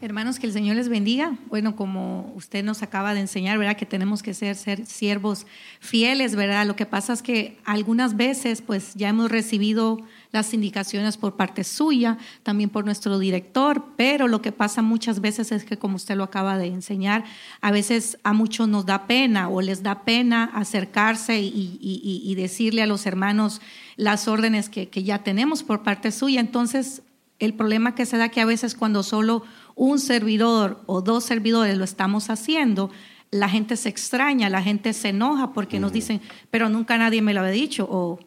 Hermanos, 0.04 0.38
que 0.38 0.46
el 0.46 0.52
Señor 0.52 0.76
les 0.76 0.90
bendiga. 0.90 1.38
Bueno, 1.48 1.76
como 1.76 2.30
usted 2.36 2.62
nos 2.62 2.82
acaba 2.82 3.14
de 3.14 3.20
enseñar, 3.20 3.56
¿verdad? 3.56 3.74
Que 3.78 3.86
tenemos 3.86 4.22
que 4.22 4.34
ser, 4.34 4.54
ser 4.54 4.84
siervos 4.84 5.46
fieles, 5.80 6.36
¿verdad? 6.36 6.66
Lo 6.66 6.76
que 6.76 6.84
pasa 6.84 7.14
es 7.14 7.22
que 7.22 7.56
algunas 7.64 8.14
veces, 8.14 8.60
pues 8.60 8.92
ya 8.96 9.08
hemos 9.08 9.30
recibido 9.30 9.96
las 10.30 10.52
indicaciones 10.52 11.16
por 11.16 11.36
parte 11.36 11.64
suya, 11.64 12.18
también 12.42 12.68
por 12.68 12.84
nuestro 12.84 13.18
director, 13.18 13.82
pero 13.96 14.28
lo 14.28 14.42
que 14.42 14.52
pasa 14.52 14.82
muchas 14.82 15.22
veces 15.22 15.52
es 15.52 15.64
que, 15.64 15.78
como 15.78 15.96
usted 15.96 16.16
lo 16.16 16.24
acaba 16.24 16.58
de 16.58 16.66
enseñar, 16.66 17.24
a 17.62 17.70
veces 17.70 18.18
a 18.24 18.34
muchos 18.34 18.68
nos 18.68 18.84
da 18.84 19.06
pena 19.06 19.48
o 19.48 19.62
les 19.62 19.82
da 19.82 20.02
pena 20.04 20.44
acercarse 20.52 21.40
y, 21.40 21.48
y- 21.80 22.22
y- 22.22 22.34
decirle 22.34 22.82
a 22.82 22.86
los 22.86 23.06
hermanos 23.06 23.62
las 23.96 24.28
órdenes 24.28 24.68
que, 24.68 24.90
que 24.90 25.02
ya 25.02 25.22
tenemos 25.22 25.62
por 25.62 25.82
parte 25.82 26.12
suya. 26.12 26.40
Entonces, 26.40 27.00
el 27.40 27.54
problema 27.54 27.94
que 27.94 28.06
se 28.06 28.16
da 28.16 28.28
que 28.28 28.40
a 28.40 28.44
veces 28.46 28.74
cuando 28.76 29.02
solo 29.02 29.42
un 29.74 29.98
servidor 29.98 30.82
o 30.86 31.02
dos 31.02 31.24
servidores 31.24 31.76
lo 31.76 31.84
estamos 31.84 32.30
haciendo, 32.30 32.90
la 33.30 33.48
gente 33.48 33.76
se 33.76 33.88
extraña, 33.88 34.48
la 34.48 34.62
gente 34.62 34.92
se 34.92 35.08
enoja 35.08 35.52
porque 35.52 35.80
nos 35.80 35.92
dicen, 35.92 36.20
pero 36.50 36.68
nunca 36.68 36.96
nadie 36.98 37.20
me 37.20 37.34
lo 37.34 37.40
había 37.40 37.52
dicho, 37.52 37.86
o, 37.90 38.20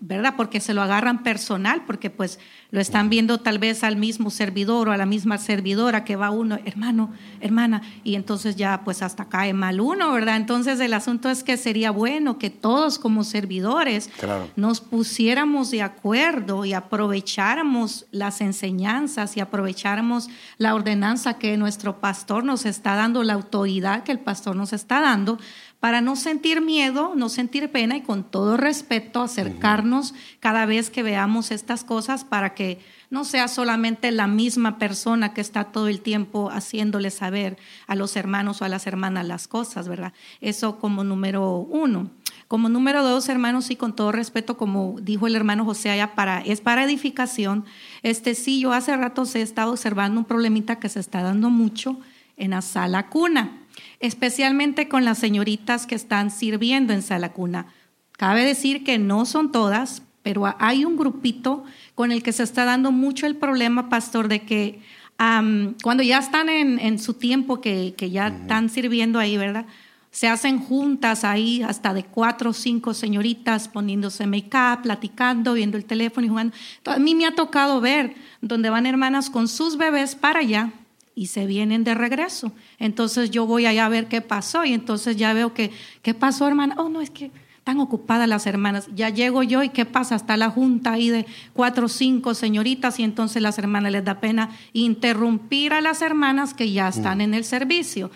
¿verdad? 0.00 0.34
Porque 0.36 0.60
se 0.60 0.74
lo 0.74 0.82
agarran 0.82 1.22
personal, 1.22 1.82
porque 1.86 2.10
pues 2.10 2.38
lo 2.70 2.80
están 2.80 3.10
viendo 3.10 3.38
tal 3.38 3.58
vez 3.58 3.82
al 3.84 3.96
mismo 3.96 4.30
servidor 4.30 4.88
o 4.88 4.92
a 4.92 4.96
la 4.96 5.06
misma 5.06 5.38
servidora 5.38 6.04
que 6.04 6.16
va 6.16 6.30
uno, 6.30 6.58
hermano, 6.64 7.12
hermana, 7.40 7.82
y 8.04 8.14
entonces 8.14 8.56
ya 8.56 8.82
pues 8.84 9.02
hasta 9.02 9.28
cae 9.28 9.52
mal 9.52 9.80
uno, 9.80 10.12
¿verdad? 10.12 10.36
Entonces 10.36 10.78
el 10.80 10.94
asunto 10.94 11.30
es 11.30 11.42
que 11.42 11.56
sería 11.56 11.90
bueno 11.90 12.38
que 12.38 12.50
todos 12.50 12.98
como 12.98 13.24
servidores 13.24 14.08
Claro. 14.18 14.48
nos 14.56 14.80
pusiéramos 14.80 15.70
de 15.70 15.82
acuerdo 15.82 16.64
y 16.64 16.72
aprovecháramos 16.72 18.06
las 18.12 18.40
enseñanzas 18.40 19.36
y 19.36 19.40
aprovecháramos 19.40 20.28
la 20.58 20.74
ordenanza 20.74 21.38
que 21.38 21.56
nuestro 21.56 22.00
pastor 22.00 22.44
nos 22.44 22.66
está 22.66 22.94
dando, 22.94 23.22
la 23.22 23.34
autoridad 23.34 24.02
que 24.04 24.12
el 24.12 24.20
pastor 24.20 24.56
nos 24.56 24.72
está 24.72 25.00
dando, 25.00 25.38
para 25.80 26.02
no 26.02 26.14
sentir 26.14 26.60
miedo, 26.60 27.14
no 27.16 27.30
sentir 27.30 27.70
pena 27.70 27.96
y 27.96 28.02
con 28.02 28.22
todo 28.22 28.58
respeto 28.58 29.22
acercarnos 29.22 30.14
cada 30.38 30.66
vez 30.66 30.90
que 30.90 31.02
veamos 31.02 31.50
estas 31.50 31.84
cosas 31.84 32.24
para 32.24 32.54
que 32.54 32.78
no 33.08 33.24
sea 33.24 33.48
solamente 33.48 34.12
la 34.12 34.26
misma 34.26 34.78
persona 34.78 35.34
que 35.34 35.40
está 35.40 35.64
todo 35.64 35.88
el 35.88 36.00
tiempo 36.00 36.50
haciéndole 36.50 37.10
saber 37.10 37.56
a 37.86 37.96
los 37.96 38.14
hermanos 38.16 38.60
o 38.60 38.66
a 38.66 38.68
las 38.68 38.86
hermanas 38.86 39.26
las 39.26 39.48
cosas, 39.48 39.88
¿verdad? 39.88 40.12
Eso 40.40 40.78
como 40.78 41.02
número 41.02 41.56
uno. 41.56 42.10
Como 42.46 42.68
número 42.68 43.04
dos, 43.04 43.28
hermanos, 43.28 43.70
y 43.70 43.76
con 43.76 43.94
todo 43.94 44.10
respeto, 44.10 44.56
como 44.56 44.96
dijo 45.00 45.28
el 45.28 45.36
hermano 45.36 45.64
José 45.64 45.90
allá, 45.90 46.16
para, 46.16 46.40
es 46.40 46.60
para 46.60 46.82
edificación. 46.82 47.64
Este 48.02 48.34
sí, 48.34 48.60
yo 48.60 48.72
hace 48.72 48.96
rato 48.96 49.22
he 49.34 49.40
estado 49.40 49.70
observando 49.70 50.18
un 50.18 50.24
problemita 50.24 50.80
que 50.80 50.88
se 50.88 50.98
está 50.98 51.22
dando 51.22 51.48
mucho 51.48 52.00
en 52.36 52.50
la 52.50 52.60
sala 52.60 53.08
cuna, 53.08 53.59
especialmente 54.00 54.88
con 54.88 55.04
las 55.04 55.18
señoritas 55.18 55.86
que 55.86 55.94
están 55.94 56.30
sirviendo 56.30 56.92
en 56.92 57.02
sala 57.02 57.32
cuna. 57.32 57.66
Cabe 58.12 58.44
decir 58.44 58.84
que 58.84 58.98
no 58.98 59.24
son 59.24 59.52
todas, 59.52 60.02
pero 60.22 60.54
hay 60.58 60.84
un 60.84 60.96
grupito 60.96 61.64
con 61.94 62.12
el 62.12 62.22
que 62.22 62.32
se 62.32 62.42
está 62.42 62.64
dando 62.64 62.92
mucho 62.92 63.26
el 63.26 63.36
problema, 63.36 63.88
pastor, 63.88 64.28
de 64.28 64.42
que 64.42 64.80
am, 65.18 65.74
cuando 65.82 66.02
ya 66.02 66.18
están 66.18 66.48
en, 66.48 66.78
en 66.78 66.98
su 66.98 67.14
tiempo, 67.14 67.60
que, 67.60 67.94
que 67.96 68.10
ya 68.10 68.28
están 68.28 68.68
sirviendo 68.68 69.18
ahí, 69.18 69.36
¿verdad? 69.36 69.66
Se 70.10 70.28
hacen 70.28 70.58
juntas 70.58 71.24
ahí 71.24 71.62
hasta 71.62 71.94
de 71.94 72.04
cuatro 72.04 72.50
o 72.50 72.52
cinco 72.52 72.94
señoritas 72.94 73.68
poniéndose 73.68 74.26
make-up, 74.26 74.82
platicando, 74.82 75.54
viendo 75.54 75.76
el 75.78 75.84
teléfono 75.84 76.26
y 76.26 76.28
jugando. 76.28 76.54
A 76.84 76.98
mí 76.98 77.14
me 77.14 77.26
ha 77.26 77.34
tocado 77.34 77.80
ver 77.80 78.14
donde 78.40 78.70
van 78.70 78.86
hermanas 78.86 79.30
con 79.30 79.46
sus 79.46 79.76
bebés 79.76 80.16
para 80.16 80.40
allá 80.40 80.72
y 81.20 81.26
se 81.26 81.44
vienen 81.44 81.84
de 81.84 81.92
regreso. 81.92 82.50
Entonces 82.78 83.30
yo 83.30 83.44
voy 83.44 83.66
allá 83.66 83.84
a 83.84 83.88
ver 83.90 84.08
qué 84.08 84.22
pasó 84.22 84.64
y 84.64 84.72
entonces 84.72 85.18
ya 85.18 85.34
veo 85.34 85.52
que, 85.52 85.70
¿qué 86.00 86.14
pasó, 86.14 86.48
hermana? 86.48 86.76
Oh, 86.78 86.88
no, 86.88 87.02
es 87.02 87.10
que 87.10 87.30
están 87.58 87.78
ocupadas 87.78 88.26
las 88.26 88.46
hermanas. 88.46 88.88
Ya 88.94 89.10
llego 89.10 89.42
yo 89.42 89.62
y 89.62 89.68
¿qué 89.68 89.84
pasa? 89.84 90.16
Está 90.16 90.38
la 90.38 90.48
junta 90.48 90.92
ahí 90.92 91.10
de 91.10 91.26
cuatro 91.52 91.84
o 91.84 91.88
cinco 91.90 92.32
señoritas 92.32 92.98
y 92.98 93.02
entonces 93.02 93.42
las 93.42 93.58
hermanas 93.58 93.92
les 93.92 94.02
da 94.02 94.18
pena 94.18 94.48
interrumpir 94.72 95.74
a 95.74 95.82
las 95.82 96.00
hermanas 96.00 96.54
que 96.54 96.72
ya 96.72 96.88
están 96.88 97.18
mm. 97.18 97.20
en 97.20 97.34
el 97.34 97.44
servicio. 97.44 98.10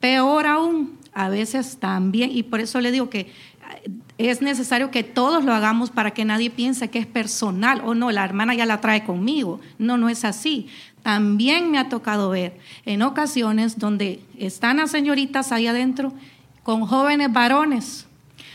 Peor 0.00 0.48
aún, 0.48 0.98
a 1.12 1.28
veces 1.28 1.78
también, 1.78 2.36
y 2.36 2.42
por 2.42 2.58
eso 2.58 2.80
le 2.80 2.90
digo 2.90 3.08
que 3.08 3.32
es 4.18 4.42
necesario 4.42 4.90
que 4.90 5.04
todos 5.04 5.44
lo 5.44 5.52
hagamos 5.52 5.90
para 5.90 6.10
que 6.10 6.24
nadie 6.24 6.50
piense 6.50 6.90
que 6.90 6.98
es 6.98 7.06
personal 7.06 7.82
o 7.84 7.94
no, 7.94 8.10
la 8.10 8.24
hermana 8.24 8.54
ya 8.54 8.66
la 8.66 8.80
trae 8.80 9.04
conmigo. 9.04 9.60
No, 9.78 9.96
no 9.96 10.08
es 10.08 10.24
así. 10.24 10.66
También 11.02 11.70
me 11.70 11.78
ha 11.78 11.88
tocado 11.88 12.30
ver 12.30 12.58
en 12.84 13.02
ocasiones 13.02 13.78
donde 13.78 14.20
están 14.36 14.78
las 14.78 14.90
señoritas 14.90 15.52
ahí 15.52 15.66
adentro 15.66 16.12
con 16.64 16.84
jóvenes 16.86 17.32
varones. 17.32 18.06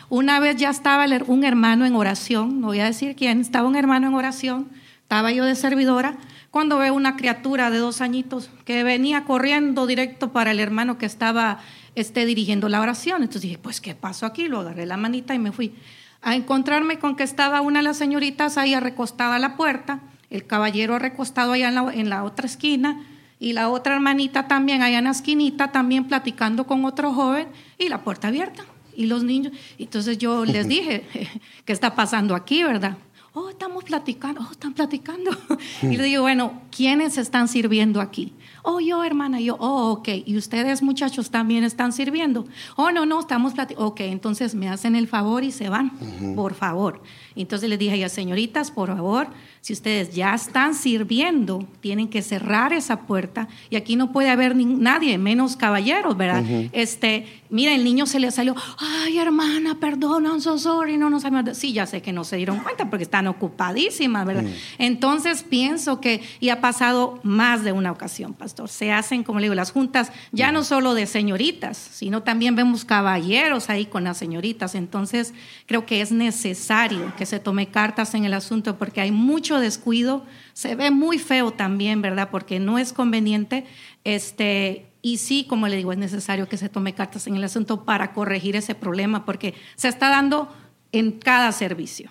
Una 0.10 0.40
vez 0.40 0.58
ya 0.58 0.70
estaba 0.70 1.06
un 1.28 1.44
hermano 1.44 1.86
en 1.86 1.96
oración, 1.96 2.60
no 2.62 2.68
voy 2.68 2.80
a 2.80 2.86
decir 2.86 3.16
quién, 3.16 3.40
estaba 3.42 3.68
un 3.68 3.76
hermano 3.76 4.08
en 4.08 4.14
oración, 4.14 4.68
estaba 5.02 5.32
yo 5.32 5.46
de 5.46 5.56
servidora, 5.56 6.18
cuando 6.52 6.78
veo 6.78 6.94
una 6.94 7.16
criatura 7.16 7.72
de 7.72 7.80
dos 7.80 8.02
añitos 8.02 8.52
que 8.66 8.84
venía 8.84 9.24
corriendo 9.24 9.88
directo 9.88 10.32
para 10.32 10.52
el 10.52 10.60
hermano 10.60 11.00
que 11.00 11.08
estaba 11.08 11.62
este, 11.96 12.26
dirigiendo 12.26 12.70
la 12.70 12.82
oración. 12.82 13.22
Entonces 13.22 13.44
dije, 13.44 13.58
pues, 13.58 13.82
¿qué 13.82 13.96
pasó 13.96 14.26
aquí? 14.26 14.48
Lo 14.48 14.60
agarré 14.60 14.86
la 14.86 14.98
manita 14.98 15.34
y 15.34 15.40
me 15.40 15.52
fui 15.52 15.74
a 16.22 16.36
encontrarme 16.36 17.00
con 17.00 17.16
que 17.16 17.24
estaba 17.24 17.62
una 17.62 17.80
de 17.80 17.84
las 17.84 17.98
señoritas 17.98 18.58
ahí 18.58 18.78
recostada 18.80 19.36
a 19.36 19.40
la 19.40 19.56
puerta 19.58 20.02
el 20.34 20.48
caballero 20.48 20.98
recostado 20.98 21.54
allá 21.54 21.68
en 21.94 22.10
la, 22.10 22.24
otra 22.24 22.48
esquina 22.48 23.06
y 23.40 23.54
la 23.54 23.70
otra 23.70 23.94
hermanita 23.94 24.48
también 24.48 24.82
allá 24.82 24.98
en 24.98 25.04
la 25.04 25.12
esquinita, 25.12 25.72
también 25.72 26.06
platicando 26.06 26.66
con 26.66 26.84
otro 26.86 27.14
joven 27.14 27.48
y 27.78 27.88
la 27.88 28.04
puerta 28.04 28.30
abierta. 28.30 28.66
Y 28.96 29.06
los 29.06 29.24
niños, 29.24 29.54
entonces 29.78 30.18
yo 30.18 30.44
les 30.44 30.68
dije, 30.76 31.06
¿qué 31.66 31.72
está 31.72 31.96
pasando 31.96 32.34
aquí, 32.34 32.64
verdad? 32.64 32.98
Oh, 33.36 33.50
estamos 33.50 33.84
platicando, 33.84 34.42
oh, 34.48 34.52
están 34.52 34.74
platicando. 34.74 35.32
Y 35.82 35.98
le 35.98 36.04
digo, 36.04 36.22
bueno, 36.22 36.62
¿quiénes 36.70 37.18
están 37.18 37.48
sirviendo 37.48 38.00
aquí? 38.00 38.34
Oh, 38.62 38.80
yo, 38.80 39.04
hermana, 39.04 39.40
yo, 39.40 39.58
oh, 39.60 39.92
ok. 39.92 40.10
¿Y 40.26 40.38
ustedes, 40.38 40.84
muchachos, 40.84 41.32
también 41.32 41.64
están 41.64 41.94
sirviendo? 41.94 42.46
Oh, 42.76 42.92
no, 42.92 43.08
no, 43.08 43.20
estamos 43.20 43.54
platicando. 43.54 43.88
Ok, 43.88 44.02
entonces 44.02 44.54
me 44.54 44.70
hacen 44.70 44.96
el 44.96 45.08
favor 45.08 45.44
y 45.44 45.52
se 45.52 45.68
van, 45.68 45.92
por 46.36 46.54
favor. 46.54 47.02
Entonces 47.36 47.70
les 47.70 47.80
dije 47.80 48.06
a 48.06 48.10
señoritas, 48.10 48.70
por 48.70 48.90
favor, 48.90 49.28
si 49.62 49.74
ustedes 49.74 50.14
ya 50.14 50.36
están 50.36 50.76
sirviendo, 50.76 51.66
tienen 51.82 52.10
que 52.10 52.22
cerrar 52.22 52.72
esa 52.72 53.02
puerta 53.02 53.48
y 53.70 53.76
aquí 53.76 53.96
no 53.96 54.12
puede 54.12 54.30
haber 54.30 54.56
nadie, 54.56 55.18
menos 55.18 55.56
caballeros, 55.56 56.16
¿verdad? 56.16 56.44
Este, 56.72 57.26
mira, 57.50 57.74
el 57.74 57.84
niño 57.84 58.06
se 58.06 58.20
le 58.20 58.30
salió, 58.32 58.56
ay, 58.78 59.18
hermana, 59.18 59.80
perdón, 59.80 60.26
I'm 60.26 60.42
so 60.42 60.58
sorry, 60.58 60.98
no 60.98 61.10
nos 61.10 61.24
sabemos. 61.24 61.58
Sí, 61.58 61.74
ya 61.74 61.86
sé 61.86 62.02
que 62.02 62.14
no 62.14 62.24
se 62.24 62.38
dieron 62.38 62.60
cuenta 62.60 62.90
porque 62.90 63.04
están 63.04 63.23
ocupadísimas, 63.28 64.26
¿verdad? 64.26 64.46
Entonces 64.78 65.44
pienso 65.44 66.02
que, 66.02 66.22
y 66.40 66.50
ha 66.50 66.62
pasado 66.62 67.20
más 67.24 67.64
de 67.64 67.72
una 67.72 67.92
ocasión, 67.92 68.34
pastor, 68.34 68.70
se 68.70 68.92
hacen, 68.92 69.24
como 69.24 69.40
le 69.40 69.46
digo, 69.46 69.56
las 69.56 69.72
juntas 69.72 70.12
ya 70.32 70.52
no 70.52 70.64
solo 70.64 70.94
de 70.94 71.06
señoritas, 71.06 71.78
sino 71.78 72.24
también 72.24 72.56
vemos 72.56 72.86
caballeros 72.86 73.70
ahí 73.70 73.86
con 73.86 74.04
las 74.04 74.18
señoritas. 74.18 74.76
Entonces 74.76 75.34
creo 75.66 75.86
que 75.86 76.02
es 76.02 76.12
necesario 76.12 77.14
que 77.18 77.26
se 77.26 77.40
tome 77.40 77.68
cartas 77.68 78.14
en 78.14 78.26
el 78.26 78.34
asunto 78.34 78.78
porque 78.78 79.02
hay 79.02 79.12
mucho 79.12 79.60
descuido, 79.60 80.26
se 80.54 80.76
ve 80.76 80.92
muy 80.92 81.20
feo 81.20 81.52
también, 81.52 82.02
¿verdad? 82.02 82.30
Porque 82.32 82.60
no 82.60 82.78
es 82.80 82.94
conveniente. 82.94 83.66
Este, 84.04 84.88
y 85.02 85.18
sí, 85.18 85.46
como 85.48 85.68
le 85.68 85.78
digo, 85.78 85.92
es 85.92 85.98
necesario 85.98 86.48
que 86.48 86.58
se 86.58 86.70
tome 86.70 86.94
cartas 86.94 87.28
en 87.28 87.36
el 87.36 87.44
asunto 87.44 87.84
para 87.84 88.14
corregir 88.14 88.56
ese 88.56 88.74
problema, 88.76 89.26
porque 89.26 89.54
se 89.76 89.90
está 89.90 90.10
dando 90.10 90.54
en 90.92 91.12
cada 91.12 91.52
servicio. 91.52 92.10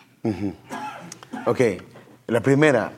Ok, 1.47 1.61
la 2.27 2.41
primera, 2.41 2.93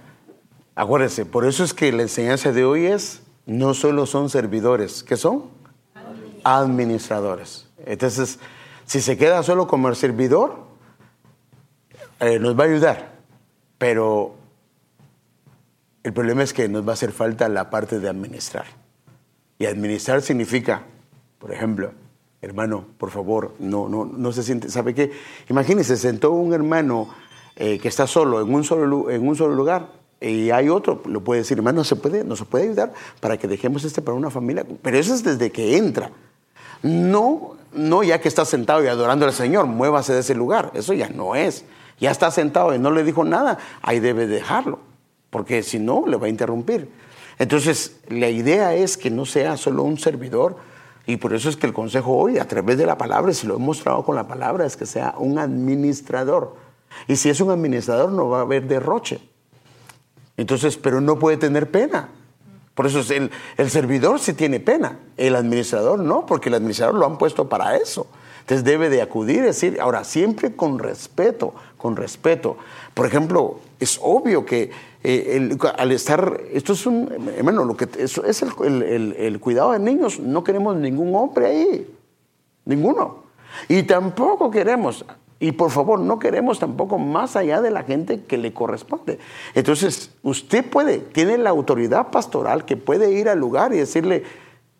acuérdense, 0.74 1.24
por 1.24 1.46
eso 1.46 1.64
es 1.64 1.74
que 1.74 1.92
la 1.92 2.02
enseñanza 2.02 2.52
de 2.52 2.64
hoy 2.64 2.86
es, 2.86 3.22
no 3.46 3.74
solo 3.74 4.06
son 4.06 4.30
servidores, 4.30 5.02
¿qué 5.02 5.16
son? 5.16 5.44
Administradores. 6.44 7.68
Entonces, 7.86 8.38
si 8.84 9.00
se 9.00 9.16
queda 9.16 9.42
solo 9.42 9.66
como 9.66 9.88
el 9.88 9.96
servidor, 9.96 10.64
eh, 12.20 12.38
nos 12.38 12.58
va 12.58 12.64
a 12.64 12.66
ayudar 12.66 13.14
pero 13.84 14.34
el 16.02 16.14
problema 16.14 16.42
es 16.42 16.54
que 16.54 16.70
nos 16.70 16.86
va 16.86 16.92
a 16.92 16.94
hacer 16.94 17.12
falta 17.12 17.50
la 17.50 17.68
parte 17.68 18.00
de 18.00 18.08
administrar. 18.08 18.64
Y 19.58 19.66
administrar 19.66 20.22
significa, 20.22 20.84
por 21.38 21.52
ejemplo, 21.52 21.92
hermano, 22.40 22.86
por 22.96 23.10
favor, 23.10 23.54
no, 23.58 23.90
no, 23.90 24.06
no 24.06 24.32
se 24.32 24.42
siente, 24.42 24.70
¿sabe 24.70 24.94
qué? 24.94 25.12
Imagínese, 25.50 25.98
sentó 25.98 26.30
un 26.30 26.54
hermano 26.54 27.08
eh, 27.56 27.78
que 27.78 27.88
está 27.88 28.06
solo 28.06 28.40
en 28.40 28.52
un 28.52 28.64
solo, 28.64 29.10
en 29.10 29.26
un 29.26 29.36
solo 29.36 29.54
lugar 29.54 29.88
y 30.20 30.50
hay 30.50 30.68
otro, 30.68 31.02
lo 31.06 31.22
puede 31.22 31.42
decir, 31.42 31.58
hermano, 31.58 31.78
no 31.78 31.84
se 31.84 31.96
puede, 31.96 32.24
no 32.24 32.34
se 32.36 32.44
puede 32.44 32.64
ayudar 32.64 32.92
para 33.20 33.36
que 33.36 33.46
dejemos 33.46 33.84
este 33.84 34.00
para 34.00 34.16
una 34.16 34.30
familia. 34.30 34.64
Pero 34.80 34.98
eso 34.98 35.12
es 35.12 35.22
desde 35.22 35.52
que 35.52 35.76
entra. 35.76 36.10
No, 36.82 37.56
no 37.72 38.02
ya 38.02 38.20
que 38.20 38.28
está 38.28 38.44
sentado 38.44 38.82
y 38.82 38.86
adorando 38.86 39.26
al 39.26 39.32
Señor, 39.32 39.66
muévase 39.66 40.14
de 40.14 40.20
ese 40.20 40.34
lugar. 40.34 40.70
Eso 40.74 40.94
ya 40.94 41.08
no 41.10 41.34
es 41.34 41.64
ya 42.00 42.10
está 42.10 42.30
sentado 42.30 42.74
y 42.74 42.78
no 42.78 42.90
le 42.90 43.04
dijo 43.04 43.24
nada, 43.24 43.58
ahí 43.82 44.00
debe 44.00 44.26
dejarlo, 44.26 44.78
porque 45.30 45.62
si 45.62 45.78
no, 45.78 46.04
le 46.06 46.16
va 46.16 46.26
a 46.26 46.30
interrumpir. 46.30 46.90
Entonces, 47.38 47.96
la 48.08 48.28
idea 48.28 48.74
es 48.74 48.96
que 48.96 49.10
no 49.10 49.26
sea 49.26 49.56
solo 49.56 49.82
un 49.82 49.98
servidor, 49.98 50.56
y 51.06 51.16
por 51.16 51.34
eso 51.34 51.48
es 51.48 51.56
que 51.56 51.66
el 51.66 51.72
consejo 51.72 52.16
hoy, 52.16 52.38
a 52.38 52.48
través 52.48 52.78
de 52.78 52.86
la 52.86 52.96
palabra, 52.96 53.32
si 53.32 53.46
lo 53.46 53.56
he 53.56 53.58
mostrado 53.58 54.04
con 54.04 54.16
la 54.16 54.26
palabra, 54.26 54.64
es 54.64 54.76
que 54.76 54.86
sea 54.86 55.14
un 55.18 55.38
administrador. 55.38 56.56
Y 57.08 57.16
si 57.16 57.30
es 57.30 57.40
un 57.40 57.50
administrador, 57.50 58.10
no 58.12 58.28
va 58.28 58.38
a 58.38 58.42
haber 58.42 58.66
derroche. 58.66 59.20
Entonces, 60.36 60.76
pero 60.76 61.00
no 61.00 61.18
puede 61.18 61.36
tener 61.36 61.70
pena. 61.70 62.08
Por 62.74 62.86
eso 62.86 63.00
el, 63.14 63.30
el 63.56 63.70
servidor 63.70 64.18
sí 64.18 64.32
tiene 64.32 64.58
pena, 64.58 64.98
el 65.16 65.36
administrador 65.36 66.00
no, 66.00 66.26
porque 66.26 66.48
el 66.48 66.56
administrador 66.56 66.96
lo 66.96 67.06
han 67.06 67.18
puesto 67.18 67.48
para 67.48 67.76
eso. 67.76 68.08
Entonces 68.40 68.64
debe 68.64 68.90
de 68.90 69.00
acudir, 69.00 69.42
decir, 69.42 69.80
ahora 69.80 70.04
siempre 70.04 70.54
con 70.54 70.78
respeto, 70.78 71.54
con 71.78 71.96
respeto. 71.96 72.58
Por 72.92 73.06
ejemplo, 73.06 73.60
es 73.80 73.98
obvio 74.02 74.44
que 74.44 74.70
eh, 75.02 75.56
al 75.78 75.92
estar, 75.92 76.40
esto 76.52 76.74
es 76.74 76.86
un, 76.86 77.30
hermano, 77.36 77.64
lo 77.64 77.76
que 77.76 77.88
es, 77.98 78.18
es 78.18 78.42
el, 78.42 79.14
el, 79.16 79.40
cuidado 79.40 79.72
de 79.72 79.78
niños, 79.78 80.18
no 80.18 80.44
queremos 80.44 80.76
ningún 80.76 81.14
hombre 81.14 81.46
ahí, 81.46 81.94
ninguno. 82.64 83.24
Y 83.68 83.82
tampoco 83.84 84.50
queremos, 84.50 85.04
y 85.40 85.52
por 85.52 85.70
favor, 85.70 86.00
no 86.00 86.18
queremos 86.18 86.58
tampoco 86.58 86.98
más 86.98 87.36
allá 87.36 87.60
de 87.60 87.70
la 87.70 87.82
gente 87.82 88.22
que 88.22 88.38
le 88.38 88.52
corresponde. 88.52 89.18
Entonces, 89.54 90.10
usted 90.22 90.64
puede, 90.64 90.98
tiene 90.98 91.38
la 91.38 91.50
autoridad 91.50 92.10
pastoral 92.10 92.64
que 92.64 92.76
puede 92.76 93.12
ir 93.12 93.28
al 93.28 93.38
lugar 93.38 93.72
y 93.72 93.78
decirle, 93.78 94.22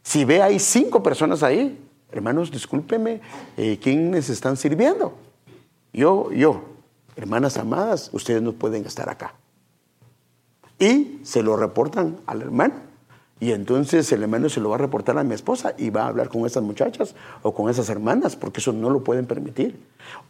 si 0.02 0.24
ve 0.24 0.42
hay 0.42 0.58
cinco 0.58 1.02
personas 1.02 1.42
ahí, 1.42 1.78
hermanos, 2.12 2.50
discúlpeme, 2.50 3.20
eh, 3.56 3.78
¿quiénes 3.82 4.30
están 4.30 4.56
sirviendo? 4.56 5.14
Yo, 5.92 6.30
yo, 6.32 6.62
hermanas 7.16 7.56
amadas, 7.56 8.10
ustedes 8.12 8.40
no 8.40 8.52
pueden 8.52 8.86
estar 8.86 9.08
acá. 9.08 9.34
Y 10.78 11.20
se 11.24 11.42
lo 11.42 11.56
reportan 11.56 12.18
al 12.26 12.42
hermano. 12.42 12.74
Y 13.40 13.52
entonces 13.52 14.10
el 14.12 14.22
hermano 14.22 14.48
se 14.48 14.60
lo 14.60 14.70
va 14.70 14.76
a 14.76 14.78
reportar 14.78 15.18
a 15.18 15.24
mi 15.24 15.34
esposa 15.34 15.74
y 15.76 15.90
va 15.90 16.04
a 16.04 16.06
hablar 16.06 16.28
con 16.28 16.46
esas 16.46 16.62
muchachas 16.62 17.14
o 17.42 17.52
con 17.52 17.68
esas 17.68 17.88
hermanas, 17.88 18.36
porque 18.36 18.60
eso 18.60 18.72
no 18.72 18.90
lo 18.90 19.02
pueden 19.02 19.26
permitir. 19.26 19.78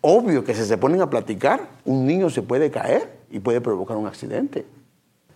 Obvio 0.00 0.42
que 0.42 0.54
si 0.54 0.64
se 0.64 0.78
ponen 0.78 1.02
a 1.02 1.10
platicar, 1.10 1.68
un 1.84 2.06
niño 2.06 2.30
se 2.30 2.42
puede 2.42 2.70
caer 2.70 3.18
y 3.30 3.40
puede 3.40 3.60
provocar 3.60 3.96
un 3.96 4.06
accidente. 4.06 4.64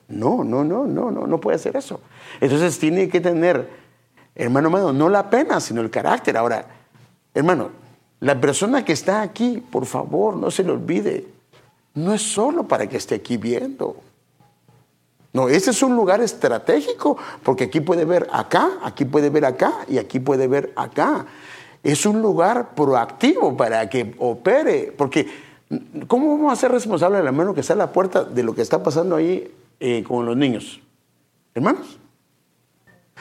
No, 0.09 0.43
no, 0.43 0.65
no, 0.65 0.87
no, 0.87 1.11
no, 1.11 1.27
no 1.27 1.41
puede 1.41 1.57
hacer 1.57 1.77
eso. 1.77 2.01
Entonces 2.41 2.79
tiene 2.79 3.09
que 3.09 3.21
tener 3.21 3.69
Hermano, 4.39 4.69
hermano, 4.69 4.93
no 4.93 5.09
la 5.09 5.29
pena, 5.29 5.61
sino 5.61 5.81
el 5.81 5.91
carácter. 5.91 6.37
Ahora, 6.37 6.65
hermano, 7.35 7.71
la 8.21 8.41
persona 8.41 8.85
que 8.85 8.93
está 8.93 9.21
aquí, 9.21 9.61
por 9.69 9.85
favor, 9.85 10.37
no 10.37 10.53
se 10.53 10.63
le 10.63 10.71
olvide, 10.71 11.27
no 11.95 12.15
es 12.15 12.23
solo 12.23 12.63
para 12.63 12.87
que 12.87 12.99
esté 12.99 13.17
aquí 13.17 13.37
viendo. 13.37 13.97
No, 15.33 15.49
ese 15.49 15.71
es 15.71 15.83
un 15.83 15.95
lugar 15.95 16.21
estratégico, 16.21 17.19
porque 17.43 17.65
aquí 17.65 17.81
puede 17.81 18.05
ver 18.05 18.29
acá, 18.33 18.71
aquí 18.83 19.05
puede 19.05 19.31
ver 19.31 19.45
acá 19.45 19.73
y 19.89 19.99
aquí 19.99 20.21
puede 20.21 20.49
ver 20.49 20.73
acá. 20.75 21.27
Es 21.83 22.07
un 22.07 22.23
lugar 22.23 22.75
proactivo 22.75 23.57
para 23.57 23.89
que 23.89 24.15
opere, 24.19 24.93
porque 24.97 25.29
¿cómo 26.07 26.37
vamos 26.37 26.53
a 26.53 26.57
ser 26.57 26.73
responsables 26.73 27.19
del 27.19 27.27
hermano 27.27 27.55
que 27.55 27.61
está 27.61 27.75
a 27.75 27.77
la 27.77 27.93
puerta 27.93 28.25
de 28.25 28.43
lo 28.43 28.55
que 28.55 28.63
está 28.63 28.83
pasando 28.83 29.17
ahí 29.17 29.53
eh, 29.81 30.03
con 30.03 30.25
los 30.25 30.37
niños? 30.37 30.81
Hermanos, 31.55 31.99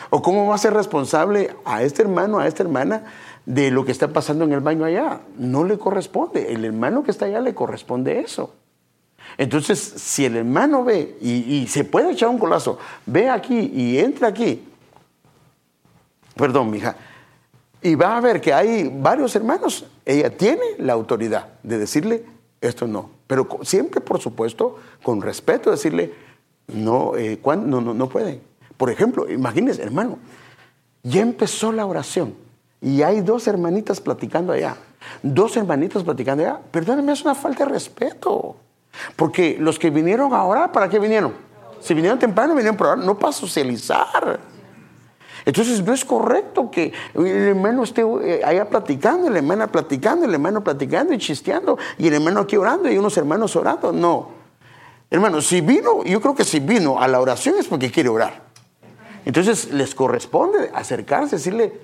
¿O 0.09 0.21
cómo 0.21 0.47
va 0.47 0.55
a 0.55 0.57
ser 0.57 0.73
responsable 0.73 1.55
a 1.65 1.84
este 1.84 2.01
hermano, 2.01 2.39
a 2.39 2.47
esta 2.47 2.63
hermana, 2.63 3.03
de 3.45 3.71
lo 3.71 3.85
que 3.85 3.91
está 3.91 4.09
pasando 4.09 4.45
en 4.45 4.53
el 4.53 4.59
baño 4.59 4.85
allá? 4.85 5.21
No 5.38 5.63
le 5.63 5.77
corresponde. 5.77 6.53
El 6.53 6.65
hermano 6.65 7.03
que 7.03 7.11
está 7.11 7.25
allá 7.25 7.41
le 7.41 7.53
corresponde 7.53 8.19
eso. 8.19 8.53
Entonces, 9.38 9.80
si 9.80 10.26
el 10.26 10.35
hermano 10.35 10.84
ve 10.84 11.18
y, 11.22 11.68
se 11.68 11.84
puede 11.84 12.11
echar 12.11 12.30
un 12.30 12.39
colazo, 12.39 12.80
ve 13.05 13.30
aquí 13.30 13.72
y 13.73 13.99
entra 13.99 14.30
aquí, 14.30 14.64
perdón, 16.35 16.72
mija, 16.72 16.95
y 17.81 17.93
va 17.93 18.18
a 18.18 18.22
ver 18.22 18.41
que 18.41 18.51
hay 18.53 18.91
varios 18.91 19.35
hermanos, 19.35 19.85
ella 20.05 20.35
tiene 20.35 20.64
la 20.80 20.93
autoridad 20.93 21.49
de 21.61 21.77
decirle 21.77 22.26
esto 22.59 22.88
no, 22.88 23.11
pero 23.27 23.47
siempre, 23.61 24.01
por 24.01 24.19
supuesto, 24.19 24.77
con 25.03 25.22
respeto, 25.22 25.69
decirle 25.69 26.14
no, 26.68 27.15
eh, 27.15 27.39
no, 27.45 27.80
no, 27.81 27.93
no 27.93 28.09
pueden. 28.09 28.41
Por 28.76 28.89
ejemplo, 28.89 29.30
imagínense, 29.30 29.84
hermano, 29.84 30.18
ya 31.03 31.22
empezó 31.22 31.72
la 31.72 31.85
oración 31.85 32.34
y 32.81 33.03
hay 33.03 33.22
dos 33.22 33.47
hermanitas 33.47 34.01
platicando 34.01 34.53
allá, 34.53 34.76
dos 35.22 35.55
hermanitas 35.55 36.03
platicando 36.03 36.43
allá. 36.43 36.59
Perdónenme, 36.72 37.11
es 37.14 37.22
una 37.22 37.35
falta 37.35 37.65
de 37.65 37.72
respeto. 37.72 38.55
Porque 39.15 39.57
los 39.59 39.79
que 39.79 39.89
vinieron 39.89 40.34
ahora, 40.34 40.71
¿para 40.71 40.89
qué 40.89 40.99
vinieron? 40.99 41.34
Si 41.79 41.93
vinieron 41.93 42.19
temprano, 42.19 42.53
vinieron 42.53 42.75
por 42.75 42.88
ahora, 42.88 43.01
no 43.01 43.17
para 43.17 43.31
socializar. 43.31 44.39
Entonces 45.45 45.81
no 45.81 45.93
es 45.93 46.03
correcto 46.03 46.69
que 46.69 46.91
el 47.13 47.25
hermano 47.25 47.84
esté 47.84 48.01
eh, 48.01 48.41
allá 48.43 48.69
platicando, 48.69 49.29
el 49.29 49.38
hermano 49.38 49.71
platicando, 49.71 50.25
el 50.25 50.34
hermano 50.34 50.61
platicando 50.61 51.13
y 51.13 51.17
chisteando, 51.17 51.77
y 51.97 52.07
el 52.07 52.15
hermano 52.15 52.41
aquí 52.41 52.57
orando 52.57 52.91
y 52.91 52.97
unos 52.97 53.15
hermanos 53.15 53.55
orando. 53.55 53.93
No. 53.93 54.29
Hermano, 55.09 55.41
si 55.41 55.61
vino, 55.61 56.03
yo 56.03 56.19
creo 56.19 56.35
que 56.35 56.43
si 56.43 56.59
vino 56.59 57.01
a 57.01 57.07
la 57.07 57.21
oración 57.21 57.55
es 57.57 57.67
porque 57.67 57.89
quiere 57.89 58.09
orar. 58.09 58.41
Entonces 59.23 59.71
les 59.71 59.95
corresponde 59.95 60.69
acercarse, 60.73 61.38
decirle, 61.38 61.79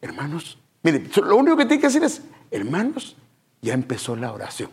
hermanos, 0.00 0.58
mire, 0.84 1.08
lo 1.24 1.36
único 1.36 1.56
que 1.56 1.64
tiene 1.64 1.80
que 1.80 1.88
decir 1.88 2.04
es, 2.04 2.22
hermanos, 2.52 3.16
ya 3.62 3.74
empezó 3.74 4.14
la 4.14 4.32
oración. 4.32 4.70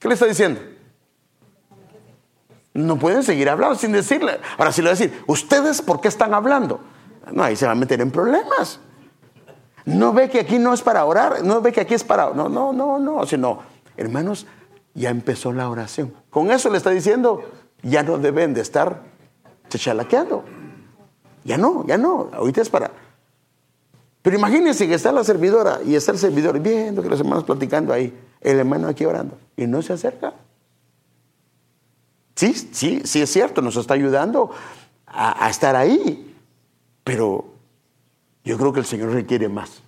¿Qué 0.00 0.08
le 0.08 0.14
está 0.14 0.26
diciendo? 0.26 0.60
No 2.72 2.98
pueden 2.98 3.22
seguir 3.22 3.48
hablando 3.48 3.76
sin 3.76 3.92
decirle. 3.92 4.40
Ahora 4.58 4.72
sí 4.72 4.80
le 4.80 4.88
va 4.88 4.94
a 4.94 4.98
decir, 4.98 5.22
¿ustedes 5.26 5.82
por 5.82 6.00
qué 6.00 6.08
están 6.08 6.34
hablando? 6.34 6.80
No, 7.30 7.44
ahí 7.44 7.54
se 7.54 7.66
va 7.66 7.72
a 7.72 7.76
meter 7.76 8.00
en 8.00 8.10
problemas. 8.10 8.80
No 9.84 10.12
ve 10.12 10.30
que 10.30 10.40
aquí 10.40 10.58
no 10.58 10.72
es 10.72 10.82
para 10.82 11.04
orar, 11.04 11.44
no 11.44 11.60
ve 11.60 11.72
que 11.72 11.80
aquí 11.80 11.94
es 11.94 12.02
para... 12.04 12.30
No, 12.30 12.48
no, 12.48 12.72
no, 12.72 12.98
no, 12.98 13.26
sino, 13.26 13.60
hermanos, 13.96 14.46
ya 14.94 15.10
empezó 15.10 15.52
la 15.52 15.68
oración. 15.68 16.14
Con 16.30 16.50
eso 16.50 16.70
le 16.70 16.78
está 16.78 16.90
diciendo, 16.90 17.42
ya 17.82 18.02
no 18.02 18.18
deben 18.18 18.54
de 18.54 18.62
estar 18.62 19.02
chalaqueando. 19.68 20.44
Ya 21.44 21.58
no, 21.58 21.86
ya 21.86 21.98
no, 21.98 22.30
ahorita 22.32 22.62
es 22.62 22.70
para... 22.70 22.90
Pero 24.22 24.36
imagínense 24.36 24.86
que 24.86 24.94
está 24.94 25.12
la 25.12 25.24
servidora 25.24 25.80
y 25.84 25.94
está 25.94 26.12
el 26.12 26.18
servidor 26.18 26.60
viendo 26.60 27.02
que 27.02 27.08
los 27.08 27.20
hermanos 27.20 27.44
platicando 27.44 27.92
ahí, 27.92 28.14
el 28.42 28.58
hermano 28.58 28.88
aquí 28.88 29.06
orando, 29.06 29.38
y 29.60 29.66
no 29.66 29.82
se 29.82 29.92
acerca. 29.92 30.32
Sí, 32.34 32.54
sí, 32.54 33.02
sí 33.04 33.20
es 33.20 33.30
cierto, 33.30 33.60
nos 33.60 33.76
está 33.76 33.94
ayudando 33.94 34.50
a, 35.06 35.50
estar 35.50 35.76
ahí, 35.76 36.34
pero 37.04 37.44
yo 38.44 38.56
creo 38.56 38.72
que 38.72 38.80
el 38.80 38.86
Señor 38.86 39.12
requiere 39.12 39.48
más 39.48 39.82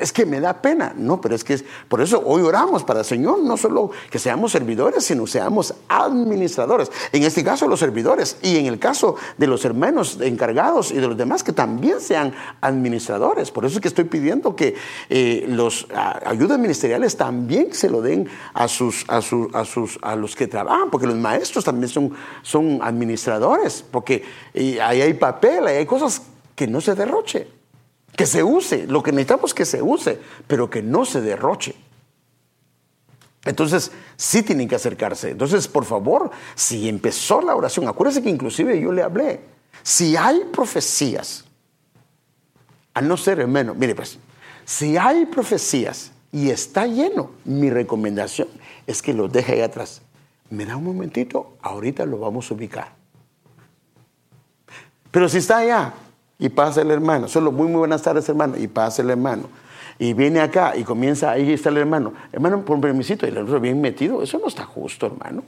Es 0.00 0.12
que 0.12 0.26
me 0.26 0.40
da 0.40 0.60
pena, 0.60 0.92
no, 0.96 1.20
pero 1.20 1.34
es 1.34 1.44
que 1.44 1.54
es, 1.54 1.64
por 1.88 2.00
eso 2.00 2.22
hoy 2.24 2.42
oramos 2.42 2.84
para 2.84 3.00
el 3.00 3.04
Señor, 3.04 3.40
no 3.42 3.56
solo 3.56 3.90
que 4.10 4.18
seamos 4.18 4.52
servidores, 4.52 5.04
sino 5.04 5.26
seamos 5.26 5.74
administradores. 5.88 6.90
En 7.12 7.22
este 7.22 7.44
caso 7.44 7.68
los 7.68 7.80
servidores 7.80 8.36
y 8.42 8.56
en 8.56 8.66
el 8.66 8.78
caso 8.78 9.16
de 9.38 9.46
los 9.46 9.64
hermanos 9.64 10.18
encargados 10.20 10.90
y 10.90 10.96
de 10.96 11.08
los 11.08 11.16
demás 11.16 11.42
que 11.42 11.52
también 11.52 12.00
sean 12.00 12.34
administradores. 12.60 13.50
Por 13.50 13.64
eso 13.64 13.76
es 13.76 13.80
que 13.80 13.88
estoy 13.88 14.04
pidiendo 14.04 14.56
que 14.56 14.74
eh, 15.08 15.44
los 15.48 15.86
ayudas 16.24 16.58
ministeriales 16.58 17.16
también 17.16 17.72
se 17.72 17.88
lo 17.88 18.02
den 18.02 18.28
a 18.54 18.68
sus, 18.68 19.04
a 19.08 19.22
sus, 19.22 19.54
a 19.54 19.64
sus, 19.64 19.98
a 20.02 20.16
los 20.16 20.36
que 20.36 20.46
trabajan, 20.46 20.90
porque 20.90 21.06
los 21.06 21.16
maestros 21.16 21.64
también 21.64 21.88
son, 21.88 22.12
son 22.42 22.80
administradores, 22.82 23.84
porque 23.90 24.24
eh, 24.54 24.80
ahí 24.80 25.00
hay 25.00 25.14
papel, 25.14 25.66
ahí 25.66 25.76
hay 25.76 25.86
cosas 25.86 26.22
que 26.54 26.66
no 26.66 26.80
se 26.80 26.94
derroche. 26.94 27.61
Que 28.16 28.26
se 28.26 28.42
use, 28.42 28.86
lo 28.86 29.02
que 29.02 29.12
necesitamos 29.12 29.50
es 29.50 29.54
que 29.54 29.64
se 29.64 29.82
use, 29.82 30.18
pero 30.46 30.68
que 30.68 30.82
no 30.82 31.04
se 31.04 31.20
derroche. 31.20 31.74
Entonces, 33.44 33.90
sí 34.16 34.42
tienen 34.42 34.68
que 34.68 34.76
acercarse. 34.76 35.30
Entonces, 35.30 35.66
por 35.66 35.84
favor, 35.84 36.30
si 36.54 36.88
empezó 36.88 37.40
la 37.40 37.56
oración, 37.56 37.88
acuérdense 37.88 38.22
que 38.22 38.30
inclusive 38.30 38.80
yo 38.80 38.92
le 38.92 39.02
hablé, 39.02 39.40
si 39.82 40.16
hay 40.16 40.44
profecías, 40.52 41.44
a 42.94 43.00
no 43.00 43.16
ser 43.16 43.40
hermano, 43.40 43.74
mire 43.74 43.94
pues, 43.94 44.18
si 44.64 44.96
hay 44.96 45.26
profecías 45.26 46.12
y 46.30 46.50
está 46.50 46.86
lleno, 46.86 47.30
mi 47.44 47.70
recomendación 47.70 48.48
es 48.86 49.02
que 49.02 49.12
lo 49.12 49.28
deje 49.28 49.54
ahí 49.54 49.60
atrás. 49.62 50.02
Me 50.50 50.66
da 50.66 50.76
un 50.76 50.84
momentito, 50.84 51.56
ahorita 51.62 52.06
lo 52.06 52.18
vamos 52.18 52.50
a 52.50 52.54
ubicar. 52.54 52.92
Pero 55.10 55.28
si 55.28 55.38
está 55.38 55.58
allá 55.58 55.94
y 56.42 56.48
pasa 56.48 56.82
el 56.82 56.90
hermano. 56.90 57.28
Solo 57.28 57.52
muy, 57.52 57.68
muy 57.68 57.78
buenas 57.78 58.02
tardes, 58.02 58.28
hermano. 58.28 58.56
Y 58.58 58.66
pasa 58.66 59.00
el 59.00 59.10
hermano. 59.10 59.44
Y 59.96 60.12
viene 60.12 60.40
acá 60.40 60.76
y 60.76 60.82
comienza, 60.82 61.30
ahí 61.30 61.52
está 61.52 61.68
el 61.68 61.76
hermano. 61.76 62.14
Hermano, 62.32 62.64
por 62.64 62.80
permisito, 62.80 63.26
y 63.26 63.28
el 63.28 63.38
otro 63.38 63.60
bien 63.60 63.80
metido. 63.80 64.24
Eso 64.24 64.40
no 64.40 64.48
está 64.48 64.64
justo, 64.64 65.06
hermano. 65.06 65.44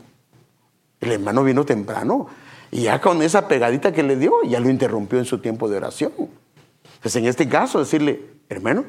El 1.01 1.11
hermano 1.11 1.43
vino 1.43 1.65
temprano. 1.65 2.29
Y 2.71 2.83
ya 2.83 3.01
con 3.01 3.23
esa 3.23 3.49
pegadita 3.49 3.93
que 3.93 4.05
le 4.05 4.15
dio, 4.15 4.35
ya 4.45 4.61
lo 4.61 4.71
interrumpió 4.71 5.19
en 5.19 5.25
su 5.25 5.39
tiempo 5.39 5.69
de 5.69 5.79
oración. 5.79 6.13
Entonces, 6.17 7.17
en 7.17 7.27
este 7.27 7.49
caso, 7.49 7.81
decirle, 7.81 8.27
hermano, 8.49 8.85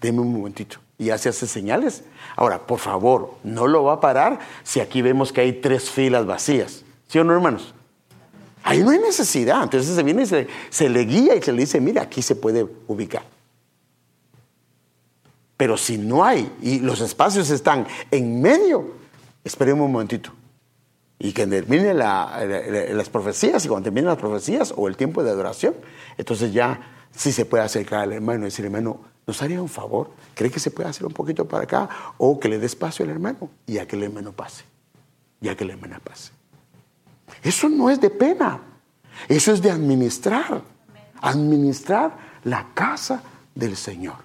deme 0.00 0.22
un 0.22 0.32
momentito. 0.32 0.78
Y 0.98 1.04
ya 1.04 1.18
se 1.18 1.28
hace 1.28 1.46
señales. 1.46 2.02
Ahora, 2.34 2.66
por 2.66 2.80
favor, 2.80 3.34
no 3.44 3.68
lo 3.68 3.84
va 3.84 3.92
a 3.92 4.00
parar 4.00 4.40
si 4.64 4.80
aquí 4.80 5.02
vemos 5.02 5.32
que 5.32 5.42
hay 5.42 5.52
tres 5.52 5.88
filas 5.88 6.26
vacías. 6.26 6.84
¿Sí 7.06 7.20
o 7.20 7.22
no, 7.22 7.32
hermanos? 7.32 7.74
Ahí 8.64 8.82
no 8.82 8.90
hay 8.90 8.98
necesidad. 8.98 9.62
Entonces 9.62 9.94
se 9.94 10.02
viene 10.02 10.22
y 10.22 10.26
se, 10.26 10.88
le 10.88 11.04
guía 11.04 11.36
y 11.36 11.42
se 11.42 11.52
le 11.52 11.60
dice, 11.60 11.80
mira, 11.80 12.02
aquí 12.02 12.22
se 12.22 12.34
puede 12.34 12.66
ubicar. 12.88 13.22
Pero 15.58 15.76
si 15.76 15.98
no 15.98 16.24
hay 16.24 16.50
y 16.62 16.80
los 16.80 17.00
espacios 17.02 17.50
están 17.50 17.86
en 18.10 18.40
medio, 18.40 18.92
esperemos 19.44 19.84
un 19.84 19.92
momentito. 19.92 20.30
Y 21.18 21.32
que 21.32 21.46
termine 21.46 21.94
las 21.94 23.08
profecías, 23.10 23.64
y 23.64 23.68
cuando 23.68 23.84
terminen 23.84 24.06
las 24.06 24.18
profecías 24.18 24.72
o 24.76 24.88
el 24.88 24.96
tiempo 24.96 25.22
de 25.22 25.30
adoración, 25.30 25.74
entonces 26.16 26.52
ya 26.52 26.80
sí 27.14 27.32
se 27.32 27.44
puede 27.44 27.62
acercar 27.62 28.00
al 28.00 28.12
hermano 28.12 28.40
y 28.40 28.44
decir, 28.46 28.64
hermano, 28.64 29.00
¿nos 29.26 29.40
haría 29.42 29.60
un 29.60 29.68
favor? 29.68 30.10
¿Cree 30.34 30.50
que 30.50 30.58
se 30.58 30.70
puede 30.70 30.88
hacer 30.88 31.06
un 31.06 31.12
poquito 31.12 31.46
para 31.46 31.64
acá? 31.64 31.88
O 32.16 32.40
que 32.40 32.48
le 32.48 32.58
dé 32.58 32.66
espacio 32.66 33.04
al 33.04 33.10
hermano 33.10 33.50
y 33.66 33.76
a 33.78 33.86
que 33.86 33.96
el 33.96 34.04
hermano 34.04 34.32
pase. 34.32 34.64
Ya 35.40 35.54
que 35.54 35.64
el 35.64 35.70
hermano 35.70 35.98
pase. 36.02 36.33
Eso 37.42 37.68
no 37.68 37.90
es 37.90 38.00
de 38.00 38.10
pena, 38.10 38.60
eso 39.28 39.52
es 39.52 39.60
de 39.62 39.70
administrar, 39.70 40.62
administrar 41.20 42.16
la 42.44 42.68
casa 42.74 43.22
del 43.54 43.76
Señor. 43.76 44.16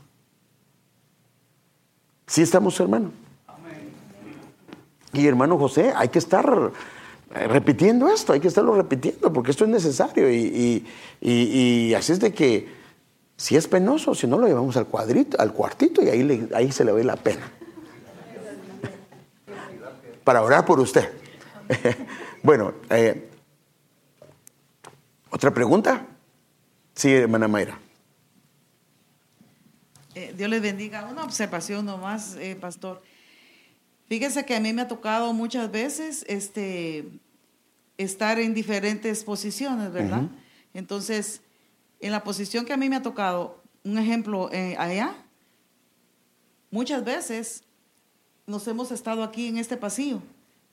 ¿Sí 2.28 2.42
estamos, 2.42 2.80
hermano? 2.80 3.12
Y 5.14 5.26
hermano 5.26 5.58
José, 5.58 5.92
hay 5.96 6.10
que 6.10 6.20
estar 6.20 6.72
eh, 7.36 7.48
repitiendo 7.48 8.08
esto, 8.08 8.34
hay 8.34 8.40
que 8.40 8.48
estarlo 8.48 8.76
repitiendo, 8.76 9.34
porque 9.34 9.52
esto 9.52 9.64
es 9.64 9.70
necesario. 9.70 10.30
Y, 10.32 11.94
así 11.96 12.12
es 12.12 12.20
de 12.20 12.34
que 12.34 12.70
si 13.36 13.56
es 13.56 13.68
penoso, 13.68 14.14
si 14.14 14.28
no 14.28 14.38
lo 14.38 14.48
llevamos 14.48 14.78
al 14.78 14.86
cuadrito, 14.86 15.40
al 15.40 15.54
cuartito, 15.54 16.04
y 16.04 16.10
ahí, 16.10 16.50
ahí 16.54 16.72
se 16.72 16.86
le 16.86 16.92
ve 16.92 17.04
la 17.04 17.16
pena. 17.16 17.52
Para 20.24 20.44
orar 20.44 20.66
por 20.66 20.80
usted. 20.80 21.10
Bueno, 22.42 22.74
eh, 22.90 23.30
¿otra 25.30 25.54
pregunta? 25.54 26.08
Sí, 26.96 27.12
hermana 27.12 27.50
Mayra. 27.50 27.78
Eh, 30.16 30.34
Dios 30.38 30.50
les 30.50 30.62
bendiga. 30.62 31.06
Una 31.06 31.24
observación 31.24 31.86
nomás, 31.86 32.36
eh, 32.36 32.56
pastor. 32.56 33.02
Fíjese 34.08 34.46
que 34.46 34.56
a 34.56 34.60
mí 34.60 34.72
me 34.72 34.84
ha 34.84 34.88
tocado 34.88 35.34
muchas 35.34 35.70
veces 35.70 36.26
este, 36.30 37.10
estar 37.98 38.40
en 38.40 38.54
diferentes 38.54 39.24
posiciones, 39.24 39.92
¿verdad? 39.92 40.24
Entonces, 40.74 41.42
en 42.00 42.12
la 42.12 42.24
posición 42.24 42.66
que 42.66 42.74
a 42.74 42.78
mí 42.78 42.90
me 42.90 42.96
ha 42.96 43.02
tocado, 43.02 43.62
un 43.84 43.98
ejemplo 43.98 44.50
allá, 44.78 45.14
muchas 46.72 47.04
veces 47.04 47.64
nos 48.48 48.68
hemos 48.68 48.92
estado 48.92 49.24
aquí 49.24 49.48
en 49.48 49.58
este 49.58 49.78
pasillo 49.78 50.22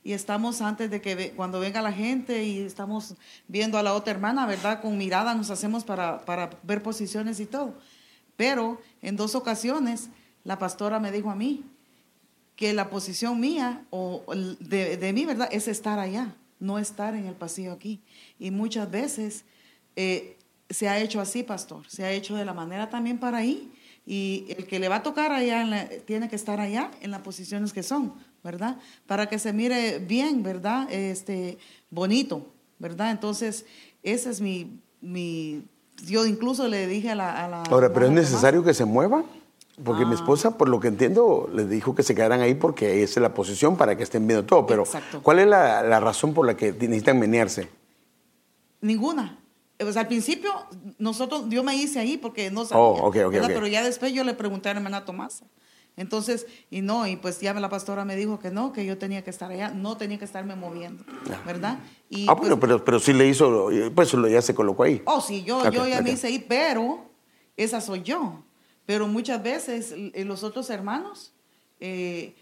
y 0.07 0.12
estamos 0.12 0.61
antes 0.62 0.89
de 0.89 1.01
que 1.01 1.33
cuando 1.33 1.59
venga 1.59 1.83
la 1.83 1.93
gente 1.93 2.45
y 2.45 2.61
estamos 2.61 3.16
viendo 3.49 3.77
a 3.77 3.83
la 3.83 3.93
otra 3.93 4.12
hermana, 4.12 4.47
¿verdad? 4.47 4.81
Con 4.81 4.97
mirada 4.97 5.35
nos 5.35 5.51
hacemos 5.51 5.83
para, 5.83 6.23
ver 6.62 6.81
posiciones 6.81 7.41
y 7.41 7.47
todo. 7.47 7.74
Pero 8.37 8.81
en 9.03 9.16
dos 9.16 9.35
ocasiones 9.35 10.09
la 10.45 10.61
pastora 10.61 11.01
me 11.01 11.11
dijo 11.11 11.28
a 11.28 11.35
mí 11.35 11.65
que 12.55 12.73
la 12.73 12.89
posición 12.89 13.41
mía 13.41 13.85
o 13.91 14.23
de, 14.61 14.97
de 14.97 15.12
mí, 15.12 15.24
¿verdad? 15.24 15.49
Es 15.51 15.66
estar 15.66 15.99
allá, 15.99 16.37
no 16.61 16.78
estar 16.78 17.16
en 17.16 17.27
el 17.27 17.35
pasillo 17.35 17.73
aquí. 17.73 18.01
Y 18.39 18.53
muchas 18.53 18.89
veces 18.89 19.45
eh, 19.97 20.37
se 20.70 20.89
ha 20.89 21.01
hecho 21.01 21.20
así, 21.20 21.43
pastor, 21.43 21.85
se 21.89 22.05
ha 22.05 22.12
hecho 22.12 22.37
de 22.37 22.45
la 22.45 22.55
manera 22.55 22.91
también 22.91 23.19
para 23.19 23.39
ahí. 23.39 23.73
Y 24.07 24.47
el 24.57 24.66
que 24.66 24.78
le 24.78 24.89
va 24.89 24.97
a 24.97 25.03
tocar 25.03 25.33
allá 25.33 25.89
tiene 26.05 26.28
que 26.28 26.37
estar 26.37 26.61
allá 26.61 26.91
en 27.01 27.11
las 27.11 27.20
posiciones 27.23 27.73
que 27.73 27.83
son. 27.83 28.15
¿verdad? 28.45 28.77
Para 29.09 29.28
que 29.28 29.41
se 29.41 29.53
mire 29.53 29.99
bien, 29.99 30.45
¿verdad? 30.45 30.87
Este, 30.93 31.59
bonito, 31.91 32.47
¿verdad? 32.78 33.11
Entonces, 33.11 33.66
esa 34.05 34.31
es 34.31 34.41
mi, 34.41 34.78
mi 35.01 35.65
yo 36.05 36.24
incluso 36.27 36.69
le 36.69 36.87
dije 36.87 37.11
a 37.11 37.16
la... 37.16 37.45
a 37.45 37.49
la- 37.49 37.62
Ahora, 37.65 37.93
pero 37.93 38.07
es 38.07 38.12
la 38.12 38.20
necesario 38.20 38.62
que 38.62 38.73
se 38.73 38.85
muevan. 38.85 39.24
Porque 39.85 40.05
Ah. 40.05 40.07
mi 40.07 40.15
esposa, 40.15 40.57
por 40.57 40.69
lo 40.69 40.78
que 40.78 40.87
entiendo, 40.89 41.51
les 41.53 41.69
dijo 41.69 41.95
que 41.97 42.03
se 42.05 42.15
quedaran 42.15 42.41
ahí 42.41 42.55
porque 42.55 43.03
esa 43.03 43.19
es 43.19 43.23
la 43.23 43.35
posición 43.35 43.77
para 43.77 43.97
que 43.97 44.05
estén 44.05 44.27
viendo 44.28 44.47
todo. 44.47 44.65
Pero, 44.65 44.85
Exacto. 44.85 45.20
¿cuál 45.24 45.41
es 45.41 45.49
la, 45.49 45.83
la 45.83 45.99
razón 46.01 46.33
por 46.33 46.47
la 46.47 46.57
que 46.57 46.70
necesitan 46.73 47.19
menearse? 47.19 47.69
Ninguna. 48.81 49.39
Pues 49.78 49.97
al 49.97 50.07
principio, 50.09 50.51
nosotros, 50.98 51.44
yo 51.48 51.62
me 51.62 51.77
hice 51.77 51.98
ahí 51.98 52.16
porque 52.16 52.51
no 52.51 52.65
sabía. 52.65 52.82
Oh, 52.82 52.93
ok, 53.09 53.16
ok, 53.27 53.32
¿verdad? 53.32 53.44
ok. 53.51 53.55
Pero 53.55 53.66
ya 53.66 53.82
después 53.85 54.12
yo 54.12 54.24
le 54.24 54.35
pregunté 54.35 54.69
a 54.70 54.74
la 54.74 54.81
hermana 54.81 55.05
Tomasa. 55.05 55.47
Entonces, 55.98 56.47
y 56.70 56.82
no, 56.82 57.07
y 57.07 57.16
pues 57.16 57.40
ya 57.40 57.55
la 57.55 57.70
pastora 57.70 58.05
me 58.05 58.16
dijo 58.16 58.39
que 58.39 58.51
no, 58.51 58.73
que 58.73 58.85
yo 58.85 58.98
tenía 58.98 59.24
que 59.24 59.31
estar 59.31 59.51
allá, 59.51 59.70
no 59.70 59.97
tenía 59.97 60.19
que 60.19 60.27
estarme 60.27 60.55
moviendo, 60.55 61.05
¿verdad? 61.47 61.78
Y 62.11 62.27
ah, 62.28 62.36
pues, 62.36 62.40
bueno, 62.51 62.61
pero, 62.61 62.85
pero 62.85 63.01
sí 63.01 63.15
le 63.15 63.27
hizo, 63.27 63.70
pues 63.94 64.12
ya 64.31 64.43
se 64.43 64.55
colocó 64.55 64.82
ahí. 64.82 65.01
Oh, 65.07 65.23
sí, 65.23 65.43
yo, 65.43 65.70
yo 65.70 65.86
ya 65.86 66.03
me 66.03 66.11
hice 66.12 66.27
ahí, 66.27 66.39
pero 66.39 67.11
esa 67.57 67.81
soy 67.81 68.03
yo. 68.03 68.44
Pero 68.85 69.09
muchas 69.09 69.43
veces 69.43 69.94
eh, 69.97 70.24
los 70.27 70.44
otros 70.44 70.69
hermanos 70.69 71.32
eh, 71.81 72.36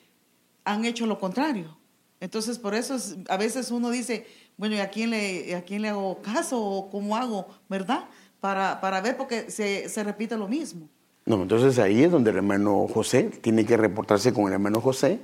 han 0.65 0.85
hecho 0.85 1.07
lo 1.07 1.21
contrario. 1.21 1.79
Entonces, 2.21 2.59
por 2.59 2.75
eso 2.75 2.97
es- 2.97 3.17
a 3.29 3.37
veces 3.37 3.71
uno 3.71 3.91
dice, 3.91 4.27
bueno, 4.57 4.77
¿y 4.77 4.81
a 4.81 4.91
quién 4.91 5.11
le, 5.11 5.55
a 5.55 5.63
quién 5.63 5.83
le 5.83 5.89
hago 5.89 6.21
caso 6.23 6.61
o 6.63 6.91
cómo 6.91 7.17
hago, 7.17 7.47
verdad? 7.69 8.05
Para, 8.41 8.81
para 8.81 9.01
ver, 9.01 9.17
porque 9.17 9.51
se, 9.51 9.89
se 9.89 10.05
repite 10.05 10.37
lo 10.37 10.49
mismo. 10.49 10.89
No, 11.27 11.43
entonces 11.43 11.79
ahí 11.79 12.05
es 12.05 12.11
donde 12.11 12.31
el 12.31 12.37
hermano 12.37 12.87
José 12.93 13.25
tiene 13.41 13.65
que 13.65 13.77
reportarse 13.77 14.33
con 14.33 14.47
el 14.47 14.53
hermano 14.53 14.81
José 14.81 15.21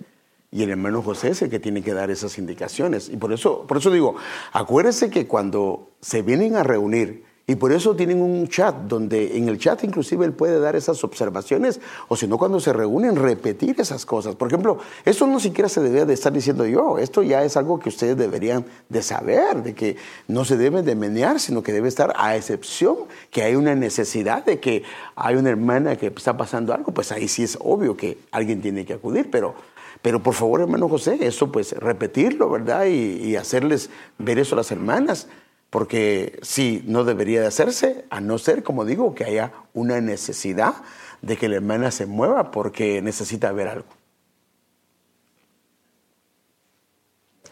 y 0.51 0.63
el 0.63 0.71
hermano 0.71 1.03
José 1.03 1.29
es 1.31 1.43
el 1.43 1.51
que 1.51 1.61
tiene 1.61 1.83
que 1.83 1.95
dar 1.95 2.11
esas 2.11 2.39
indicaciones. 2.39 3.09
Y 3.09 3.17
por 3.17 3.33
eso, 3.33 3.67
por 3.67 3.77
eso 3.77 3.91
digo, 3.91 4.17
acuérdense 4.53 5.11
que 5.11 5.27
cuando 5.27 5.91
se 6.01 6.23
vienen 6.23 6.57
a 6.57 6.63
reunir, 6.63 7.25
y 7.51 7.57
por 7.57 7.73
eso 7.73 7.97
tienen 7.97 8.23
un 8.23 8.47
chat 8.47 8.77
donde 8.87 9.37
en 9.37 9.49
el 9.49 9.59
chat 9.59 9.83
inclusive 9.83 10.25
él 10.25 10.33
puede 10.33 10.61
dar 10.61 10.77
esas 10.77 11.03
observaciones, 11.03 11.81
o 12.07 12.15
si 12.15 12.29
no 12.29 12.39
cuando 12.39 12.61
se 12.61 12.73
reúnen 12.73 13.17
repetir 13.17 13.75
esas 13.81 14.07
cosas. 14.07 14.37
Por 14.37 14.47
ejemplo, 14.47 14.79
esto 15.05 15.27
no 15.27 15.41
siquiera 15.41 15.69
se 15.69 15.81
debe 15.81 16.05
de 16.05 16.15
estar 16.15 16.33
diciendo 16.33 16.65
yo, 16.65 16.99
esto 16.99 17.25
ya 17.25 17.43
es 17.43 17.57
algo 17.57 17.81
que 17.81 17.89
ustedes 17.89 18.17
deberían 18.17 18.65
de 18.89 19.03
saber, 19.03 19.65
de 19.65 19.75
que 19.75 19.97
no 20.29 20.45
se 20.45 20.57
debe 20.57 20.85
de 20.85 20.95
menear, 20.95 21.41
sino 21.41 21.65
que 21.65 21.73
debe 21.73 21.89
estar 21.89 22.13
a 22.17 22.37
excepción 22.37 22.99
que 23.33 23.43
hay 23.43 23.57
una 23.57 23.75
necesidad 23.75 24.45
de 24.45 24.61
que 24.61 24.85
hay 25.17 25.35
una 25.35 25.51
hermana 25.51 25.97
que 25.97 26.07
está 26.07 26.37
pasando 26.37 26.73
algo, 26.73 26.95
pues 26.95 27.11
ahí 27.11 27.27
sí 27.27 27.43
es 27.43 27.59
obvio 27.61 27.97
que 27.97 28.17
alguien 28.31 28.63
tiene 28.63 28.85
que 28.85 28.93
acudir, 28.93 29.29
pero... 29.29 29.57
Pero 30.03 30.23
por 30.23 30.33
favor, 30.33 30.63
hermano 30.63 30.89
José, 30.89 31.19
eso 31.21 31.53
pues 31.53 31.73
repetirlo, 31.73 32.49
¿verdad? 32.49 32.87
Y, 32.87 33.23
y 33.23 33.37
hacerles 33.37 33.91
ver 34.17 34.39
eso 34.39 34.55
a 34.55 34.57
las 34.57 34.71
hermanas, 34.71 35.27
porque 35.71 36.39
sí, 36.43 36.83
no 36.87 37.05
debería 37.05 37.41
de 37.41 37.47
hacerse, 37.47 38.05
a 38.11 38.21
no 38.21 38.39
ser, 38.39 38.63
como 38.63 38.85
digo, 38.85 39.15
que 39.15 39.25
haya 39.25 39.53
una 39.73 40.01
necesidad 40.01 40.75
de 41.23 41.37
que 41.37 41.49
la 41.49 41.57
hermana 41.57 41.91
se 41.91 42.07
mueva 42.07 42.51
porque 42.51 43.01
necesita 43.03 43.53
ver 43.53 43.69
algo. 43.69 43.87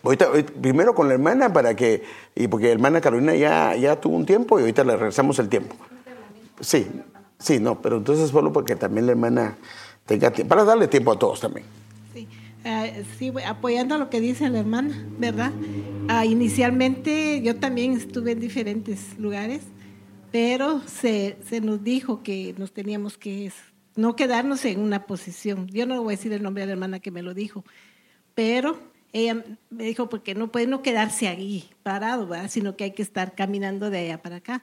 Ahorita, 0.03 0.27
ahorita- 0.27 0.53
primero 0.61 0.95
con 0.95 1.09
la 1.09 1.15
hermana 1.15 1.53
para 1.53 1.74
que, 1.74 2.03
y 2.35 2.49
porque 2.49 2.66
la 2.66 2.73
hermana 2.73 3.01
Carolina 3.01 3.35
ya, 3.35 3.74
ya 3.77 4.01
tuvo 4.01 4.16
un 4.16 4.27
tiempo 4.27 4.59
y 4.59 4.62
ahorita 4.62 4.85
le 4.85 4.97
regresamos 4.97 5.39
el 5.39 5.49
tiempo. 5.49 5.74
Sí, 6.61 6.89
sí, 7.39 7.59
no, 7.61 7.81
pero 7.81 7.99
entonces 7.99 8.31
solo 8.31 8.53
porque 8.53 8.74
también 8.77 9.07
la 9.07 9.12
hermana 9.12 9.57
tenga 10.07 10.31
tiempo, 10.31 10.49
para 10.49 10.65
darle 10.65 10.89
tiempo 10.89 11.12
a 11.12 11.19
todos 11.19 11.40
también. 11.40 11.66
Sí, 12.62 12.68
eh, 12.68 13.05
sí, 13.18 13.32
apoyando 13.47 13.98
lo 13.98 14.10
que 14.10 14.20
dice 14.20 14.48
la 14.51 14.59
hermana, 14.60 15.06
¿verdad? 15.18 15.52
Ah, 16.09 16.24
inicialmente 16.26 17.40
yo 17.43 17.56
también 17.56 17.93
estuve 17.93 18.32
en 18.32 18.40
diferentes 18.40 19.18
lugares, 19.18 19.62
pero 20.32 20.80
se, 20.86 21.36
se 21.48 21.60
nos 21.60 21.82
dijo 21.85 22.22
que 22.22 22.55
nos 22.59 22.72
teníamos 22.72 23.16
que 23.16 23.52
no 23.97 24.16
quedarnos 24.16 24.64
en 24.64 24.80
una 24.80 25.06
posición. 25.06 25.66
Yo 25.68 25.86
no 25.86 26.02
voy 26.02 26.14
a 26.14 26.16
decir 26.16 26.32
el 26.32 26.43
nombre 26.43 26.62
de 26.62 26.66
la 26.68 26.72
hermana 26.72 27.01
que 27.01 27.10
me 27.10 27.22
lo 27.22 27.35
dijo, 27.35 27.64
pero 28.35 28.78
ella 29.12 29.43
me 29.70 29.85
dijo 29.85 30.09
porque 30.09 30.35
no 30.35 30.52
puede 30.52 30.66
no 30.66 30.82
quedarse 30.82 31.28
ahí 31.28 31.70
parado, 31.82 32.26
¿verdad? 32.26 32.51
sino 32.51 32.76
que 32.76 32.85
hay 32.85 32.90
que 32.93 33.02
estar 33.02 33.35
caminando 33.35 33.90
de 33.90 33.98
allá 34.01 34.22
para 34.22 34.36
acá. 34.36 34.62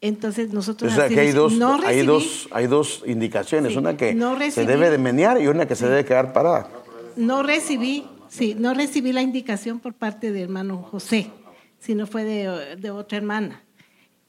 Entonces 0.00 0.52
nosotros 0.52 0.92
O 0.92 0.94
sea 0.94 1.08
que 1.08 1.18
hay 1.20 1.30
dos, 1.32 1.54
no 1.54 1.74
hay 1.84 2.00
recibí- 2.02 2.06
dos, 2.06 2.48
hay 2.52 2.66
dos 2.66 3.02
indicaciones, 3.06 3.72
Sí, 3.72 3.78
una 3.78 3.96
que 3.96 4.14
no 4.14 4.36
se 4.50 4.66
debe 4.66 4.90
de 4.90 4.98
menear 4.98 5.40
y 5.40 5.46
una 5.46 5.66
que 5.66 5.74
se 5.74 5.88
debe 5.88 6.04
quedar 6.04 6.32
parada. 6.32 6.68
No 7.16 7.42
recibí, 7.42 8.04
sí, 8.28 8.54
no 8.58 8.74
recibí 8.74 9.12
la 9.12 9.22
indicación 9.22 9.80
por 9.80 9.94
parte 9.94 10.32
del 10.32 10.44
hermano 10.44 10.82
José, 10.82 11.30
sino 11.78 12.06
fue 12.06 12.24
de, 12.24 12.76
de 12.76 12.90
otra 12.90 13.18
hermana. 13.18 13.62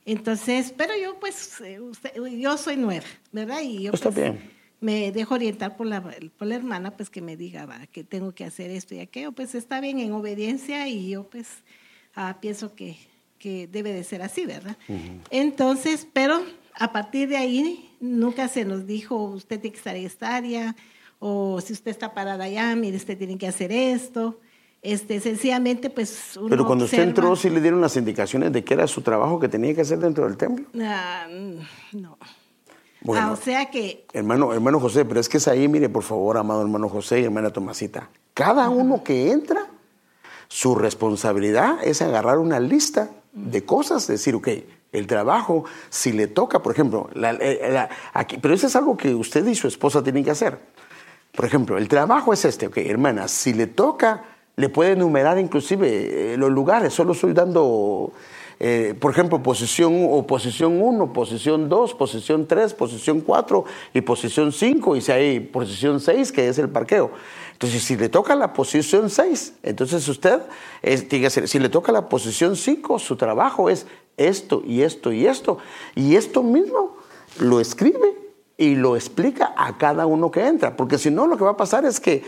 Entonces, 0.05 0.73
pero 0.75 0.93
yo 1.01 1.19
pues, 1.19 1.59
eh, 1.61 1.81
usted- 1.81 2.13
yo 2.37 2.57
soy 2.57 2.77
nueva, 2.77 3.05
¿verdad? 3.31 3.59
Y 3.61 3.83
yo 3.83 3.91
Está 3.91 4.09
pues, 4.09 4.15
bien. 4.23 4.51
me 4.79 5.11
dejo 5.11 5.33
orientar 5.35 5.75
por 5.75 5.85
la, 5.87 6.01
por 6.37 6.47
la 6.47 6.55
hermana, 6.55 6.91
pues 6.95 7.09
que 7.09 7.21
me 7.21 7.35
diga 7.35 7.65
va, 7.65 7.87
que 7.87 8.03
tengo 8.05 8.33
que 8.33 8.45
hacer 8.45 8.71
esto 8.71 8.95
y 8.95 8.99
aquello, 8.99 9.33
pues 9.33 9.53
está 9.53 9.81
bien 9.81 9.99
en 9.99 10.13
obediencia 10.13 10.87
y 10.87 11.09
yo 11.09 11.23
pues 11.29 11.47
ah, 12.15 12.37
pienso 12.39 12.73
que, 12.73 12.95
que 13.37 13.67
debe 13.67 13.91
de 13.91 14.05
ser 14.05 14.21
así, 14.21 14.45
¿verdad? 14.45 14.77
Entonces, 15.29 16.07
pero 16.13 16.41
a 16.73 16.93
partir 16.93 17.27
de 17.27 17.35
ahí 17.37 17.89
nunca 17.99 18.47
se 18.47 18.63
nos 18.63 18.87
dijo, 18.87 19.15
usted 19.25 19.59
tiene 19.59 19.73
que 19.73 19.77
estar 19.77 19.95
en 19.97 20.05
esta 20.05 20.35
área, 20.37 20.75
o 21.19 21.59
si 21.61 21.73
usted 21.73 21.91
está 21.91 22.13
parada 22.13 22.45
allá, 22.45 22.75
mire, 22.75 22.97
usted 22.97 23.17
tiene 23.17 23.37
que 23.37 23.47
hacer 23.47 23.71
esto. 23.71 24.39
Este, 24.81 25.19
sencillamente, 25.19 25.89
pues 25.89 26.37
uno 26.37 26.49
Pero 26.49 26.65
cuando 26.65 26.85
usted 26.85 27.01
entró, 27.03 27.35
sí 27.35 27.49
le 27.49 27.59
dieron 27.61 27.81
las 27.81 27.97
indicaciones 27.97 28.51
de 28.53 28.63
que 28.63 28.75
era 28.75 28.87
su 28.87 29.01
trabajo 29.01 29.39
que 29.39 29.49
tenía 29.49 29.73
que 29.73 29.81
hacer 29.81 29.97
dentro 29.97 30.25
del 30.25 30.37
templo. 30.37 30.65
Ah, 30.79 31.27
mm, 31.29 31.99
no. 32.01 32.17
Bueno. 33.01 33.27
Ah, 33.27 33.31
o 33.31 33.35
sea 33.35 33.69
que 33.69 34.05
Hermano, 34.13 34.53
hermano 34.53 34.79
José, 34.79 35.05
pero 35.05 35.19
es 35.19 35.29
que 35.29 35.37
es 35.37 35.47
ahí, 35.47 35.67
mire, 35.67 35.89
por 35.89 36.03
favor, 36.03 36.37
amado 36.37 36.61
hermano 36.61 36.89
José 36.89 37.19
y 37.21 37.23
hermana 37.25 37.51
Tomasita. 37.51 38.09
Cada 38.33 38.69
uno 38.69 39.03
que 39.03 39.31
entra, 39.31 39.67
su 40.47 40.75
responsabilidad 40.75 41.77
es 41.83 42.01
agarrar 42.01 42.37
una 42.37 42.59
lista 42.59 43.09
de 43.33 43.63
cosas, 43.65 44.07
decir, 44.07 44.35
ok, 44.35 44.47
el 44.91 45.05
trabajo, 45.07 45.65
si 45.89 46.11
le 46.11 46.27
toca, 46.27 46.61
por 46.63 46.71
ejemplo, 46.71 47.09
la- 47.13 47.31
eh, 47.31 47.69
la- 47.71 47.89
aquí, 48.13 48.37
pero 48.41 48.53
eso 48.53 48.67
es 48.67 48.75
algo 48.75 48.95
que 48.97 49.13
usted 49.13 49.45
y 49.47 49.55
su 49.55 49.67
esposa 49.67 50.01
tienen 50.03 50.23
que 50.23 50.31
hacer. 50.31 50.57
Por 51.37 51.45
ejemplo, 51.45 51.77
el 51.77 51.87
trabajo 51.87 52.33
es 52.33 52.45
este, 52.45 52.65
ok, 52.65 52.77
hermana, 52.77 53.27
si 53.27 53.53
le 53.53 53.67
toca, 53.67 54.23
le 54.55 54.69
puede 54.69 54.93
enumerar 54.93 55.37
inclusive 55.37 56.33
eh, 56.33 56.35
los 56.35 56.49
lugares, 56.49 56.95
solo 56.95 57.11
estoy 57.11 57.33
dando, 57.33 58.11
eh, 58.59 58.95
por 58.99 59.11
ejemplo, 59.11 59.43
posición 59.43 60.07
o 60.09 60.25
posición 60.25 60.81
1, 60.81 61.13
posición 61.13 61.69
2, 61.69 61.93
posición 61.93 62.47
3, 62.47 62.73
posición 62.73 63.21
4 63.21 63.65
y 63.93 64.01
posición 64.01 64.51
5, 64.51 64.95
y 64.95 65.01
si 65.01 65.11
hay 65.11 65.39
posición 65.39 65.99
6, 65.99 66.31
que 66.31 66.47
es 66.47 66.57
el 66.57 66.69
parqueo. 66.69 67.11
Entonces, 67.53 67.83
si 67.83 67.95
le 67.95 68.09
toca 68.09 68.33
la 68.33 68.53
posición 68.53 69.11
6, 69.11 69.57
entonces 69.61 70.07
usted 70.07 70.41
tiene 70.81 71.21
que 71.21 71.27
hacer, 71.27 71.47
si 71.47 71.59
le 71.59 71.69
toca 71.69 71.91
la 71.91 72.09
posición 72.09 72.55
5, 72.55 72.97
su 72.97 73.15
trabajo 73.15 73.69
es 73.69 73.85
esto 74.17 74.63
y 74.65 74.81
esto 74.81 75.11
y 75.11 75.27
esto, 75.27 75.59
y 75.93 76.15
esto 76.15 76.41
mismo 76.41 76.97
lo 77.39 77.59
escribe 77.59 78.16
y 78.57 78.75
lo 78.75 78.95
explica 78.95 79.53
a 79.55 79.77
cada 79.77 80.05
uno 80.05 80.31
que 80.31 80.45
entra, 80.45 80.75
porque 80.75 80.97
si 80.97 81.11
no 81.11 81.27
lo 81.27 81.37
que 81.37 81.43
va 81.43 81.51
a 81.51 81.57
pasar 81.57 81.85
es 81.85 81.99
que 81.99 82.23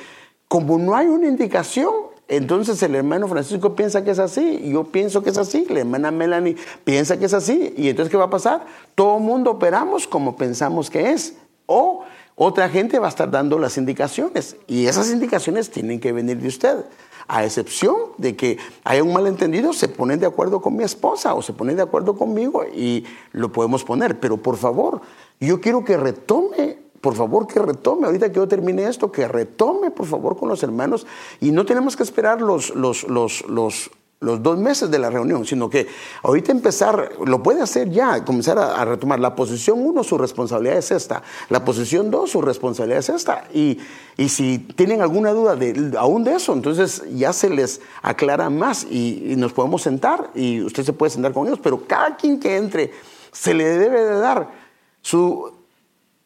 como 0.47 0.77
no 0.77 0.95
hay 0.95 1.07
una 1.07 1.27
indicación, 1.27 1.93
entonces 2.27 2.81
el 2.83 2.95
hermano 2.95 3.27
Francisco 3.27 3.75
piensa 3.75 4.03
que 4.03 4.11
es 4.11 4.19
así, 4.19 4.69
yo 4.71 4.83
pienso 4.83 5.23
que 5.23 5.31
es 5.31 5.37
así, 5.37 5.65
la 5.69 5.79
hermana 5.79 6.11
Melanie 6.11 6.55
piensa 6.83 7.17
que 7.17 7.25
es 7.25 7.33
así, 7.33 7.73
y 7.75 7.89
entonces 7.89 8.11
¿qué 8.11 8.17
va 8.17 8.25
a 8.25 8.29
pasar? 8.29 8.65
Todo 8.93 9.17
el 9.17 9.23
mundo 9.23 9.51
operamos 9.51 10.07
como 10.07 10.35
pensamos 10.35 10.89
que 10.89 11.11
es, 11.11 11.35
o 11.65 12.03
otra 12.35 12.69
gente 12.69 12.99
va 12.99 13.07
a 13.07 13.09
estar 13.09 13.29
dando 13.29 13.57
las 13.59 13.77
indicaciones, 13.77 14.55
y 14.67 14.85
esas 14.85 15.11
indicaciones 15.11 15.71
tienen 15.71 15.99
que 15.99 16.11
venir 16.11 16.37
de 16.39 16.47
usted. 16.47 16.85
A 17.31 17.45
excepción 17.45 17.95
de 18.17 18.35
que 18.35 18.57
haya 18.83 19.03
un 19.03 19.13
malentendido, 19.13 19.71
se 19.71 19.87
ponen 19.87 20.19
de 20.19 20.25
acuerdo 20.25 20.61
con 20.61 20.75
mi 20.75 20.83
esposa 20.83 21.35
o 21.35 21.43
se 21.43 21.53
ponen 21.53 21.75
de 21.75 21.83
acuerdo 21.83 22.17
conmigo 22.17 22.63
y 22.65 23.05
lo 23.33 23.51
podemos 23.51 23.83
poner. 23.83 24.19
Pero 24.19 24.37
por 24.37 24.57
favor, 24.57 25.01
yo 25.47 25.61
quiero 25.61 25.83
que 25.83 25.97
retome, 25.97 26.77
por 27.01 27.15
favor 27.15 27.47
que 27.47 27.59
retome, 27.59 28.07
ahorita 28.07 28.29
que 28.29 28.35
yo 28.35 28.47
termine 28.47 28.83
esto, 28.83 29.11
que 29.11 29.27
retome 29.27 29.91
por 29.91 30.05
favor 30.05 30.37
con 30.37 30.49
los 30.49 30.63
hermanos 30.63 31.07
y 31.39 31.51
no 31.51 31.65
tenemos 31.65 31.95
que 31.95 32.03
esperar 32.03 32.41
los, 32.41 32.75
los, 32.75 33.07
los, 33.07 33.47
los, 33.47 33.89
los 34.19 34.43
dos 34.43 34.57
meses 34.57 34.91
de 34.91 34.99
la 34.99 35.09
reunión, 35.09 35.45
sino 35.45 35.69
que 35.69 35.87
ahorita 36.23 36.51
empezar, 36.51 37.11
lo 37.25 37.41
puede 37.41 37.61
hacer 37.61 37.89
ya, 37.89 38.25
comenzar 38.25 38.57
a, 38.57 38.81
a 38.81 38.83
retomar. 38.83 39.17
La 39.21 39.33
posición 39.33 39.79
uno, 39.79 40.03
su 40.03 40.17
responsabilidad 40.17 40.77
es 40.77 40.91
esta. 40.91 41.23
La 41.47 41.63
posición 41.63 42.11
dos, 42.11 42.31
su 42.31 42.41
responsabilidad 42.41 42.99
es 42.99 43.07
esta. 43.07 43.45
Y, 43.53 43.79
y 44.17 44.27
si 44.27 44.59
tienen 44.59 45.01
alguna 45.01 45.31
duda 45.31 45.55
de, 45.55 45.93
aún 45.97 46.25
de 46.25 46.35
eso, 46.35 46.51
entonces 46.51 47.01
ya 47.13 47.31
se 47.31 47.49
les 47.49 47.79
aclara 48.01 48.49
más 48.49 48.83
y, 48.83 49.31
y 49.31 49.35
nos 49.37 49.53
podemos 49.53 49.83
sentar 49.83 50.31
y 50.35 50.61
usted 50.63 50.83
se 50.83 50.91
puede 50.91 51.11
sentar 51.11 51.31
con 51.31 51.47
ellos, 51.47 51.59
pero 51.63 51.87
cada 51.87 52.17
quien 52.17 52.41
que 52.41 52.57
entre 52.57 52.91
se 53.31 53.53
le 53.53 53.63
debe 53.63 54.03
de 54.03 54.19
dar 54.19 54.68
su, 55.01 55.51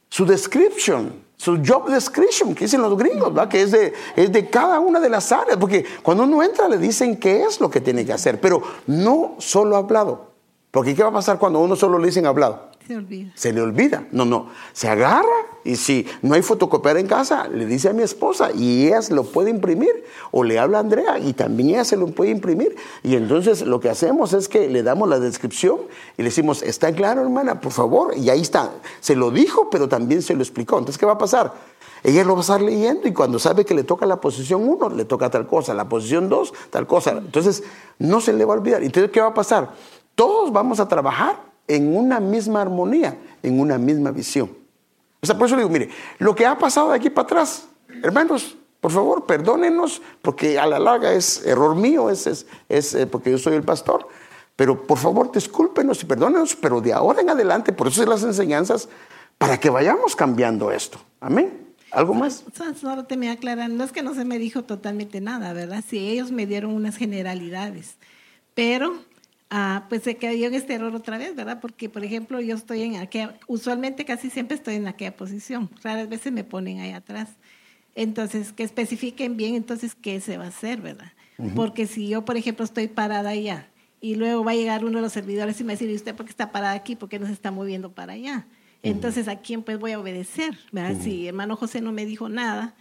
su 0.10 0.26
description, 0.26 1.24
su 1.36 1.62
job 1.66 1.90
description, 1.90 2.56
que 2.56 2.66
dicen 2.66 2.82
los 2.82 2.98
gringos, 2.98 3.32
que 3.50 3.62
es 3.62 3.72
de, 3.72 3.94
es 4.16 4.32
de 4.32 4.50
cada 4.50 4.80
una 4.80 5.00
de 5.00 5.10
las 5.10 5.32
áreas, 5.32 5.58
porque 5.58 5.86
cuando 6.02 6.24
uno 6.24 6.42
entra 6.44 6.68
le 6.68 6.78
dicen 6.78 7.18
qué 7.18 7.44
es 7.44 7.60
lo 7.60 7.70
que 7.70 7.82
tiene 7.82 8.06
que 8.06 8.14
hacer, 8.14 8.40
pero 8.40 8.62
no 8.88 9.36
solo 9.40 9.76
hablado, 9.76 10.32
Porque 10.72 10.96
¿qué 10.96 11.04
va 11.04 11.10
a 11.10 11.14
pasar 11.14 11.38
cuando 11.38 11.60
uno 11.60 11.76
solo 11.76 12.00
le 12.00 12.08
dicen 12.08 12.26
hablado? 12.26 12.73
Se 12.88 12.98
olvida. 12.98 13.32
Se 13.36 13.54
le 13.54 13.62
olvida. 13.62 14.08
No, 14.12 14.26
no. 14.26 14.50
Se 14.74 14.90
agarra 14.90 15.28
y 15.64 15.78
si 15.78 16.06
no 16.22 16.34
hay 16.34 16.42
fotocopiar 16.42 16.98
en 16.98 17.08
casa, 17.08 17.48
le 17.48 17.66
dice 17.66 17.90
a 17.90 17.94
mi 17.94 18.04
esposa 18.04 18.52
y 18.52 18.88
ella 18.88 19.02
se 19.02 19.14
lo 19.14 19.24
puede 19.24 19.50
imprimir. 19.50 20.04
O 20.32 20.44
le 20.44 20.60
habla 20.60 20.78
a 20.78 20.82
Andrea 20.82 21.20
y 21.20 21.34
también 21.34 21.70
ella 21.70 21.86
se 21.86 21.96
lo 21.96 22.08
puede 22.08 22.32
imprimir. 22.32 22.76
Y 23.02 23.16
entonces 23.16 23.62
lo 23.62 23.80
que 23.80 23.90
hacemos 23.90 24.34
es 24.34 24.50
que 24.50 24.68
le 24.70 24.84
damos 24.84 25.08
la 25.08 25.20
descripción 25.20 25.78
y 26.18 26.24
le 26.24 26.30
decimos, 26.30 26.62
está 26.62 26.94
claro, 26.94 27.22
hermana, 27.22 27.62
por 27.62 27.72
favor. 27.72 28.18
Y 28.18 28.30
ahí 28.30 28.42
está. 28.42 28.72
Se 29.00 29.16
lo 29.16 29.32
dijo, 29.32 29.70
pero 29.70 29.88
también 29.88 30.22
se 30.22 30.34
lo 30.34 30.42
explicó. 30.42 30.78
Entonces, 30.78 30.98
¿qué 30.98 31.06
va 31.06 31.14
a 31.14 31.18
pasar? 31.18 31.54
Ella 32.04 32.26
lo 32.26 32.34
va 32.34 32.40
a 32.40 32.42
estar 32.42 32.62
leyendo 32.62 33.08
y 33.08 33.14
cuando 33.14 33.40
sabe 33.40 33.64
que 33.64 33.74
le 33.74 33.86
toca 33.86 34.06
la 34.06 34.20
posición 34.20 34.68
1, 34.68 34.90
le 34.90 35.06
toca 35.06 35.30
tal 35.30 35.48
cosa, 35.48 35.74
la 35.74 35.88
posición 35.88 36.28
2, 36.28 36.54
tal 36.70 36.86
cosa. 36.86 37.12
Entonces, 37.12 37.64
no 37.98 38.20
se 38.20 38.34
le 38.34 38.44
va 38.44 38.56
a 38.56 38.58
olvidar. 38.58 38.84
Entonces, 38.84 39.10
¿qué 39.10 39.22
va 39.22 39.28
a 39.28 39.34
pasar? 39.34 39.72
Todos 40.14 40.52
vamos 40.52 40.82
a 40.82 40.88
trabajar 40.88 41.53
en 41.68 41.96
una 41.96 42.20
misma 42.20 42.62
armonía, 42.62 43.18
en 43.42 43.60
una 43.60 43.78
misma 43.78 44.12
visión. 44.12 44.52
O 45.22 45.26
sea, 45.26 45.38
por 45.38 45.48
eso 45.48 45.56
digo, 45.56 45.70
mire, 45.70 45.90
lo 46.20 46.36
que 46.36 46.46
ha 46.46 46.58
pasado 46.58 46.90
de 46.90 46.98
aquí 46.98 47.10
para 47.10 47.26
atrás, 47.26 47.68
hermanos, 48.04 48.58
por 48.82 48.92
favor, 48.92 49.26
perdónenos, 49.26 50.02
porque 50.22 50.60
a 50.60 50.66
la 50.66 50.78
larga 50.78 51.14
es 51.14 51.46
error 51.46 51.76
mío, 51.76 52.10
es, 52.10 52.28
es, 52.28 52.46
es 52.68 52.94
eh, 52.94 53.08
porque 53.08 53.32
yo 53.32 53.38
soy 53.38 53.54
el 53.54 53.64
pastor. 53.64 54.08
Pero 54.56 54.86
por 54.86 54.98
favor, 54.98 55.32
discúlpenos 55.32 56.04
y 56.04 56.06
perdónenos, 56.06 56.56
pero 56.56 56.82
de 56.82 56.92
ahora 56.92 57.22
en 57.22 57.30
adelante, 57.30 57.72
por 57.72 57.88
eso 57.88 58.04
es 58.04 58.10
las 58.10 58.24
enseñanzas, 58.24 58.90
para 59.38 59.58
que 59.60 59.70
vayamos 59.70 60.16
cambiando 60.16 60.72
esto. 60.72 61.00
Amén. 61.22 61.74
¿Algo 61.92 62.14
más? 62.14 62.44
Solo 62.80 63.06
te 63.06 63.18
me 63.18 63.30
aclaran, 63.30 63.78
no 63.78 63.84
es 63.84 63.92
que 63.92 64.02
no 64.02 64.14
se 64.14 64.26
me 64.26 64.40
dijo 64.40 64.64
totalmente 64.64 65.22
nada, 65.22 65.54
¿verdad? 65.54 65.84
Sí, 65.88 66.10
ellos 66.10 66.32
me 66.32 66.46
dieron 66.46 66.74
unas 66.74 66.98
generalidades, 66.98 67.98
pero 68.56 68.96
ah, 69.56 69.86
pues 69.88 70.02
se 70.02 70.18
cayó 70.18 70.48
en 70.48 70.56
este 70.56 70.74
error 70.74 70.96
otra 70.96 71.20
vez, 71.20 71.36
¿verdad? 71.36 71.60
Porque, 71.62 71.88
por 71.88 72.04
ejemplo, 72.04 72.42
yo 72.42 72.56
estoy 72.56 72.82
en 72.82 72.96
aquella, 72.96 73.38
usualmente 73.48 74.04
casi 74.04 74.32
siempre 74.32 74.58
estoy 74.58 74.76
en 74.76 74.88
aquella 74.88 75.16
posición, 75.16 75.70
raras 75.84 76.10
veces 76.10 76.34
me 76.34 76.44
ponen 76.44 76.80
ahí 76.80 76.92
atrás. 76.92 77.30
Entonces, 77.94 78.52
que 78.52 78.64
especifiquen 78.64 79.38
bien 79.38 79.54
entonces 79.54 79.94
qué 79.94 80.20
se 80.20 80.38
va 80.38 80.46
a 80.46 80.48
hacer, 80.48 80.82
¿verdad? 80.82 81.14
Porque 81.56 81.86
si 81.86 82.08
yo, 82.08 82.26
por 82.26 82.38
ejemplo, 82.38 82.66
estoy 82.66 82.88
parada 82.88 83.30
allá 83.30 83.68
y 84.02 84.16
luego 84.16 84.44
va 84.44 84.52
a 84.52 84.56
llegar 84.56 84.84
uno 84.84 84.98
de 84.98 85.04
los 85.04 85.14
servidores 85.14 85.60
y 85.60 85.64
me 85.64 85.68
va 85.68 85.72
a 85.74 85.76
decir, 85.76 85.90
¿y 85.90 85.96
usted 85.96 86.16
por 86.16 86.26
qué 86.26 86.32
está 86.32 86.52
parada 86.52 86.74
aquí? 86.74 86.96
¿Por 86.96 87.10
qué 87.10 87.20
no 87.20 87.28
se 87.28 87.34
está 87.34 87.52
moviendo 87.52 87.92
para 87.92 88.14
allá? 88.14 88.48
Entonces, 88.82 89.28
¿a 89.28 89.38
quién 89.38 89.62
pues 89.62 89.78
voy 89.78 89.92
a 89.92 90.00
obedecer? 90.00 90.58
¿verdad? 90.72 91.00
Si 91.00 91.28
hermano 91.28 91.56
José 91.56 91.82
no 91.82 91.92
me 91.92 92.06
dijo 92.06 92.28
nada 92.28 92.76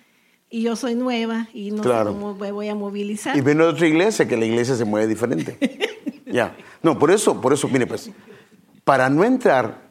y 0.53 0.61
yo 0.61 0.77
soy 0.77 0.95
nueva 0.95 1.49
y 1.55 1.71
no 1.71 1.83
sé 1.83 1.89
cómo 2.05 2.35
me 2.35 2.53
voy 2.53 2.69
a 2.69 2.75
movilizar. 2.75 3.35
Y 3.35 3.41
viene 3.41 3.65
otra 3.65 3.87
iglesia, 3.87 4.29
que 4.29 4.37
la 4.37 4.45
iglesia 4.45 4.77
se 4.77 4.85
mueve 4.85 5.07
diferente. 5.07 5.57
ya. 6.27 6.55
No, 6.83 6.99
por 6.99 7.11
eso, 7.11 7.41
por 7.41 7.55
eso, 7.55 7.69
mire, 7.69 7.87
pues, 7.87 8.11
para 8.85 9.09
no 9.09 9.25
entrar 9.25 9.89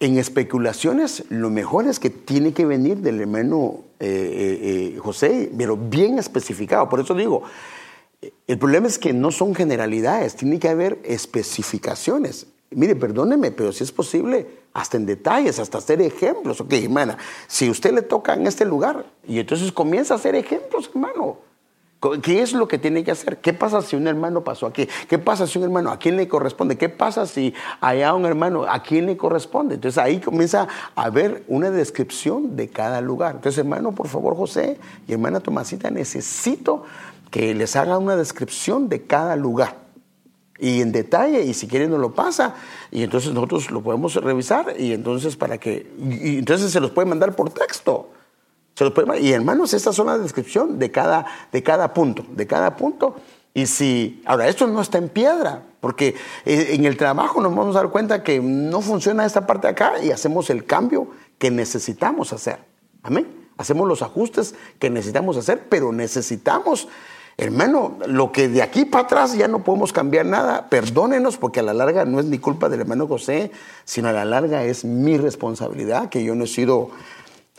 en 0.00 0.16
especulaciones, 0.16 1.24
lo 1.28 1.50
mejor 1.50 1.86
es 1.86 2.00
que 2.00 2.08
tiene 2.08 2.54
que 2.54 2.64
venir 2.64 2.96
del 2.96 3.20
hermano 3.20 3.84
eh, 4.00 4.06
eh, 4.08 4.94
eh, 4.94 4.98
José, 4.98 5.52
pero 5.56 5.76
bien 5.76 6.18
especificado. 6.18 6.88
Por 6.88 7.00
eso 7.00 7.14
digo, 7.14 7.42
el 8.46 8.58
problema 8.58 8.86
es 8.86 8.98
que 8.98 9.12
no 9.12 9.30
son 9.30 9.54
generalidades, 9.54 10.34
tiene 10.34 10.58
que 10.58 10.70
haber 10.70 10.98
especificaciones. 11.04 12.46
Mire, 12.70 12.96
perdóneme, 12.96 13.52
pero 13.52 13.72
si 13.72 13.84
es 13.84 13.92
posible, 13.92 14.46
hasta 14.74 14.96
en 14.96 15.06
detalles, 15.06 15.58
hasta 15.58 15.78
hacer 15.78 16.02
ejemplos. 16.02 16.60
Ok, 16.60 16.72
hermana, 16.72 17.16
si 17.46 17.70
usted 17.70 17.92
le 17.92 18.02
toca 18.02 18.34
en 18.34 18.46
este 18.46 18.64
lugar 18.64 19.06
y 19.26 19.38
entonces 19.38 19.70
comienza 19.72 20.14
a 20.14 20.16
hacer 20.16 20.34
ejemplos, 20.34 20.90
hermano. 20.92 21.38
¿Qué 22.22 22.42
es 22.42 22.52
lo 22.52 22.68
que 22.68 22.78
tiene 22.78 23.02
que 23.02 23.10
hacer? 23.10 23.38
¿Qué 23.38 23.54
pasa 23.54 23.80
si 23.80 23.96
un 23.96 24.06
hermano 24.06 24.44
pasó 24.44 24.66
aquí? 24.66 24.86
¿Qué 25.08 25.18
pasa 25.18 25.46
si 25.46 25.58
un 25.58 25.64
hermano 25.64 25.90
a 25.90 25.98
quién 25.98 26.16
le 26.16 26.28
corresponde? 26.28 26.76
¿Qué 26.76 26.90
pasa 26.90 27.26
si 27.26 27.54
allá 27.80 28.14
un 28.14 28.26
hermano 28.26 28.64
a 28.68 28.82
quién 28.82 29.06
le 29.06 29.16
corresponde? 29.16 29.76
Entonces 29.76 29.96
ahí 29.98 30.20
comienza 30.20 30.68
a 30.94 31.02
haber 31.04 31.42
una 31.48 31.70
descripción 31.70 32.54
de 32.54 32.68
cada 32.68 33.00
lugar. 33.00 33.36
Entonces, 33.36 33.58
hermano, 33.58 33.92
por 33.92 34.08
favor, 34.08 34.36
José 34.36 34.78
y 35.08 35.14
hermana 35.14 35.40
Tomasita, 35.40 35.90
necesito 35.90 36.84
que 37.30 37.54
les 37.54 37.74
haga 37.76 37.96
una 37.98 38.14
descripción 38.14 38.88
de 38.88 39.02
cada 39.02 39.34
lugar 39.34 39.85
y 40.58 40.80
en 40.80 40.92
detalle 40.92 41.42
y 41.42 41.54
si 41.54 41.66
quieren 41.66 41.90
nos 41.90 42.00
lo 42.00 42.14
pasa 42.14 42.54
y 42.90 43.02
entonces 43.02 43.32
nosotros 43.32 43.70
lo 43.70 43.82
podemos 43.82 44.14
revisar 44.14 44.74
y 44.78 44.92
entonces 44.92 45.36
para 45.36 45.58
que 45.58 45.86
y 45.98 46.38
entonces 46.38 46.70
se 46.70 46.80
los 46.80 46.90
puede 46.90 47.08
mandar 47.08 47.34
por 47.34 47.50
texto. 47.50 48.10
Se 48.74 48.84
los 48.84 48.92
puede, 48.92 49.20
y 49.20 49.32
hermanos 49.32 49.72
esta 49.72 49.90
es 49.90 49.98
una 49.98 50.18
descripción 50.18 50.78
de 50.78 50.90
cada 50.90 51.26
de 51.52 51.62
cada 51.62 51.92
punto 51.94 52.24
de 52.30 52.46
cada 52.46 52.76
punto. 52.76 53.16
Y 53.54 53.66
si 53.66 54.22
ahora 54.26 54.48
esto 54.48 54.66
no 54.66 54.82
está 54.82 54.98
en 54.98 55.08
piedra 55.08 55.62
porque 55.80 56.14
eh, 56.44 56.68
en 56.72 56.84
el 56.84 56.96
trabajo 56.96 57.40
nos 57.40 57.54
vamos 57.54 57.74
a 57.74 57.80
dar 57.80 57.90
cuenta 57.90 58.22
que 58.22 58.38
no 58.40 58.82
funciona 58.82 59.24
esta 59.24 59.46
parte 59.46 59.66
de 59.66 59.72
acá 59.72 59.94
y 60.02 60.10
hacemos 60.10 60.50
el 60.50 60.66
cambio 60.66 61.08
que 61.38 61.50
necesitamos 61.50 62.34
hacer. 62.34 62.58
Amén. 63.02 63.48
Hacemos 63.56 63.88
los 63.88 64.02
ajustes 64.02 64.54
que 64.78 64.90
necesitamos 64.90 65.38
hacer 65.38 65.68
pero 65.70 65.90
necesitamos 65.92 66.88
Hermano, 67.38 67.98
lo 68.06 68.32
que 68.32 68.48
de 68.48 68.62
aquí 68.62 68.86
para 68.86 69.04
atrás 69.04 69.36
ya 69.36 69.46
no 69.46 69.62
podemos 69.62 69.92
cambiar 69.92 70.24
nada, 70.24 70.70
perdónenos 70.70 71.36
porque 71.36 71.60
a 71.60 71.62
la 71.62 71.74
larga 71.74 72.06
no 72.06 72.18
es 72.18 72.24
ni 72.26 72.38
culpa 72.38 72.70
del 72.70 72.80
hermano 72.80 73.06
José, 73.06 73.50
sino 73.84 74.08
a 74.08 74.12
la 74.12 74.24
larga 74.24 74.64
es 74.64 74.86
mi 74.86 75.18
responsabilidad, 75.18 76.08
que 76.08 76.24
yo 76.24 76.34
no 76.34 76.44
he 76.44 76.46
sido 76.46 76.90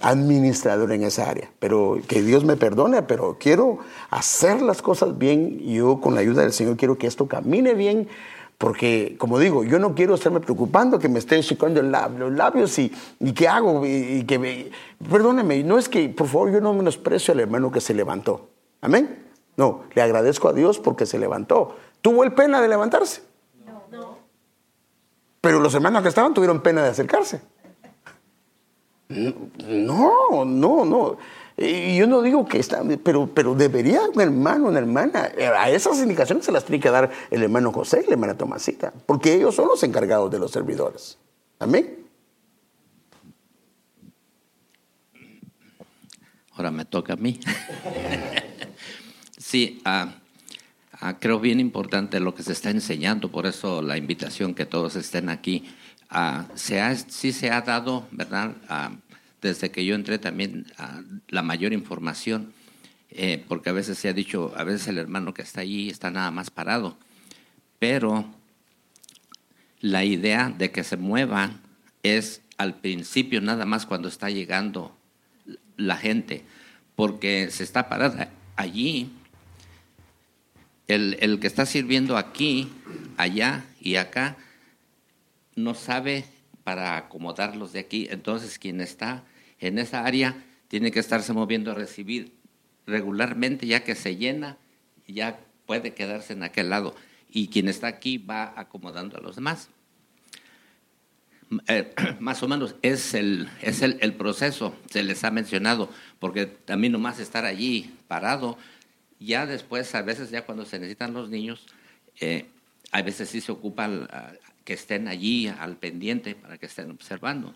administrador 0.01 0.91
en 0.91 1.03
esa 1.03 1.29
área. 1.29 1.51
Pero 1.59 1.99
que 2.07 2.23
Dios 2.23 2.43
me 2.43 2.57
perdone, 2.57 3.03
pero 3.03 3.37
quiero 3.39 3.77
hacer 4.09 4.63
las 4.63 4.81
cosas 4.81 5.19
bien 5.19 5.59
y 5.61 5.75
yo 5.75 6.01
con 6.01 6.15
la 6.15 6.21
ayuda 6.21 6.41
del 6.41 6.53
Señor 6.53 6.75
quiero 6.75 6.97
que 6.97 7.05
esto 7.05 7.27
camine 7.27 7.75
bien. 7.75 8.07
Porque, 8.57 9.15
como 9.19 9.37
digo, 9.37 9.63
yo 9.63 9.77
no 9.77 9.93
quiero 9.93 10.15
estarme 10.15 10.39
preocupando 10.39 10.97
que 10.97 11.09
me 11.09 11.19
esté 11.19 11.43
secando 11.43 11.79
los 11.83 12.33
labios 12.33 12.79
y, 12.79 12.91
y 13.19 13.33
qué 13.33 13.47
hago. 13.47 13.85
Y, 13.85 14.23
que 14.23 14.39
me, 14.39 14.71
perdóneme, 15.07 15.63
no 15.63 15.77
es 15.77 15.87
que, 15.87 16.09
por 16.09 16.25
favor, 16.25 16.51
yo 16.51 16.59
no 16.59 16.73
menosprecio 16.73 17.35
al 17.35 17.39
hermano 17.41 17.71
que 17.71 17.81
se 17.81 17.93
levantó. 17.93 18.49
Amén. 18.81 19.26
No, 19.57 19.83
le 19.95 20.01
agradezco 20.03 20.47
a 20.47 20.53
Dios 20.53 20.79
porque 20.79 21.05
se 21.05 21.17
levantó. 21.17 21.75
¿Tuvo 22.01 22.23
el 22.23 22.31
pena 22.33 22.61
de 22.61 22.67
levantarse? 22.67 23.23
No. 23.91 24.17
Pero 25.41 25.59
los 25.59 25.73
hermanos 25.73 26.03
que 26.03 26.09
estaban 26.09 26.33
tuvieron 26.33 26.61
pena 26.61 26.83
de 26.83 26.89
acercarse. 26.89 27.41
No, 29.09 30.45
no, 30.45 30.85
no. 30.85 31.17
Y 31.55 31.97
yo 31.97 32.05
no 32.05 32.21
digo 32.21 32.45
que 32.45 32.59
está, 32.59 32.83
pero, 33.03 33.27
pero 33.33 33.55
debería 33.55 34.01
un 34.13 34.21
hermano, 34.21 34.67
una 34.67 34.77
hermana. 34.77 35.31
A 35.57 35.71
esas 35.71 35.97
indicaciones 35.99 36.45
se 36.45 36.51
las 36.51 36.63
tiene 36.63 36.79
que 36.79 36.91
dar 36.91 37.09
el 37.31 37.41
hermano 37.41 37.71
José 37.71 38.01
y 38.03 38.07
la 38.07 38.13
hermana 38.13 38.37
Tomasita, 38.37 38.93
porque 39.07 39.33
ellos 39.33 39.55
son 39.55 39.67
los 39.67 39.81
encargados 39.81 40.29
de 40.29 40.37
los 40.37 40.51
servidores. 40.51 41.17
Amén. 41.57 42.05
Ahora 46.53 46.69
me 46.69 46.85
toca 46.85 47.13
a 47.13 47.15
mí. 47.15 47.39
Sí, 49.47 49.79
ah, 49.85 50.09
creo 51.21 51.39
bien 51.39 51.61
importante 51.61 52.19
lo 52.19 52.35
que 52.35 52.43
se 52.43 52.51
está 52.51 52.69
enseñando, 52.69 53.31
por 53.31 53.45
eso 53.45 53.81
la 53.81 53.95
invitación 53.95 54.53
que 54.53 54.65
todos 54.65 54.97
estén 54.97 55.29
aquí. 55.29 55.63
Ah, 56.09 56.47
se 56.55 56.81
ha, 56.81 56.93
sí 56.93 57.31
se 57.31 57.49
ha 57.49 57.61
dado, 57.61 58.05
¿verdad? 58.11 58.55
desde 59.41 59.71
que 59.71 59.85
yo 59.85 59.95
entré 59.95 60.19
también 60.19 60.65
la 61.29 61.43
mayor 61.43 61.71
información, 61.71 62.51
eh, 63.09 63.41
porque 63.47 63.69
a 63.69 63.71
veces 63.71 63.97
se 63.97 64.09
ha 64.09 64.13
dicho, 64.13 64.51
a 64.57 64.65
veces 64.65 64.89
el 64.89 64.97
hermano 64.97 65.33
que 65.33 65.43
está 65.43 65.61
allí 65.61 65.89
está 65.89 66.11
nada 66.11 66.29
más 66.29 66.49
parado, 66.49 66.97
pero 67.79 68.25
la 69.79 70.03
idea 70.03 70.49
de 70.49 70.71
que 70.71 70.83
se 70.83 70.97
mueva 70.97 71.51
es 72.03 72.41
al 72.57 72.75
principio 72.75 73.39
nada 73.39 73.65
más 73.65 73.85
cuando 73.85 74.09
está 74.09 74.29
llegando 74.29 74.93
la 75.77 75.95
gente, 75.95 76.43
porque 76.97 77.49
se 77.49 77.63
está 77.63 77.87
parada 77.87 78.29
allí 78.57 79.09
el, 80.87 81.39
que 81.39 81.47
está 81.47 81.65
sirviendo 81.65 82.17
aquí, 82.17 82.69
allá 83.17 83.65
y 83.79 83.95
acá, 83.95 84.37
no 85.55 85.73
sabe 85.73 86.25
para 86.63 86.97
acomodarlos 86.97 87.73
de 87.73 87.79
aquí. 87.79 88.07
Entonces, 88.09 88.59
quien 88.59 88.81
está 88.81 89.23
en 89.59 89.79
esa 89.79 90.05
área 90.05 90.43
tiene 90.67 90.91
que 90.91 90.99
estarse 90.99 91.33
moviendo 91.33 91.71
a 91.71 91.75
recibir 91.75 92.33
regularmente, 92.85 93.67
ya 93.67 93.83
que 93.83 93.95
se 93.95 94.15
llena, 94.15 94.57
ya 95.07 95.39
puede 95.65 95.93
quedarse 95.93 96.33
en 96.33 96.43
aquel 96.43 96.69
lado. 96.69 96.95
Y 97.29 97.47
quien 97.47 97.67
está 97.67 97.87
aquí 97.87 98.17
va 98.17 98.53
acomodando 98.55 99.17
a 99.17 99.21
los 99.21 99.35
demás. 99.35 99.69
Eh, 101.67 101.93
más 102.19 102.43
o 102.43 102.47
menos 102.47 102.75
es, 102.81 103.13
el, 103.13 103.49
es 103.61 103.81
el, 103.81 103.97
el, 104.01 104.13
proceso, 104.13 104.75
se 104.89 105.03
les 105.03 105.23
ha 105.23 105.31
mencionado, 105.31 105.89
porque 106.19 106.45
también 106.45 106.93
nomás 106.93 107.19
estar 107.19 107.45
allí 107.45 107.93
parado 108.07 108.57
ya 109.19 109.45
después, 109.45 109.93
a 109.95 110.01
veces 110.01 110.29
ya 110.29 110.45
cuando 110.45 110.65
se 110.65 110.79
necesitan 110.79 111.13
los 111.13 111.29
niños, 111.29 111.65
eh, 112.19 112.45
a 112.91 113.01
veces 113.01 113.29
sí 113.29 113.41
se 113.41 113.51
ocupa 113.51 113.89
que 114.63 114.73
estén 114.73 115.07
allí 115.07 115.47
al 115.47 115.77
pendiente 115.77 116.35
para 116.35 116.57
que 116.57 116.67
estén 116.67 116.91
observando, 116.91 117.55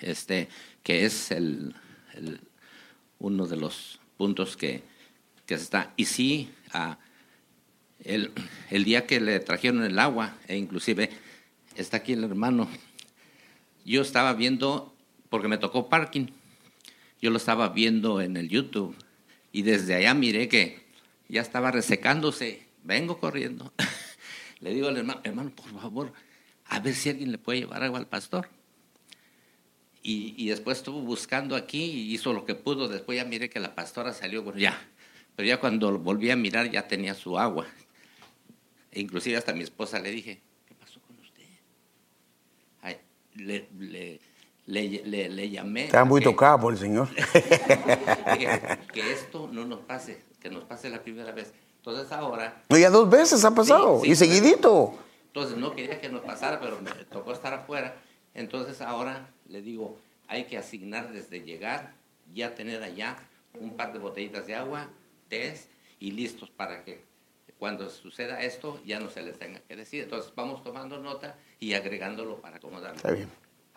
este, 0.00 0.48
que 0.82 1.04
es 1.04 1.30
el, 1.30 1.74
uno 3.18 3.46
de 3.46 3.56
los 3.56 4.00
puntos 4.16 4.56
que, 4.56 4.82
que 5.46 5.54
está. 5.54 5.92
Y 5.96 6.04
sí, 6.04 6.50
el, 8.04 8.32
el 8.70 8.84
día 8.84 9.06
que 9.06 9.20
le 9.20 9.40
trajeron 9.40 9.84
el 9.84 9.98
agua, 9.98 10.36
e 10.46 10.56
inclusive 10.56 11.10
está 11.76 11.98
aquí 11.98 12.12
el 12.12 12.24
hermano, 12.24 12.68
yo 13.84 14.02
estaba 14.02 14.34
viendo, 14.34 14.94
porque 15.28 15.48
me 15.48 15.58
tocó 15.58 15.88
parking, 15.88 16.26
yo 17.20 17.30
lo 17.30 17.36
estaba 17.36 17.68
viendo 17.70 18.20
en 18.20 18.36
el 18.36 18.48
YouTube 18.48 18.96
y 19.52 19.62
desde 19.62 19.94
allá 19.94 20.14
miré 20.14 20.48
que 20.48 20.80
ya 21.28 21.40
estaba 21.40 21.70
resecándose, 21.70 22.66
vengo 22.82 23.18
corriendo. 23.18 23.72
le 24.60 24.74
digo 24.74 24.88
al 24.88 24.96
hermano, 24.96 25.20
hermano, 25.24 25.50
por 25.50 25.80
favor, 25.80 26.12
a 26.66 26.80
ver 26.80 26.94
si 26.94 27.10
alguien 27.10 27.32
le 27.32 27.38
puede 27.38 27.60
llevar 27.60 27.82
agua 27.82 27.98
al 27.98 28.08
pastor. 28.08 28.48
Y, 30.02 30.34
y, 30.38 30.48
después 30.48 30.78
estuvo 30.78 31.02
buscando 31.02 31.56
aquí 31.56 31.82
y 31.82 32.14
hizo 32.14 32.32
lo 32.32 32.46
que 32.46 32.54
pudo. 32.54 32.88
Después 32.88 33.16
ya 33.16 33.24
miré 33.26 33.50
que 33.50 33.60
la 33.60 33.74
pastora 33.74 34.14
salió, 34.14 34.42
bueno, 34.42 34.58
ya. 34.58 34.80
Pero 35.36 35.46
ya 35.46 35.60
cuando 35.60 35.98
volví 35.98 36.30
a 36.30 36.36
mirar 36.36 36.70
ya 36.70 36.88
tenía 36.88 37.14
su 37.14 37.38
agua. 37.38 37.66
E 38.92 39.00
inclusive 39.00 39.36
hasta 39.36 39.52
mi 39.52 39.62
esposa 39.62 39.98
le 40.00 40.10
dije, 40.10 40.40
¿qué 40.66 40.74
pasó 40.74 41.00
con 41.00 41.18
usted? 41.18 41.44
Le, 43.34 44.20
le, 44.70 45.28
le, 45.28 45.50
llamé. 45.50 45.84
Está 45.84 46.04
muy 46.04 46.20
tocado 46.20 46.60
por 46.60 46.72
el 46.72 46.78
Señor. 46.78 47.08
que 48.92 49.12
esto 49.12 49.48
no 49.52 49.64
nos 49.64 49.80
pase, 49.80 50.22
que 50.40 50.48
nos 50.50 50.64
pase 50.64 50.88
la 50.88 51.02
primera 51.02 51.32
vez. 51.32 51.52
Entonces 51.76 52.12
ahora... 52.12 52.62
No, 52.68 52.78
ya 52.78 52.90
dos 52.90 53.08
veces 53.08 53.44
ha 53.44 53.54
pasado, 53.54 54.00
Sí, 54.00 54.06
sí, 54.06 54.12
y 54.12 54.16
seguidito. 54.16 54.94
Entonces 55.26 55.56
no 55.56 55.74
quería 55.74 56.00
que 56.00 56.08
nos 56.08 56.22
pasara, 56.22 56.60
pero 56.60 56.80
me 56.80 56.90
tocó 57.10 57.32
estar 57.32 57.52
afuera. 57.52 57.96
Entonces 58.34 58.80
ahora 58.80 59.28
le 59.48 59.62
digo, 59.62 59.98
hay 60.28 60.44
que 60.44 60.58
asignar 60.58 61.12
desde 61.12 61.40
llegar, 61.40 61.94
ya 62.32 62.54
tener 62.54 62.82
allá 62.82 63.16
un 63.58 63.76
par 63.76 63.92
de 63.92 63.98
botellitas 63.98 64.46
de 64.46 64.54
agua, 64.54 64.88
test 65.28 65.70
y 65.98 66.12
listos 66.12 66.50
para 66.50 66.84
que 66.84 67.04
cuando 67.58 67.90
suceda 67.90 68.40
esto 68.42 68.80
ya 68.86 69.00
no 69.00 69.10
se 69.10 69.22
les 69.22 69.38
tenga 69.38 69.60
que 69.60 69.76
decir. 69.76 70.04
Entonces 70.04 70.32
vamos 70.34 70.62
tomando 70.62 70.98
nota 70.98 71.36
y 71.58 71.74
agregándolo 71.74 72.40
para 72.40 72.56
acomodarlo. 72.56 72.96
Está 72.96 73.12
bien. 73.12 73.28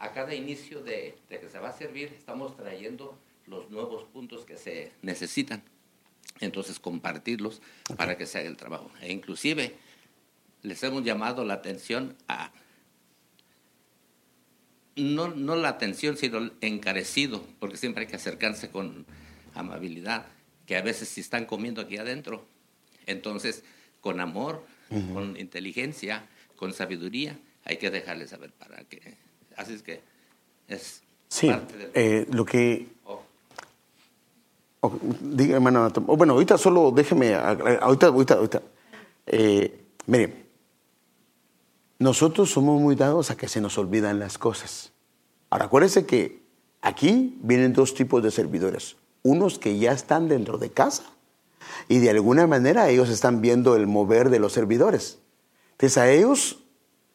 A 0.04 0.12
cada 0.12 0.36
inicio 0.36 0.82
de, 0.82 1.16
de 1.30 1.40
que 1.40 1.50
se 1.50 1.60
va 1.60 1.70
a 1.70 1.74
servir 1.74 2.12
estamos 2.18 2.58
trayendo 2.58 3.18
los 3.48 3.70
nuevos 3.70 4.04
puntos 4.04 4.44
que 4.46 4.58
se 4.58 4.92
necesitan. 5.02 5.64
Entonces 6.42 6.78
compartirlos 6.80 7.62
para 7.96 8.18
que 8.18 8.26
se 8.26 8.40
haga 8.40 8.50
el 8.50 8.58
trabajo. 8.58 8.92
E 9.02 9.14
inclusive 9.14 9.76
les 10.62 10.84
hemos 10.84 11.04
llamado 11.04 11.46
la 11.46 11.54
atención 11.54 12.18
a 12.28 12.52
no, 14.96 15.30
no 15.30 15.56
la 15.56 15.70
atención, 15.70 16.18
sino 16.18 16.52
encarecido, 16.62 17.46
porque 17.60 17.78
siempre 17.78 18.04
hay 18.04 18.10
que 18.10 18.16
acercarse 18.16 18.70
con 18.70 19.06
amabilidad, 19.54 20.26
que 20.66 20.76
a 20.76 20.82
veces 20.82 21.08
si 21.08 21.22
están 21.22 21.46
comiendo 21.46 21.82
aquí 21.82 21.98
adentro, 21.98 22.46
entonces 23.06 23.64
con 24.02 24.20
amor, 24.20 24.66
con 25.14 25.38
inteligencia, 25.38 26.28
con 26.56 26.74
sabiduría, 26.74 27.40
hay 27.64 27.78
que 27.78 27.90
dejarles 27.90 28.30
saber 28.32 28.52
para 28.52 28.84
que... 28.84 29.18
Así 29.58 29.74
es 29.74 29.84
que 29.84 30.02
es 30.68 31.02
Sí, 31.28 31.48
parte 31.48 31.76
del... 31.78 31.92
eh, 31.94 32.28
lo 32.32 32.46
que... 32.46 32.88
Oh, 33.06 33.22
oh, 34.82 35.00
diga, 35.22 35.56
hermano, 35.56 35.92
oh, 36.08 36.18
bueno, 36.18 36.34
ahorita 36.34 36.58
solo 36.58 36.92
déjeme, 36.92 37.34
ahorita, 37.34 38.08
ahorita, 38.08 38.34
ahorita. 38.36 38.62
Eh, 39.26 39.84
mire, 40.06 40.46
nosotros 42.00 42.52
somos 42.52 42.80
muy 42.80 42.96
dados 42.96 43.32
a 43.32 43.38
que 43.38 43.48
se 43.48 43.62
nos 43.62 43.78
olvidan 43.78 44.20
las 44.20 44.38
cosas. 44.38 44.92
Ahora, 45.50 45.66
acuérdense 45.66 46.06
que 46.06 46.44
aquí 46.82 47.38
vienen 47.42 47.74
dos 47.74 47.96
tipos 47.96 48.22
de 48.22 48.30
servidores. 48.30 48.96
Unos 49.24 49.58
que 49.58 49.78
ya 49.80 49.92
están 49.92 50.28
dentro 50.28 50.58
de 50.58 50.70
casa 50.70 51.04
y 51.88 52.00
de 52.00 52.10
alguna 52.10 52.46
manera 52.46 52.90
ellos 52.90 53.10
están 53.10 53.42
viendo 53.42 53.76
el 53.76 53.88
mover 53.88 54.30
de 54.30 54.40
los 54.40 54.54
servidores. 54.54 55.20
Entonces 55.72 55.98
a 55.98 56.12
ellos, 56.12 56.60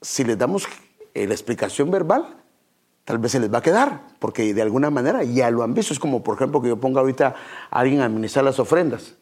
si 0.00 0.24
les 0.24 0.38
damos 0.38 0.66
eh, 1.22 1.26
la 1.26 1.34
explicación 1.34 1.90
verbal, 1.90 2.36
tal 3.04 3.18
vez 3.18 3.32
se 3.32 3.40
les 3.40 3.52
va 3.52 3.58
a 3.58 3.62
quedar, 3.62 4.02
porque 4.18 4.54
de 4.54 4.62
alguna 4.62 4.90
manera 4.90 5.24
ya 5.24 5.50
lo 5.50 5.62
han 5.62 5.74
visto. 5.74 5.92
Es 5.92 5.98
como, 5.98 6.22
por 6.22 6.36
ejemplo, 6.36 6.60
que 6.60 6.68
yo 6.68 6.78
ponga 6.78 7.00
ahorita 7.00 7.34
a 7.70 7.78
alguien 7.78 8.00
a 8.00 8.04
administrar 8.04 8.44
las 8.44 8.58
ofrendas. 8.58 9.14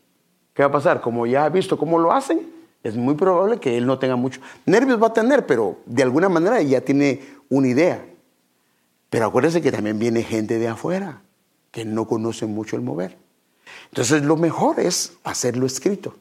¿Qué 0.54 0.62
va 0.62 0.68
a 0.68 0.72
pasar? 0.72 1.00
Como 1.00 1.26
ya 1.26 1.44
ha 1.44 1.48
visto 1.48 1.78
cómo 1.78 1.98
lo 1.98 2.12
hacen, 2.12 2.50
es 2.82 2.96
muy 2.96 3.14
probable 3.14 3.58
que 3.58 3.76
él 3.76 3.86
no 3.86 3.98
tenga 3.98 4.16
mucho. 4.16 4.40
Nervios 4.64 5.02
va 5.02 5.08
a 5.08 5.12
tener, 5.12 5.46
pero 5.46 5.78
de 5.86 6.02
alguna 6.02 6.28
manera 6.28 6.60
ya 6.62 6.80
tiene 6.80 7.20
una 7.48 7.68
idea. 7.68 8.04
Pero 9.10 9.26
acuérdense 9.26 9.62
que 9.62 9.72
también 9.72 9.98
viene 9.98 10.22
gente 10.22 10.58
de 10.58 10.68
afuera 10.68 11.22
que 11.70 11.84
no 11.84 12.06
conoce 12.06 12.46
mucho 12.46 12.76
el 12.76 12.82
mover. 12.82 13.18
Entonces 13.90 14.22
lo 14.22 14.36
mejor 14.36 14.80
es 14.80 15.14
hacerlo 15.24 15.66
escrito. 15.66 16.14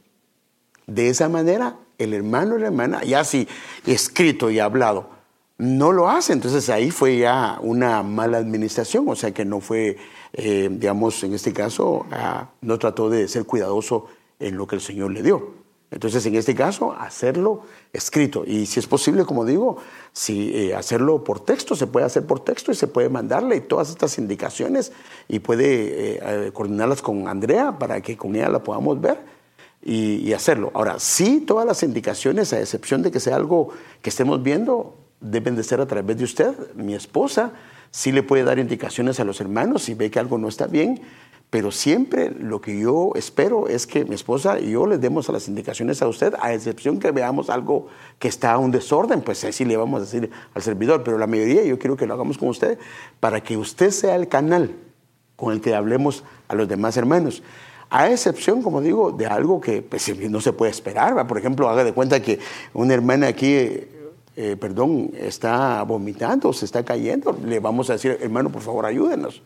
De 0.87 1.09
esa 1.09 1.29
manera, 1.29 1.77
el 1.97 2.13
hermano 2.13 2.57
y 2.57 2.61
la 2.61 2.67
hermana, 2.67 3.03
ya 3.03 3.23
si 3.23 3.47
escrito 3.85 4.51
y 4.51 4.59
hablado, 4.59 5.14
no 5.57 5.91
lo 5.91 6.09
hace. 6.09 6.33
Entonces 6.33 6.69
ahí 6.69 6.91
fue 6.91 7.19
ya 7.19 7.59
una 7.61 8.03
mala 8.03 8.37
administración, 8.37 9.05
o 9.07 9.15
sea 9.15 9.33
que 9.33 9.45
no 9.45 9.59
fue, 9.61 9.97
eh, 10.33 10.69
digamos, 10.71 11.23
en 11.23 11.33
este 11.33 11.53
caso, 11.53 12.05
ah, 12.11 12.49
no 12.61 12.79
trató 12.79 13.09
de 13.09 13.27
ser 13.27 13.45
cuidadoso 13.45 14.07
en 14.39 14.57
lo 14.57 14.67
que 14.67 14.75
el 14.75 14.81
Señor 14.81 15.11
le 15.11 15.23
dio. 15.23 15.65
Entonces, 15.91 16.25
en 16.25 16.35
este 16.35 16.55
caso, 16.55 16.93
hacerlo 16.93 17.61
escrito. 17.93 18.43
Y 18.45 18.65
si 18.65 18.79
es 18.79 18.87
posible, 18.87 19.23
como 19.23 19.45
digo, 19.45 19.77
si 20.11 20.51
eh, 20.53 20.75
hacerlo 20.75 21.23
por 21.23 21.39
texto, 21.39 21.75
se 21.75 21.87
puede 21.87 22.05
hacer 22.05 22.25
por 22.25 22.41
texto 22.41 22.71
y 22.71 22.75
se 22.75 22.87
puede 22.87 23.07
mandarle 23.07 23.61
todas 23.61 23.89
estas 23.89 24.17
indicaciones 24.17 24.91
y 25.27 25.39
puede 25.39 26.15
eh, 26.15 26.19
eh, 26.21 26.51
coordinarlas 26.53 27.01
con 27.01 27.27
Andrea 27.27 27.77
para 27.77 28.01
que 28.01 28.17
con 28.17 28.35
ella 28.35 28.49
la 28.49 28.63
podamos 28.63 28.99
ver 28.99 29.19
y, 29.81 30.15
y 30.15 30.33
hacerlo. 30.33 30.71
Ahora, 30.73 30.99
sí, 30.99 31.39
todas 31.41 31.65
las 31.65 31.81
indicaciones, 31.83 32.51
a 32.51 32.59
excepción 32.59 33.01
de 33.01 33.11
que 33.11 33.21
sea 33.21 33.35
algo 33.35 33.69
que 34.01 34.09
estemos 34.09 34.41
viendo, 34.41 34.95
deben 35.19 35.55
de 35.55 35.63
ser 35.63 35.81
a 35.81 35.85
través 35.85 36.17
de 36.17 36.23
usted, 36.23 36.53
mi 36.75 36.93
esposa. 36.93 37.53
Sí 37.91 38.11
le 38.11 38.23
puede 38.23 38.43
dar 38.43 38.59
indicaciones 38.59 39.19
a 39.19 39.23
los 39.23 39.39
hermanos 39.39 39.83
si 39.83 39.93
ve 39.93 40.11
que 40.11 40.19
algo 40.19 40.37
no 40.37 40.47
está 40.47 40.67
bien, 40.67 41.01
pero 41.49 41.71
siempre 41.71 42.31
lo 42.31 42.59
que 42.59 42.77
yo 42.77 43.11
espero 43.15 43.67
es 43.67 43.87
que 43.87 44.03
mi 44.03 44.15
esposa 44.15 44.59
y 44.59 44.71
yo 44.71 44.85
les 44.87 44.99
demos 44.99 45.29
las 45.29 45.47
indicaciones 45.47 46.01
a 46.01 46.07
usted, 46.07 46.33
a 46.41 46.53
excepción 46.53 46.99
que 46.99 47.11
veamos 47.11 47.49
algo 47.49 47.87
que 48.19 48.27
está 48.27 48.57
un 48.57 48.71
desorden, 48.71 49.21
pues 49.21 49.43
así 49.45 49.63
le 49.63 49.77
vamos 49.77 49.99
a 49.99 50.05
decir 50.05 50.29
al 50.53 50.61
servidor, 50.61 51.03
pero 51.03 51.17
la 51.17 51.27
mayoría 51.27 51.63
yo 51.63 51.79
quiero 51.79 51.95
que 51.95 52.07
lo 52.07 52.13
hagamos 52.13 52.37
con 52.37 52.49
usted 52.49 52.77
para 53.19 53.41
que 53.41 53.55
usted 53.55 53.91
sea 53.91 54.15
el 54.15 54.27
canal 54.27 54.75
con 55.35 55.53
el 55.53 55.61
que 55.61 55.75
hablemos 55.75 56.23
a 56.47 56.55
los 56.55 56.67
demás 56.67 56.97
hermanos. 56.97 57.43
A 57.89 58.09
excepción, 58.09 58.61
como 58.61 58.81
digo, 58.81 59.11
de 59.11 59.27
algo 59.27 59.61
que 59.61 59.81
pues, 59.81 60.13
no 60.29 60.41
se 60.41 60.53
puede 60.53 60.71
esperar. 60.71 61.15
¿va? 61.15 61.27
Por 61.27 61.37
ejemplo, 61.37 61.69
haga 61.69 61.83
de 61.83 61.93
cuenta 61.93 62.21
que 62.21 62.39
una 62.73 62.93
hermana 62.93 63.27
aquí, 63.27 63.55
eh, 64.37 64.57
perdón, 64.59 65.11
está 65.17 65.81
vomitando, 65.83 66.51
se 66.51 66.65
está 66.65 66.83
cayendo. 66.83 67.37
Le 67.45 67.59
vamos 67.59 67.89
a 67.89 67.93
decir, 67.93 68.17
hermano, 68.21 68.49
por 68.49 68.61
favor, 68.61 68.85
ayúdenos. 68.85 69.41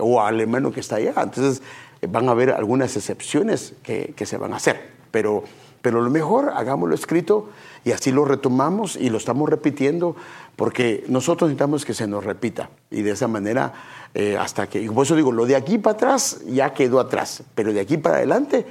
O 0.00 0.20
al 0.20 0.40
hermano 0.40 0.72
que 0.72 0.80
está 0.80 0.96
allá. 0.96 1.14
Entonces, 1.16 1.62
eh, 2.00 2.08
van 2.08 2.28
a 2.28 2.32
haber 2.32 2.50
algunas 2.50 2.96
excepciones 2.96 3.74
que, 3.84 4.14
se 4.24 4.36
van 4.36 4.52
a 4.52 4.56
hacer. 4.56 4.96
Pero, 5.12 5.44
pero 5.80 6.02
lo 6.02 6.10
mejor, 6.10 6.50
hagámoslo 6.50 6.94
escrito 6.94 7.48
y 7.84 7.92
así 7.92 8.10
lo 8.10 8.24
retomamos 8.24 8.96
y 8.96 9.10
lo 9.10 9.18
estamos 9.18 9.48
repitiendo 9.48 10.16
porque 10.56 11.04
nosotros 11.06 11.48
necesitamos 11.48 11.84
que 11.84 11.94
se 11.94 12.08
nos 12.08 12.24
repita. 12.24 12.70
Y 12.90 13.02
de 13.02 13.12
esa 13.12 13.28
manera, 13.28 13.74
eh, 14.12 14.36
hasta 14.36 14.66
que, 14.66 14.90
por 14.90 15.06
eso 15.06 15.14
digo, 15.14 15.30
lo 15.30 15.46
de 15.46 15.54
aquí 15.54 15.78
para 15.78 15.94
atrás 15.94 16.40
ya 16.48 16.74
quedó 16.74 16.98
atrás, 16.98 17.44
pero 17.54 17.72
de 17.72 17.78
aquí 17.78 17.96
para 17.96 18.16
adelante, 18.16 18.66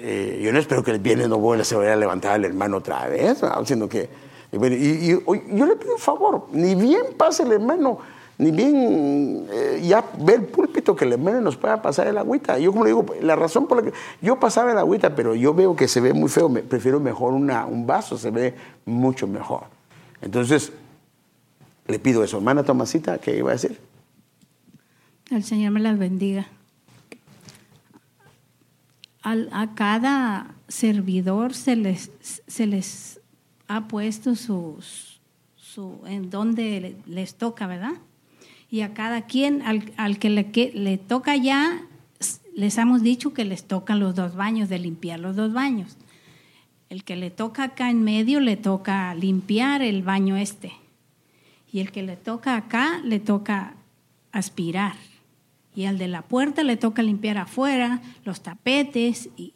eh, 0.00 0.40
yo 0.42 0.52
no 0.52 0.58
espero 0.58 0.82
que 0.82 0.90
el 0.90 0.98
viernes 0.98 1.28
no 1.28 1.38
vuelva, 1.38 1.64
se 1.64 1.76
vaya 1.76 1.92
a 1.92 1.96
levantar 1.96 2.36
el 2.38 2.44
hermano 2.44 2.78
otra 2.78 3.06
vez, 3.08 3.42
¿no? 3.42 3.64
sino 3.64 3.88
que, 3.88 4.08
y, 4.52 5.08
yo 5.08 5.66
le 5.66 5.76
pido 5.76 5.94
un 5.94 5.98
favor, 5.98 6.46
ni 6.52 6.74
bien 6.74 7.02
pase 7.16 7.42
el 7.42 7.52
hermano, 7.52 7.98
ni 8.38 8.50
bien 8.52 9.46
eh, 9.50 9.80
ya 9.82 10.04
ve 10.20 10.34
el 10.34 10.44
púlpito 10.44 10.94
que 10.94 11.04
el 11.04 11.14
hermano 11.14 11.40
nos 11.40 11.56
pueda 11.56 11.82
pasar 11.82 12.06
el 12.06 12.16
agüita. 12.16 12.58
Yo 12.58 12.70
como 12.70 12.84
le 12.84 12.90
digo, 12.90 13.04
la 13.20 13.34
razón 13.34 13.66
por 13.66 13.78
la 13.78 13.90
que 13.90 13.96
yo 14.22 14.38
pasaba 14.38 14.70
el 14.70 14.78
agüita, 14.78 15.14
pero 15.14 15.34
yo 15.34 15.52
veo 15.54 15.74
que 15.74 15.88
se 15.88 16.00
ve 16.00 16.12
muy 16.12 16.28
feo, 16.28 16.48
prefiero 16.68 17.00
mejor 17.00 17.32
una, 17.32 17.66
un 17.66 17.86
vaso, 17.86 18.16
se 18.16 18.30
ve 18.30 18.54
mucho 18.86 19.26
mejor. 19.26 19.64
Entonces, 20.22 20.72
le 21.88 21.98
pido 21.98 22.22
eso. 22.22 22.36
Hermana 22.36 22.62
Tomasita, 22.62 23.18
¿qué 23.18 23.36
iba 23.36 23.50
a 23.50 23.54
decir? 23.54 23.80
El 25.30 25.42
Señor 25.42 25.72
me 25.72 25.80
las 25.80 25.98
bendiga. 25.98 26.46
A 29.22 29.74
cada 29.74 30.54
servidor 30.68 31.52
se 31.54 31.76
les, 31.76 32.10
se 32.20 32.66
les 32.66 33.20
ha 33.66 33.88
puesto 33.88 34.36
sus, 34.36 35.20
su, 35.56 36.00
en 36.06 36.30
donde 36.30 36.80
le- 36.80 36.96
les 37.06 37.34
toca, 37.34 37.66
¿verdad? 37.66 37.94
Y 38.70 38.82
a 38.82 38.94
cada 38.94 39.22
quien, 39.22 39.62
al, 39.62 39.92
al 39.96 40.18
que 40.18 40.30
le, 40.30 40.50
que 40.50 40.72
le 40.72 40.98
toca 40.98 41.36
ya, 41.36 41.82
les 42.54 42.78
hemos 42.78 43.02
dicho 43.02 43.34
que 43.34 43.44
les 43.44 43.64
tocan 43.64 43.98
los 43.98 44.14
dos 44.14 44.34
baños, 44.34 44.68
de 44.68 44.78
limpiar 44.78 45.18
los 45.20 45.36
dos 45.36 45.52
baños. 45.52 45.96
El 46.88 47.04
que 47.04 47.16
le 47.16 47.30
toca 47.30 47.64
acá 47.64 47.90
en 47.90 48.02
medio 48.02 48.40
le 48.40 48.56
toca 48.56 49.14
limpiar 49.14 49.82
el 49.82 50.02
baño 50.02 50.36
este. 50.36 50.72
Y 51.70 51.80
el 51.80 51.92
que 51.92 52.02
le 52.02 52.16
toca 52.16 52.56
acá 52.56 53.00
le 53.04 53.20
toca 53.20 53.74
aspirar. 54.32 54.94
Y 55.78 55.84
al 55.84 55.96
de 55.96 56.08
la 56.08 56.22
puerta 56.22 56.64
le 56.64 56.76
toca 56.76 57.04
limpiar 57.04 57.38
afuera, 57.38 58.02
los 58.24 58.40
tapetes 58.40 59.28
y 59.36 59.52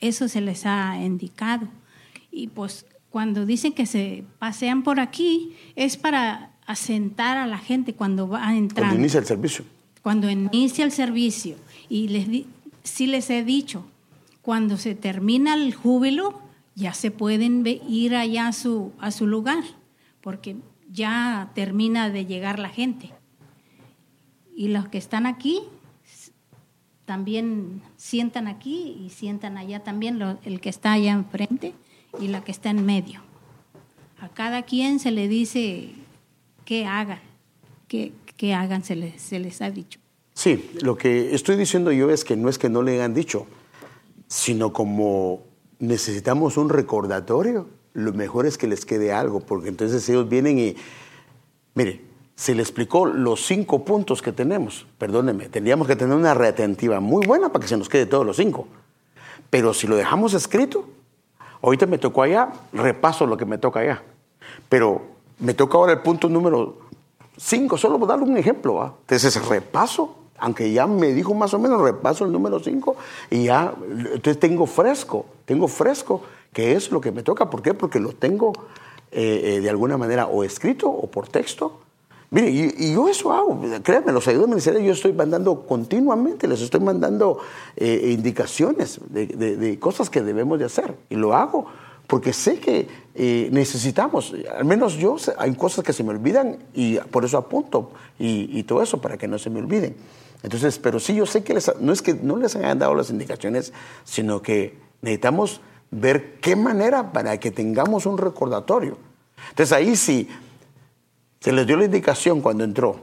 eso 0.00 0.26
se 0.26 0.40
les 0.40 0.64
ha 0.64 0.96
indicado. 1.04 1.68
Y 2.30 2.46
pues 2.46 2.86
cuando 3.10 3.44
dicen 3.44 3.74
que 3.74 3.84
se 3.84 4.24
pasean 4.38 4.82
por 4.82 4.98
aquí, 4.98 5.52
es 5.76 5.98
para 5.98 6.52
asentar 6.64 7.36
a 7.36 7.46
la 7.46 7.58
gente 7.58 7.92
cuando 7.92 8.26
va 8.28 8.48
a 8.48 8.56
entrar. 8.56 8.86
Cuando 8.88 9.00
inicia 9.02 9.20
el 9.20 9.26
servicio. 9.26 9.64
Cuando 10.02 10.30
inicia 10.30 10.84
el 10.86 10.90
servicio. 10.92 11.56
Y 11.90 12.08
les 12.08 12.28
di- 12.30 12.46
sí 12.82 13.06
les 13.06 13.28
he 13.28 13.44
dicho, 13.44 13.84
cuando 14.40 14.78
se 14.78 14.94
termina 14.94 15.52
el 15.52 15.74
júbilo, 15.74 16.40
ya 16.74 16.94
se 16.94 17.10
pueden 17.10 17.62
ir 17.66 18.16
allá 18.16 18.48
a 18.48 18.52
su, 18.54 18.92
a 18.98 19.10
su 19.10 19.26
lugar, 19.26 19.64
porque 20.22 20.56
ya 20.90 21.50
termina 21.54 22.08
de 22.08 22.24
llegar 22.24 22.58
la 22.58 22.70
gente. 22.70 23.10
Y 24.54 24.68
los 24.68 24.88
que 24.88 24.98
están 24.98 25.26
aquí 25.26 25.60
también 27.04 27.82
sientan 27.96 28.46
aquí 28.46 28.96
y 29.04 29.10
sientan 29.10 29.56
allá 29.56 29.82
también, 29.82 30.18
lo- 30.18 30.38
el 30.44 30.60
que 30.60 30.68
está 30.68 30.92
allá 30.92 31.12
enfrente 31.12 31.74
y 32.20 32.28
la 32.28 32.44
que 32.44 32.52
está 32.52 32.70
en 32.70 32.84
medio. 32.86 33.20
A 34.20 34.28
cada 34.28 34.62
quien 34.62 35.00
se 35.00 35.10
le 35.10 35.26
dice 35.28 35.90
que 36.64 36.86
hagan, 36.86 37.20
que, 37.88 38.12
que 38.36 38.54
hagan, 38.54 38.84
se 38.84 38.94
les, 38.94 39.20
se 39.20 39.38
les 39.40 39.60
ha 39.62 39.70
dicho. 39.70 39.98
Sí, 40.34 40.70
lo 40.82 40.96
que 40.96 41.34
estoy 41.34 41.56
diciendo 41.56 41.92
yo 41.92 42.10
es 42.10 42.24
que 42.24 42.36
no 42.36 42.48
es 42.48 42.58
que 42.58 42.68
no 42.68 42.82
le 42.82 42.92
hayan 42.94 43.14
dicho, 43.14 43.46
sino 44.28 44.72
como 44.72 45.42
necesitamos 45.78 46.56
un 46.56 46.68
recordatorio, 46.68 47.68
lo 47.94 48.12
mejor 48.12 48.46
es 48.46 48.56
que 48.56 48.66
les 48.68 48.86
quede 48.86 49.12
algo, 49.12 49.40
porque 49.40 49.68
entonces 49.68 50.08
ellos 50.08 50.28
vienen 50.28 50.58
y, 50.58 50.76
mire, 51.74 52.00
se 52.34 52.54
le 52.54 52.62
explicó 52.62 53.06
los 53.06 53.44
cinco 53.44 53.84
puntos 53.84 54.22
que 54.22 54.32
tenemos, 54.32 54.86
perdóneme, 54.98 55.48
tendríamos 55.48 55.86
que 55.86 55.96
tener 55.96 56.16
una 56.16 56.34
retentiva 56.34 57.00
muy 57.00 57.26
buena 57.26 57.50
para 57.50 57.62
que 57.62 57.68
se 57.68 57.76
nos 57.76 57.88
quede 57.88 58.06
todos 58.06 58.26
los 58.26 58.36
cinco, 58.36 58.66
pero 59.50 59.74
si 59.74 59.86
lo 59.86 59.96
dejamos 59.96 60.34
escrito, 60.34 60.86
ahorita 61.60 61.86
me 61.86 61.98
tocó 61.98 62.22
allá, 62.22 62.50
repaso 62.72 63.26
lo 63.26 63.36
que 63.36 63.44
me 63.44 63.58
toca 63.58 63.80
allá, 63.80 64.02
pero 64.68 65.02
me 65.38 65.54
toca 65.54 65.76
ahora 65.76 65.92
el 65.92 66.00
punto 66.00 66.28
número 66.28 66.78
cinco, 67.36 67.76
solo 67.76 67.98
por 67.98 68.08
darle 68.08 68.24
un 68.24 68.36
ejemplo. 68.36 68.74
¿va? 68.74 68.94
Entonces 69.02 69.46
repaso, 69.46 70.16
aunque 70.38 70.72
ya 70.72 70.86
me 70.86 71.12
dijo 71.12 71.34
más 71.34 71.52
o 71.54 71.58
menos, 71.58 71.80
repaso 71.80 72.24
el 72.24 72.32
número 72.32 72.60
cinco 72.60 72.96
y 73.30 73.44
ya, 73.44 73.74
entonces 73.90 74.38
tengo 74.38 74.66
fresco, 74.66 75.26
tengo 75.44 75.68
fresco, 75.68 76.22
que 76.52 76.72
es 76.72 76.90
lo 76.90 77.00
que 77.00 77.12
me 77.12 77.22
toca. 77.22 77.50
¿Por 77.50 77.62
qué? 77.62 77.74
Porque 77.74 77.98
lo 77.98 78.12
tengo 78.12 78.52
eh, 79.10 79.56
eh, 79.56 79.60
de 79.60 79.70
alguna 79.70 79.96
manera 79.96 80.26
o 80.26 80.44
escrito 80.44 80.88
o 80.88 81.10
por 81.10 81.28
texto. 81.28 81.80
Mire, 82.32 82.50
y, 82.50 82.74
y 82.78 82.92
yo 82.94 83.08
eso 83.08 83.30
hago, 83.30 83.60
créanme, 83.82 84.10
los 84.10 84.26
ayudantes 84.26 84.48
ministeriales 84.48 84.86
yo 84.86 84.92
estoy 84.94 85.12
mandando 85.12 85.66
continuamente, 85.66 86.48
les 86.48 86.62
estoy 86.62 86.80
mandando 86.80 87.38
eh, 87.76 88.08
indicaciones 88.10 88.98
de, 89.10 89.26
de- 89.26 89.56
de 89.56 89.78
cosas 89.78 90.08
que 90.08 90.22
debemos 90.22 90.58
de 90.58 90.64
hacer. 90.64 90.96
Y 91.10 91.16
lo 91.16 91.34
hago 91.34 91.66
porque 92.06 92.32
sé 92.32 92.58
que 92.58 92.88
eh, 93.14 93.48
necesitamos, 93.52 94.34
al 94.56 94.64
menos 94.64 94.94
yo, 94.94 95.16
hay 95.36 95.54
cosas 95.54 95.84
que 95.84 95.92
se 95.92 96.02
me 96.02 96.10
olvidan 96.10 96.56
y 96.72 96.96
por 96.96 97.24
eso 97.26 97.36
apunto 97.36 97.90
y, 98.18 98.48
y 98.58 98.62
todo 98.62 98.82
eso 98.82 98.98
para 99.00 99.18
que 99.18 99.28
no 99.28 99.38
se 99.38 99.50
me 99.50 99.60
olviden. 99.60 99.94
Entonces, 100.42 100.78
pero 100.78 100.98
sí, 100.98 101.14
yo 101.14 101.26
sé 101.26 101.44
que 101.44 101.52
les, 101.54 101.70
no 101.80 101.92
es 101.92 102.00
que 102.00 102.14
no 102.14 102.38
les 102.38 102.56
hayan 102.56 102.78
dado 102.78 102.94
las 102.94 103.10
indicaciones, 103.10 103.74
sino 104.04 104.40
que 104.40 104.78
necesitamos 105.02 105.60
ver 105.90 106.40
qué 106.40 106.56
manera 106.56 107.12
para 107.12 107.38
que 107.38 107.50
tengamos 107.50 108.06
un 108.06 108.16
recordatorio. 108.16 108.96
Entonces 109.50 109.72
ahí 109.72 109.96
sí, 109.96 110.28
se 111.42 111.50
les 111.50 111.66
dio 111.66 111.76
la 111.76 111.86
indicación 111.86 112.40
cuando 112.40 112.62
entró, 112.62 113.00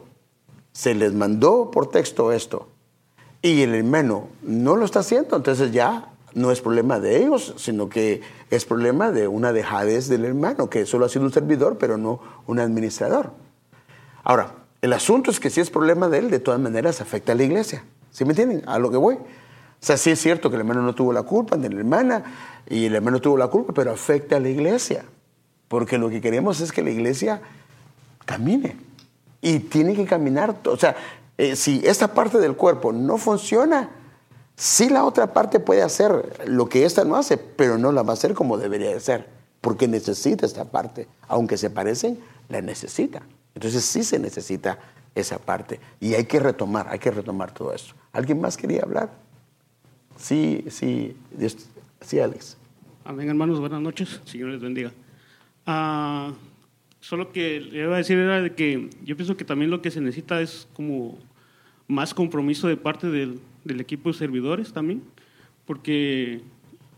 se 0.72 0.96
les 0.96 1.14
mandó 1.14 1.72
por 1.72 1.90
texto 1.90 2.32
esto 2.32 2.70
y 3.42 3.62
el 3.64 3.76
hermano 3.76 4.30
no 4.42 4.78
lo 4.78 4.86
está 4.86 5.00
haciendo, 5.00 5.36
entonces 5.36 5.74
ya 5.74 6.14
no 6.34 6.50
es 6.50 6.62
problema 6.62 7.02
de 7.02 7.18
ellos, 7.18 7.54
sino 7.58 7.90
que 7.90 8.22
es 8.50 8.64
problema 8.64 9.12
de 9.12 9.28
una 9.28 9.52
dejadez 9.52 10.08
del 10.08 10.24
hermano, 10.24 10.70
que 10.70 10.86
solo 10.86 11.06
ha 11.06 11.10
sido 11.10 11.26
un 11.26 11.34
servidor, 11.34 11.78
pero 11.78 11.98
no 11.98 12.22
un 12.48 12.60
administrador. 12.60 13.32
Ahora, 14.24 14.54
el 14.82 14.94
asunto 14.94 15.32
es 15.32 15.40
que 15.42 15.50
si 15.50 15.60
es 15.60 15.70
problema 15.70 16.08
de 16.08 16.20
él, 16.20 16.30
de 16.30 16.40
todas 16.40 16.62
maneras 16.62 17.02
afecta 17.02 17.34
a 17.34 17.36
la 17.36 17.44
iglesia. 17.44 17.84
¿Sí 18.10 18.24
me 18.24 18.32
entienden? 18.32 18.64
A 18.68 18.80
lo 18.80 18.90
que 18.90 18.98
voy. 18.98 19.16
O 19.16 19.20
sea, 19.82 19.98
sí 19.98 20.12
es 20.12 20.20
cierto 20.22 20.50
que 20.50 20.56
el 20.56 20.62
hermano 20.62 20.82
no 20.82 20.96
tuvo 20.96 21.12
la 21.12 21.24
culpa, 21.24 21.58
ni 21.58 21.68
la 21.68 21.80
hermana, 21.80 22.24
y 22.70 22.86
el 22.86 22.96
hermano 22.96 23.20
tuvo 23.20 23.38
la 23.38 23.48
culpa, 23.48 23.74
pero 23.74 23.92
afecta 23.92 24.38
a 24.38 24.40
la 24.40 24.48
iglesia. 24.48 25.04
Porque 25.68 25.98
lo 25.98 26.10
que 26.10 26.22
queremos 26.22 26.62
es 26.62 26.72
que 26.72 26.82
la 26.82 26.90
iglesia 26.90 27.42
camine. 28.30 28.76
Y 29.42 29.58
tiene 29.60 29.96
que 29.96 30.06
caminar. 30.06 30.56
O 30.66 30.78
sea, 30.78 30.96
eh, 31.36 31.56
si 31.56 31.82
esta 31.84 32.14
parte 32.14 32.38
del 32.38 32.56
cuerpo 32.56 32.94
no 32.94 33.18
funciona, 33.18 33.90
sí 34.56 34.90
la 34.90 35.04
otra 35.04 35.34
parte 35.34 35.60
puede 35.60 35.82
hacer 35.82 36.44
lo 36.46 36.70
que 36.70 36.86
esta 36.86 37.04
no 37.04 37.16
hace, 37.16 37.38
pero 37.38 37.80
no 37.80 37.92
la 37.92 38.04
va 38.04 38.12
a 38.12 38.14
hacer 38.14 38.36
como 38.36 38.60
debería 38.60 38.92
de 38.92 39.00
ser. 39.00 39.28
Porque 39.62 39.88
necesita 39.88 40.46
esta 40.46 40.66
parte. 40.66 41.08
Aunque 41.28 41.58
se 41.58 41.72
parecen, 41.72 42.20
la 42.50 42.62
necesita. 42.62 43.24
Entonces 43.56 43.84
sí 43.84 44.04
se 44.04 44.20
necesita 44.20 44.78
esa 45.16 45.40
parte. 45.40 45.80
Y 46.00 46.14
hay 46.14 46.26
que 46.26 46.40
retomar, 46.40 46.88
hay 46.88 47.00
que 47.00 47.10
retomar 47.10 47.52
todo 47.52 47.74
eso. 47.74 47.96
¿Alguien 48.14 48.40
más 48.40 48.58
quería 48.58 48.84
hablar? 48.84 49.10
Sí, 50.18 50.66
sí, 50.70 51.18
sí, 52.02 52.20
Alex. 52.20 52.58
Amén, 53.06 53.28
hermanos, 53.28 53.60
buenas 53.60 53.82
noches. 53.82 54.22
Señor 54.26 54.50
les 54.50 54.62
bendiga. 54.62 54.92
Ah, 55.66 56.32
solo 57.00 57.32
que 57.32 57.62
le 57.62 57.84
iba 57.84 57.96
a 57.96 57.98
decir 57.98 58.18
era 58.18 58.42
de 58.42 58.54
que 58.54 58.90
yo 59.04 59.16
pienso 59.16 59.38
que 59.38 59.46
también 59.46 59.72
lo 59.72 59.82
que 59.82 59.92
se 59.92 60.02
necesita 60.02 60.42
es 60.42 60.68
como 60.74 61.18
más 61.88 62.14
compromiso 62.14 62.68
de 62.68 62.78
parte 62.78 63.08
del, 63.08 63.40
del 63.64 63.80
equipo 63.82 64.10
de 64.10 64.18
servidores 64.18 64.74
también, 64.74 65.02
porque 65.66 66.42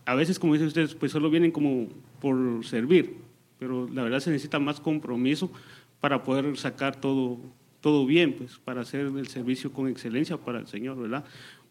a 0.06 0.16
veces, 0.16 0.40
como 0.40 0.54
dicen 0.54 0.68
ustedes, 0.68 0.96
pues 0.96 1.12
solo 1.12 1.30
vienen 1.30 1.52
como 1.52 1.88
por 2.20 2.66
servir, 2.66 3.16
pero 3.60 3.88
la 3.94 4.04
verdad 4.04 4.20
se 4.20 4.32
necesita 4.32 4.60
más 4.60 4.80
compromiso 4.80 5.52
para 6.00 6.24
poder 6.24 6.58
sacar 6.58 7.00
todo, 7.00 7.38
todo 7.80 8.06
bien, 8.06 8.34
pues 8.34 8.58
para 8.58 8.82
hacer 8.82 9.02
el 9.02 9.28
servicio 9.28 9.72
con 9.72 9.88
excelencia 9.88 10.38
para 10.38 10.60
el 10.60 10.68
Señor, 10.68 11.00
¿verdad? 11.00 11.24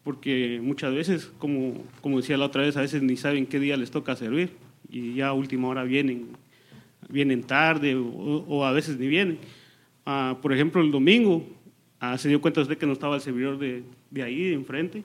Porque 0.03 0.59
muchas 0.63 0.93
veces, 0.93 1.31
como, 1.37 1.83
como 2.01 2.17
decía 2.17 2.37
la 2.37 2.45
otra 2.45 2.63
vez, 2.63 2.77
a 2.77 2.81
veces 2.81 3.03
ni 3.03 3.17
saben 3.17 3.45
qué 3.45 3.59
día 3.59 3.77
les 3.77 3.91
toca 3.91 4.15
servir 4.15 4.51
y 4.89 5.15
ya 5.15 5.27
a 5.27 5.33
última 5.33 5.67
hora 5.67 5.83
vienen, 5.83 6.29
vienen 7.11 7.43
tarde 7.43 7.95
o, 7.95 8.05
o 8.47 8.65
a 8.65 8.71
veces 8.71 8.97
ni 8.97 9.07
vienen. 9.07 9.37
Ah, 10.05 10.37
por 10.41 10.53
ejemplo, 10.53 10.81
el 10.81 10.91
domingo 10.91 11.45
ah, 11.99 12.17
se 12.17 12.29
dio 12.29 12.41
cuenta 12.41 12.61
usted 12.61 12.77
que 12.77 12.85
no 12.85 12.93
estaba 12.93 13.15
el 13.15 13.21
servidor 13.21 13.57
de, 13.59 13.83
de 14.09 14.23
ahí, 14.23 14.43
de 14.49 14.53
enfrente, 14.53 15.03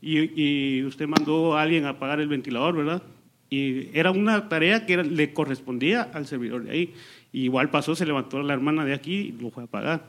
y, 0.00 0.18
y 0.42 0.82
usted 0.84 1.06
mandó 1.06 1.56
a 1.56 1.62
alguien 1.62 1.84
a 1.84 1.90
apagar 1.90 2.20
el 2.20 2.28
ventilador, 2.28 2.76
¿verdad? 2.76 3.02
Y 3.50 3.88
era 3.98 4.10
una 4.12 4.48
tarea 4.48 4.86
que 4.86 4.94
era- 4.94 5.02
le 5.02 5.32
correspondía 5.34 6.02
al 6.14 6.26
servidor 6.26 6.64
de 6.64 6.70
ahí. 6.70 6.94
Y 7.32 7.42
igual 7.42 7.68
pasó, 7.70 7.94
se 7.94 8.06
levantó 8.06 8.42
la 8.42 8.54
hermana 8.54 8.84
de 8.84 8.94
aquí 8.94 9.14
y 9.14 9.32
lo 9.32 9.50
fue 9.50 9.64
a 9.64 9.66
apagar. 9.66 10.04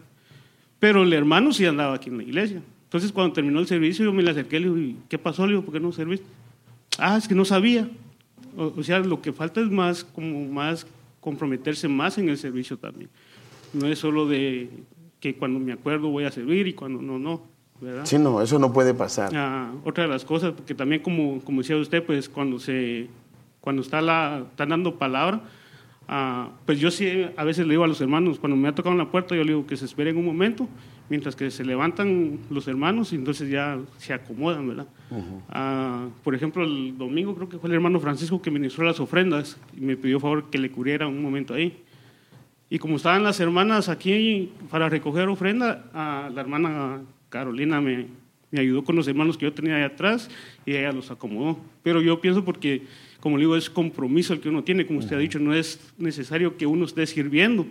Pero 0.79 1.03
el 1.03 1.11
hermano 1.13 1.51
sí 1.51 1.65
andaba 1.65 1.95
aquí 1.95 2.09
en 2.09 2.17
la 2.17 2.23
iglesia. 2.23 2.61
Entonces, 2.85 3.11
cuando 3.11 3.33
terminó 3.33 3.59
el 3.59 3.67
servicio, 3.67 4.05
yo 4.05 4.13
me 4.13 4.21
le 4.23 4.31
acerqué 4.31 4.57
y 4.57 4.59
le 4.61 4.69
"¿Y 4.81 4.97
¿qué 5.09 5.17
pasó? 5.17 5.45
Le 5.45 5.53
digo, 5.53 5.63
¿por 5.65 5.73
qué 5.73 5.79
no 5.79 5.91
serviste? 5.91 6.25
Ah, 6.97 7.17
es 7.17 7.27
que 7.27 7.35
no 7.35 7.43
sabía. 7.45 7.89
O, 8.57 8.73
o 8.77 8.83
sea, 8.83 8.99
lo 8.99 9.21
que 9.21 9.33
falta 9.33 9.61
es 9.61 9.69
más, 9.69 10.03
como 10.03 10.45
más 10.45 10.85
comprometerse 11.19 11.87
más 11.87 12.17
en 12.17 12.29
el 12.29 12.37
servicio 12.37 12.77
también. 12.77 13.09
No 13.73 13.87
es 13.87 13.99
solo 13.99 14.27
de 14.27 14.69
que 15.19 15.35
cuando 15.35 15.59
me 15.59 15.71
acuerdo 15.71 16.09
voy 16.09 16.25
a 16.25 16.31
servir 16.31 16.67
y 16.67 16.73
cuando 16.73 17.01
no, 17.01 17.19
no, 17.19 17.43
¿verdad? 17.79 18.05
Sí, 18.05 18.17
no, 18.17 18.41
eso 18.41 18.59
no 18.59 18.73
puede 18.73 18.93
pasar. 18.93 19.31
Ah, 19.35 19.71
otra 19.85 20.03
de 20.03 20.09
las 20.09 20.25
cosas, 20.25 20.51
porque 20.51 20.73
también 20.73 21.01
como, 21.01 21.39
como 21.41 21.61
decía 21.61 21.77
usted, 21.77 22.03
pues 22.03 22.27
cuando 22.27 22.59
se 22.59 23.07
cuando 23.61 23.83
está 23.83 24.01
la, 24.01 24.43
están 24.49 24.69
dando 24.69 24.97
palabra, 24.97 25.43
ah, 26.07 26.49
pues 26.65 26.79
yo 26.79 26.89
sí 26.89 27.27
a 27.37 27.43
veces 27.43 27.67
le 27.67 27.73
digo 27.73 27.83
a 27.83 27.87
los 27.87 28.01
hermanos, 28.01 28.39
cuando 28.39 28.57
me 28.57 28.67
ha 28.67 28.75
tocado 28.75 28.93
en 28.93 28.97
la 28.97 29.11
puerta, 29.11 29.35
yo 29.35 29.43
le 29.43 29.53
digo 29.53 29.67
que 29.67 29.77
se 29.77 29.85
esperen 29.85 30.17
un 30.17 30.25
momento, 30.25 30.67
mientras 31.11 31.35
que 31.35 31.51
se 31.51 31.65
levantan 31.65 32.39
los 32.49 32.69
hermanos 32.69 33.11
y 33.11 33.17
entonces 33.17 33.49
ya 33.49 33.77
se 33.97 34.13
acomodan, 34.13 34.65
¿verdad? 34.65 34.87
Ah, 35.49 36.07
por 36.23 36.33
ejemplo, 36.33 36.63
el 36.63 36.97
domingo 36.97 37.35
creo 37.35 37.49
que 37.49 37.57
fue 37.57 37.67
el 37.67 37.75
hermano 37.75 37.99
Francisco 37.99 38.41
que 38.41 38.49
ministró 38.49 38.85
las 38.85 39.01
ofrendas 39.01 39.57
y 39.75 39.81
me 39.81 39.97
pidió 39.97 40.21
favor 40.21 40.49
que 40.49 40.57
le 40.57 40.71
cubriera 40.71 41.07
un 41.07 41.21
momento 41.21 41.53
ahí. 41.53 41.83
Y 42.69 42.79
como 42.79 42.95
estaban 42.95 43.23
las 43.23 43.41
hermanas 43.41 43.89
aquí 43.89 44.53
para 44.69 44.87
recoger 44.87 45.27
ofrenda, 45.27 45.83
ah, 45.93 46.29
la 46.33 46.39
hermana 46.39 47.01
Carolina 47.27 47.81
me, 47.81 48.05
me 48.49 48.61
ayudó 48.61 48.85
con 48.85 48.95
los 48.95 49.05
hermanos 49.05 49.37
que 49.37 49.43
yo 49.43 49.51
tenía 49.51 49.75
ahí 49.75 49.83
atrás 49.83 50.29
y 50.65 50.71
ella 50.77 50.93
los 50.93 51.11
acomodó. 51.11 51.59
Pero 51.83 52.01
yo 52.01 52.21
pienso 52.21 52.45
porque, 52.45 52.83
como 53.19 53.35
le 53.35 53.41
digo, 53.41 53.57
es 53.57 53.69
compromiso 53.69 54.31
el 54.31 54.39
que 54.39 54.47
uno 54.47 54.63
tiene, 54.63 54.85
como 54.85 54.99
usted 54.99 55.17
ha 55.17 55.19
dicho, 55.19 55.39
no 55.39 55.53
es 55.53 55.91
necesario 55.97 56.55
que 56.55 56.65
uno 56.65 56.85
esté 56.85 57.05
sirviendo, 57.05 57.65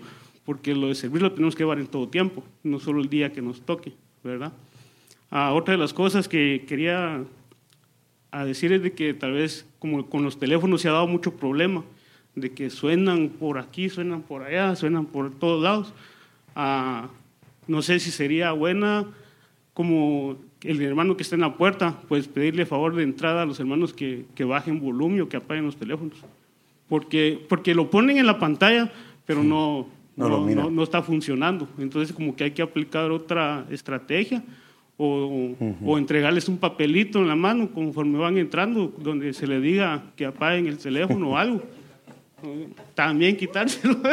porque 0.50 0.74
lo 0.74 0.88
de 0.88 0.96
servir 0.96 1.22
lo 1.22 1.30
tenemos 1.30 1.54
que 1.54 1.62
llevar 1.62 1.78
en 1.78 1.86
todo 1.86 2.08
tiempo, 2.08 2.42
no 2.64 2.80
solo 2.80 3.00
el 3.00 3.08
día 3.08 3.32
que 3.32 3.40
nos 3.40 3.60
toque, 3.60 3.92
¿verdad? 4.24 4.52
Ah, 5.30 5.52
otra 5.52 5.74
de 5.74 5.78
las 5.78 5.94
cosas 5.94 6.28
que 6.28 6.64
quería 6.66 7.22
a 8.32 8.44
decir 8.44 8.72
es 8.72 8.82
de 8.82 8.90
que 8.90 9.14
tal 9.14 9.34
vez 9.34 9.64
como 9.78 10.10
con 10.10 10.24
los 10.24 10.40
teléfonos 10.40 10.80
se 10.80 10.88
ha 10.88 10.92
dado 10.92 11.06
mucho 11.06 11.36
problema, 11.36 11.84
de 12.34 12.50
que 12.50 12.68
suenan 12.68 13.28
por 13.28 13.58
aquí, 13.58 13.88
suenan 13.88 14.22
por 14.22 14.42
allá, 14.42 14.74
suenan 14.74 15.06
por 15.06 15.30
todos 15.30 15.62
lados. 15.62 15.94
Ah, 16.56 17.10
no 17.68 17.80
sé 17.80 18.00
si 18.00 18.10
sería 18.10 18.50
buena 18.50 19.06
como 19.72 20.36
el 20.62 20.82
hermano 20.82 21.16
que 21.16 21.22
está 21.22 21.36
en 21.36 21.42
la 21.42 21.56
puerta, 21.56 22.00
pues 22.08 22.26
pedirle 22.26 22.66
favor 22.66 22.96
de 22.96 23.04
entrada 23.04 23.42
a 23.42 23.46
los 23.46 23.60
hermanos 23.60 23.92
que, 23.92 24.24
que 24.34 24.42
bajen 24.42 24.80
volumen 24.80 25.20
o 25.20 25.28
que 25.28 25.36
apaguen 25.36 25.66
los 25.66 25.76
teléfonos. 25.76 26.18
Porque, 26.88 27.40
porque 27.48 27.72
lo 27.72 27.88
ponen 27.88 28.18
en 28.18 28.26
la 28.26 28.40
pantalla, 28.40 28.90
pero 29.26 29.44
no, 29.44 29.86
No 30.16 30.28
no, 30.28 30.36
lo 30.38 30.40
mira. 30.42 30.62
no- 30.62 30.70
no 30.70 30.82
está 30.82 31.02
funcionando. 31.02 31.68
Entonces 31.78 32.14
como 32.14 32.34
que 32.36 32.44
hay 32.44 32.50
que 32.50 32.62
aplicar 32.62 33.10
otra 33.10 33.64
estrategia 33.70 34.42
o, 34.96 35.54
o 35.84 35.98
entregarles 35.98 36.46
un 36.48 36.58
papelito 36.58 37.18
en 37.20 37.28
la 37.28 37.36
mano 37.36 37.70
conforme 37.72 38.18
van 38.18 38.36
entrando, 38.38 38.92
donde 38.98 39.32
se 39.32 39.46
le 39.46 39.60
diga 39.60 40.02
que 40.16 40.26
apaguen 40.26 40.66
el 40.66 40.76
teléfono 40.78 41.30
o 41.30 41.36
algo. 41.36 41.62
También 42.94 43.36
quitárselo. 43.36 43.96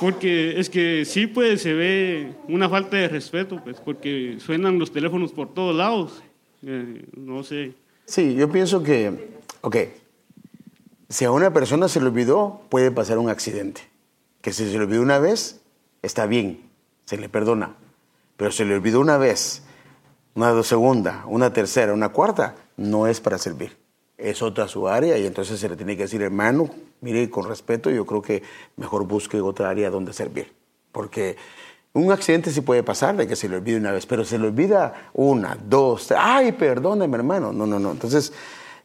Porque 0.00 0.58
es 0.60 0.70
que 0.70 1.04
sí, 1.04 1.26
pues 1.26 1.62
se 1.62 1.72
ve 1.74 2.32
una 2.46 2.68
falta 2.68 2.96
de 2.96 3.08
respeto, 3.08 3.60
pues, 3.62 3.80
porque 3.80 4.36
suenan 4.38 4.78
los 4.78 4.92
teléfonos 4.92 5.32
por 5.32 5.52
todos 5.52 5.74
lados. 5.74 6.22
Eh, 6.64 7.04
no 7.16 7.42
sé. 7.42 7.72
Sí, 8.04 8.34
yo 8.36 8.48
pienso 8.50 8.82
que, 8.82 9.12
ok, 9.60 9.76
si 11.08 11.24
a 11.24 11.30
una 11.30 11.52
persona 11.52 11.88
se 11.88 12.00
le 12.00 12.06
olvidó, 12.06 12.60
puede 12.68 12.90
pasar 12.90 13.18
un 13.18 13.30
accidente. 13.30 13.82
Que 14.40 14.52
si 14.52 14.70
se 14.70 14.76
le 14.76 14.84
olvidó 14.84 15.02
una 15.02 15.18
vez, 15.18 15.60
está 16.02 16.26
bien, 16.26 16.68
se 17.06 17.16
le 17.16 17.28
perdona. 17.28 17.74
Pero 18.36 18.52
se 18.52 18.64
le 18.64 18.74
olvidó 18.74 19.00
una 19.00 19.16
vez, 19.16 19.62
una 20.34 20.62
segunda, 20.62 21.24
una 21.26 21.52
tercera, 21.52 21.92
una 21.92 22.10
cuarta, 22.10 22.54
no 22.76 23.06
es 23.06 23.20
para 23.20 23.38
servir. 23.38 23.76
Es 24.16 24.42
otra 24.42 24.68
su 24.68 24.88
área 24.88 25.16
y 25.16 25.26
entonces 25.26 25.58
se 25.58 25.68
le 25.68 25.76
tiene 25.76 25.96
que 25.96 26.02
decir, 26.02 26.22
hermano, 26.22 26.68
mire, 27.00 27.28
con 27.30 27.48
respeto, 27.48 27.90
yo 27.90 28.04
creo 28.04 28.22
que 28.22 28.42
mejor 28.76 29.06
busque 29.06 29.40
otra 29.40 29.70
área 29.70 29.90
donde 29.90 30.12
servir. 30.12 30.52
Porque 30.92 31.36
un 31.92 32.12
accidente 32.12 32.50
sí 32.50 32.60
puede 32.60 32.82
pasar 32.82 33.16
de 33.16 33.26
que 33.26 33.34
se 33.34 33.48
le 33.48 33.56
olvide 33.56 33.78
una 33.78 33.92
vez, 33.92 34.06
pero 34.06 34.24
se 34.24 34.38
le 34.38 34.48
olvida 34.48 35.10
una, 35.14 35.56
dos, 35.56 36.08
tres. 36.08 36.20
Ay, 36.22 36.52
perdóneme, 36.52 37.16
hermano. 37.16 37.52
No, 37.52 37.66
no, 37.66 37.78
no. 37.78 37.92
Entonces, 37.92 38.32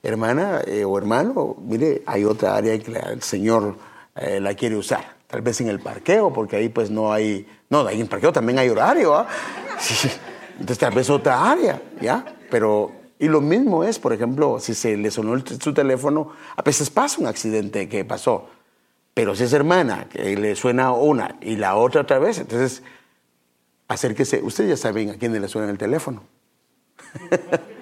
hermana 0.03 0.61
eh, 0.67 0.84
o 0.84 0.97
hermano, 0.97 1.55
mire, 1.61 2.03
hay 2.05 2.25
otra 2.25 2.55
área 2.55 2.77
que 2.77 2.91
el 2.91 3.21
Señor 3.23 3.77
eh, 4.15 4.39
la 4.39 4.53
quiere 4.53 4.75
usar. 4.75 5.15
Tal 5.27 5.41
vez 5.41 5.59
en 5.61 5.69
el 5.69 5.80
parqueo, 5.80 6.31
porque 6.31 6.57
ahí 6.57 6.69
pues 6.69 6.91
no 6.91 7.11
hay. 7.11 7.47
No, 7.69 7.88
ahí 7.88 7.95
en 7.95 8.01
el 8.01 8.07
parqueo 8.07 8.31
también 8.31 8.59
hay 8.59 8.69
horario, 8.69 9.15
¿ah? 9.15 9.27
Entonces, 10.59 10.77
tal 10.77 10.93
vez 10.93 11.09
otra 11.09 11.49
área, 11.49 11.81
¿ya? 11.99 12.23
Pero. 12.51 12.91
Y 13.17 13.30
lo 13.30 13.39
mismo 13.39 13.85
es, 13.85 13.99
por 13.99 14.11
ejemplo, 14.11 14.59
si 14.59 14.73
se 14.73 14.97
le 14.97 15.09
sonó 15.09 15.41
su 15.59 15.73
teléfono, 15.73 16.34
a 16.57 16.61
veces 16.61 16.89
pasa 16.89 17.21
un 17.21 17.27
accidente 17.27 17.88
que 17.88 18.03
pasó. 18.03 18.49
Pero 19.13 19.34
si 19.34 19.45
es 19.45 19.53
hermana, 19.53 20.07
que 20.09 20.35
le 20.35 20.55
suena 20.55 20.91
una 20.91 21.38
y 21.39 21.55
la 21.55 21.75
otra 21.75 22.01
otra 22.01 22.19
vez, 22.19 22.39
entonces 22.39 22.84
acérquese. 23.88 24.41
Ustedes 24.43 24.71
ya 24.71 24.77
saben 24.77 25.11
a 25.11 25.13
quién 25.13 25.39
le 25.39 25.47
suena 25.47 25.71
el 25.71 25.77
teléfono. 25.77 26.23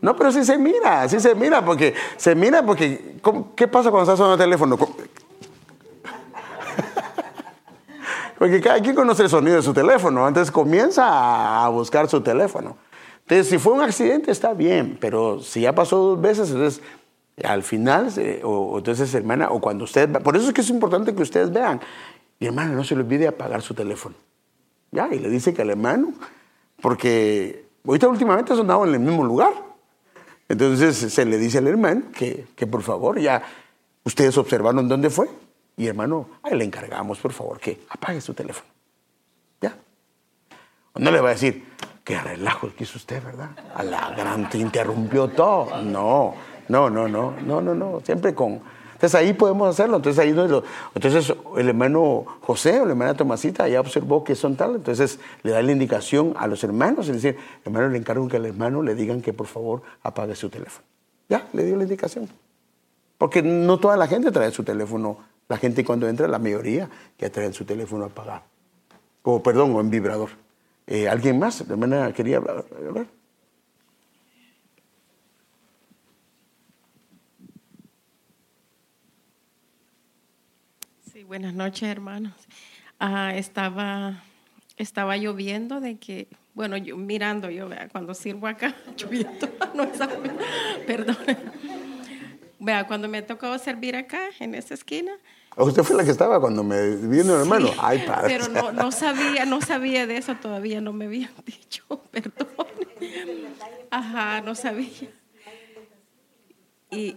No, 0.00 0.14
pero 0.16 0.30
sí 0.30 0.44
se 0.44 0.56
mira, 0.58 1.08
sí 1.08 1.18
se 1.20 1.34
mira, 1.34 1.64
porque 1.64 1.94
se 2.16 2.34
mira 2.34 2.64
porque 2.64 3.16
¿cómo- 3.20 3.52
¿qué 3.56 3.66
pasa 3.66 3.90
cuando 3.90 4.10
está 4.10 4.16
sonando 4.16 4.42
el 4.42 4.48
teléfono? 4.48 4.76
¿Cómo- 4.78 4.94
Porque 8.38 8.60
cada 8.60 8.80
quien 8.80 8.94
conoce 8.94 9.24
el 9.24 9.28
sonido 9.28 9.56
de 9.56 9.62
su 9.62 9.74
teléfono, 9.74 10.26
entonces 10.28 10.52
comienza 10.52 11.64
a 11.64 11.68
buscar 11.70 12.08
su 12.08 12.20
teléfono. 12.20 12.76
Entonces, 13.22 13.48
si 13.48 13.58
fue 13.58 13.72
un 13.72 13.80
accidente, 13.82 14.30
está 14.30 14.54
bien, 14.54 14.96
pero 15.00 15.40
si 15.40 15.62
ya 15.62 15.74
pasó 15.74 15.96
dos 15.98 16.20
veces, 16.20 16.50
entonces 16.50 16.80
al 17.44 17.62
final, 17.64 18.08
o, 18.44 18.78
entonces 18.78 19.12
hermana, 19.14 19.48
o 19.50 19.60
cuando 19.60 19.84
usted, 19.84 20.08
por 20.22 20.36
eso 20.36 20.46
es 20.48 20.54
que 20.54 20.60
es 20.60 20.70
importante 20.70 21.14
que 21.14 21.22
ustedes 21.22 21.52
vean, 21.52 21.80
mi 22.38 22.46
hermana, 22.46 22.72
no 22.72 22.84
se 22.84 22.94
le 22.94 23.00
olvide 23.02 23.26
apagar 23.26 23.60
su 23.62 23.74
teléfono. 23.74 24.14
Ya, 24.92 25.08
y 25.12 25.18
le 25.18 25.28
dice 25.28 25.52
que 25.52 25.62
al 25.62 25.70
hermano, 25.70 26.12
porque 26.80 27.66
ahorita 27.86 28.08
últimamente 28.08 28.52
ha 28.52 28.56
sonado 28.56 28.84
en 28.86 28.94
el 28.94 29.00
mismo 29.00 29.24
lugar. 29.24 29.52
Entonces 30.48 30.96
se 30.96 31.24
le 31.24 31.38
dice 31.38 31.58
al 31.58 31.66
hermano 31.66 32.04
que, 32.14 32.46
que 32.56 32.66
por 32.66 32.82
favor 32.82 33.18
ya 33.20 33.42
ustedes 34.04 34.36
observaron 34.38 34.88
dónde 34.88 35.10
fue. 35.10 35.28
Y 35.76 35.86
hermano, 35.86 36.28
ahí 36.42 36.56
le 36.56 36.64
encargamos 36.64 37.18
por 37.18 37.32
favor 37.32 37.60
que 37.60 37.80
apague 37.90 38.20
su 38.20 38.34
teléfono. 38.34 38.68
Ya. 39.60 39.76
No 40.96 41.10
le 41.10 41.20
va 41.20 41.28
a 41.28 41.32
decir, 41.32 41.64
qué 42.02 42.18
relajo 42.18 42.74
que 42.74 42.84
hizo 42.84 42.96
usted, 42.96 43.22
¿verdad? 43.22 43.50
A 43.74 43.82
la 43.82 44.10
gran 44.16 44.48
te 44.48 44.58
interrumpió 44.58 45.28
todo. 45.28 45.82
No, 45.82 46.34
no, 46.68 46.88
no, 46.88 47.06
no, 47.06 47.32
no, 47.32 47.60
no, 47.60 47.74
no. 47.74 48.00
Siempre 48.04 48.34
con. 48.34 48.60
Entonces 48.98 49.14
ahí 49.14 49.32
podemos 49.32 49.68
hacerlo. 49.68 49.98
Entonces 49.98 50.18
ahí 50.18 50.30
es 50.30 50.34
lo- 50.34 50.64
entonces 50.92 51.32
el 51.56 51.68
hermano 51.68 52.26
José 52.40 52.80
o 52.80 52.84
la 52.84 52.90
hermana 52.90 53.14
Tomasita 53.14 53.68
ya 53.68 53.78
observó 53.80 54.24
que 54.24 54.34
son 54.34 54.56
tal. 54.56 54.74
Entonces 54.74 55.20
le 55.44 55.52
da 55.52 55.62
la 55.62 55.70
indicación 55.70 56.34
a 56.36 56.48
los 56.48 56.64
hermanos 56.64 57.08
y 57.08 57.12
decir, 57.12 57.36
hermano, 57.64 57.88
le 57.90 57.98
encargo 57.98 58.26
que 58.26 58.38
al 58.38 58.46
hermano 58.46 58.82
le 58.82 58.96
digan 58.96 59.22
que 59.22 59.32
por 59.32 59.46
favor 59.46 59.82
apague 60.02 60.34
su 60.34 60.50
teléfono. 60.50 60.84
Ya, 61.28 61.46
le 61.52 61.64
dio 61.64 61.76
la 61.76 61.84
indicación. 61.84 62.28
Porque 63.18 63.40
no 63.40 63.78
toda 63.78 63.96
la 63.96 64.08
gente 64.08 64.32
trae 64.32 64.50
su 64.50 64.64
teléfono. 64.64 65.18
La 65.48 65.56
gente 65.58 65.84
cuando 65.84 66.08
entra, 66.08 66.26
la 66.26 66.40
mayoría 66.40 66.90
ya 67.18 67.30
traen 67.30 67.52
su 67.52 67.64
teléfono 67.64 68.04
apagado. 68.04 68.42
O 69.22 69.42
perdón, 69.42 69.74
o 69.76 69.80
en 69.80 69.90
vibrador. 69.90 70.30
Eh, 70.88 71.08
¿Alguien 71.08 71.38
más? 71.38 71.64
La 71.68 71.74
hermana 71.74 72.12
quería 72.12 72.38
hablar. 72.38 72.64
Buenas 81.28 81.52
noches, 81.54 81.82
hermanos. 81.88 82.32
Ah, 82.98 83.32
estaba, 83.36 84.22
estaba 84.76 85.16
lloviendo 85.18 85.78
de 85.80 85.98
que, 85.98 86.26
bueno, 86.54 86.76
yo 86.78 86.96
mirando, 86.96 87.50
yo 87.50 87.68
vea, 87.68 87.88
cuando 87.90 88.14
sirvo 88.14 88.46
acá, 88.46 88.74
lloviendo, 88.96 89.48
no 89.74 89.84
esa- 89.84 90.08
perdón. 90.86 91.16
Vea, 92.58 92.86
cuando 92.88 93.08
me 93.08 93.18
ha 93.18 93.26
tocado 93.26 93.56
servir 93.58 93.94
acá, 93.94 94.20
en 94.40 94.54
esa 94.54 94.74
esquina, 94.74 95.12
¿O 95.60 95.64
¿Usted 95.64 95.82
fue 95.82 95.96
la 95.96 96.04
que 96.04 96.12
estaba 96.12 96.40
cuando 96.40 96.62
me 96.62 96.94
vino 96.94 97.34
el 97.34 97.40
hermano? 97.40 97.66
Sí, 97.68 97.74
Ay, 97.80 97.98
padre. 98.06 98.28
Pero 98.38 98.48
no, 98.48 98.70
no 98.70 98.92
sabía, 98.92 99.44
no 99.44 99.60
sabía 99.60 100.06
de 100.06 100.16
eso 100.16 100.36
todavía, 100.36 100.80
no 100.80 100.92
me 100.92 101.06
habían 101.06 101.32
dicho, 101.44 101.84
perdón. 102.12 102.46
Ajá, 103.90 104.40
no 104.40 104.54
sabía. 104.54 105.10
Y, 106.92 107.16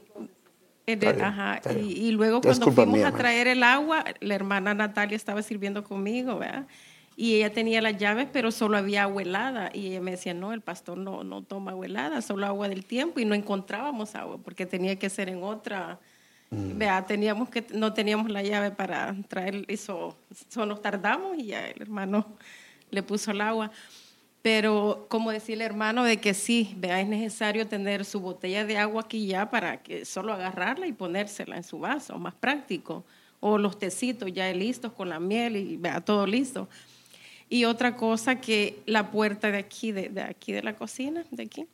Está 0.93 1.09
el- 1.09 1.15
bien, 1.15 1.25
ajá, 1.27 1.55
está 1.55 1.73
bien. 1.73 1.85
y, 1.87 1.91
y 1.91 2.11
luego 2.11 2.41
cuando 2.41 2.71
fuimos 2.71 2.95
mía, 2.97 3.07
a 3.07 3.11
man. 3.11 3.19
traer 3.19 3.47
el 3.47 3.63
agua, 3.63 4.03
la 4.19 4.35
hermana 4.35 4.73
Natalia 4.73 5.15
estaba 5.15 5.41
sirviendo 5.43 5.83
conmigo, 5.83 6.37
¿verdad? 6.39 6.65
Y 7.17 7.35
ella 7.35 7.53
tenía 7.53 7.81
las 7.81 7.97
llaves, 7.97 8.27
pero 8.31 8.51
solo 8.51 8.77
había 8.77 9.03
agua 9.03 9.21
helada. 9.21 9.69
Y 9.73 9.87
ella 9.87 10.01
me 10.01 10.11
decía, 10.11 10.33
no, 10.33 10.53
el 10.53 10.61
pastor 10.61 10.97
no, 10.97 11.23
no 11.23 11.43
toma 11.43 11.71
agua 11.71 11.85
helada, 11.85 12.21
solo 12.21 12.45
agua 12.47 12.67
del 12.69 12.85
tiempo. 12.85 13.19
Y 13.19 13.25
no 13.25 13.35
encontrábamos 13.35 14.15
agua, 14.15 14.37
porque 14.43 14.65
tenía 14.65 14.97
que 14.97 15.09
ser 15.09 15.29
en 15.29 15.43
otra... 15.43 15.99
Vea, 16.53 17.05
teníamos 17.05 17.47
que, 17.49 17.65
no 17.73 17.93
teníamos 17.93 18.29
la 18.29 18.43
llave 18.43 18.71
para 18.71 19.15
traer 19.29 19.63
eso, 19.69 20.17
eso 20.49 20.65
nos 20.65 20.81
tardamos 20.81 21.37
y 21.37 21.45
ya 21.47 21.65
el 21.69 21.81
hermano 21.81 22.25
le 22.89 23.03
puso 23.03 23.31
el 23.31 23.39
agua. 23.39 23.71
Pero 24.41 25.05
como 25.09 25.31
decía 25.31 25.55
el 25.55 25.61
hermano 25.61 26.03
de 26.03 26.17
que 26.17 26.33
sí, 26.33 26.73
vea, 26.77 26.99
es 26.99 27.07
necesario 27.07 27.67
tener 27.67 28.05
su 28.05 28.19
botella 28.19 28.65
de 28.65 28.77
agua 28.77 29.03
aquí 29.03 29.27
ya 29.27 29.49
para 29.49 29.83
que 29.83 30.05
solo 30.05 30.33
agarrarla 30.33 30.87
y 30.87 30.93
ponérsela 30.93 31.57
en 31.57 31.63
su 31.63 31.79
vaso, 31.79 32.17
más 32.17 32.33
práctico. 32.33 33.03
O 33.39 33.57
los 33.57 33.77
tecitos 33.77 34.31
ya 34.33 34.51
listos 34.53 34.93
con 34.93 35.09
la 35.09 35.19
miel 35.19 35.57
y 35.57 35.77
vea, 35.77 36.01
todo 36.01 36.25
listo. 36.25 36.67
Y 37.49 37.65
otra 37.65 37.95
cosa 37.95 38.39
que 38.39 38.81
la 38.85 39.11
puerta 39.11 39.51
de 39.51 39.57
aquí, 39.57 39.91
de, 39.91 40.09
de 40.09 40.21
aquí 40.21 40.53
de 40.53 40.63
la 40.63 40.75
cocina, 40.75 41.23
de 41.31 41.43
aquí, 41.43 41.67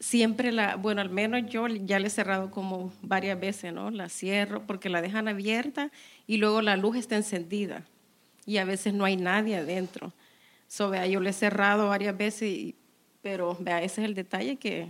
siempre 0.00 0.52
la, 0.52 0.76
bueno, 0.76 1.00
al 1.00 1.10
menos 1.10 1.42
yo 1.48 1.66
ya 1.66 1.98
la 1.98 2.08
he 2.08 2.10
cerrado 2.10 2.50
como 2.50 2.92
varias 3.02 3.38
veces, 3.38 3.72
¿no? 3.72 3.90
La 3.90 4.08
cierro 4.08 4.66
porque 4.66 4.88
la 4.88 5.00
dejan 5.00 5.28
abierta 5.28 5.90
y 6.26 6.36
luego 6.36 6.62
la 6.62 6.76
luz 6.76 6.96
está 6.96 7.16
encendida 7.16 7.84
y 8.44 8.58
a 8.58 8.64
veces 8.64 8.92
no 8.92 9.04
hay 9.04 9.16
nadie 9.16 9.56
adentro. 9.56 10.12
So, 10.74 10.90
vea, 10.90 11.06
yo 11.06 11.20
la 11.20 11.30
he 11.30 11.32
cerrado 11.32 11.86
varias 11.88 12.16
veces, 12.18 12.42
y- 12.50 12.74
pero 13.22 13.56
vea, 13.60 13.80
ese 13.80 14.00
es 14.02 14.08
el 14.08 14.14
detalle 14.16 14.56
que 14.56 14.88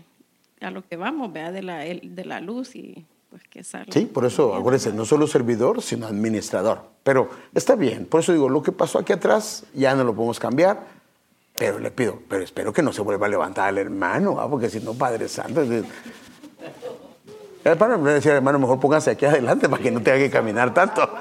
a 0.62 0.70
lo 0.70 0.81
que 0.82 0.97
vamos, 0.97 1.31
vea, 1.31 1.52
de 1.52 1.62
la, 1.62 1.85
el- 1.85 2.15
de 2.15 2.24
la 2.24 2.40
luz 2.40 2.74
y 2.74 3.05
pues 3.28 3.43
que 3.51 3.62
salga. 3.62 3.93
Sí, 3.93 4.06
por 4.06 4.24
eso, 4.24 4.55
acuérdense, 4.55 4.94
no 4.94 5.05
solo 5.05 5.27
servidor, 5.27 5.82
sino 5.82 6.06
administrador. 6.06 6.81
Pero 7.02 7.28
está 7.55 7.74
bien, 7.74 8.06
por 8.06 8.20
eso 8.20 8.32
digo, 8.32 8.48
lo 8.48 8.62
que 8.62 8.73
pasó 8.73 8.98
aquí 8.98 9.12
atrás 9.12 9.65
ya 9.74 9.94
no 9.94 10.05
lo 10.05 10.15
podemos 10.15 10.40
cambiar, 10.40 10.86
pero 11.59 11.78
le 11.78 11.90
pido, 11.90 12.19
pero 12.31 12.43
espero 12.43 12.73
que 12.73 12.81
no 12.81 12.90
se 12.90 13.02
vuelva 13.02 13.27
a 13.27 13.28
levantar 13.28 13.69
el 13.69 13.77
hermano, 13.77 14.40
¿ah? 14.40 14.48
porque 14.48 14.70
si 14.70 14.81
no, 14.81 14.94
Padre 14.94 15.28
Santo. 15.28 15.61
es 15.61 15.69
El 15.70 15.85
hermano 17.65 17.98
me 17.98 18.12
decía, 18.12 18.32
hermano, 18.32 18.59
mejor 18.59 18.81
póngase 18.81 19.11
aquí 19.11 19.27
adelante 19.27 19.69
para 19.69 19.82
que 19.82 19.90
no 19.90 20.01
tenga 20.01 20.16
que 20.16 20.31
caminar 20.31 20.73
tanto. 20.73 21.02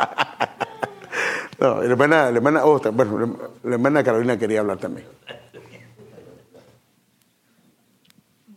no, 1.59 1.81
la 1.81 2.29
hermana, 2.29 2.65
oh, 2.65 2.79
bueno, 2.91 4.03
Carolina 4.03 4.37
quería 4.37 4.61
hablar 4.61 4.77
también. 4.77 5.07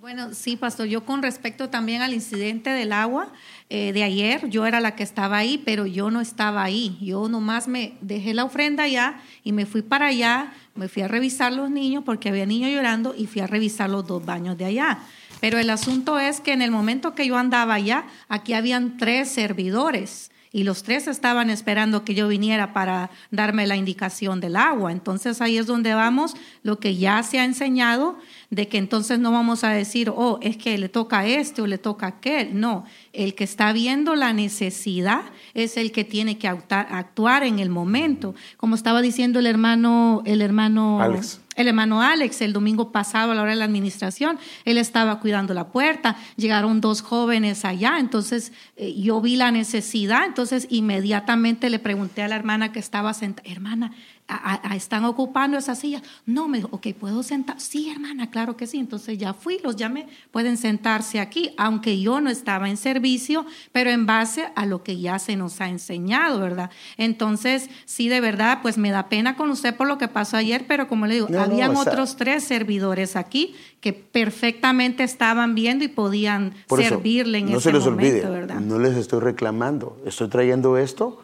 Buenos 0.06 0.28
No, 0.28 0.34
sí, 0.34 0.56
pastor, 0.56 0.86
yo 0.86 1.04
con 1.04 1.20
respecto 1.20 1.68
también 1.68 2.00
al 2.00 2.14
incidente 2.14 2.70
del 2.70 2.92
agua 2.92 3.32
eh, 3.68 3.92
de 3.92 4.04
ayer, 4.04 4.48
yo 4.48 4.64
era 4.64 4.78
la 4.78 4.94
que 4.94 5.02
estaba 5.02 5.36
ahí, 5.36 5.60
pero 5.64 5.84
yo 5.84 6.12
no 6.12 6.20
estaba 6.20 6.62
ahí. 6.62 6.96
Yo 7.00 7.28
nomás 7.28 7.66
me 7.66 7.96
dejé 8.00 8.32
la 8.32 8.44
ofrenda 8.44 8.84
allá 8.84 9.20
y 9.42 9.50
me 9.50 9.66
fui 9.66 9.82
para 9.82 10.06
allá, 10.06 10.52
me 10.76 10.86
fui 10.86 11.02
a 11.02 11.08
revisar 11.08 11.52
los 11.52 11.70
niños 11.70 12.04
porque 12.04 12.28
había 12.28 12.46
niños 12.46 12.70
llorando 12.70 13.16
y 13.18 13.26
fui 13.26 13.42
a 13.42 13.48
revisar 13.48 13.90
los 13.90 14.06
dos 14.06 14.24
baños 14.24 14.56
de 14.56 14.66
allá. 14.66 15.00
Pero 15.40 15.58
el 15.58 15.68
asunto 15.70 16.20
es 16.20 16.40
que 16.40 16.52
en 16.52 16.62
el 16.62 16.70
momento 16.70 17.16
que 17.16 17.26
yo 17.26 17.36
andaba 17.36 17.74
allá, 17.74 18.04
aquí 18.28 18.52
habían 18.52 18.98
tres 18.98 19.28
servidores 19.28 20.30
y 20.56 20.64
los 20.64 20.84
tres 20.84 21.06
estaban 21.06 21.50
esperando 21.50 22.02
que 22.02 22.14
yo 22.14 22.28
viniera 22.28 22.72
para 22.72 23.10
darme 23.30 23.66
la 23.66 23.76
indicación 23.76 24.40
del 24.40 24.56
agua. 24.56 24.90
Entonces 24.90 25.42
ahí 25.42 25.58
es 25.58 25.66
donde 25.66 25.92
vamos, 25.92 26.34
lo 26.62 26.78
que 26.78 26.96
ya 26.96 27.22
se 27.22 27.38
ha 27.38 27.44
enseñado, 27.44 28.16
de 28.50 28.68
que 28.68 28.78
entonces 28.78 29.18
no 29.18 29.32
vamos 29.32 29.64
a 29.64 29.70
decir, 29.70 30.10
oh, 30.14 30.38
es 30.42 30.56
que 30.56 30.78
le 30.78 30.88
toca 30.88 31.20
a 31.20 31.26
este 31.26 31.62
o 31.62 31.66
le 31.66 31.78
toca 31.78 32.06
a 32.06 32.08
aquel. 32.10 32.58
No, 32.58 32.84
el 33.12 33.34
que 33.34 33.44
está 33.44 33.72
viendo 33.72 34.14
la 34.14 34.32
necesidad 34.32 35.22
es 35.54 35.76
el 35.76 35.92
que 35.92 36.04
tiene 36.04 36.38
que 36.38 36.48
actuar, 36.48 37.42
en 37.42 37.58
el 37.58 37.70
momento. 37.70 38.34
Como 38.56 38.74
estaba 38.74 39.02
diciendo 39.02 39.38
el 39.38 39.46
hermano, 39.46 40.22
el 40.24 40.40
hermano 40.40 41.00
Alex. 41.00 41.40
El 41.56 41.68
hermano 41.68 42.02
Alex, 42.02 42.42
el 42.42 42.52
domingo 42.52 42.92
pasado 42.92 43.32
a 43.32 43.34
la 43.34 43.40
hora 43.40 43.52
de 43.52 43.56
la 43.56 43.64
administración, 43.64 44.38
él 44.66 44.76
estaba 44.76 45.20
cuidando 45.20 45.54
la 45.54 45.68
puerta, 45.68 46.16
llegaron 46.36 46.82
dos 46.82 47.00
jóvenes 47.00 47.64
allá, 47.64 47.98
entonces 47.98 48.52
eh, 48.76 48.94
yo 48.94 49.22
vi 49.22 49.36
la 49.36 49.50
necesidad, 49.50 50.26
entonces 50.26 50.66
inmediatamente 50.68 51.70
le 51.70 51.78
pregunté 51.78 52.22
a 52.22 52.28
la 52.28 52.36
hermana 52.36 52.72
que 52.72 52.78
estaba 52.78 53.14
sentada, 53.14 53.50
hermana, 53.50 53.92
¿a- 54.28 54.60
a- 54.72 54.74
¿están 54.76 55.04
ocupando 55.04 55.56
esa 55.56 55.74
silla? 55.74 56.02
No, 56.24 56.48
me 56.48 56.58
dijo, 56.58 56.68
ok, 56.72 56.88
¿puedo 56.98 57.22
sentar? 57.22 57.60
Sí, 57.60 57.90
hermana, 57.90 58.30
claro 58.30 58.56
que 58.56 58.66
sí. 58.66 58.78
Entonces 58.78 59.18
ya 59.18 59.34
fui, 59.34 59.58
los 59.62 59.76
llamé, 59.76 60.08
pueden 60.32 60.56
sentarse 60.56 61.20
aquí, 61.20 61.50
aunque 61.56 62.00
yo 62.00 62.20
no 62.20 62.28
estaba 62.28 62.68
en 62.68 62.76
servicio, 62.76 63.46
pero 63.72 63.90
en 63.90 64.04
base 64.06 64.48
a 64.56 64.66
lo 64.66 64.82
que 64.82 64.98
ya 64.98 65.18
se 65.18 65.36
nos 65.36 65.60
ha 65.60 65.68
enseñado, 65.68 66.40
¿verdad? 66.40 66.70
Entonces, 66.96 67.70
sí, 67.84 68.08
de 68.08 68.20
verdad, 68.20 68.58
pues 68.62 68.78
me 68.78 68.90
da 68.90 69.08
pena 69.08 69.36
con 69.36 69.50
usted 69.50 69.76
por 69.76 69.86
lo 69.86 69.96
que 69.98 70.08
pasó 70.08 70.36
ayer, 70.36 70.64
pero 70.66 70.88
como 70.88 71.06
le 71.06 71.14
digo, 71.14 71.28
No, 71.30 71.38
no, 71.38 71.44
habían 71.44 71.70
o 71.76 71.82
sea- 71.82 71.92
otros 71.92 72.16
tres 72.16 72.42
servidores 72.44 73.14
aquí 73.16 73.54
que 73.80 73.92
perfectamente 73.92 75.04
estaban 75.04 75.54
viendo 75.54 75.84
y 75.84 75.88
podían 75.88 76.54
Por 76.66 76.80
eso, 76.80 76.88
servirle 76.90 77.38
en 77.38 77.46
no 77.46 77.58
ese 77.58 77.60
se 77.70 77.72
les 77.72 77.84
momento, 77.84 78.26
olvide, 78.26 78.28
¿verdad? 78.40 78.60
no 78.60 78.78
les 78.78 78.96
estoy 78.96 79.20
reclamando, 79.20 80.00
estoy 80.04 80.28
trayendo 80.28 80.76
esto 80.78 81.22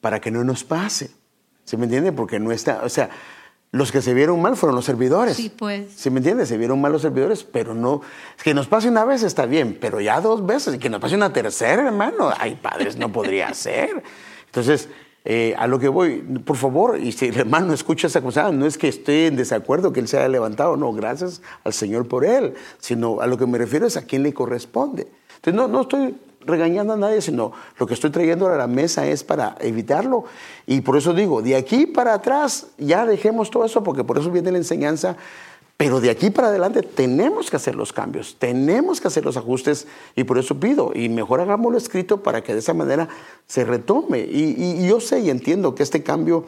para 0.00 0.20
que 0.20 0.30
no 0.30 0.44
nos 0.44 0.64
pase. 0.64 1.10
¿Se 1.68 1.76
me 1.76 1.84
entiende? 1.84 2.12
Porque 2.12 2.38
no 2.40 2.50
está, 2.50 2.80
o 2.82 2.88
sea, 2.88 3.10
los 3.72 3.92
que 3.92 4.00
se 4.00 4.14
vieron 4.14 4.40
mal 4.40 4.56
fueron 4.56 4.74
los 4.74 4.86
servidores. 4.86 5.36
Sí, 5.36 5.52
pues. 5.54 5.92
¿Se 5.92 6.08
me 6.10 6.20
entiende? 6.20 6.46
Se 6.46 6.56
vieron 6.56 6.80
mal 6.80 6.92
los 6.92 7.02
servidores, 7.02 7.44
pero 7.44 7.74
no. 7.74 8.00
Que 8.42 8.54
nos 8.54 8.68
pase 8.68 8.88
una 8.88 9.04
vez 9.04 9.22
está 9.22 9.44
bien, 9.44 9.76
pero 9.78 10.00
ya 10.00 10.18
dos 10.22 10.46
veces, 10.46 10.76
y 10.76 10.78
que 10.78 10.88
nos 10.88 10.98
pase 10.98 11.14
una 11.14 11.30
tercera, 11.30 11.86
hermano. 11.86 12.32
Ay, 12.38 12.54
padres, 12.54 12.96
no 12.96 13.12
podría 13.12 13.52
ser. 13.52 14.02
Entonces, 14.46 14.88
eh, 15.26 15.54
a 15.58 15.66
lo 15.66 15.78
que 15.78 15.88
voy, 15.88 16.22
por 16.42 16.56
favor, 16.56 16.98
y 16.98 17.12
si 17.12 17.26
el 17.26 17.36
hermano 17.36 17.74
escucha 17.74 18.06
esa 18.06 18.22
cosa, 18.22 18.50
no 18.50 18.64
es 18.64 18.78
que 18.78 18.88
esté 18.88 19.26
en 19.26 19.36
desacuerdo 19.36 19.92
que 19.92 20.00
él 20.00 20.08
se 20.08 20.16
haya 20.16 20.28
levantado, 20.28 20.78
no, 20.78 20.90
gracias 20.94 21.42
al 21.64 21.74
Señor 21.74 22.08
por 22.08 22.24
él, 22.24 22.54
sino 22.78 23.20
a 23.20 23.26
lo 23.26 23.36
que 23.36 23.44
me 23.44 23.58
refiero 23.58 23.86
es 23.86 23.98
a 23.98 24.06
quién 24.06 24.22
le 24.22 24.32
corresponde. 24.32 25.06
Entonces, 25.36 25.54
no, 25.54 25.68
no 25.68 25.82
estoy 25.82 26.14
regañando 26.40 26.94
a 26.94 26.96
nadie, 26.96 27.20
sino 27.20 27.52
lo 27.78 27.86
que 27.86 27.94
estoy 27.94 28.10
trayendo 28.10 28.46
a 28.48 28.56
la 28.56 28.66
mesa 28.66 29.06
es 29.06 29.24
para 29.24 29.56
evitarlo. 29.60 30.24
Y 30.66 30.80
por 30.80 30.96
eso 30.96 31.12
digo, 31.14 31.42
de 31.42 31.56
aquí 31.56 31.86
para 31.86 32.14
atrás 32.14 32.68
ya 32.78 33.04
dejemos 33.06 33.50
todo 33.50 33.64
eso, 33.64 33.82
porque 33.82 34.04
por 34.04 34.18
eso 34.18 34.30
viene 34.30 34.52
la 34.52 34.58
enseñanza. 34.58 35.16
Pero 35.76 36.00
de 36.00 36.10
aquí 36.10 36.30
para 36.30 36.48
adelante 36.48 36.82
tenemos 36.82 37.50
que 37.50 37.56
hacer 37.56 37.76
los 37.76 37.92
cambios, 37.92 38.34
tenemos 38.36 39.00
que 39.00 39.06
hacer 39.06 39.24
los 39.24 39.36
ajustes 39.36 39.86
y 40.16 40.24
por 40.24 40.36
eso 40.36 40.58
pido, 40.58 40.90
y 40.92 41.08
mejor 41.08 41.40
hagámoslo 41.40 41.78
escrito 41.78 42.20
para 42.20 42.42
que 42.42 42.52
de 42.52 42.58
esa 42.58 42.74
manera 42.74 43.08
se 43.46 43.64
retome. 43.64 44.18
Y, 44.20 44.56
y- 44.58 44.84
y 44.84 44.88
yo 44.88 44.98
sé 45.00 45.20
y 45.20 45.30
entiendo 45.30 45.76
que 45.76 45.84
este 45.84 46.02
cambio 46.02 46.44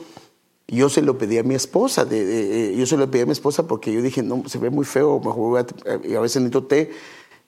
yo 0.66 0.88
se 0.88 1.02
lo 1.02 1.16
pedí 1.16 1.38
a 1.38 1.44
mi 1.44 1.54
esposa, 1.54 2.04
de- 2.04 2.24
de- 2.24 2.76
yo 2.76 2.86
se 2.86 2.96
lo 2.96 3.08
pedí 3.08 3.22
a 3.22 3.26
mi 3.26 3.30
esposa 3.32 3.68
porque 3.68 3.92
yo 3.92 4.02
dije, 4.02 4.20
no, 4.24 4.42
se 4.48 4.58
ve 4.58 4.68
muy 4.70 4.84
feo, 4.84 5.18
mejor 5.20 5.34
voy 5.36 5.60
a, 5.60 6.08
y 6.08 6.14
a 6.16 6.20
veces 6.20 6.42
necesito 6.42 6.64
té, 6.64 6.90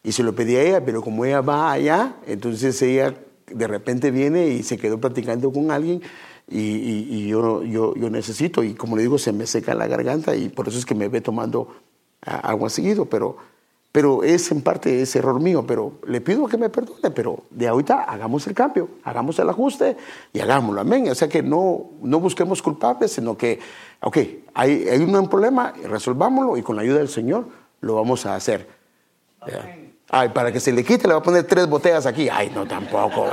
y 0.02 0.12
se 0.12 0.22
lo 0.22 0.34
pedí 0.34 0.56
a 0.56 0.62
ella, 0.62 0.84
pero 0.84 1.02
como 1.02 1.24
ella 1.24 1.40
va 1.40 1.72
allá, 1.72 2.16
entonces 2.26 2.80
ella 2.82 3.14
de 3.46 3.66
repente 3.66 4.10
viene 4.10 4.48
y 4.48 4.62
se 4.62 4.78
quedó 4.78 4.98
platicando 4.98 5.52
con 5.52 5.70
alguien 5.70 6.02
y, 6.48 7.28
yo, 7.28 7.62
yo, 7.62 7.94
necesito, 8.10 8.62
y 8.62 8.74
como 8.74 8.96
le 8.96 9.02
digo, 9.02 9.18
se 9.18 9.32
me 9.32 9.46
seca 9.46 9.74
la 9.74 9.86
garganta 9.86 10.34
y 10.34 10.48
por 10.48 10.68
eso 10.68 10.78
es 10.78 10.84
que 10.84 10.94
me 10.94 11.08
ve 11.08 11.20
tomando 11.20 11.68
ah, 12.26 12.40
agua 12.50 12.68
seguido, 12.68 13.06
pero, 13.06 13.36
pero 13.90 14.22
es 14.22 14.50
en 14.50 14.60
parte 14.60 15.00
ese 15.00 15.20
error 15.20 15.40
mío, 15.40 15.64
pero 15.66 15.94
le 16.06 16.20
pido 16.20 16.46
que 16.46 16.58
me 16.58 16.68
perdone, 16.68 17.10
pero 17.10 17.44
de 17.50 17.68
ahorita 17.68 18.02
hagamos 18.04 18.46
el 18.48 18.54
cambio, 18.54 18.88
hagamos 19.04 19.38
el 19.38 19.48
ajuste 19.48 19.96
y 20.32 20.40
hagámoslo, 20.40 20.80
amén. 20.80 21.08
O 21.10 21.14
sea 21.14 21.28
que 21.28 21.42
no, 21.42 21.90
no 22.02 22.20
busquemos 22.20 22.60
culpables, 22.60 23.12
sino 23.12 23.36
que, 23.36 23.58
ok, 24.00 24.18
hay, 24.52 24.88
hay 24.88 25.00
un 25.00 25.28
problema, 25.28 25.72
resolvámoslo 25.84 26.56
y 26.58 26.62
con 26.62 26.76
la 26.76 26.82
ayuda 26.82 26.98
del 26.98 27.08
Señor 27.08 27.46
lo 27.80 27.94
vamos 27.94 28.26
a 28.26 28.34
hacer. 28.34 28.68
Ay, 30.14 30.28
para 30.28 30.52
que 30.52 30.60
se 30.60 30.70
le 30.72 30.84
quite 30.84 31.08
le 31.08 31.14
va 31.14 31.20
a 31.20 31.22
poner 31.22 31.44
tres 31.44 31.66
botellas 31.66 32.04
aquí. 32.04 32.28
Ay, 32.28 32.52
no, 32.54 32.66
tampoco. 32.66 33.30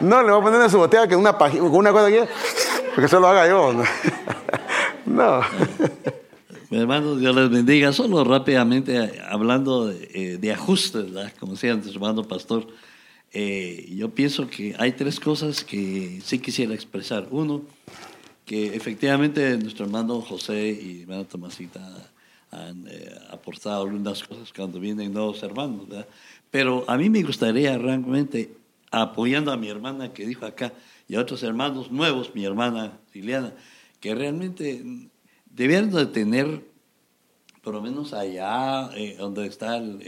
No, 0.00 0.22
le 0.22 0.30
voy 0.30 0.40
a 0.40 0.44
poner 0.44 0.62
en 0.62 0.70
su 0.70 0.78
botella 0.78 1.08
que 1.08 1.16
una, 1.16 1.36
una 1.60 1.90
cosa 1.90 2.06
aquí, 2.06 2.18
que 2.94 3.04
eso 3.04 3.18
lo 3.18 3.26
haga 3.26 3.48
yo. 3.48 3.72
No. 5.06 5.40
Mi 6.70 6.78
hermano, 6.78 7.16
Dios 7.16 7.34
les 7.34 7.48
bendiga. 7.48 7.92
Solo 7.92 8.22
rápidamente, 8.22 9.20
hablando 9.28 9.86
de, 9.86 10.38
eh, 10.40 10.52
ajustes, 10.52 11.06
como 11.40 11.52
decía 11.52 11.72
antes, 11.72 11.94
hermano 11.94 12.24
pastor, 12.24 12.66
eh, 13.32 13.90
yo 13.96 14.10
pienso 14.10 14.46
que 14.46 14.76
hay 14.78 14.92
tres 14.92 15.18
cosas 15.18 15.64
que 15.64 16.20
sí 16.22 16.38
quisiera 16.38 16.74
expresar. 16.74 17.26
Uno, 17.30 17.62
que 18.44 18.76
efectivamente 18.76 19.56
nuestro 19.56 19.86
hermano 19.86 20.20
José 20.20 20.68
y 20.68 21.02
hermana 21.02 21.24
Tomasita 21.24 21.80
han 22.50 22.86
eh, 22.88 23.14
aportado 23.30 23.82
algunas 23.82 24.22
cosas 24.22 24.52
cuando 24.52 24.80
vienen 24.80 25.12
nuevos 25.12 25.42
hermanos, 25.42 25.88
¿verdad? 25.88 26.06
Pero 26.50 26.84
a 26.88 26.96
mí 26.96 27.10
me 27.10 27.22
gustaría 27.22 27.76
realmente, 27.76 28.54
apoyando 28.90 29.52
a 29.52 29.56
mi 29.56 29.68
hermana 29.68 30.12
que 30.12 30.26
dijo 30.26 30.46
acá 30.46 30.72
y 31.06 31.16
a 31.16 31.20
otros 31.20 31.42
hermanos 31.42 31.90
nuevos, 31.90 32.34
mi 32.34 32.44
hermana 32.44 32.98
Liliana, 33.12 33.52
que 34.00 34.14
realmente 34.14 34.82
debieran 35.50 35.90
de 35.90 36.06
tener, 36.06 36.64
por 37.62 37.74
lo 37.74 37.82
menos 37.82 38.14
allá 38.14 38.90
eh, 38.96 39.16
donde 39.18 39.46
están 39.46 40.00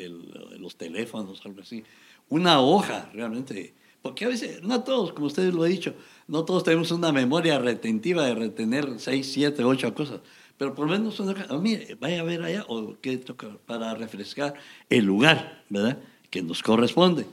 los 0.59 0.77
teléfonos, 0.77 1.45
algo 1.45 1.61
así, 1.61 1.85
una 2.29 2.61
hoja 2.61 3.11
realmente. 3.13 3.75
Porque 4.03 4.25
a 4.25 4.29
veces, 4.29 4.63
no 4.63 4.83
todos, 4.83 5.13
como 5.13 5.27
ustedes 5.27 5.53
lo 5.53 5.65
han 5.65 5.71
dicho, 5.71 5.95
no 6.27 6.45
todos 6.47 6.65
tenemos 6.65 6.91
una 6.91 7.13
memoria 7.13 7.59
retentiva 7.59 8.25
de 8.25 8.35
retener 8.35 8.99
seis, 8.99 9.31
siete, 9.31 9.63
ocho 9.63 9.95
cosas. 9.95 10.21
Pero 10.61 10.75
por 10.75 10.85
lo 10.85 10.93
menos 10.93 11.19
una 11.21 11.33
hoja, 11.33 11.47
ah, 11.49 11.57
mire, 11.57 11.97
vaya 11.99 12.21
a 12.21 12.23
ver 12.23 12.43
allá, 12.43 12.67
o 12.69 12.95
qué 13.01 13.17
toca 13.17 13.49
para 13.65 13.95
refrescar 13.95 14.53
el 14.91 15.07
lugar, 15.07 15.65
¿verdad? 15.71 15.97
Que 16.29 16.43
nos 16.43 16.63
corresponde. 16.63 17.25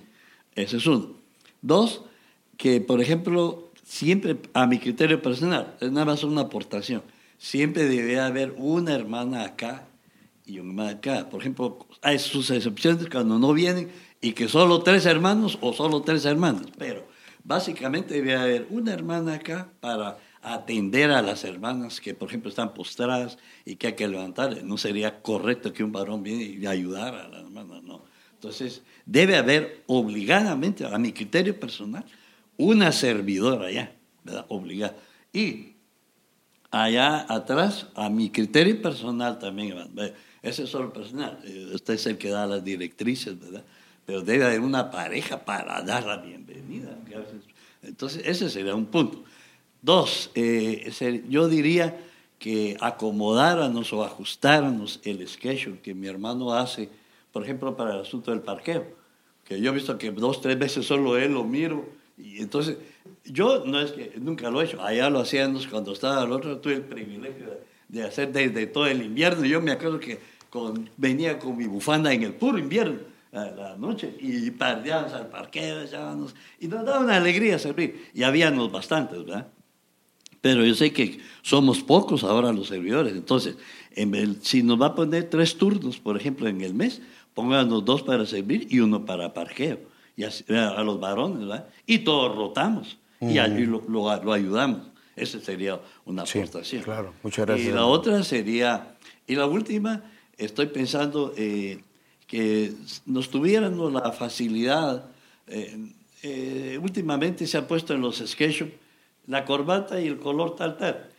Ese 0.56 0.78
es 0.78 0.88
uno. 0.88 1.10
Dos, 1.62 2.04
que 2.56 2.80
por 2.80 3.02
ejemplo, 3.02 3.70
siempre 3.84 4.38
a 4.54 4.66
mi 4.66 4.80
criterio 4.80 5.22
personal, 5.22 5.76
es 5.82 5.92
nada 5.92 6.06
más 6.06 6.24
una 6.24 6.44
aportación, 6.44 7.04
siempre 7.38 7.84
debe 7.84 8.18
haber 8.18 8.56
una 8.56 8.96
hermana 8.96 9.44
acá 9.44 9.90
y 10.46 10.60
una 10.60 10.70
hermana 10.70 10.90
acá. 10.92 11.30
Por 11.30 11.42
ejemplo, 11.42 11.86
hay 12.02 12.20
sus 12.20 12.50
excepciones 12.50 13.10
cuando 13.10 13.38
no 13.38 13.52
vienen 13.52 13.92
y 14.22 14.32
que 14.32 14.48
solo 14.48 14.84
tres 14.84 15.06
hermanos 15.06 15.58
o 15.60 15.74
solo 15.74 16.02
tres 16.02 16.24
hermanas, 16.24 16.68
pero 16.78 17.06
básicamente 17.44 18.14
debe 18.14 18.38
haber 18.38 18.68
una 18.70 18.94
hermana 18.94 19.34
acá 19.34 19.68
para 19.82 20.18
atender 20.54 21.12
a 21.12 21.22
las 21.22 21.44
hermanas 21.44 22.02
que, 22.02 22.14
por 22.14 22.30
ejemplo, 22.30 22.50
están 22.50 22.74
postradas 22.74 23.38
y 23.66 23.76
que 23.76 23.88
hay 23.88 23.94
que 23.94 24.08
levantar. 24.08 24.64
No 24.64 24.78
sería 24.78 25.22
correcto 25.22 25.74
que 25.74 25.84
un 25.84 25.92
varón 25.92 26.24
viene 26.24 26.44
y 26.44 26.66
ayudara 26.66 27.26
a 27.26 27.28
la 27.28 27.40
hermana, 27.40 27.82
no. 27.82 28.04
Entonces, 28.34 28.84
debe 29.06 29.36
haber 29.36 29.84
obligadamente, 29.88 30.86
a 30.86 30.98
mi 30.98 31.12
criterio 31.12 31.60
personal, 31.60 32.06
una 32.58 32.92
servidora 32.92 33.68
allá, 33.68 33.96
¿verdad? 34.24 34.46
Obligada. 34.50 34.96
Y 35.34 35.74
allá 36.72 37.26
atrás, 37.28 37.88
a 37.96 38.10
mi 38.10 38.30
criterio 38.30 38.82
personal 38.82 39.40
también, 39.40 39.76
ese 40.42 40.64
es 40.64 40.70
solo 40.70 40.94
personal, 40.94 41.40
eh, 41.44 41.72
usted 41.74 41.96
es 41.96 42.06
el 42.06 42.18
que 42.18 42.30
da 42.30 42.46
las 42.46 42.64
directrices, 42.64 43.40
¿verdad? 43.40 43.64
Pero 44.06 44.22
debe 44.22 44.46
haber 44.46 44.62
una 44.62 44.90
pareja 44.92 45.44
para 45.44 45.82
dar 45.82 46.06
la 46.06 46.18
bienvenida. 46.18 46.98
Entonces, 47.82 48.22
ese 48.26 48.50
sería 48.50 48.76
un 48.76 48.86
punto. 48.86 49.24
Dos, 49.82 50.32
eh, 50.36 50.92
yo 51.30 51.48
diría 51.48 51.98
que 52.40 52.78
acomodáramos 52.80 53.92
o 53.94 54.04
ajustáramos 54.04 55.00
el 55.04 55.28
schedule 55.28 55.80
que 55.80 55.94
mi 55.94 56.08
hermano 56.08 56.54
hace, 56.54 56.90
por 57.32 57.44
ejemplo, 57.44 57.76
para 57.76 57.94
el 57.94 58.02
asunto 58.02 58.32
del 58.32 58.42
parqueo, 58.42 58.86
que 59.44 59.60
yo 59.60 59.72
he 59.72 59.74
visto 59.74 59.98
que 59.98 60.12
dos, 60.12 60.42
tres 60.42 60.58
veces 60.58 60.86
solo 60.86 61.18
él 61.18 61.34
lo 61.34 61.44
miro, 61.44 61.86
y 62.18 62.42
entonces, 62.42 62.78
yo 63.24 63.64
no 63.66 63.80
es 63.80 63.92
que 63.92 64.14
nunca 64.20 64.50
lo 64.50 64.62
he 64.62 64.66
hecho, 64.66 64.82
allá 64.82 65.10
lo 65.10 65.20
hacíamos 65.20 65.68
cuando 65.68 65.94
estaba 65.94 66.22
al 66.22 66.32
otro, 66.32 66.58
tuve 66.58 66.76
el 66.76 66.82
privilegio 66.82 67.60
de, 67.88 68.04
hacer 68.04 68.32
desde 68.32 68.68
todo 68.68 68.88
el 68.88 69.04
invierno, 69.04 69.46
yo 69.46 69.62
me 69.62 69.72
acuerdo 69.72 70.00
que 70.00 70.20
con, 70.50 70.90
venía 70.98 71.40
con 71.40 71.56
mi 71.56 71.66
bufanda 71.66 72.12
en 72.12 72.24
el 72.24 72.34
puro 72.34 72.58
invierno, 72.58 73.00
a 73.34 73.46
la 73.46 73.76
noche, 73.78 74.16
y 74.20 74.50
pardeábamos 74.52 75.14
al 75.14 75.28
parqueo, 75.28 75.84
y 76.60 76.68
nos 76.68 76.86
daba 76.86 77.00
una 77.00 77.18
alegría 77.18 77.60
servir. 77.60 78.10
Y 78.14 78.24
habíamos 78.24 78.72
bastantes, 78.72 79.24
¿verdad? 79.26 79.48
Pero 80.48 80.66
yo 80.66 80.74
sé 80.76 80.94
que 80.94 81.20
somos 81.42 81.82
pocos 81.82 82.24
ahora 82.24 82.54
los 82.54 82.68
servidores. 82.70 83.12
Entonces, 83.14 83.58
en 83.96 84.16
el- 84.16 84.38
si 84.42 84.64
nos 84.64 84.80
va 84.82 84.86
a 84.88 84.96
poner 84.96 85.30
tres 85.30 85.58
turnos, 85.58 85.98
por 85.98 86.16
ejemplo, 86.16 86.48
en 86.48 86.62
el 86.62 86.74
mes, 86.74 87.02
pónganos 87.34 87.84
dos 87.84 88.02
para 88.02 88.26
servir 88.26 88.66
y 88.70 88.80
uno 88.80 89.04
para 89.06 89.34
parqueo. 89.34 89.80
Y 90.16 90.24
así- 90.24 90.46
a, 90.54 90.70
a 90.70 90.84
los 90.86 91.02
varones, 91.02 91.40
¿verdad? 91.40 91.68
Y 91.86 92.00
todos 92.00 92.34
rotamos 92.34 92.98
y, 93.20 93.40
a- 93.40 93.48
y 93.50 93.66
lo, 93.66 93.84
lo- 93.90 94.24
lo 94.24 94.32
ayudamos. 94.32 94.84
Esa 95.18 95.42
sería 95.42 95.82
una 96.06 96.26
Sí, 96.26 96.40
aportación. 96.40 96.84
claro. 96.84 97.14
Muchas 97.24 97.46
gracias, 97.46 97.68
Y 97.68 97.72
la 97.74 97.86
otra 97.86 98.24
sería, 98.24 98.96
y 99.28 99.36
la 99.36 99.48
última, 99.48 100.02
estoy 100.38 100.68
pensando 100.68 101.34
eh, 101.36 101.80
que 102.26 102.72
nos 103.06 103.30
tuviéramos 103.30 103.92
la 103.92 104.12
facilidad, 104.14 105.08
eh, 105.48 105.92
eh, 106.24 106.80
últimamente 106.82 107.46
se 107.48 107.58
ha 107.58 107.68
puesto 107.68 107.94
en 107.94 108.02
los 108.02 108.24
sketchup 108.26 108.70
la 109.28 109.46
corbata 109.46 110.00
y 110.02 110.08
el 110.08 110.18
color 110.18 110.56
tal 110.56 110.78
tal. 110.78 111.10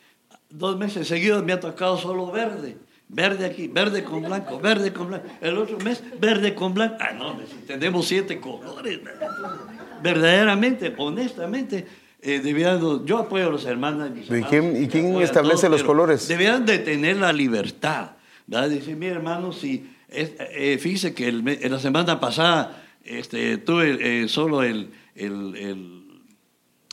Dos 0.51 0.77
meses 0.79 1.07
seguidos 1.07 1.45
me 1.45 1.53
ha 1.53 1.61
tocado 1.61 1.97
solo 1.99 2.31
verde. 2.31 2.77
Verde 3.11 3.47
aquí, 3.47 3.69
verde 3.69 4.05
con 4.05 4.23
blanco, 4.23 4.59
verde 4.61 4.93
con 4.93 5.09
blanco. 5.09 5.27
El 5.41 5.57
otro 5.57 5.79
mes, 5.79 6.03
verde 6.21 6.55
con 6.55 6.75
blanco. 6.75 6.97
Ah, 7.01 7.13
no, 7.13 7.39
si 7.47 7.57
tenemos 7.67 8.07
siete 8.07 8.39
colores. 8.39 9.01
Verdaderamente, 10.03 10.95
honestamente, 10.99 11.87
eh, 12.21 12.41
debieran- 12.41 13.05
yo 13.07 13.19
apoyo 13.19 13.49
a 13.49 13.51
los 13.51 13.65
hermanos. 13.65 14.11
mis 14.11 14.25
¿Y 14.29 14.35
hermanos, 14.35 14.49
quién- 14.51 14.83
y 14.85 14.89
quién 14.89 15.21
establece 15.23 15.67
todos, 15.67 15.71
los 15.73 15.83
colores? 15.85 16.29
Debieran 16.29 16.67
de 16.67 16.79
tener 16.79 17.17
la 17.17 17.33
libertad. 17.33 18.13
¿verdad? 18.47 18.71
Decir, 18.71 18.97
mire 18.97 19.13
hermano, 19.13 19.53
si 19.53 19.91
es- 20.09 20.33
eh, 20.39 20.79
fíjese 20.81 21.15
que 21.15 21.29
el 21.29 21.47
en 21.47 21.71
la 21.71 21.79
semana 21.79 22.19
pasada 22.19 22.83
este, 23.05 23.59
tuve 23.59 24.23
eh, 24.25 24.29
solo 24.29 24.63
el, 24.63 24.91
el- 25.15 25.55
el 25.57 26.23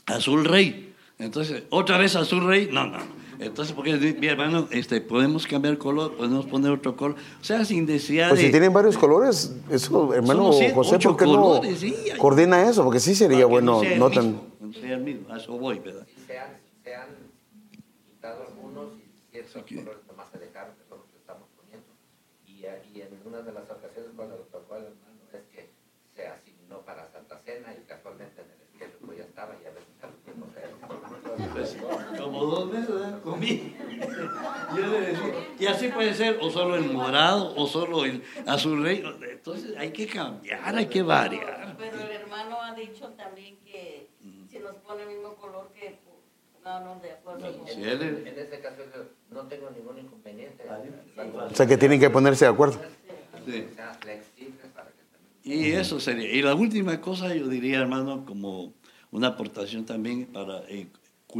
azul 0.06 0.44
rey. 0.44 0.85
Entonces, 1.18 1.62
otra 1.70 1.96
vez 1.98 2.14
azul 2.16 2.46
rey, 2.46 2.68
no, 2.70 2.86
no. 2.86 2.98
Entonces, 3.38 3.74
porque 3.74 3.94
mi 4.18 4.26
hermano, 4.28 4.66
este, 4.70 5.00
podemos 5.02 5.46
cambiar 5.46 5.76
color, 5.78 6.16
podemos 6.16 6.46
poner 6.46 6.70
otro 6.72 6.96
color. 6.96 7.16
O 7.40 7.44
sea, 7.44 7.64
sin 7.66 7.84
necesidad 7.86 8.28
Pues 8.30 8.40
de... 8.40 8.46
si 8.46 8.50
tienen 8.52 8.72
varios 8.72 8.96
colores, 8.96 9.54
eso, 9.70 10.14
hermano 10.14 10.40
Somos 10.44 10.56
siete, 10.58 10.74
José, 10.74 10.98
¿por 10.98 11.16
qué 11.16 11.24
colores, 11.26 11.70
no 11.72 11.76
sí, 11.78 11.94
hay- 12.12 12.18
coordina 12.18 12.68
eso? 12.68 12.82
Porque 12.84 12.98
sí 13.00 13.14
sería 13.14 13.36
para 13.38 13.46
que 13.46 13.52
bueno, 13.52 13.80
sea 13.80 13.92
el 13.92 13.98
no 13.98 14.08
mismo, 14.08 14.22
tan... 14.22 14.40
no 14.60 14.72
sea 14.72 14.94
el 14.94 15.00
mismo, 15.02 15.32
a 15.32 15.36
eso 15.36 15.58
voy, 15.58 15.78
¿verdad? 15.80 16.06
se 16.26 16.38
han, 16.38 16.48
se 16.82 16.94
han 16.94 17.08
quitado 18.10 18.42
algunos 18.48 18.92
y 18.96 19.30
ciertos 19.30 19.62
colores 19.62 20.00
nomás 20.08 20.28
se 20.32 20.38
dejaron, 20.38 20.74
que 20.76 20.84
son 20.88 20.98
los 20.98 21.06
que 21.08 21.16
estamos 21.18 21.44
poniendo. 21.60 21.88
Y, 22.46 22.96
y 22.96 23.02
en 23.02 23.08
una 23.26 23.42
de 23.42 23.52
las 23.52 23.68
ocasiones 23.70 24.10
cuando 24.16 24.36
nos 24.38 24.48
tocó 24.48 24.74
al 24.76 24.84
hermano 24.84 25.20
es 25.32 25.44
que 25.54 25.68
se 26.14 26.26
asignó 26.26 26.80
para 26.86 27.10
Santa 27.12 27.38
Cena 27.44 27.68
y 27.76 27.84
casualmente 27.84 28.40
en 28.40 28.48
el 28.48 28.60
esqueleto 28.64 28.96
pues 29.04 29.18
ya 29.18 29.24
estaba 29.24 29.52
y 29.62 29.66
a 29.66 29.72
veces 29.76 29.92
al 30.00 30.12
tiempo 30.24 30.46
se 30.56 30.64
Pues, 31.52 31.76
como 32.18 32.35
dos 32.50 32.72
meses 32.72 32.88
¿verdad? 32.94 33.20
comí. 33.22 33.74
Yo 34.76 34.86
le 34.86 35.00
decía, 35.00 35.34
y 35.58 35.66
así 35.66 35.88
puede 35.88 36.14
ser 36.14 36.38
o 36.40 36.50
solo 36.50 36.76
el 36.76 36.84
morado 36.90 37.54
o 37.56 37.66
solo 37.66 38.04
el 38.04 38.22
azul 38.46 38.82
rey. 38.82 39.02
Entonces 39.30 39.76
hay 39.76 39.90
que 39.92 40.06
cambiar, 40.06 40.74
hay 40.76 40.86
que 40.86 41.02
variar. 41.02 41.76
Pero 41.78 42.00
el 42.00 42.10
hermano 42.10 42.60
ha 42.62 42.74
dicho 42.74 43.08
también 43.10 43.56
que 43.64 44.08
si 44.50 44.58
nos 44.58 44.74
pone 44.76 45.02
el 45.02 45.08
mismo 45.08 45.34
color 45.36 45.70
que 45.78 45.98
pongámonos 46.54 47.02
de 47.02 47.12
acuerdo 47.12 47.46
él 47.46 48.02
es- 48.02 48.26
En 48.32 48.38
este 48.38 48.60
caso 48.60 48.82
yo 48.94 49.02
no 49.30 49.42
tengo 49.48 49.70
ningún 49.70 49.98
inconveniente. 49.98 50.64
O 51.50 51.54
sea, 51.54 51.66
que 51.66 51.76
tienen 51.76 52.00
que 52.00 52.10
ponerse 52.10 52.44
de 52.44 52.50
acuerdo. 52.50 52.80
Sí. 53.46 53.68
Sean 53.76 53.94
flexibles 54.00 54.66
para 54.74 54.88
que 54.88 55.48
Y 55.54 55.72
eso 55.72 56.00
sería. 56.00 56.28
Y 56.32 56.42
la 56.42 56.54
última 56.54 57.00
cosa, 57.00 57.32
yo 57.34 57.46
diría, 57.46 57.78
hermano, 57.80 58.24
como 58.26 58.72
una 59.12 59.28
aportación 59.28 59.86
también 59.86 60.26
para 60.26 60.62
eh, 60.68 60.88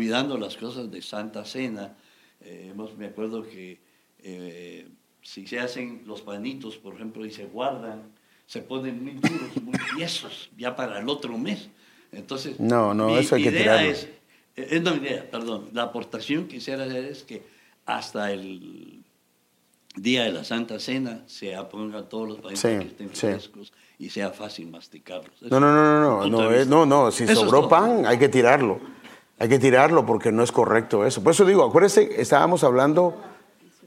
cuidando 0.01 0.37
las 0.37 0.59
cosas 0.59 0.91
de 0.91 1.01
Santa 1.01 1.43
Cena. 1.47 1.97
eh, 2.43 2.69
hemos- 2.71 2.95
me 2.99 3.07
acuerdo 3.07 3.43
que 3.43 3.81
eh, 4.23 4.87
si 5.23 5.47
se 5.47 5.59
hacen 5.59 6.03
los 6.05 6.21
panitos, 6.21 6.77
por 6.77 6.95
ejemplo, 6.95 7.25
y 7.25 7.31
se 7.31 7.47
guardan, 7.47 8.03
se 8.47 8.61
ponen 8.61 9.03
muy 9.03 9.13
duros, 9.15 9.57
muy 9.63 9.73
tiesos, 9.97 10.51
ya 10.59 10.77
para 10.77 10.99
el 11.01 11.09
otro 11.09 11.39
mes. 11.39 11.69
Entonces, 12.13 12.61
No, 12.61 12.93
no, 12.93 13.07
mi 13.07 13.17
eso 13.19 13.37
hay 13.37 13.43
que 13.45 13.49
idea 13.49 13.63
tirarlo. 13.63 13.91
es, 13.91 14.05
eh, 14.05 14.69
eh, 14.73 14.81
no, 14.81 14.95
mi 14.97 15.07
idea, 15.07 15.31
perdón, 15.31 15.71
la 15.73 15.85
aportación 15.85 16.47
que 16.47 16.57
quisiera 16.57 16.85
hacer 16.85 17.07
es 17.07 17.23
que 17.23 17.43
hasta 17.87 18.31
el 18.33 19.03
día 19.97 20.25
de 20.25 20.33
la 20.33 20.45
Santa 20.45 20.79
Cena 20.79 21.23
se 21.27 21.57
pongan 21.71 22.07
todos 22.11 22.29
los 22.29 22.37
panitos 22.41 22.61
Sí, 22.61 22.79
que 22.79 22.85
estén 22.87 23.09
sí. 23.15 23.27
frescos 23.29 23.73
y 23.99 24.11
sea 24.11 24.31
fácil 24.31 24.69
masticarlos. 24.69 25.41
No, 25.41 25.59
no, 25.59 25.73
no, 25.73 26.01
no, 26.01 26.29
no, 26.29 26.29
no, 26.43 26.51
de 26.51 26.63
eh, 26.63 26.67
no, 26.67 26.85
no, 26.85 27.11
si 27.11 27.25
Eso 27.25 27.33
es 27.33 27.39
sobró 27.39 27.67
pan 27.67 28.05
hay 28.05 28.19
que 28.19 28.29
tirarlo, 28.29 28.79
hay 29.39 29.49
que 29.49 29.59
tirarlo 29.59 30.07
porque 30.07 30.33
no 30.33 30.43
es 30.43 30.53
correcto 30.53 31.05
eso. 31.05 31.23
Por 31.23 31.33
eso 31.33 31.45
digo, 31.45 31.65
acuérdense, 31.65 32.21
estábamos 32.21 32.65
hablando 32.65 33.17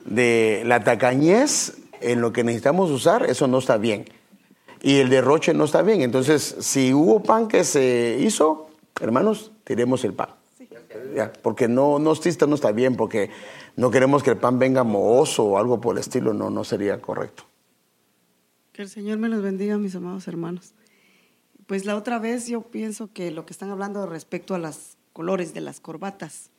de 0.06 0.64
la 0.66 0.84
tacañez 0.84 1.78
en 2.02 2.22
lo 2.22 2.32
que 2.32 2.44
necesitamos 2.44 2.92
usar, 2.92 3.24
eso 3.30 3.48
no 3.48 3.58
está 3.58 3.78
bien. 3.78 4.06
Y 4.82 4.98
el 4.98 5.10
derroche 5.10 5.54
no 5.54 5.66
está 5.66 5.82
bien. 5.82 6.02
Entonces, 6.02 6.56
si 6.60 6.94
hubo 6.94 7.22
pan 7.22 7.48
que 7.48 7.64
se 7.64 8.18
hizo, 8.20 8.70
hermanos, 9.02 9.52
tiremos 9.64 10.04
el 10.06 10.14
pan. 10.14 10.30
Ya, 11.16 11.34
porque 11.42 11.68
no, 11.68 12.00
no, 12.00 12.14
no 12.14 12.56
está 12.56 12.72
bien, 12.72 12.96
porque 12.96 13.30
no 13.76 13.92
queremos 13.92 14.24
que 14.24 14.32
el 14.32 14.38
pan 14.38 14.60
venga 14.60 14.84
mohoso 14.84 15.44
o 15.44 15.58
algo 15.58 15.82
por 15.82 15.96
el 15.96 16.00
estilo, 16.00 16.34
no, 16.34 16.50
no 16.50 16.64
sería 16.64 17.02
correcto. 17.02 17.44
Que 18.72 18.84
el 18.84 18.90
Señor 18.90 19.18
me 19.18 19.30
los 19.30 19.42
bendiga, 19.42 19.78
mis 19.78 19.96
amados 19.96 20.28
hermanos. 20.28 20.74
Pues 21.66 21.86
la 21.86 21.96
otra 21.96 22.20
vez 22.20 22.48
yo 22.48 22.62
pienso 22.62 23.12
que 23.12 23.32
lo 23.32 23.46
que 23.46 23.54
están 23.54 23.70
hablando 23.70 24.06
respecto 24.06 24.56
a 24.56 24.60
los 24.60 24.99
colores 25.14 25.54
de 25.54 25.62
las 25.62 25.80
corbatas. 25.80 26.50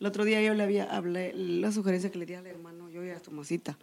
El 0.00 0.06
otro 0.06 0.24
día 0.24 0.40
yo 0.42 0.54
le 0.54 0.62
había 0.62 0.84
hablé, 0.84 1.32
la 1.34 1.72
sugerencia 1.72 2.10
que 2.10 2.18
le 2.18 2.26
di 2.26 2.34
al 2.34 2.46
hermano, 2.46 2.88
yo 2.90 3.04
y 3.04 3.10
a 3.10 3.20
Tomasita. 3.20 3.76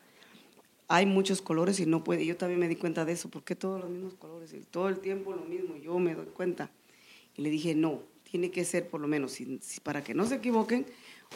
Hay 0.88 1.06
muchos 1.06 1.42
colores 1.42 1.80
y 1.80 1.86
no 1.86 2.04
puede. 2.04 2.26
Yo 2.26 2.38
también 2.38 2.60
me 2.60 2.68
di 2.68 2.76
cuenta 2.76 3.06
de 3.06 3.14
eso. 3.14 3.30
¿Por 3.30 3.44
qué 3.44 3.56
todos 3.56 3.82
los 3.82 3.90
mismos 3.90 4.14
colores? 4.14 4.54
Y 4.54 4.60
todo 4.60 4.88
el 4.88 5.00
tiempo 5.00 5.34
lo 5.34 5.44
mismo. 5.44 5.76
Yo 5.78 5.98
me 6.00 6.14
doy 6.14 6.28
cuenta. 6.28 6.70
Y 7.36 7.42
le 7.42 7.50
dije, 7.50 7.74
no, 7.76 8.02
tiene 8.24 8.52
que 8.52 8.64
ser 8.66 8.88
por 8.88 9.02
lo 9.02 9.08
menos, 9.08 9.38
para 9.84 10.04
que 10.04 10.14
no 10.14 10.26
se 10.26 10.36
equivoquen, 10.36 10.86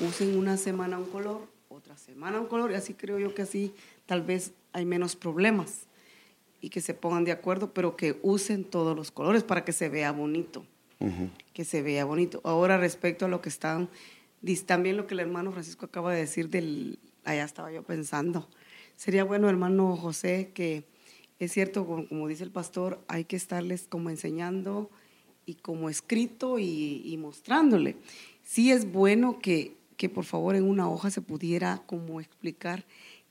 usen 0.02 0.38
una 0.38 0.58
semana 0.58 0.98
un 0.98 1.06
color, 1.06 1.48
otra 1.68 1.98
semana 1.98 2.40
un 2.40 2.48
color. 2.48 2.72
Y 2.72 2.76
así 2.76 2.94
creo 2.94 3.20
yo 3.20 3.34
que 3.34 3.42
así 3.42 3.74
tal 4.06 4.22
vez 4.22 4.54
hay 4.74 4.86
menos 4.86 5.16
problemas 5.16 5.88
y 6.62 6.70
que 6.70 6.82
se 6.82 6.94
pongan 6.94 7.24
de 7.24 7.32
acuerdo, 7.32 7.74
pero 7.74 7.96
que 7.96 8.20
usen 8.22 8.64
todos 8.64 8.96
los 8.96 9.12
colores 9.12 9.44
para 9.44 9.64
que 9.64 9.72
se 9.72 9.90
vea 9.90 10.12
bonito, 10.12 10.66
que 11.60 11.66
se 11.66 11.82
vea 11.82 12.06
bonito. 12.06 12.40
Ahora 12.46 12.78
respecto 12.78 13.26
a 13.26 13.28
lo 13.28 13.42
que 13.42 13.50
están, 13.50 13.90
también 14.66 14.96
lo 14.96 15.08
que 15.08 15.14
el 15.14 15.20
hermano 15.20 15.52
Francisco 15.52 15.88
acaba 15.88 16.14
de 16.14 16.20
decir 16.20 16.50
del, 16.50 17.00
allá 17.26 17.44
estaba 17.44 17.70
yo 17.70 17.84
pensando, 17.84 18.48
sería 18.96 19.26
bueno 19.26 19.50
hermano 19.50 19.98
José 19.98 20.52
que 20.54 20.86
es 21.38 21.52
cierto, 21.52 21.86
como, 21.86 22.30
dice 22.30 22.46
el 22.46 22.52
pastor, 22.52 23.04
hay 23.10 23.26
que 23.26 23.36
estarles 23.36 23.88
como 23.90 24.10
enseñando 24.10 24.90
y 25.46 25.56
como 25.56 25.90
escrito 25.90 26.60
y, 26.60 27.18
mostrándole. 27.20 27.98
Sí 28.42 28.72
es 28.72 28.90
bueno 28.90 29.40
que, 29.40 29.76
que 29.98 30.08
por 30.08 30.24
favor 30.24 30.56
en 30.56 30.64
una 30.64 30.90
hoja 30.90 31.12
se 31.12 31.20
pudiera 31.20 31.84
como 31.88 32.22
explicar 32.22 32.86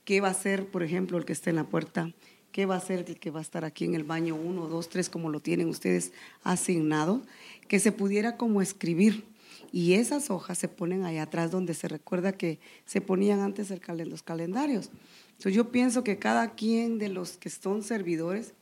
qué 0.05 0.21
va 0.21 0.27
a 0.27 0.35
ser, 0.35 0.67
por 0.67 0.83
ejemplo, 0.83 1.17
el 1.17 1.25
que 1.25 1.33
esté 1.33 1.49
en 1.49 1.55
la 1.55 1.63
puerta, 1.63 2.13
qué 2.51 2.65
va 2.65 2.75
a 2.75 2.79
ser 2.79 3.05
el 3.07 3.19
que 3.19 3.31
va 3.31 3.39
a 3.39 3.41
estar 3.41 3.65
aquí 3.65 3.85
en 3.85 3.95
el 3.95 4.03
baño 4.03 4.35
uno, 4.35 4.67
dos, 4.67 4.89
tres, 4.89 5.09
como 5.09 5.29
lo 5.29 5.39
tienen 5.39 5.69
ustedes 5.69 6.11
asignado, 6.43 7.23
que 7.69 7.79
se 7.79 7.93
pudiera 7.93 8.35
como 8.35 8.61
escribir. 8.61 9.23
Y 9.71 9.93
esas 9.93 10.31
hojas 10.31 10.57
se 10.57 10.67
ponen 10.67 11.05
allá 11.05 11.23
atrás 11.23 11.51
donde 11.51 11.75
se 11.75 11.87
recuerda 11.87 12.33
que 12.33 12.59
se 12.85 12.99
ponían 12.99 13.39
antes 13.39 13.71
el 13.71 13.79
los 14.09 14.23
calendarios. 14.23 14.89
Entonces 15.29 15.53
yo 15.53 15.71
pienso 15.71 16.03
que 16.03 16.17
cada 16.17 16.55
quien 16.55 16.97
de 16.97 17.07
los 17.07 17.37
que 17.37 17.49
son 17.49 17.83
servidores 17.83 18.53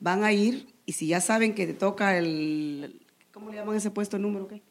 van 0.00 0.24
a 0.24 0.32
ir 0.32 0.66
y 0.86 0.92
si 0.92 1.06
ya 1.06 1.20
saben 1.20 1.54
que 1.54 1.66
te 1.66 1.74
toca 1.74 2.16
el, 2.16 3.00
¿cómo 3.32 3.50
le 3.50 3.58
llaman 3.58 3.76
ese 3.76 3.90
puesto 3.90 4.18
número 4.18 4.48
qué? 4.48 4.62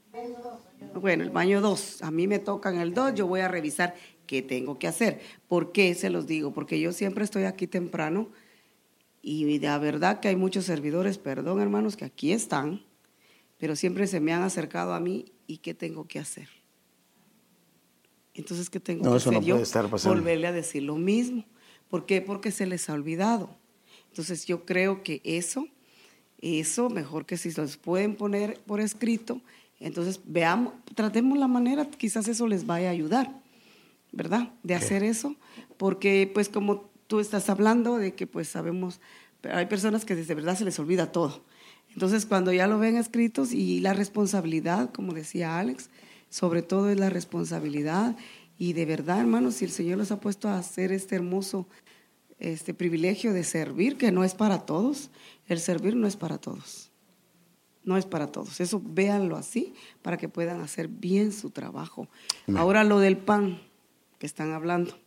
Bueno, 0.95 1.23
el 1.23 1.29
baño 1.29 1.61
2, 1.61 2.01
a 2.01 2.09
mí 2.09 2.27
me 2.27 2.39
tocan 2.39 2.79
el 2.79 2.95
2, 2.95 3.13
yo 3.13 3.27
voy 3.27 3.41
a 3.41 3.47
revisar 3.47 3.95
qué 4.25 4.41
tengo 4.41 4.79
que 4.79 4.87
hacer. 4.87 5.21
¿Por 5.47 5.71
qué 5.71 5.93
se 5.93 6.09
los 6.09 6.25
digo? 6.25 6.51
Porque 6.51 6.79
yo 6.79 6.91
siempre 6.91 7.23
estoy 7.23 7.43
aquí 7.43 7.67
temprano 7.67 8.29
y 9.21 9.59
la 9.59 9.77
verdad 9.77 10.19
que 10.19 10.29
hay 10.29 10.35
muchos 10.35 10.65
servidores, 10.65 11.19
perdón 11.19 11.61
hermanos, 11.61 11.95
que 11.95 12.05
aquí 12.05 12.31
están, 12.31 12.81
pero 13.59 13.75
siempre 13.75 14.07
se 14.07 14.19
me 14.19 14.33
han 14.33 14.41
acercado 14.41 14.93
a 14.93 14.99
mí 14.99 15.25
y 15.45 15.57
qué 15.57 15.73
tengo 15.75 16.07
que 16.07 16.17
hacer. 16.17 16.49
Entonces, 18.33 18.69
¿qué 18.69 18.79
tengo 18.79 19.03
No, 19.03 19.11
que 19.11 19.17
eso 19.17 19.29
hacer 19.29 19.41
no 19.41 19.47
yo? 19.47 19.55
puede 19.55 19.63
estar 19.63 19.89
pasando. 19.89 20.15
Volverle 20.15 20.47
a 20.47 20.51
decir 20.51 20.83
lo 20.83 20.95
mismo. 20.95 21.45
¿Por 21.89 22.05
qué? 22.05 22.21
Porque 22.21 22.51
se 22.51 22.65
les 22.65 22.89
ha 22.89 22.93
olvidado. 22.93 23.55
Entonces, 24.09 24.45
yo 24.45 24.65
creo 24.65 25.03
que 25.03 25.21
eso, 25.23 25.67
eso 26.39 26.89
mejor 26.89 27.25
que 27.25 27.37
si 27.37 27.51
los 27.51 27.77
pueden 27.77 28.15
poner 28.15 28.59
por 28.61 28.79
escrito, 28.79 29.41
entonces 29.79 30.21
veamos, 30.25 30.73
tratemos 30.95 31.37
la 31.37 31.47
manera, 31.47 31.85
quizás 31.89 32.27
eso 32.27 32.47
les 32.47 32.65
vaya 32.65 32.87
a 32.89 32.91
ayudar, 32.91 33.41
¿verdad? 34.11 34.51
De 34.63 34.75
hacer 34.75 35.03
eso, 35.03 35.35
porque 35.77 36.29
pues 36.33 36.49
como 36.49 36.89
tú 37.07 37.19
estás 37.19 37.49
hablando 37.49 37.97
de 37.97 38.13
que 38.13 38.27
pues 38.27 38.47
sabemos, 38.49 38.99
pero 39.41 39.57
hay 39.57 39.65
personas 39.67 40.05
que 40.05 40.15
de 40.15 40.35
verdad 40.35 40.57
se 40.57 40.65
les 40.65 40.77
olvida 40.79 41.11
todo. 41.11 41.43
Entonces 41.93 42.25
cuando 42.25 42.53
ya 42.53 42.67
lo 42.67 42.79
ven 42.79 42.97
escritos 42.97 43.51
y 43.51 43.79
la 43.79 43.93
responsabilidad, 43.93 44.91
como 44.91 45.13
decía 45.13 45.59
Alex, 45.59 45.89
sobre 46.29 46.61
todo 46.61 46.89
es 46.89 46.99
la 46.99 47.09
responsabilidad 47.09 48.15
y 48.57 48.73
de 48.73 48.85
verdad, 48.85 49.21
hermanos, 49.21 49.55
si 49.55 49.65
el 49.65 49.71
Señor 49.71 49.97
los 49.97 50.11
ha 50.11 50.19
puesto 50.19 50.49
a 50.49 50.57
hacer 50.57 50.91
este 50.91 51.15
hermoso 51.15 51.67
este 52.39 52.73
privilegio 52.73 53.33
de 53.33 53.43
servir, 53.43 53.97
que 53.97 54.11
no 54.11 54.23
es 54.23 54.33
para 54.33 54.59
todos, 54.59 55.11
el 55.47 55.59
servir 55.59 55.95
no 55.95 56.07
es 56.07 56.15
para 56.15 56.37
todos. 56.37 56.89
No 57.83 57.97
es 57.97 58.05
para 58.05 58.27
todos. 58.27 58.59
Eso 58.59 58.81
véanlo 58.83 59.35
así 59.35 59.73
para 60.01 60.17
que 60.17 60.29
puedan 60.29 60.61
hacer 60.61 60.87
bien 60.87 61.31
su 61.31 61.49
trabajo. 61.49 62.07
Ahora 62.55 62.83
lo 62.83 62.99
del 62.99 63.17
pan 63.17 63.61
que 64.19 64.25
están 64.25 64.51
hablando. 64.51 64.97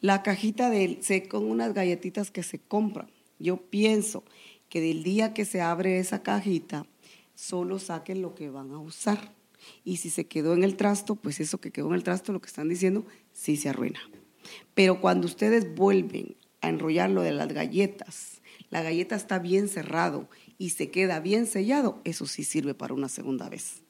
La 0.00 0.22
cajita 0.22 0.70
de 0.70 1.26
con 1.28 1.50
unas 1.50 1.74
galletitas 1.74 2.30
que 2.30 2.42
se 2.42 2.58
compran. 2.58 3.10
Yo 3.38 3.56
pienso 3.56 4.24
que 4.72 4.80
del 4.80 5.02
día 5.02 5.34
que 5.34 5.44
se 5.44 5.60
abre 5.60 5.98
esa 5.98 6.22
cajita, 6.22 6.86
solo 7.34 7.78
saquen 7.78 8.22
lo 8.22 8.34
que 8.34 8.48
van 8.48 8.70
a 8.72 8.78
usar. 8.78 9.34
Y 9.84 9.98
si 9.98 10.08
se 10.08 10.26
quedó 10.26 10.54
en 10.54 10.64
el 10.64 10.76
trasto, 10.76 11.14
pues 11.14 11.40
eso 11.40 11.58
que 11.60 11.70
quedó 11.70 11.88
en 11.88 11.94
el 11.94 12.02
trasto, 12.04 12.32
lo 12.32 12.40
que 12.40 12.46
están 12.46 12.70
diciendo, 12.70 13.04
sí 13.34 13.58
se 13.58 13.68
arruina. 13.68 14.00
Pero 14.72 14.98
cuando 15.02 15.26
ustedes 15.26 15.74
vuelven 15.74 16.36
a 16.62 16.70
enrollar 16.70 17.10
lo 17.10 17.20
de 17.20 17.32
las 17.32 17.48
galletas, 17.48 18.40
la 18.70 18.80
galleta 18.80 19.14
está 19.14 19.38
bien 19.38 19.68
cerrado 19.68 20.26
y 20.56 20.70
se 20.70 20.90
queda 20.90 21.20
bien 21.20 21.44
sellado, 21.44 22.00
eso 22.04 22.24
sí 22.24 22.42
sirve 22.42 22.72
para 22.72 22.94
una 22.94 23.10
segunda 23.10 23.50
vez. 23.50 23.82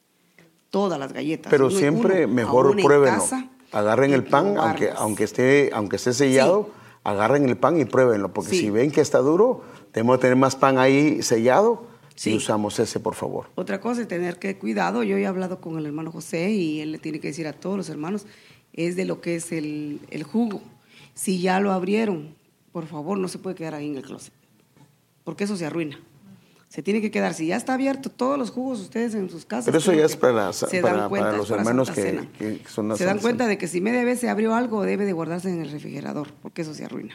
Todas 0.69 0.99
las 0.99 1.13
galletas. 1.13 1.49
Pero 1.49 1.67
Uno- 1.67 1.77
siempre 1.79 2.25
uno, 2.25 2.33
mejor 2.33 2.75
pruébenlo. 2.75 3.21
casa, 3.21 3.49
Agarren 3.71 4.11
el 4.11 4.25
pan, 4.25 4.57
aunque, 4.57 4.87
probarlas. 4.87 4.99
aunque, 5.01 5.23
esté, 5.23 5.69
aunque 5.73 5.95
esté 5.95 6.11
sellado, 6.11 6.71
agarren 7.03 7.47
el 7.49 7.57
pan 7.57 7.79
y 7.79 7.85
pruébenlo. 7.85 8.33
Porque 8.33 8.51
Sí. 8.51 8.59
si 8.59 8.69
ven 8.69 8.91
que 8.91 9.01
está 9.01 9.19
duro, 9.19 9.61
tenemos 9.91 10.17
que 10.17 10.21
tener 10.23 10.37
más 10.37 10.55
pan 10.55 10.77
ahí 10.77 11.21
sellado 11.21 11.85
y 12.15 12.19
Sí. 12.19 12.35
usamos 12.35 12.79
ese, 12.79 12.99
por 12.99 13.15
favor. 13.15 13.47
Otra 13.55 13.79
cosa 13.81 14.01
es 14.01 14.07
tener 14.07 14.39
que 14.39 14.57
cuidado. 14.57 15.03
Yo 15.03 15.17
he 15.17 15.25
hablado 15.25 15.59
con 15.61 15.77
el 15.77 15.85
hermano 15.85 16.11
José 16.11 16.51
y 16.51 16.79
él 16.81 16.91
le 16.91 16.99
tiene 16.99 17.19
que 17.19 17.27
decir 17.29 17.47
a 17.47 17.53
todos 17.53 17.77
los 17.77 17.89
hermanos, 17.89 18.25
es 18.73 18.95
de 18.95 19.05
lo 19.05 19.21
que 19.21 19.35
es 19.35 19.51
el, 19.51 19.99
el 20.09 20.23
jugo. 20.23 20.61
Si 21.13 21.39
ya 21.41 21.59
lo 21.59 21.71
abrieron, 21.71 22.35
por 22.71 22.87
favor, 22.87 23.17
no 23.17 23.27
se 23.27 23.37
puede 23.37 23.55
quedar 23.55 23.75
ahí 23.75 23.87
en 23.89 23.97
el 23.97 24.03
closet, 24.03 24.33
porque 25.23 25.43
eso 25.43 25.55
se 25.57 25.65
arruina. 25.65 25.99
Se 26.73 26.81
tiene 26.81 27.01
que 27.01 27.11
quedar, 27.11 27.35
si 27.35 27.45
ya 27.45 27.55
está 27.55 27.75
abierto 27.75 28.09
todos 28.09 28.35
los 28.35 28.49
jugos 28.49 28.79
ustedes 28.79 29.13
en 29.13 29.29
sus 29.29 29.45
casas. 29.45 29.65
Pero 29.65 29.77
eso 29.77 29.93
ya 29.93 30.05
es 30.05 30.15
para, 30.15 30.33
la- 30.33 30.53
se 30.53 30.81
para- 30.81 30.97
dan 31.01 31.09
cuenta, 31.09 31.25
para 31.27 31.31
es 31.33 31.37
los 31.37 31.49
para 31.49 31.61
hermanos 31.61 31.91
que, 31.91 32.01
que 32.39 32.61
son 32.67 32.87
las 32.89 32.97
Se 32.97 33.05
dan 33.05 33.19
cuenta 33.19 33.45
de 33.45 33.59
que 33.59 33.67
si 33.67 33.79
media 33.79 34.03
vez 34.03 34.19
se 34.19 34.27
abrió 34.27 34.55
algo, 34.55 34.81
debe 34.81 35.05
de 35.05 35.13
guardarse 35.13 35.51
en 35.53 35.61
el 35.61 35.69
refrigerador, 35.69 36.29
porque 36.41 36.63
eso 36.63 36.73
se 36.73 36.83
arruina. 36.85 37.13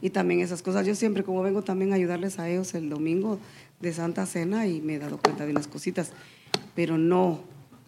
Y 0.00 0.08
también 0.08 0.40
esas 0.40 0.62
cosas, 0.62 0.86
yo 0.86 0.94
siempre 0.94 1.24
como 1.24 1.42
vengo 1.42 1.60
también 1.60 1.92
a 1.92 1.96
ayudarles 1.96 2.38
a 2.38 2.48
ellos 2.48 2.72
el 2.72 2.88
domingo 2.88 3.38
de 3.80 3.92
Santa 3.92 4.24
Cena 4.24 4.66
y 4.66 4.80
me 4.80 4.94
he 4.94 4.98
dado 4.98 5.18
cuenta 5.18 5.44
de 5.44 5.50
unas 5.50 5.66
cositas, 5.66 6.12
pero 6.74 6.96
no, 6.96 7.40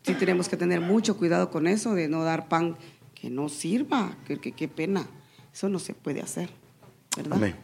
sí 0.03 0.13
tenemos 0.13 0.51
que 0.51 0.59
tener 0.59 0.83
mucho 0.83 1.17
cuidado 1.17 1.51
con 1.51 1.67
eso, 1.67 1.95
de 1.95 2.09
no 2.09 2.23
dar 2.23 2.49
pan 2.49 2.77
que 3.15 3.31
no 3.31 3.49
sirva, 3.49 4.15
que 4.27 4.39
que- 4.39 4.53
qué 4.53 4.69
pena, 4.69 5.07
eso 5.55 5.71
no 5.71 5.79
se 5.79 5.95
puede 5.95 6.21
hacer, 6.21 6.51
¿verdad? 7.17 7.39
Amén. 7.39 7.55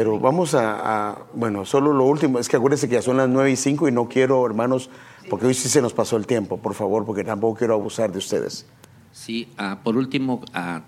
Pero 0.00 0.18
vamos 0.18 0.54
a, 0.54 1.10
a- 1.10 1.18
bueno, 1.34 1.66
solo 1.66 1.92
lo 1.92 2.04
último, 2.06 2.38
es 2.38 2.48
que 2.48 2.56
acuérdense 2.56 2.88
que 2.88 2.94
ya 2.94 3.02
son 3.02 3.18
las 3.18 3.28
9 3.28 3.50
y 3.50 3.56
5 3.56 3.86
y 3.86 3.92
no 3.92 4.08
quiero, 4.08 4.46
hermanos, 4.46 4.88
porque 5.28 5.44
hoy 5.44 5.52
sí 5.52 5.68
se 5.68 5.82
nos 5.82 5.92
pasó 5.92 6.16
el 6.16 6.26
tiempo, 6.26 6.56
por 6.56 6.72
favor, 6.72 7.04
porque 7.04 7.22
tampoco 7.22 7.58
quiero 7.58 7.74
abusar 7.74 8.10
de 8.10 8.16
ustedes. 8.16 8.64
Sí, 9.12 9.48
ah, 9.58 9.80
por 9.84 9.98
último, 9.98 10.42
ah, 10.54 10.84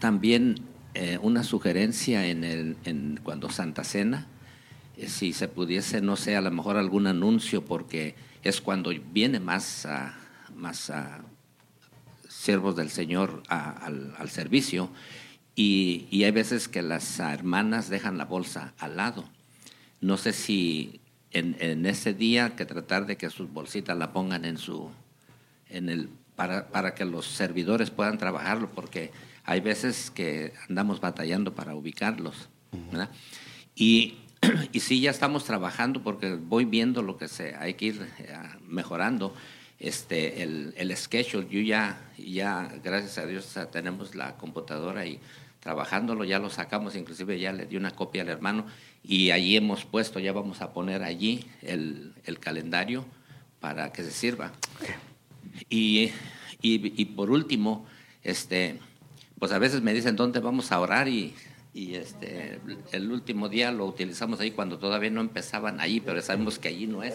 también 0.00 0.60
eh, 0.92 1.18
una 1.22 1.44
sugerencia 1.44 2.26
en 2.26 2.44
el, 2.44 2.76
en, 2.84 3.20
cuando 3.24 3.48
Santa 3.48 3.84
Cena, 3.84 4.26
eh, 4.98 5.08
si 5.08 5.32
se 5.32 5.48
pudiese, 5.48 6.02
no 6.02 6.16
sé, 6.16 6.36
a 6.36 6.42
lo 6.42 6.50
mejor 6.50 6.76
algún 6.76 7.06
anuncio, 7.06 7.64
porque 7.64 8.16
es 8.42 8.60
cuando 8.60 8.90
viene 9.14 9.40
más, 9.40 9.86
ah, 9.86 10.12
más 10.54 10.90
ah, 10.90 11.20
siervos 12.28 12.76
del 12.76 12.90
Señor 12.90 13.42
al, 13.48 14.14
al 14.18 14.28
servicio, 14.28 14.90
y, 15.54 16.06
y 16.10 16.24
hay 16.24 16.30
veces 16.30 16.68
que 16.68 16.82
las 16.82 17.18
hermanas 17.18 17.88
dejan 17.88 18.18
la 18.18 18.24
bolsa 18.24 18.72
al 18.78 18.96
lado. 18.96 19.24
No 20.00 20.16
sé 20.16 20.32
si 20.32 21.00
en, 21.30 21.56
en 21.60 21.86
ese 21.86 22.14
día 22.14 22.56
que 22.56 22.64
tratar 22.64 23.06
de 23.06 23.16
que 23.16 23.30
sus 23.30 23.52
bolsitas 23.52 23.96
la 23.96 24.12
pongan 24.12 24.44
en 24.44 24.58
su 24.58 24.90
en 25.68 25.88
el 25.88 26.08
para, 26.36 26.68
para 26.68 26.94
que 26.94 27.04
los 27.04 27.26
servidores 27.26 27.90
puedan 27.90 28.18
trabajarlo, 28.18 28.70
porque 28.70 29.10
hay 29.44 29.60
veces 29.60 30.10
que 30.10 30.52
andamos 30.68 31.00
batallando 31.00 31.54
para 31.54 31.74
ubicarlos. 31.74 32.48
¿verdad? 32.90 33.10
Y, 33.74 34.18
y 34.72 34.80
sí, 34.80 35.00
ya 35.00 35.10
estamos 35.10 35.44
trabajando 35.44 36.02
porque 36.02 36.34
voy 36.34 36.64
viendo 36.64 37.02
lo 37.02 37.16
que 37.16 37.28
se 37.28 37.54
hay 37.56 37.74
que 37.74 37.86
ir 37.86 38.08
eh, 38.18 38.34
mejorando. 38.66 39.34
Este, 39.78 40.44
el, 40.44 40.74
el 40.76 40.96
schedule, 40.96 41.48
yo 41.50 41.60
ya, 41.60 42.00
ya, 42.16 42.72
gracias 42.84 43.18
a 43.18 43.26
Dios, 43.26 43.52
tenemos 43.72 44.14
la 44.14 44.36
computadora 44.36 45.06
y 45.06 45.18
trabajándolo, 45.62 46.24
ya 46.24 46.40
lo 46.40 46.50
sacamos, 46.50 46.96
inclusive 46.96 47.38
ya 47.38 47.52
le 47.52 47.66
di 47.66 47.76
una 47.76 47.92
copia 47.92 48.22
al 48.22 48.28
hermano 48.28 48.66
y 49.04 49.30
allí 49.30 49.56
hemos 49.56 49.84
puesto, 49.84 50.18
ya 50.18 50.32
vamos 50.32 50.60
a 50.60 50.72
poner 50.72 51.04
allí 51.04 51.46
el, 51.62 52.14
el 52.24 52.40
calendario 52.40 53.04
para 53.60 53.92
que 53.92 54.02
se 54.02 54.10
sirva. 54.10 54.52
Y, 55.70 56.10
y, 56.60 57.00
y 57.00 57.04
por 57.04 57.30
último, 57.30 57.86
este, 58.24 58.80
pues 59.38 59.52
a 59.52 59.58
veces 59.60 59.82
me 59.82 59.94
dicen 59.94 60.16
dónde 60.16 60.40
vamos 60.40 60.72
a 60.72 60.80
orar 60.80 61.06
y, 61.06 61.32
y 61.72 61.94
este, 61.94 62.58
el 62.90 63.12
último 63.12 63.48
día 63.48 63.70
lo 63.70 63.86
utilizamos 63.86 64.40
ahí 64.40 64.50
cuando 64.50 64.78
todavía 64.78 65.10
no 65.10 65.20
empezaban 65.20 65.78
allí, 65.80 66.00
pero 66.00 66.20
sabemos 66.22 66.58
que 66.58 66.68
allí 66.68 66.88
no 66.88 67.04
es. 67.04 67.14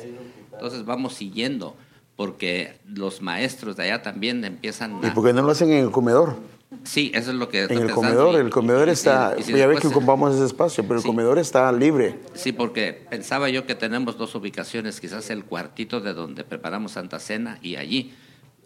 Entonces 0.54 0.86
vamos 0.86 1.16
siguiendo, 1.16 1.76
porque 2.16 2.80
los 2.86 3.22
maestros 3.22 3.76
de 3.76 3.84
allá 3.84 4.02
también 4.02 4.46
empiezan 4.46 5.02
¿Y 5.04 5.08
a... 5.08 5.14
por 5.14 5.26
qué 5.26 5.34
no 5.34 5.42
lo 5.42 5.52
hacen 5.52 5.70
en 5.70 5.84
el 5.84 5.92
comedor? 5.92 6.38
Sí, 6.84 7.12
eso 7.14 7.32
es 7.32 7.38
lo 7.38 7.48
que 7.48 7.64
En 7.64 7.72
el 7.72 7.78
pensando. 7.88 7.96
comedor, 7.96 8.34
Y- 8.36 8.38
el 8.38 8.50
comedor 8.50 8.88
y- 8.88 8.92
y- 8.92 8.94
está, 8.94 9.36
y 9.38 9.44
si 9.44 9.54
ya 9.54 9.68
ves 9.68 9.80
que 9.80 9.88
ocupamos 9.88 10.36
ese 10.36 10.46
espacio, 10.46 10.84
pero 10.86 11.00
el 11.00 11.06
comedor 11.06 11.40
está 11.40 11.72
libre. 11.72 12.20
Sí, 12.34 12.52
porque 12.52 12.92
pensaba 13.10 13.50
yo 13.50 13.66
que 13.66 13.74
tenemos 13.76 14.18
dos 14.18 14.36
ubicaciones, 14.36 15.00
quizás 15.00 15.30
el 15.30 15.46
cuartito 15.46 16.02
de 16.02 16.14
donde 16.14 16.44
preparamos 16.44 16.92
Santa 16.94 17.20
Cena 17.20 17.58
y 17.62 17.76
allí, 17.78 18.14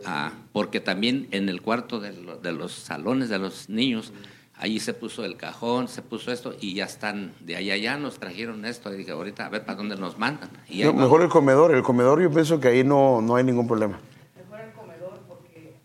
Ah, 0.04 0.32
porque 0.52 0.80
también 0.80 1.28
en 1.30 1.48
el 1.48 1.62
cuarto 1.62 2.00
de, 2.00 2.12
lo- 2.14 2.38
de 2.38 2.52
los 2.54 2.72
salones 2.72 3.30
de 3.30 3.38
los 3.38 3.70
niños, 3.70 4.12
allí 4.58 4.80
se 4.80 4.96
puso 4.96 5.24
el 5.26 5.38
cajón, 5.38 5.88
se 5.88 6.02
puso 6.02 6.32
esto 6.32 6.56
y 6.60 6.74
ya 6.74 6.86
están, 6.86 7.34
de 7.40 7.56
allá 7.56 7.76
allá 7.76 7.98
nos 7.98 8.18
trajeron 8.18 8.66
esto 8.66 8.92
y 8.92 8.98
dije, 8.98 9.12
ahorita 9.12 9.46
a 9.46 9.50
ver 9.50 9.64
para 9.64 9.76
dónde 9.78 9.96
nos 9.98 10.18
mandan. 10.18 10.50
Y 10.68 10.82
No, 10.84 10.94
mejor 10.94 11.22
el 11.22 11.30
comedor, 11.30 11.76
el 11.76 11.84
comedor 11.84 12.20
yo 12.20 12.32
pienso 12.32 12.60
que 12.60 12.70
ahí 12.70 12.84
no, 12.84 13.22
no 13.22 13.36
hay 13.36 13.44
ningún 13.44 13.68
problema. 13.68 14.00
Mejor 14.36 14.60
el 14.66 14.72
comedor 14.72 15.20
porque 15.28 15.76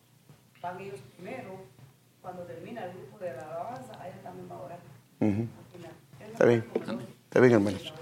van 0.63 0.81
ellos 0.81 0.99
primero, 1.19 1.51
cuando 2.23 2.45
termina 2.45 2.87
el 2.87 2.93
grupo 2.93 3.19
de 3.19 3.31
alabanza, 3.33 3.93
ella 4.03 4.23
también 4.23 4.49
va 4.51 4.55
a 4.55 4.61
orar. 4.61 4.79
Ujú. 5.21 5.47
Está 6.37 6.45
bien, 6.45 6.67
está 7.25 7.41
bien, 7.41 7.55
hermanos. 7.55 7.95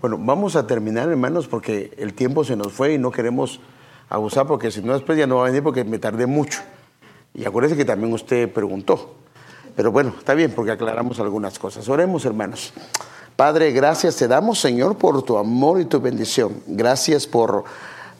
Bueno, 0.00 0.16
vamos 0.18 0.56
a 0.56 0.66
terminar, 0.66 1.10
hermanos, 1.10 1.46
porque 1.46 1.92
el 1.98 2.14
tiempo 2.14 2.42
se 2.42 2.56
nos 2.56 2.72
fue 2.72 2.94
y 2.94 2.98
no 2.98 3.10
queremos 3.10 3.60
abusar, 4.08 4.46
porque 4.46 4.70
si 4.70 4.80
no, 4.80 4.94
después 4.94 5.18
ya 5.18 5.26
no 5.26 5.36
va 5.36 5.42
a 5.42 5.44
venir 5.48 5.62
porque 5.62 5.84
me 5.84 5.98
tardé 5.98 6.24
mucho. 6.24 6.62
Y 7.34 7.44
acuérdese 7.44 7.76
que 7.76 7.84
también 7.84 8.10
usted 8.14 8.50
preguntó. 8.50 9.16
Pero 9.76 9.92
bueno, 9.92 10.14
está 10.18 10.32
bien 10.32 10.52
porque 10.52 10.70
aclaramos 10.70 11.20
algunas 11.20 11.58
cosas. 11.58 11.86
Oremos, 11.90 12.24
hermanos. 12.24 12.72
Padre, 13.36 13.72
gracias 13.72 14.16
te 14.16 14.26
damos, 14.26 14.58
Señor, 14.58 14.96
por 14.96 15.22
tu 15.22 15.36
amor 15.36 15.78
y 15.78 15.84
tu 15.84 16.00
bendición. 16.00 16.62
Gracias 16.66 17.26
por 17.26 17.64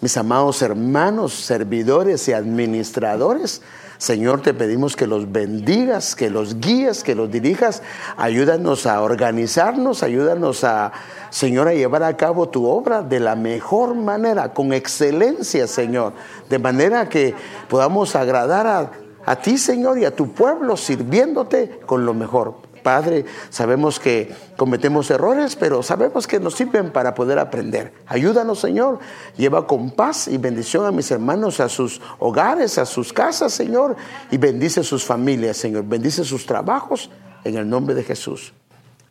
mis 0.03 0.15
amados 0.19 0.61
hermanos, 0.61 1.33
servidores 1.33 2.29
y 2.29 2.35
administradores. 2.35 3.63
Señor, 4.03 4.43
te 4.43 4.53
pedimos 4.53 4.97
que 4.97 5.07
los 5.07 5.31
bendigas, 5.31 6.17
que 6.17 6.29
los 6.29 6.59
guíes, 6.59 7.05
que 7.05 7.15
los 7.15 7.31
dirijas. 7.31 7.85
Ayúdanos 8.17 8.85
a 8.85 9.01
organizarnos, 9.01 10.03
ayúdanos 10.03 10.65
a, 10.65 10.91
Señor, 11.31 11.69
a 11.69 11.75
llevar 11.75 12.03
a 12.03 12.17
cabo 12.17 12.49
tu 12.49 12.67
obra 12.67 13.03
de 13.03 13.21
la 13.21 13.37
mejor 13.37 13.95
manera, 13.95 14.53
con 14.53 14.73
excelencia, 14.73 15.69
Señor. 15.69 16.15
De 16.51 16.59
manera 16.59 17.09
que 17.09 17.33
podamos 17.69 18.17
agradar 18.17 18.67
a, 18.67 18.91
a 19.25 19.37
ti, 19.37 19.57
Señor, 19.57 19.97
y 20.01 20.05
a 20.05 20.17
tu 20.17 20.33
pueblo, 20.33 20.77
sirviéndote 20.77 21.79
con 21.87 22.05
lo 22.05 22.13
mejor. 22.13 22.72
Padre, 22.83 23.25
sabemos 23.51 23.99
que 23.99 24.33
cometemos 24.57 25.11
errores, 25.11 25.57
pero 25.57 25.83
sabemos 25.83 26.27
que 26.27 26.41
nos 26.41 26.55
sirven 26.55 26.91
para 26.91 27.15
poder 27.15 27.39
aprender. 27.39 27.93
Ayúdanos, 28.07 28.61
Señor. 28.61 28.99
Lleva 29.37 29.67
con 29.67 29.91
paz 29.91 30.29
y 30.29 30.39
bendición 30.39 30.85
a 30.87 30.93
mis 30.93 31.11
hermanos, 31.11 31.61
a 31.61 31.69
sus 31.69 32.01
hogares, 32.19 32.79
a 32.79 32.87
sus 32.87 33.13
casas, 33.13 33.53
Señor, 33.53 33.97
y 34.31 34.37
bendice 34.37 34.83
sus 34.85 35.05
familias, 35.05 35.57
Señor. 35.57 35.85
Bendice 35.85 36.25
sus 36.25 36.47
trabajos 36.47 37.11
en 37.45 37.57
el 37.57 37.69
nombre 37.69 37.95
de 37.95 38.05
Jesús. 38.05 38.53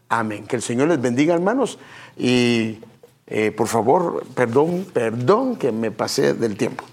Amén. 0.10 0.45
Que 0.45 0.57
el 0.57 0.61
Señor 0.61 0.89
les 0.89 1.02
bendiga, 1.02 1.34
hermanos. 1.34 1.80
Y 2.18 2.80
eh, 3.27 3.52
por 3.52 3.68
favor, 3.68 4.26
perdón, 4.35 4.85
perdón 4.91 5.56
que 5.56 5.72
me 5.72 5.91
pasé 5.91 6.34
del 6.34 6.57
tiempo. 6.57 6.84